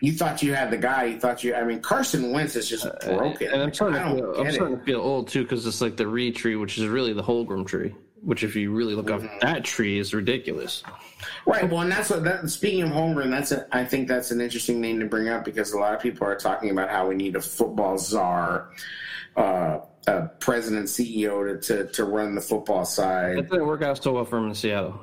you 0.02 0.14
thought 0.14 0.42
you 0.42 0.54
had 0.54 0.72
the 0.72 0.78
guy. 0.78 1.06
You 1.06 1.20
thought 1.20 1.44
you. 1.44 1.54
I 1.54 1.64
mean, 1.64 1.82
Carson 1.82 2.32
Wentz 2.32 2.56
is 2.56 2.68
just 2.70 2.88
broken. 3.06 3.48
And 3.48 3.56
I'm 3.58 3.62
Like, 3.66 3.76
starting, 3.76 3.98
I 4.00 4.10
to 4.10 4.16
feel, 4.16 4.36
I'm 4.42 4.52
starting 4.52 4.78
to 4.80 4.84
feel 4.84 5.02
old 5.02 5.28
too 5.28 5.44
because 5.44 5.66
it's 5.68 5.82
like 5.82 5.98
the 5.98 6.08
Reid 6.08 6.36
tree, 6.36 6.56
which 6.56 6.78
is 6.78 6.88
really 6.88 7.14
the 7.14 7.24
Holmgren 7.24 7.66
tree. 7.68 7.94
Which, 8.24 8.44
if 8.44 8.56
you 8.56 8.72
really 8.72 8.94
look 8.94 9.08
Mm-hmm. 9.08 9.26
up, 9.26 9.42
that 9.42 9.64
tree 9.64 9.98
is 9.98 10.14
ridiculous. 10.14 10.84
Right. 11.48 11.68
Well, 11.70 11.82
and 11.82 11.92
that's 11.92 12.10
what. 12.12 12.24
That, 12.24 12.48
speaking 12.50 12.84
of 12.84 12.90
Holmgren, 12.90 13.30
that's 13.32 13.52
a, 13.52 13.68
I 13.76 13.84
think 13.84 14.08
that's 14.08 14.30
an 14.32 14.40
interesting 14.42 14.80
name 14.80 15.00
to 15.00 15.06
bring 15.08 15.28
up 15.28 15.44
because 15.44 15.74
a 15.74 15.80
lot 15.80 15.94
of 15.96 16.02
people 16.02 16.26
are 16.28 16.36
talking 16.36 16.70
about 16.70 16.90
how 16.90 17.08
we 17.08 17.16
need 17.16 17.36
a 17.36 17.42
football 17.42 17.98
czar, 17.98 18.70
uh, 19.36 19.80
a 20.08 20.28
president 20.40 20.86
CEO 20.88 21.62
to, 21.62 21.86
to 21.86 21.92
to 21.94 22.04
run 22.06 22.36
the 22.36 22.42
football 22.42 22.86
side. 22.86 23.38
That 23.38 23.50
didn't 23.50 23.66
work 23.68 23.82
out 23.82 24.02
so 24.02 24.14
well 24.14 24.26
for 24.26 24.38
him 24.38 24.50
in 24.50 24.56
Seattle. 24.56 25.00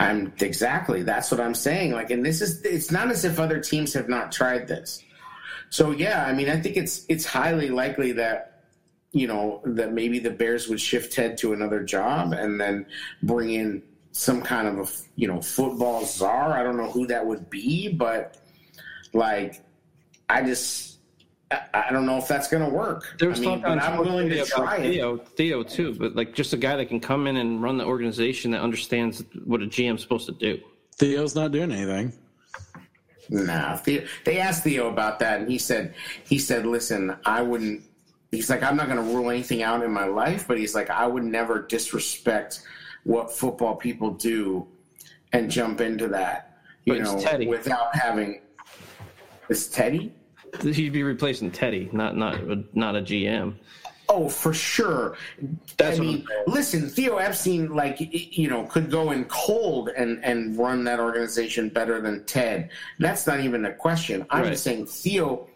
I'm 0.00 0.32
exactly. 0.40 1.02
That's 1.02 1.30
what 1.30 1.40
I'm 1.40 1.54
saying. 1.54 1.92
Like, 1.92 2.10
and 2.10 2.24
this 2.24 2.40
is. 2.40 2.62
It's 2.62 2.90
not 2.90 3.10
as 3.10 3.24
if 3.26 3.38
other 3.38 3.60
teams 3.60 3.92
have 3.92 4.08
not 4.08 4.32
tried 4.32 4.66
this. 4.66 5.04
So 5.68 5.90
yeah, 5.90 6.24
I 6.24 6.32
mean, 6.32 6.48
I 6.48 6.58
think 6.58 6.78
it's 6.78 7.04
it's 7.08 7.26
highly 7.26 7.68
likely 7.68 8.12
that 8.12 8.64
you 9.12 9.26
know 9.26 9.60
that 9.64 9.92
maybe 9.92 10.18
the 10.18 10.30
Bears 10.30 10.68
would 10.68 10.80
shift 10.80 11.14
head 11.14 11.36
to 11.38 11.52
another 11.52 11.82
job 11.84 12.32
and 12.32 12.58
then 12.58 12.86
bring 13.22 13.50
in 13.50 13.82
some 14.12 14.40
kind 14.40 14.66
of 14.66 14.78
a 14.78 14.90
you 15.16 15.28
know 15.28 15.42
football 15.42 16.06
czar. 16.06 16.54
I 16.58 16.62
don't 16.62 16.78
know 16.78 16.90
who 16.90 17.06
that 17.08 17.26
would 17.26 17.50
be, 17.50 17.88
but 17.92 18.38
like, 19.12 19.62
I 20.30 20.42
just. 20.42 20.89
I- 21.50 21.60
I 21.72 21.92
don't 21.92 22.06
know 22.06 22.16
if 22.18 22.28
that's 22.28 22.46
going 22.48 22.62
to 22.62 22.68
work. 22.70 23.16
There 23.18 23.28
was 23.28 23.38
I 23.40 23.42
mean, 23.42 23.60
talk 23.60 23.70
on 23.70 23.80
I'm 23.80 23.98
willing 23.98 24.28
to 24.28 24.36
media 24.36 24.42
about 24.44 24.64
try 24.64 24.76
it. 24.78 24.92
Theo, 24.92 25.16
Theo 25.16 25.62
too, 25.64 25.94
but 25.94 26.14
like 26.14 26.32
just 26.34 26.52
a 26.52 26.56
guy 26.56 26.76
that 26.76 26.86
can 26.86 27.00
come 27.00 27.26
in 27.26 27.36
and 27.36 27.60
run 27.62 27.76
the 27.76 27.84
organization 27.84 28.52
that 28.52 28.60
understands 28.60 29.24
what 29.44 29.60
a 29.62 29.66
GM's 29.66 30.00
supposed 30.02 30.26
to 30.26 30.32
do. 30.32 30.60
Theo's 30.96 31.34
not 31.34 31.50
doing 31.50 31.72
anything. 31.72 32.12
Nah, 33.28 33.76
Theo, 33.76 34.04
they 34.24 34.38
asked 34.38 34.64
Theo 34.64 34.88
about 34.88 35.18
that, 35.20 35.40
and 35.40 35.50
he 35.50 35.56
said, 35.58 35.94
he 36.24 36.38
said, 36.38 36.66
listen, 36.66 37.16
I 37.24 37.42
wouldn't, 37.42 37.82
he's 38.32 38.50
like, 38.50 38.62
I'm 38.62 38.76
not 38.76 38.88
going 38.88 38.98
to 39.04 39.14
rule 39.14 39.30
anything 39.30 39.62
out 39.62 39.82
in 39.84 39.90
my 39.92 40.06
life, 40.06 40.46
but 40.48 40.58
he's 40.58 40.74
like, 40.74 40.90
I 40.90 41.06
would 41.06 41.22
never 41.24 41.62
disrespect 41.62 42.62
what 43.04 43.30
football 43.32 43.76
people 43.76 44.10
do 44.10 44.66
and 45.32 45.48
jump 45.50 45.80
into 45.80 46.08
that, 46.08 46.58
you 46.84 46.94
But 46.94 47.02
know, 47.02 47.20
Teddy. 47.20 47.46
without 47.46 47.94
having. 47.94 48.42
It's 49.48 49.68
Teddy. 49.68 50.12
He'd 50.62 50.92
be 50.92 51.02
replacing 51.02 51.50
Teddy, 51.50 51.88
not 51.92 52.16
not 52.16 52.40
not 52.74 52.96
a 52.96 53.00
GM. 53.02 53.54
Oh, 54.08 54.28
for 54.28 54.52
sure. 54.52 55.16
That's 55.76 55.98
I 55.98 56.00
mean, 56.02 56.26
listen, 56.48 56.88
Theo 56.88 57.18
Epstein, 57.18 57.68
like 57.74 57.98
you 58.00 58.48
know, 58.50 58.64
could 58.64 58.90
go 58.90 59.12
in 59.12 59.24
cold 59.26 59.90
and 59.96 60.22
and 60.24 60.58
run 60.58 60.82
that 60.84 60.98
organization 60.98 61.68
better 61.68 62.00
than 62.00 62.24
Ted. 62.24 62.70
That's 62.98 63.26
not 63.26 63.40
even 63.40 63.64
a 63.64 63.72
question. 63.72 64.26
I'm 64.30 64.42
Right. 64.42 64.50
just 64.52 64.64
saying 64.64 64.86
Theo. 64.86 65.46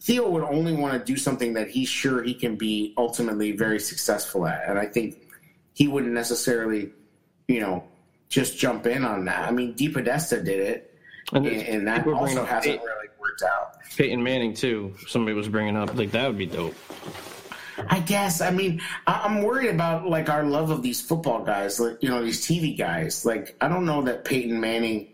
Theo 0.00 0.28
would 0.30 0.44
only 0.44 0.74
want 0.74 0.92
to 0.92 1.04
do 1.04 1.16
something 1.16 1.54
that 1.54 1.68
he's 1.70 1.88
sure 1.88 2.22
he 2.22 2.34
can 2.34 2.56
be 2.56 2.92
ultimately 2.98 3.52
very 3.52 3.80
successful 3.80 4.46
at, 4.46 4.68
and 4.68 4.78
I 4.78 4.84
think 4.86 5.16
he 5.72 5.88
wouldn't 5.88 6.12
necessarily, 6.12 6.90
you 7.48 7.60
know, 7.60 7.82
just 8.28 8.58
jump 8.58 8.86
in 8.86 9.02
on 9.04 9.24
that. 9.24 9.48
I 9.48 9.50
mean, 9.50 9.72
DePodesta 9.74 10.44
did 10.44 10.60
it, 10.60 10.94
and, 11.32 11.46
it's- 11.46 11.68
and 11.68 11.86
that 11.88 12.06
also 12.06 12.44
hasn't 12.44 12.80
Pey- 12.80 12.84
really 12.86 13.03
out. 13.42 13.76
Peyton 13.96 14.22
Manning 14.22 14.54
too. 14.54 14.94
Somebody 15.06 15.34
was 15.34 15.48
bringing 15.48 15.76
up 15.76 15.94
like 15.94 16.10
that 16.12 16.26
would 16.26 16.38
be 16.38 16.46
dope. 16.46 16.74
I 17.88 18.00
guess. 18.00 18.40
I 18.40 18.50
mean, 18.50 18.80
I- 19.06 19.22
I'm 19.24 19.42
worried 19.42 19.70
about 19.70 20.08
like 20.08 20.28
our 20.30 20.44
love 20.44 20.70
of 20.70 20.82
these 20.82 21.00
football 21.00 21.44
guys, 21.44 21.80
like 21.80 22.02
you 22.02 22.08
know, 22.08 22.22
these 22.22 22.46
TV 22.46 22.76
guys. 22.76 23.24
Like, 23.24 23.56
I 23.60 23.68
don't 23.68 23.84
know 23.84 24.02
that 24.02 24.24
Peyton 24.24 24.60
Manning 24.60 25.08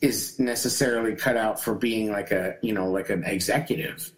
is 0.00 0.38
necessarily 0.38 1.16
cut 1.16 1.36
out 1.36 1.60
for 1.60 1.74
being 1.74 2.12
like 2.12 2.30
a 2.30 2.56
you 2.62 2.72
know 2.72 2.90
like 2.90 3.10
an 3.10 3.24
executive. 3.24 4.10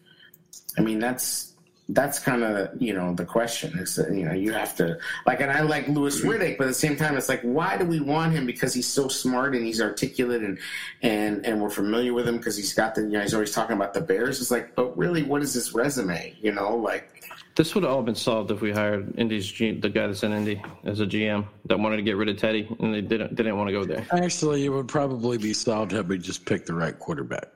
I 0.76 0.82
mean, 0.82 0.98
that's 0.98 1.49
that's 1.92 2.18
kind 2.18 2.42
of 2.44 2.70
you 2.80 2.92
know 2.92 3.14
the 3.14 3.24
question 3.24 3.78
is 3.78 3.96
that 3.96 4.08
uh, 4.08 4.12
you 4.12 4.24
know 4.24 4.32
you 4.32 4.52
have 4.52 4.76
to 4.76 4.98
like, 5.26 5.40
and 5.40 5.50
I 5.50 5.62
like 5.62 5.88
Louis 5.88 6.20
mm-hmm. 6.20 6.28
Riddick, 6.28 6.58
but 6.58 6.64
at 6.64 6.68
the 6.68 6.74
same 6.74 6.96
time, 6.96 7.16
it's 7.16 7.28
like 7.28 7.40
why 7.42 7.76
do 7.76 7.84
we 7.84 8.00
want 8.00 8.32
him 8.32 8.46
because 8.46 8.72
he's 8.72 8.88
so 8.88 9.08
smart 9.08 9.54
and 9.54 9.64
he's 9.64 9.80
articulate 9.80 10.42
and 10.42 10.58
and 11.02 11.44
and 11.44 11.60
we're 11.60 11.70
familiar 11.70 12.12
with 12.12 12.28
him 12.28 12.36
because 12.36 12.56
he's 12.56 12.72
got 12.72 12.94
the 12.94 13.02
you 13.02 13.08
know 13.08 13.20
he's 13.20 13.34
always 13.34 13.52
talking 13.52 13.76
about 13.76 13.94
the 13.94 14.00
Bears. 14.00 14.40
It's 14.40 14.50
like, 14.50 14.74
but 14.74 14.96
really, 14.96 15.22
what 15.22 15.42
is 15.42 15.54
his 15.54 15.74
resume? 15.74 16.34
You 16.40 16.52
know, 16.52 16.76
like. 16.76 17.08
This 17.56 17.74
would 17.74 17.82
have 17.82 17.92
all 17.92 18.02
been 18.02 18.14
solved 18.14 18.52
if 18.52 18.60
we 18.60 18.70
hired 18.70 19.18
Indy's 19.18 19.46
G, 19.46 19.72
the 19.72 19.90
guy 19.90 20.06
that's 20.06 20.22
in 20.22 20.32
Indy 20.32 20.62
as 20.84 21.00
a 21.00 21.06
GM 21.06 21.44
that 21.66 21.78
wanted 21.78 21.96
to 21.96 22.02
get 22.02 22.16
rid 22.16 22.28
of 22.28 22.38
Teddy, 22.38 22.66
and 22.78 22.94
they 22.94 23.00
didn't 23.00 23.34
didn't 23.34 23.56
want 23.56 23.68
to 23.68 23.72
go 23.72 23.84
there. 23.84 24.06
Actually, 24.12 24.64
it 24.64 24.68
would 24.68 24.88
probably 24.88 25.36
be 25.36 25.52
solved 25.52 25.90
had 25.90 26.08
we 26.08 26.16
just 26.16 26.46
picked 26.46 26.66
the 26.66 26.74
right 26.74 26.96
quarterback. 26.98 27.48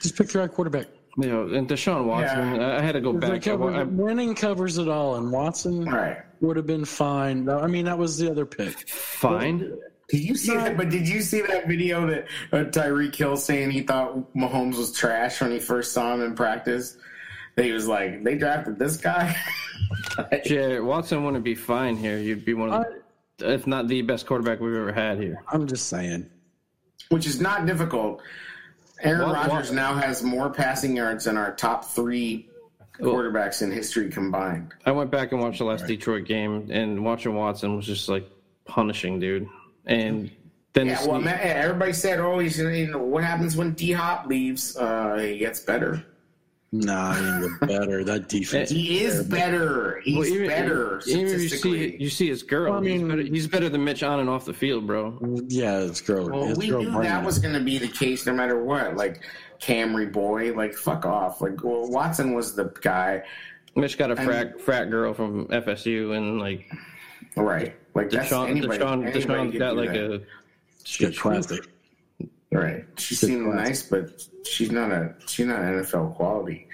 Just 0.00 0.16
pick 0.16 0.28
the 0.28 0.38
right 0.38 0.50
quarterback. 0.50 0.86
You 1.16 1.28
know, 1.28 1.42
and 1.46 1.68
Deshaun 1.68 2.06
Watson, 2.06 2.60
I 2.60 2.78
I 2.78 2.80
had 2.80 2.92
to 2.92 3.00
go 3.00 3.12
back. 3.12 3.42
cover- 3.42 3.70
I- 3.70 3.80
I- 3.80 3.84
winning 3.84 4.34
covers 4.34 4.78
it 4.78 4.88
all, 4.88 5.14
and 5.16 5.30
Watson 5.30 5.84
right. 5.84 6.18
would 6.40 6.56
have 6.56 6.66
been 6.66 6.84
fine. 6.84 7.48
I 7.48 7.68
mean, 7.68 7.84
that 7.84 7.98
was 7.98 8.18
the 8.18 8.30
other 8.30 8.44
pick. 8.44 8.88
Fine. 8.88 9.78
Did 10.08 10.20
you 10.20 10.34
see 10.36 10.54
that? 10.54 10.76
But 10.76 10.90
did 10.90 11.08
you 11.08 11.22
see 11.22 11.40
that 11.42 11.66
video 11.68 12.06
that 12.08 12.26
uh, 12.52 12.56
Tyreek 12.70 13.14
Hill 13.14 13.36
saying 13.36 13.70
he 13.70 13.82
thought 13.82 14.34
Mahomes 14.34 14.76
was 14.76 14.92
trash 14.92 15.40
when 15.40 15.50
he 15.52 15.60
first 15.60 15.92
saw 15.92 16.14
him 16.14 16.22
in 16.22 16.34
practice? 16.34 16.96
That 17.56 17.64
he 17.64 17.72
was 17.72 17.86
like, 17.86 18.24
they 18.24 18.36
drafted 18.36 18.78
this 18.80 18.96
guy. 18.96 19.36
Jared 20.44 20.82
Watson 20.82 21.24
wouldn't 21.24 21.44
be 21.44 21.54
fine 21.54 21.96
here. 21.96 22.18
You'd 22.18 22.44
be 22.44 22.52
one 22.54 22.72
of, 22.72 22.84
the, 23.38 23.52
if 23.52 23.66
not 23.68 23.86
the 23.86 24.02
best 24.02 24.26
quarterback 24.26 24.58
we've 24.60 24.74
ever 24.74 24.92
had 24.92 25.18
here. 25.18 25.42
I'm 25.48 25.66
just 25.68 25.88
saying. 25.88 26.28
Which 27.10 27.26
is 27.26 27.40
not 27.40 27.64
difficult. 27.66 28.20
Aaron 29.00 29.28
What- 29.28 29.48
Rodgers 29.48 29.72
now 29.72 29.94
has 29.94 30.22
more 30.22 30.50
passing 30.50 30.96
yards 30.96 31.24
than 31.24 31.36
our 31.36 31.52
top 31.52 31.84
three 31.84 32.48
quarterbacks 33.00 33.60
in 33.62 33.72
history 33.72 34.08
combined. 34.08 34.72
I 34.86 34.92
went 34.92 35.10
back 35.10 35.32
and 35.32 35.40
watched 35.40 35.58
the 35.58 35.64
last 35.64 35.86
Detroit 35.86 36.26
game, 36.26 36.68
and 36.70 37.04
watching 37.04 37.34
Watson 37.34 37.76
was 37.76 37.86
just 37.86 38.08
like 38.08 38.28
punishing, 38.66 39.18
dude. 39.18 39.48
And 39.84 40.30
then 40.74 40.86
Yeah, 40.86 41.04
well, 41.06 41.20
man, 41.20 41.38
everybody 41.42 41.92
said, 41.92 42.20
"Oh, 42.20 42.38
he's 42.38 42.58
you 42.58 42.86
know 42.86 42.98
what 42.98 43.24
happens 43.24 43.56
when 43.56 43.72
D 43.72 43.92
Hop 43.92 44.26
leaves? 44.26 44.76
Uh, 44.76 45.16
he 45.18 45.38
gets 45.38 45.60
better." 45.60 46.02
Nah, 46.74 47.14
he 47.14 47.24
ain't 47.26 47.60
get 47.60 47.68
better. 47.68 48.02
That 48.04 48.28
defense. 48.28 48.70
He 48.70 49.04
is 49.04 49.22
better. 49.24 50.00
He's 50.02 50.16
Well, 50.16 50.26
even- 50.26 50.46
better 50.48 51.00
Even 51.06 51.26
if 51.28 51.40
you 51.42 51.48
see 51.48 51.96
you 51.98 52.10
see 52.10 52.28
his 52.28 52.42
girl, 52.42 52.72
Well, 52.72 52.80
I 52.84 52.88
he's, 52.88 53.00
mean- 53.00 53.08
better, 53.08 53.22
he's 53.22 53.46
better 53.46 53.68
than 53.68 53.84
Mitch 53.84 54.02
on 54.02 54.18
and 54.18 54.28
off 54.28 54.44
the 54.44 54.52
field, 54.54 54.86
bro. 54.86 55.16
Yeah, 55.48 55.78
it's 55.80 56.00
girl. 56.00 56.28
Well, 56.28 56.48
it's 56.50 56.58
we 56.58 56.68
girl 56.68 56.82
knew 56.82 56.90
brain. 56.90 57.04
that 57.08 57.24
was 57.24 57.38
going 57.38 57.54
to 57.54 57.60
be 57.60 57.78
the 57.78 57.86
case 57.88 58.26
no 58.26 58.32
matter 58.32 58.62
what. 58.62 58.96
Like 58.96 59.22
Camry 59.60 60.10
boy, 60.12 60.52
like 60.54 60.74
fuck 60.74 61.06
off. 61.06 61.40
Like 61.40 61.62
well, 61.62 61.88
Watson 61.88 62.34
was 62.34 62.54
the 62.56 62.72
guy, 62.80 63.22
Mitch 63.76 63.96
got 63.96 64.10
a 64.10 64.16
And- 64.16 64.24
frat 64.26 64.60
frat 64.60 64.90
girl 64.90 65.14
from 65.14 65.46
FSU, 65.46 66.16
and 66.16 66.40
like 66.40 66.66
right? 67.36 67.74
Like 67.94 68.10
that's 68.10 68.30
Deshaun, 68.30 68.50
anybody. 68.50 68.78
Deshaun, 68.78 69.02
anybody 69.06 69.20
Deshaun 69.52 69.58
got 69.58 69.76
like 69.76 69.92
that. 69.92 70.12
a 70.12 70.22
Good 70.98 71.16
classic. 71.16 71.66
Right. 72.54 72.84
She 72.98 73.14
Good 73.16 73.26
seemed 73.28 73.52
class. 73.52 73.66
nice, 73.68 73.82
but 73.82 74.26
she's 74.46 74.70
not 74.70 74.90
a 74.92 75.14
she's 75.26 75.46
not 75.46 75.60
NFL 75.60 76.14
quality. 76.16 76.68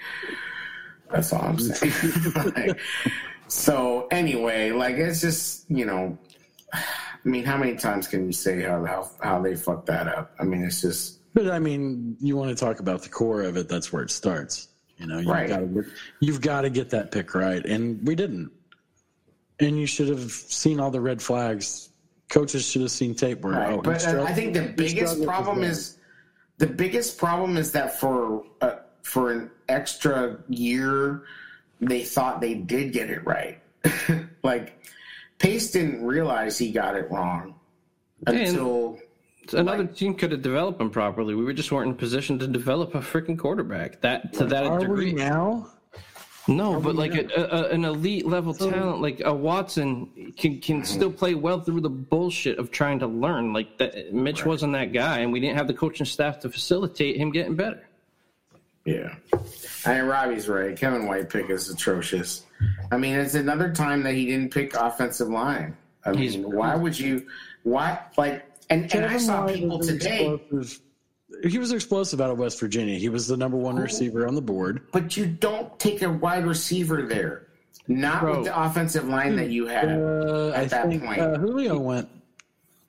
That's 1.11 1.33
all 1.33 1.41
I'm 1.41 1.59
saying. 1.59 1.93
Like, 2.55 2.79
so 3.47 4.07
anyway, 4.11 4.71
like 4.71 4.95
it's 4.95 5.19
just 5.21 5.69
you 5.69 5.85
know, 5.85 6.17
I 6.73 6.79
mean, 7.25 7.43
how 7.43 7.57
many 7.57 7.75
times 7.75 8.07
can 8.07 8.25
you 8.25 8.31
say 8.31 8.61
how 8.63 8.85
how 8.85 9.09
how 9.21 9.41
they 9.41 9.55
fucked 9.55 9.87
that 9.87 10.07
up? 10.07 10.33
I 10.39 10.43
mean, 10.43 10.63
it's 10.63 10.81
just 10.81 11.19
But 11.33 11.49
I 11.51 11.59
mean, 11.59 12.15
you 12.21 12.37
want 12.37 12.49
to 12.49 12.55
talk 12.65 12.79
about 12.79 13.03
the 13.03 13.09
core 13.09 13.41
of 13.41 13.57
it? 13.57 13.67
That's 13.67 13.91
where 13.91 14.03
it 14.03 14.11
starts. 14.11 14.69
You 14.97 15.07
know, 15.07 15.17
you've 15.17 15.27
Right. 15.27 15.49
got 15.49 15.59
to 15.59 15.85
you've 16.21 16.41
got 16.41 16.61
to 16.61 16.69
get 16.69 16.89
that 16.91 17.11
pick 17.11 17.33
right, 17.35 17.65
and 17.65 18.05
we 18.07 18.15
didn't. 18.15 18.51
And 19.59 19.77
you 19.79 19.85
should 19.85 20.07
have 20.07 20.31
seen 20.31 20.79
all 20.79 20.89
the 20.91 21.01
red 21.01 21.21
flags. 21.21 21.89
Coaches 22.31 22.65
should 22.65 22.81
have 22.81 22.91
seen 22.91 23.13
tape 23.13 23.41
where. 23.41 23.53
Right, 23.53 23.73
oh, 23.73 23.81
but 23.81 24.01
he's 24.01 24.07
uh, 24.07 24.23
I 24.23 24.33
think 24.33 24.53
the 24.53 24.73
biggest 24.75 25.23
problem 25.23 25.63
is 25.63 25.97
the 26.57 26.67
biggest 26.67 27.17
problem 27.17 27.57
is 27.57 27.73
that 27.73 27.99
for 27.99 28.45
uh, 28.61 28.77
for 29.03 29.31
an 29.33 29.51
extra 29.67 30.37
year, 30.47 31.23
they 31.81 32.03
thought 32.03 32.39
they 32.39 32.53
did 32.53 32.93
get 32.93 33.09
it 33.09 33.25
right. 33.25 33.61
like 34.43 34.81
Pace 35.39 35.71
didn't 35.71 36.05
realize 36.05 36.57
he 36.57 36.71
got 36.71 36.95
it 36.95 37.11
wrong 37.11 37.55
until 38.25 38.97
another 39.51 39.85
team 39.85 40.13
could 40.13 40.31
have 40.31 40.41
developed 40.41 40.79
him 40.79 40.89
properly. 40.89 41.35
We 41.35 41.53
just 41.53 41.71
weren't 41.71 41.89
in 41.89 41.95
position 41.95 42.39
to 42.39 42.47
develop 42.47 42.95
a 42.95 42.99
freaking 42.99 43.37
quarterback 43.37 43.99
that 44.01 44.31
to 44.33 44.45
that 44.45 44.67
Are 44.67 44.79
degree. 44.79 45.13
we 45.13 45.13
now? 45.13 45.67
No, 46.57 46.79
but 46.79 46.95
like 46.95 47.13
a, 47.15 47.27
a, 47.35 47.69
an 47.69 47.85
elite 47.85 48.25
level 48.25 48.53
talent 48.53 49.01
like 49.01 49.21
a 49.23 49.33
Watson 49.33 50.33
can 50.37 50.59
can 50.59 50.83
still 50.83 51.11
play 51.11 51.35
well 51.35 51.61
through 51.61 51.81
the 51.81 51.89
bullshit 51.89 52.57
of 52.59 52.71
trying 52.71 52.99
to 52.99 53.07
learn. 53.07 53.53
Like 53.53 53.77
that, 53.77 54.13
Mitch 54.13 54.45
wasn't 54.45 54.73
that 54.73 54.93
guy, 54.93 55.19
and 55.19 55.31
we 55.31 55.39
didn't 55.39 55.57
have 55.57 55.67
the 55.67 55.73
coaching 55.73 56.05
staff 56.05 56.39
to 56.41 56.49
facilitate 56.49 57.17
him 57.17 57.31
getting 57.31 57.55
better. 57.55 57.87
Yeah. 58.85 59.13
I 59.85 59.93
mean, 59.95 60.05
Robbie's 60.05 60.47
right. 60.47 60.75
Kevin 60.75 61.05
White 61.05 61.29
pick 61.29 61.49
is 61.49 61.69
atrocious. 61.69 62.45
I 62.91 62.97
mean, 62.97 63.15
it's 63.15 63.35
another 63.35 63.71
time 63.71 64.03
that 64.03 64.13
he 64.13 64.25
didn't 64.25 64.51
pick 64.51 64.73
offensive 64.75 65.29
line. 65.29 65.77
I 66.03 66.11
mean, 66.13 66.43
why 66.51 66.75
would 66.75 66.97
you? 66.97 67.27
Why 67.63 67.99
like? 68.17 68.45
And, 68.69 68.93
and 68.95 69.05
I 69.05 69.17
saw 69.17 69.47
people 69.47 69.77
was 69.79 69.89
an 69.89 69.99
today. 69.99 70.33
explosive- 70.33 70.81
He 71.47 71.57
was 71.57 71.71
explosive 71.71 72.21
out 72.21 72.29
of 72.29 72.37
West 72.37 72.59
Virginia. 72.59 72.97
He 72.99 73.09
was 73.09 73.27
the 73.27 73.37
number 73.37 73.57
one 73.57 73.75
receiver 73.77 74.27
on 74.27 74.35
the 74.35 74.41
board. 74.41 74.81
But 74.91 75.17
you 75.17 75.25
don't 75.25 75.77
take 75.79 76.01
a 76.03 76.09
wide 76.11 76.45
receiver 76.45 77.01
there, 77.03 77.47
not 77.87 78.21
Bro. 78.21 78.35
with 78.37 78.45
the 78.45 78.61
offensive 78.61 79.07
line 79.07 79.35
that 79.37 79.49
you 79.49 79.65
had 79.67 79.89
Uh, 79.89 80.49
at 80.49 80.55
I 80.55 80.65
that 80.65 80.87
think 80.87 81.03
point. 81.03 81.19
uh, 81.19 81.37
Julio 81.39 81.79
went 81.79 82.07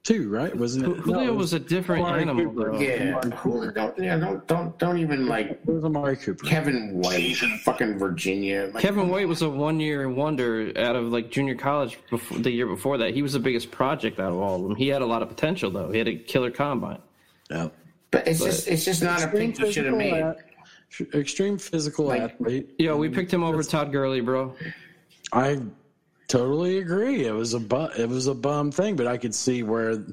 too, 0.04 0.28
right? 0.28 0.54
Wasn't 0.54 0.84
it? 0.84 0.96
Julio 0.98 1.20
No, 1.24 1.32
it 1.32 1.34
was 1.34 1.52
a 1.52 1.60
different 1.60 2.04
Amari 2.04 2.22
animal, 2.22 2.44
Cooper. 2.52 2.72
though. 2.72 2.78
yeah, 2.80 3.20
Julio, 3.36 3.70
don't, 3.70 3.98
yeah, 3.98 4.18
don't, 4.18 4.46
don't, 4.48 4.78
don't 4.78 4.98
even 4.98 5.26
like 5.26 5.50
It 5.52 5.66
was 5.66 5.84
Amari 5.84 6.16
Cooper. 6.16 6.44
Kevin 6.44 6.98
White, 7.00 7.36
fucking 7.64 7.98
Virginia. 7.98 8.68
Like, 8.74 8.82
Kevin 8.82 9.08
White 9.08 9.28
was 9.28 9.40
a 9.42 9.48
one 9.48 9.78
year 9.80 10.08
wonder 10.10 10.72
out 10.76 10.96
of 10.96 11.04
like 11.12 11.30
junior 11.30 11.54
college 11.54 11.98
before, 12.10 12.38
the 12.38 12.50
year 12.50 12.66
before 12.66 12.98
that. 12.98 13.14
He 13.14 13.22
was 13.22 13.32
the 13.32 13.38
biggest 13.40 13.70
project 13.70 14.18
out 14.20 14.32
of 14.32 14.38
all 14.40 14.56
of 14.56 14.62
them. 14.64 14.74
He 14.76 14.88
had 14.88 15.00
a 15.02 15.06
lot 15.06 15.22
of 15.22 15.28
potential 15.28 15.70
though. 15.70 15.90
He 15.90 15.98
had 15.98 16.08
a 16.08 16.16
killer 16.16 16.50
combine. 16.50 16.98
Yeah. 17.50 17.68
But 18.12 18.28
it's 18.28 18.38
but- 18.38 18.46
just, 18.46 18.68
it's 18.68 18.84
just 18.84 19.02
not 19.02 19.20
a 19.20 19.24
Extreme 19.24 19.52
pick 19.54 19.66
you 19.66 19.72
should 19.72 19.86
have 19.86 19.96
physical 19.96 20.16
made. 20.16 20.22
at- 20.22 21.14
Extreme 21.18 21.58
physical 21.58 22.04
Like- 22.06 22.20
athlete. 22.22 22.74
Yo, 22.78 22.96
we 22.96 23.08
picked 23.08 23.32
him 23.32 23.42
over 23.42 23.62
Todd 23.64 23.90
Gurley, 23.90 24.20
bro. 24.20 24.54
I 25.32 25.58
totally 26.28 26.78
agree. 26.78 27.24
It 27.24 27.32
was 27.32 27.54
a 27.54 27.60
bu- 27.60 27.88
it 27.98 28.08
was 28.08 28.26
a 28.28 28.34
bum 28.34 28.70
thing, 28.70 28.94
but 28.94 29.06
I 29.06 29.16
could 29.16 29.34
see 29.34 29.62
where 29.62 30.04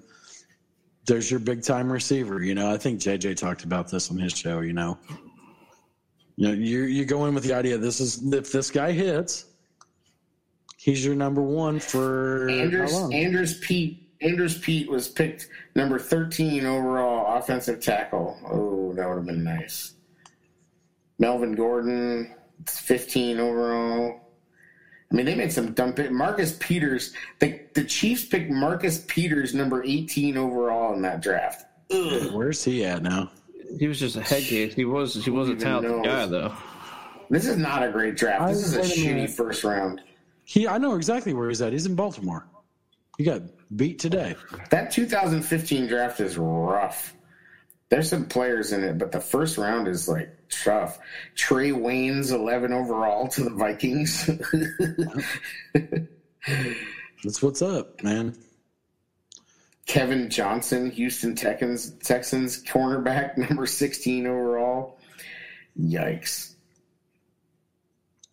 there's 1.06 1.30
your 1.30 1.42
big 1.42 1.62
time 1.64 1.92
receiver. 1.92 2.42
You 2.42 2.56
know, 2.56 2.72
I 2.72 2.78
think 2.78 3.02
JJ 3.02 3.36
talked 3.36 3.66
about 3.66 3.92
this 3.92 4.10
on 4.10 4.18
his 4.18 4.32
show. 4.32 4.62
You 4.62 4.72
know, 4.74 4.98
you 6.38 6.48
know, 6.48 6.54
you 6.54 6.84
you 6.84 7.04
go 7.04 7.26
in 7.26 7.34
with 7.34 7.44
the 7.44 7.54
idea 7.54 7.78
this 7.78 8.00
is 8.00 8.32
if 8.32 8.50
this 8.54 8.72
guy 8.72 8.94
hits, 8.94 9.46
he's 10.78 11.04
your 11.06 11.16
number 11.16 11.42
one 11.42 11.80
for 11.82 12.50
Andrus, 12.50 12.94
how 12.94 13.00
long? 13.02 13.14
Andrus 13.14 13.60
Peat, 13.62 14.10
Andrus 14.22 14.58
Peat 14.60 14.90
was 14.90 15.10
picked 15.10 15.50
number 15.80 15.98
13 15.98 16.66
overall 16.66 17.38
offensive 17.38 17.80
tackle. 17.82 18.38
Oh, 18.52 18.94
that 18.96 19.08
would 19.08 19.16
have 19.18 19.26
been 19.26 19.44
nice. 19.44 19.94
Melvin 21.18 21.54
Gordon, 21.56 22.34
15 22.68 23.40
overall. 23.40 24.22
I 25.12 25.16
mean, 25.16 25.26
they 25.26 25.36
made 25.36 25.52
some 25.52 25.74
dumb 25.74 25.94
pick. 25.94 26.12
Marcus 26.12 26.56
Peters, 26.60 27.14
the, 27.40 27.60
the 27.74 27.84
Chiefs 27.84 28.26
picked 28.26 28.52
Marcus 28.52 29.04
Peters, 29.08 29.56
number 29.56 29.84
18 29.84 30.38
overall 30.38 30.94
in 30.94 31.02
that 31.02 31.22
draft. 31.22 31.66
Ugh. 31.92 32.32
Where's 32.34 32.64
he 32.64 32.86
at 32.86 33.02
now? 33.02 33.32
He 33.80 33.88
was 33.88 34.00
just 34.00 34.16
a 34.16 34.22
head 34.22 34.44
case. 34.44 34.74
He 34.76 34.86
was 34.86 35.14
he 35.24 35.32
was 35.32 35.48
a 35.48 35.52
even 35.54 35.64
talented 35.64 35.92
knows? 35.92 36.06
guy 36.06 36.26
though. 36.28 36.54
This 37.32 37.48
is 37.48 37.58
not 37.58 37.84
a 37.88 37.92
great 37.92 38.16
draft. 38.18 38.48
This 38.54 38.64
I- 38.64 38.66
is 38.66 38.76
a 38.76 38.80
a 38.80 38.84
shitty 38.84 39.14
minute. 39.16 39.30
first 39.32 39.64
round. 39.64 40.02
He, 40.46 40.68
I 40.68 40.78
know 40.80 40.96
exactly 40.96 41.34
where 41.34 41.50
he's 41.50 41.62
at. 41.62 41.74
He's 41.74 41.86
in 41.86 41.94
Baltimore. 41.96 42.48
He 43.20 43.24
got 43.24 43.42
beat 43.76 44.00
today. 44.00 44.36
That 44.70 44.92
2015 44.92 45.88
draft 45.88 46.20
is 46.20 46.38
rough. 46.38 47.16
There's 47.90 48.10
some 48.10 48.26
players 48.26 48.72
in 48.72 48.84
it, 48.84 48.98
but 48.98 49.12
the 49.12 49.20
first 49.20 49.58
round 49.58 49.88
is 49.88 50.08
like 50.08 50.32
tough. 50.64 51.00
Trae 51.36 51.74
Waynes 51.74 52.32
11 52.32 52.72
overall 52.72 53.28
to 53.30 53.44
the 53.44 53.50
Vikings. 53.50 54.30
That's 57.24 57.42
what's 57.42 57.62
up, 57.62 58.04
man. 58.04 58.36
Kevin 59.88 60.30
Johnson, 60.30 60.92
Houston 60.92 61.36
Texans, 61.36 61.90
Texans 62.04 62.64
cornerback, 62.64 63.38
number 63.50 63.66
16 63.66 64.28
overall. 64.28 65.00
Yikes. 65.80 66.54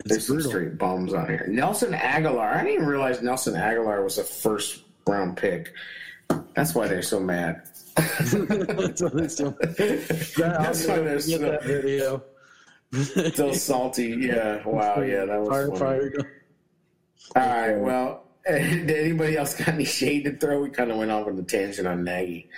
There's 0.05 0.27
some 0.27 0.39
straight 0.41 0.77
bums 0.77 1.13
on 1.13 1.27
here. 1.27 1.47
Nelson 1.49 1.93
Agholor. 1.93 2.53
I 2.53 2.57
didn't 2.59 2.75
even 2.75 2.85
realize 2.85 3.23
Nelson 3.23 3.55
Agholor 3.55 4.03
was 4.03 4.19
a 4.19 4.23
first 4.23 4.83
round 5.07 5.37
pick. 5.37 5.73
That's 6.55 6.75
why 6.75 6.87
they're 6.87 7.01
so 7.01 7.19
mad. 7.19 7.63
That's 7.97 8.33
why 9.01 9.09
they're 9.09 9.29
so- 9.29 9.55
That's 9.59 10.87
why 10.87 10.99
they're 10.99 11.15
Get 11.15 11.21
so, 11.23 11.37
that 11.39 11.63
video. 11.63 12.23
so 13.33 13.51
salty. 13.53 14.15
Yeah. 14.19 14.65
Wow. 14.67 15.01
Yeah. 15.01 15.25
That 15.25 15.39
was 15.39 15.49
Fire, 15.49 15.67
funny. 15.67 15.79
fire. 15.79 16.41
All 17.35 17.61
right. 17.73 17.77
Well, 17.79 18.23
did 18.47 18.89
anybody 18.91 19.37
else 19.37 19.55
got 19.55 19.69
any 19.69 19.83
shade 19.85 20.23
to 20.25 20.37
throw? 20.37 20.61
We 20.61 20.69
kind 20.69 20.91
of 20.91 20.97
went 20.97 21.11
off 21.11 21.27
on 21.27 21.37
a 21.37 21.43
tangent 21.43 21.87
on 21.87 22.03
Nagy. 22.03 22.49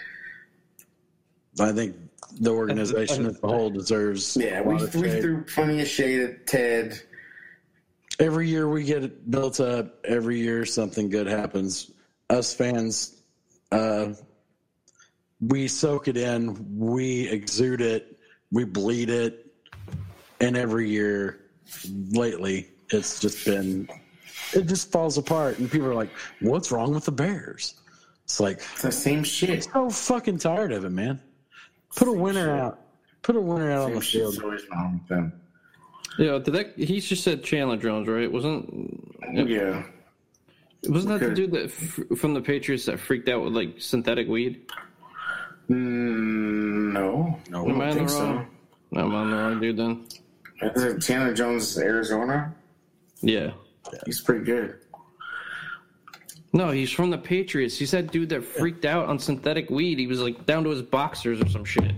I 1.60 1.72
think 1.72 1.96
the 2.40 2.52
organization 2.52 3.26
as 3.26 3.40
a 3.44 3.48
whole 3.48 3.70
deserves. 3.72 4.38
Yeah, 4.40 4.62
we, 4.62 4.76
we 4.76 5.20
threw 5.22 5.44
plenty 5.44 5.82
of 5.82 5.88
shade 5.88 6.22
at 6.22 6.48
Ted. 6.48 7.02
Every 8.20 8.48
year 8.48 8.70
we 8.70 8.84
get 8.84 9.04
it 9.04 9.30
built 9.32 9.60
up. 9.60 10.06
Every 10.06 10.40
year 10.40 10.66
something 10.66 11.10
good 11.10 11.26
happens. 11.28 11.92
Us 12.30 12.54
fans, 12.54 13.22
uh, 13.72 14.14
we 15.42 15.68
soak 15.68 16.08
it 16.08 16.18
in. 16.18 16.78
We 16.78 17.28
exude 17.30 17.82
it. 17.82 18.20
We 18.52 18.66
bleed 18.66 19.10
it. 19.10 19.46
And 20.42 20.56
every 20.56 20.90
year 20.90 21.40
lately, 22.12 22.70
it's 22.92 23.20
just 23.20 23.46
been, 23.46 23.90
it 24.54 24.68
just 24.68 24.92
falls 24.92 25.18
apart. 25.18 25.60
And 25.60 25.70
people 25.72 25.88
are 25.88 25.96
like, 25.96 26.10
what's 26.40 26.72
wrong 26.72 26.94
with 26.94 27.06
the 27.06 27.12
Bears? 27.12 27.76
It's 28.26 28.40
like, 28.40 28.58
It's 28.74 28.82
the 28.84 28.92
same 28.92 29.24
shit. 29.24 29.64
so 29.66 29.90
fucking 29.90 30.38
tired 30.38 30.72
of 30.72 30.86
it, 30.86 30.92
man. 30.92 31.20
Put 31.96 32.08
a 32.08 32.12
winner 32.14 32.56
out. 32.56 32.80
Put 33.24 33.36
a 33.36 33.42
winner 33.42 33.72
out 33.72 33.86
on 33.90 33.96
the 33.96 34.02
Same 34.02 34.22
shit's 34.22 34.36
field. 34.36 34.44
always 34.44 34.62
wrong 34.72 35.00
with 35.02 35.08
them. 35.10 35.34
Yeah, 36.18 36.38
did 36.38 36.54
that? 36.54 36.74
He 36.78 37.00
just 37.02 37.24
said 37.24 37.44
Chandler 37.44 37.78
Jones, 37.78 38.08
right? 38.08 38.32
Wasn't 38.32 39.14
Yeah. 39.34 39.84
Wasn't 40.88 41.20
that 41.20 41.30
the 41.30 41.36
dude 41.36 41.52
that 41.52 41.66
f- 41.66 42.18
from 42.18 42.34
the 42.34 42.42
Patriots 42.42 42.86
that 42.86 43.00
freaked 43.00 43.28
out 43.30 43.44
with 43.44 43.54
like 43.54 43.76
synthetic 43.80 44.28
weed? 44.28 44.62
Mm, 45.70 46.94
no. 46.94 47.40
No, 47.50 47.68
I 47.68 47.70
Am 47.70 47.82
I 47.82 47.90
don't 47.90 47.90
on 47.90 47.90
the 47.90 47.94
think 47.96 48.10
so. 48.10 48.24
wrong? 48.24 48.48
No, 48.92 49.02
I'm 49.02 49.16
on 49.16 49.30
the 49.32 49.38
wrong 49.38 49.60
dude 49.60 49.78
then. 49.78 50.06
Is 50.62 50.84
it 50.84 51.02
Chandler 51.02 51.34
Jones, 51.34 51.78
Arizona? 51.78 52.54
Yeah. 53.22 53.52
He's 54.06 54.22
pretty 54.22 54.44
good. 54.46 54.76
No, 56.52 56.72
he's 56.72 56.92
from 56.92 57.12
the 57.12 57.18
Patriots. 57.18 57.78
He's 57.78 57.92
that 57.92 58.12
dude 58.12 58.30
that 58.30 58.44
freaked 58.44 58.84
out 58.86 59.08
on 59.08 59.20
synthetic 59.20 59.70
weed. 59.70 60.00
He 60.00 60.08
was 60.08 60.20
like 60.20 60.46
down 60.48 60.64
to 60.64 60.72
his 60.72 60.82
boxers 60.82 61.40
or 61.42 61.48
some 61.50 61.64
shit. 61.64 61.92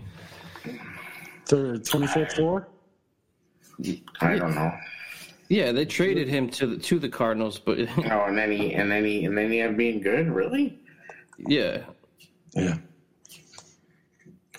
The 1.46 1.80
25th 1.84 2.34
floor? 2.34 2.68
I 4.20 4.36
don't 4.38 4.54
know. 4.54 4.72
Yeah, 5.52 5.74
they 5.74 5.84
traded 5.84 6.30
him 6.30 6.48
to 6.52 6.66
the 6.66 6.78
to 6.78 6.98
the 6.98 7.10
Cardinals, 7.10 7.60
but 7.60 7.78
Oh, 7.98 8.24
and 8.26 8.38
then 8.38 8.52
he 8.54 8.74
and 8.74 8.90
then 8.90 9.04
he 9.04 9.26
and 9.26 9.38
then 9.38 9.52
he 9.52 9.58
had 9.58 9.76
being 9.76 10.00
good. 10.00 10.30
Really? 10.30 10.80
yeah, 11.38 11.84
Yeah. 12.56 12.78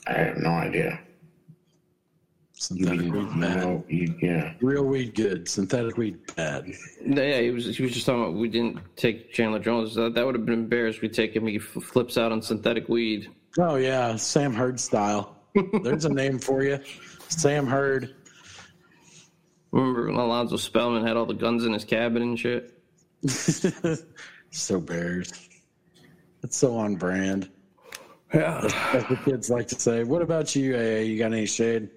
I 0.07 0.13
have 0.13 0.37
no 0.37 0.51
idea. 0.51 1.01
Synthetic 2.53 3.11
weed 3.11 3.29
bad. 3.41 3.57
No, 3.57 3.85
yeah. 3.89 4.53
Real 4.61 4.85
weed 4.85 5.15
good. 5.15 5.49
Synthetic 5.49 5.97
weed 5.97 6.19
bad. 6.37 6.67
yeah. 7.03 7.41
He 7.41 7.51
was 7.51 7.75
he 7.75 7.83
was 7.83 7.93
just 7.95 8.05
talking 8.05 8.23
about 8.25 8.35
we 8.35 8.49
didn't 8.49 8.79
take 8.97 9.33
Chandler 9.33 9.61
Jones. 9.61 9.95
That, 9.95 10.13
that 10.15 10.27
would 10.27 10.35
have 10.35 10.45
been 10.45 10.53
embarrassed. 10.55 11.01
We 11.01 11.09
take 11.09 11.35
him. 11.35 11.47
He 11.47 11.59
flips 11.59 12.19
out 12.19 12.33
on 12.33 12.43
synthetic 12.43 12.91
weed. 12.91 13.31
Oh 13.59 13.77
yeah, 13.77 14.15
Sam 14.17 14.53
Hurd 14.53 14.79
style. 14.79 15.37
There's 15.83 16.05
a 16.05 16.11
name 16.13 16.39
for 16.39 16.63
you. 16.63 16.81
Sam 17.29 17.67
Hurd. 17.67 18.15
Remember 19.73 20.07
when 20.07 20.17
Alonzo 20.17 20.57
Spellman 20.57 21.05
had 21.07 21.17
all 21.17 21.27
the 21.27 21.35
guns 21.35 21.65
in 21.65 21.73
his 21.73 21.85
cabin 21.85 22.23
and 22.23 22.39
shit? 22.39 22.79
so 24.51 24.81
Bears. 24.81 25.33
It's 26.43 26.57
so 26.57 26.77
on 26.77 26.97
brand. 26.97 27.51
Yeah. 28.35 28.61
As 28.93 29.05
the 29.07 29.19
kids 29.25 29.51
like 29.51 29.69
to 29.69 29.81
say. 29.81 30.05
What 30.05 30.23
about 30.23 30.55
you, 30.55 30.75
AA? 30.75 31.01
You 31.01 31.19
got 31.19 31.33
any 31.33 31.47
shade? 31.47 31.89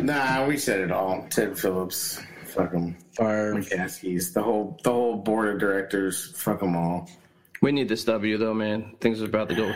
Nah, 0.00 0.46
we 0.46 0.56
said 0.56 0.80
it 0.80 0.90
all. 0.90 1.26
Ted 1.30 1.58
Phillips, 1.58 2.20
fuck 2.44 2.72
him. 2.72 2.96
Fire. 3.16 3.54
McCaskeys, 3.54 4.32
the 4.32 4.42
whole 4.42 4.78
the 4.82 4.90
whole 4.90 5.16
board 5.16 5.48
of 5.48 5.60
directors, 5.60 6.32
fuck 6.36 6.60
them 6.60 6.74
all. 6.74 7.08
We 7.60 7.72
need 7.72 7.88
this 7.88 8.04
W 8.04 8.36
though, 8.38 8.54
man. 8.54 8.96
Things 9.00 9.22
are 9.22 9.26
about 9.26 9.48
to 9.50 9.54
go 9.54 9.72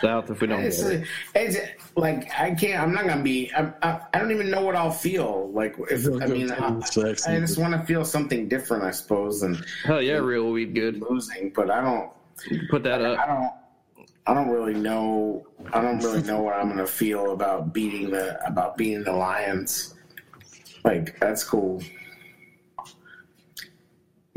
south 0.00 0.30
if 0.30 0.40
we 0.40 0.46
don't. 0.46 0.62
It's, 0.62 0.82
get 0.82 0.92
it. 0.92 1.06
it's 1.34 1.56
like 1.96 2.30
I 2.38 2.54
can't. 2.54 2.82
I'm 2.82 2.92
not 2.92 3.06
gonna 3.06 3.22
be. 3.22 3.50
I'm, 3.56 3.74
I, 3.82 4.00
I 4.12 4.18
don't 4.18 4.30
even 4.30 4.50
know 4.50 4.62
what 4.62 4.76
I'll 4.76 4.90
feel 4.90 5.50
like. 5.52 5.76
If 5.90 6.06
I 6.06 6.26
mean, 6.26 6.50
I, 6.50 6.76
I 6.76 7.40
just 7.40 7.58
want 7.58 7.74
to 7.74 7.82
feel 7.86 8.04
something 8.04 8.48
different, 8.48 8.84
I 8.84 8.90
suppose, 8.90 9.40
than 9.40 9.62
Hell 9.84 10.02
yeah, 10.02 10.14
real 10.14 10.50
weed 10.50 10.74
good. 10.74 11.00
losing. 11.00 11.50
But 11.50 11.70
I 11.70 11.80
don't. 11.80 12.10
Put 12.70 12.82
that 12.84 13.02
up. 13.02 13.18
I 13.18 13.22
up. 13.22 13.28
don't. 13.28 14.06
I 14.26 14.34
don't 14.34 14.48
really 14.48 14.74
know. 14.74 15.46
I 15.72 15.80
don't 15.80 15.98
really 15.98 16.22
know 16.22 16.40
what 16.42 16.54
I'm 16.54 16.68
gonna 16.68 16.86
feel 16.86 17.32
about 17.32 17.72
beating 17.72 18.10
the 18.10 18.44
about 18.46 18.76
beating 18.76 19.04
the 19.04 19.12
Lions. 19.12 19.94
Like 20.84 21.18
that's 21.18 21.44
cool. 21.44 21.82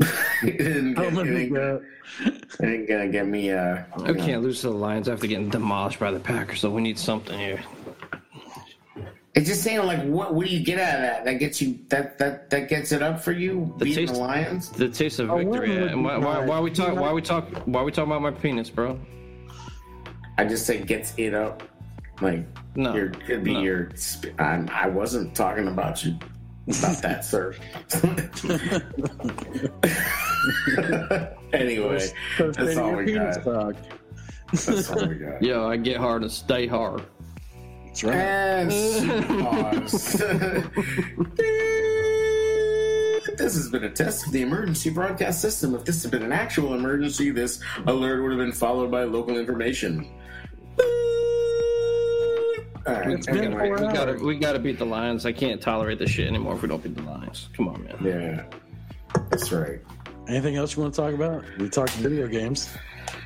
it 0.42 0.58
didn't 0.58 0.94
get, 0.94 1.06
I'm 1.06 1.18
it 1.18 1.48
gonna 1.52 1.80
ain't, 2.60 2.60
go. 2.60 2.66
it 2.66 2.74
ain't 2.74 2.88
gonna 2.88 3.08
get 3.08 3.26
me. 3.26 3.50
Uh, 3.50 3.82
I 4.04 4.12
can't 4.14 4.42
lose 4.42 4.60
to 4.62 4.68
the 4.68 4.74
Lions 4.74 5.08
after 5.08 5.26
getting 5.26 5.48
demolished 5.50 5.98
by 5.98 6.10
the 6.10 6.20
Packers, 6.20 6.60
so 6.60 6.70
we 6.70 6.82
need 6.82 6.98
something 6.98 7.38
here. 7.38 7.60
It's 9.34 9.48
just 9.48 9.64
saying, 9.64 9.84
like, 9.84 10.00
what 10.04 10.32
what 10.34 10.46
do 10.46 10.54
you 10.54 10.64
get 10.64 10.78
out 10.78 10.94
of 10.94 11.00
that? 11.02 11.24
That 11.24 11.34
gets 11.40 11.60
you 11.60 11.78
that 11.88 12.18
that 12.18 12.50
that 12.50 12.68
gets 12.68 12.92
it 12.92 13.02
up 13.02 13.20
for 13.20 13.32
you 13.32 13.74
The 13.78 13.86
beating 13.86 14.06
taste- 14.06 14.14
the 14.14 14.20
Lions. 14.20 14.70
The 14.70 14.88
taste 14.88 15.18
of 15.18 15.28
Oh, 15.30 15.38
victory. 15.38 15.58
wouldn't 15.70 15.80
yeah. 15.80 15.92
And 15.92 16.04
why, 16.04 16.18
be 16.18 16.24
why, 16.24 16.38
nice? 16.40 16.48
why 16.48 16.60
we 16.60 16.70
talk? 16.70 16.88
You 16.90 16.94
know- 16.94 17.02
Why 17.02 17.12
we 17.12 17.20
talk? 17.22 17.48
Why 17.66 17.82
we 17.82 17.90
talking 17.90 18.12
about 18.12 18.22
my 18.22 18.30
penis, 18.30 18.70
bro? 18.70 18.98
I 20.38 20.44
just 20.44 20.66
said 20.66 20.86
gets 20.86 21.14
it 21.16 21.34
up. 21.34 21.64
Like, 22.20 22.46
No, 22.76 22.94
your 22.94 23.08
could 23.08 23.42
be 23.42 23.54
no. 23.54 23.60
your. 23.62 23.90
I'm, 24.38 24.68
I 24.72 24.86
wasn't 24.86 25.34
talking 25.34 25.66
about 25.66 26.04
you 26.04 26.16
about 26.68 27.02
that, 27.02 27.24
sir. 27.24 27.54
anyway, 31.52 32.00
First 32.36 32.58
that's 32.58 32.76
all 32.76 32.96
we 32.96 33.12
got. 33.12 33.44
talk. 33.44 33.76
That's 34.52 34.90
all 34.90 35.06
we 35.06 35.14
got. 35.16 35.42
Yo, 35.42 35.68
I 35.68 35.76
get 35.76 35.98
hard 35.98 36.22
and 36.22 36.32
stay 36.32 36.66
hard. 36.66 37.02
That's 37.86 38.04
right. 38.04 38.16
And. 38.16 38.70
This 43.36 43.56
has 43.56 43.68
been 43.68 43.84
a 43.84 43.90
test 43.90 44.26
of 44.26 44.32
the 44.32 44.42
emergency 44.42 44.90
broadcast 44.90 45.40
system. 45.40 45.74
If 45.74 45.84
this 45.84 46.02
had 46.02 46.12
been 46.12 46.22
an 46.22 46.32
actual 46.32 46.74
emergency, 46.74 47.30
this 47.30 47.60
alert 47.86 48.22
would 48.22 48.30
have 48.30 48.38
been 48.38 48.52
followed 48.52 48.90
by 48.92 49.02
local 49.04 49.36
information. 49.36 50.08
All 52.86 52.92
right, 52.94 53.10
It's 53.12 53.26
been 53.26 53.38
anyway. 53.38 53.66
four 53.68 53.76
We 53.86 53.92
gotta, 53.92 54.10
hours. 54.12 54.22
we 54.22 54.36
gotta 54.38 54.58
beat 54.58 54.78
the 54.78 54.84
Lions. 54.86 55.24
I 55.26 55.32
can't 55.32 55.60
tolerate 55.60 55.98
this 55.98 56.10
shit 56.10 56.26
anymore 56.28 56.54
if 56.56 56.62
we 56.62 56.68
don't 56.68 56.82
beat 56.82 56.94
the 56.96 57.02
Lions. 57.02 57.48
Come 57.56 57.68
on, 57.68 57.82
man. 57.84 57.96
Yeah, 58.02 58.44
that's 59.30 59.50
right. 59.52 59.80
Anything 60.28 60.56
else 60.56 60.76
you 60.76 60.82
want 60.82 60.94
to 60.94 61.00
talk 61.00 61.14
about? 61.14 61.44
We 61.58 61.68
talked 61.68 61.92
video 61.92 62.26
games. 62.28 62.68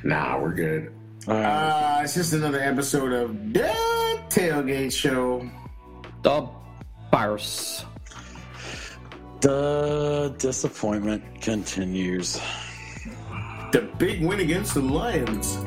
Nah, 0.03 0.39
we're 0.39 0.53
good. 0.53 0.93
All 1.27 1.33
right. 1.33 1.99
Uh, 1.99 2.01
it's 2.03 2.13
just 2.15 2.33
another 2.33 2.59
episode 2.61 3.11
of 3.11 3.53
the 3.53 3.69
Tailgate 4.29 4.91
Show. 4.93 5.49
The 6.23 6.47
virus. 7.11 7.85
the 9.41 10.33
disappointment 10.37 11.41
continues. 11.41 12.39
The 13.71 13.89
big 13.97 14.23
win 14.23 14.39
against 14.39 14.73
the 14.73 14.81
Lions. 14.81 15.57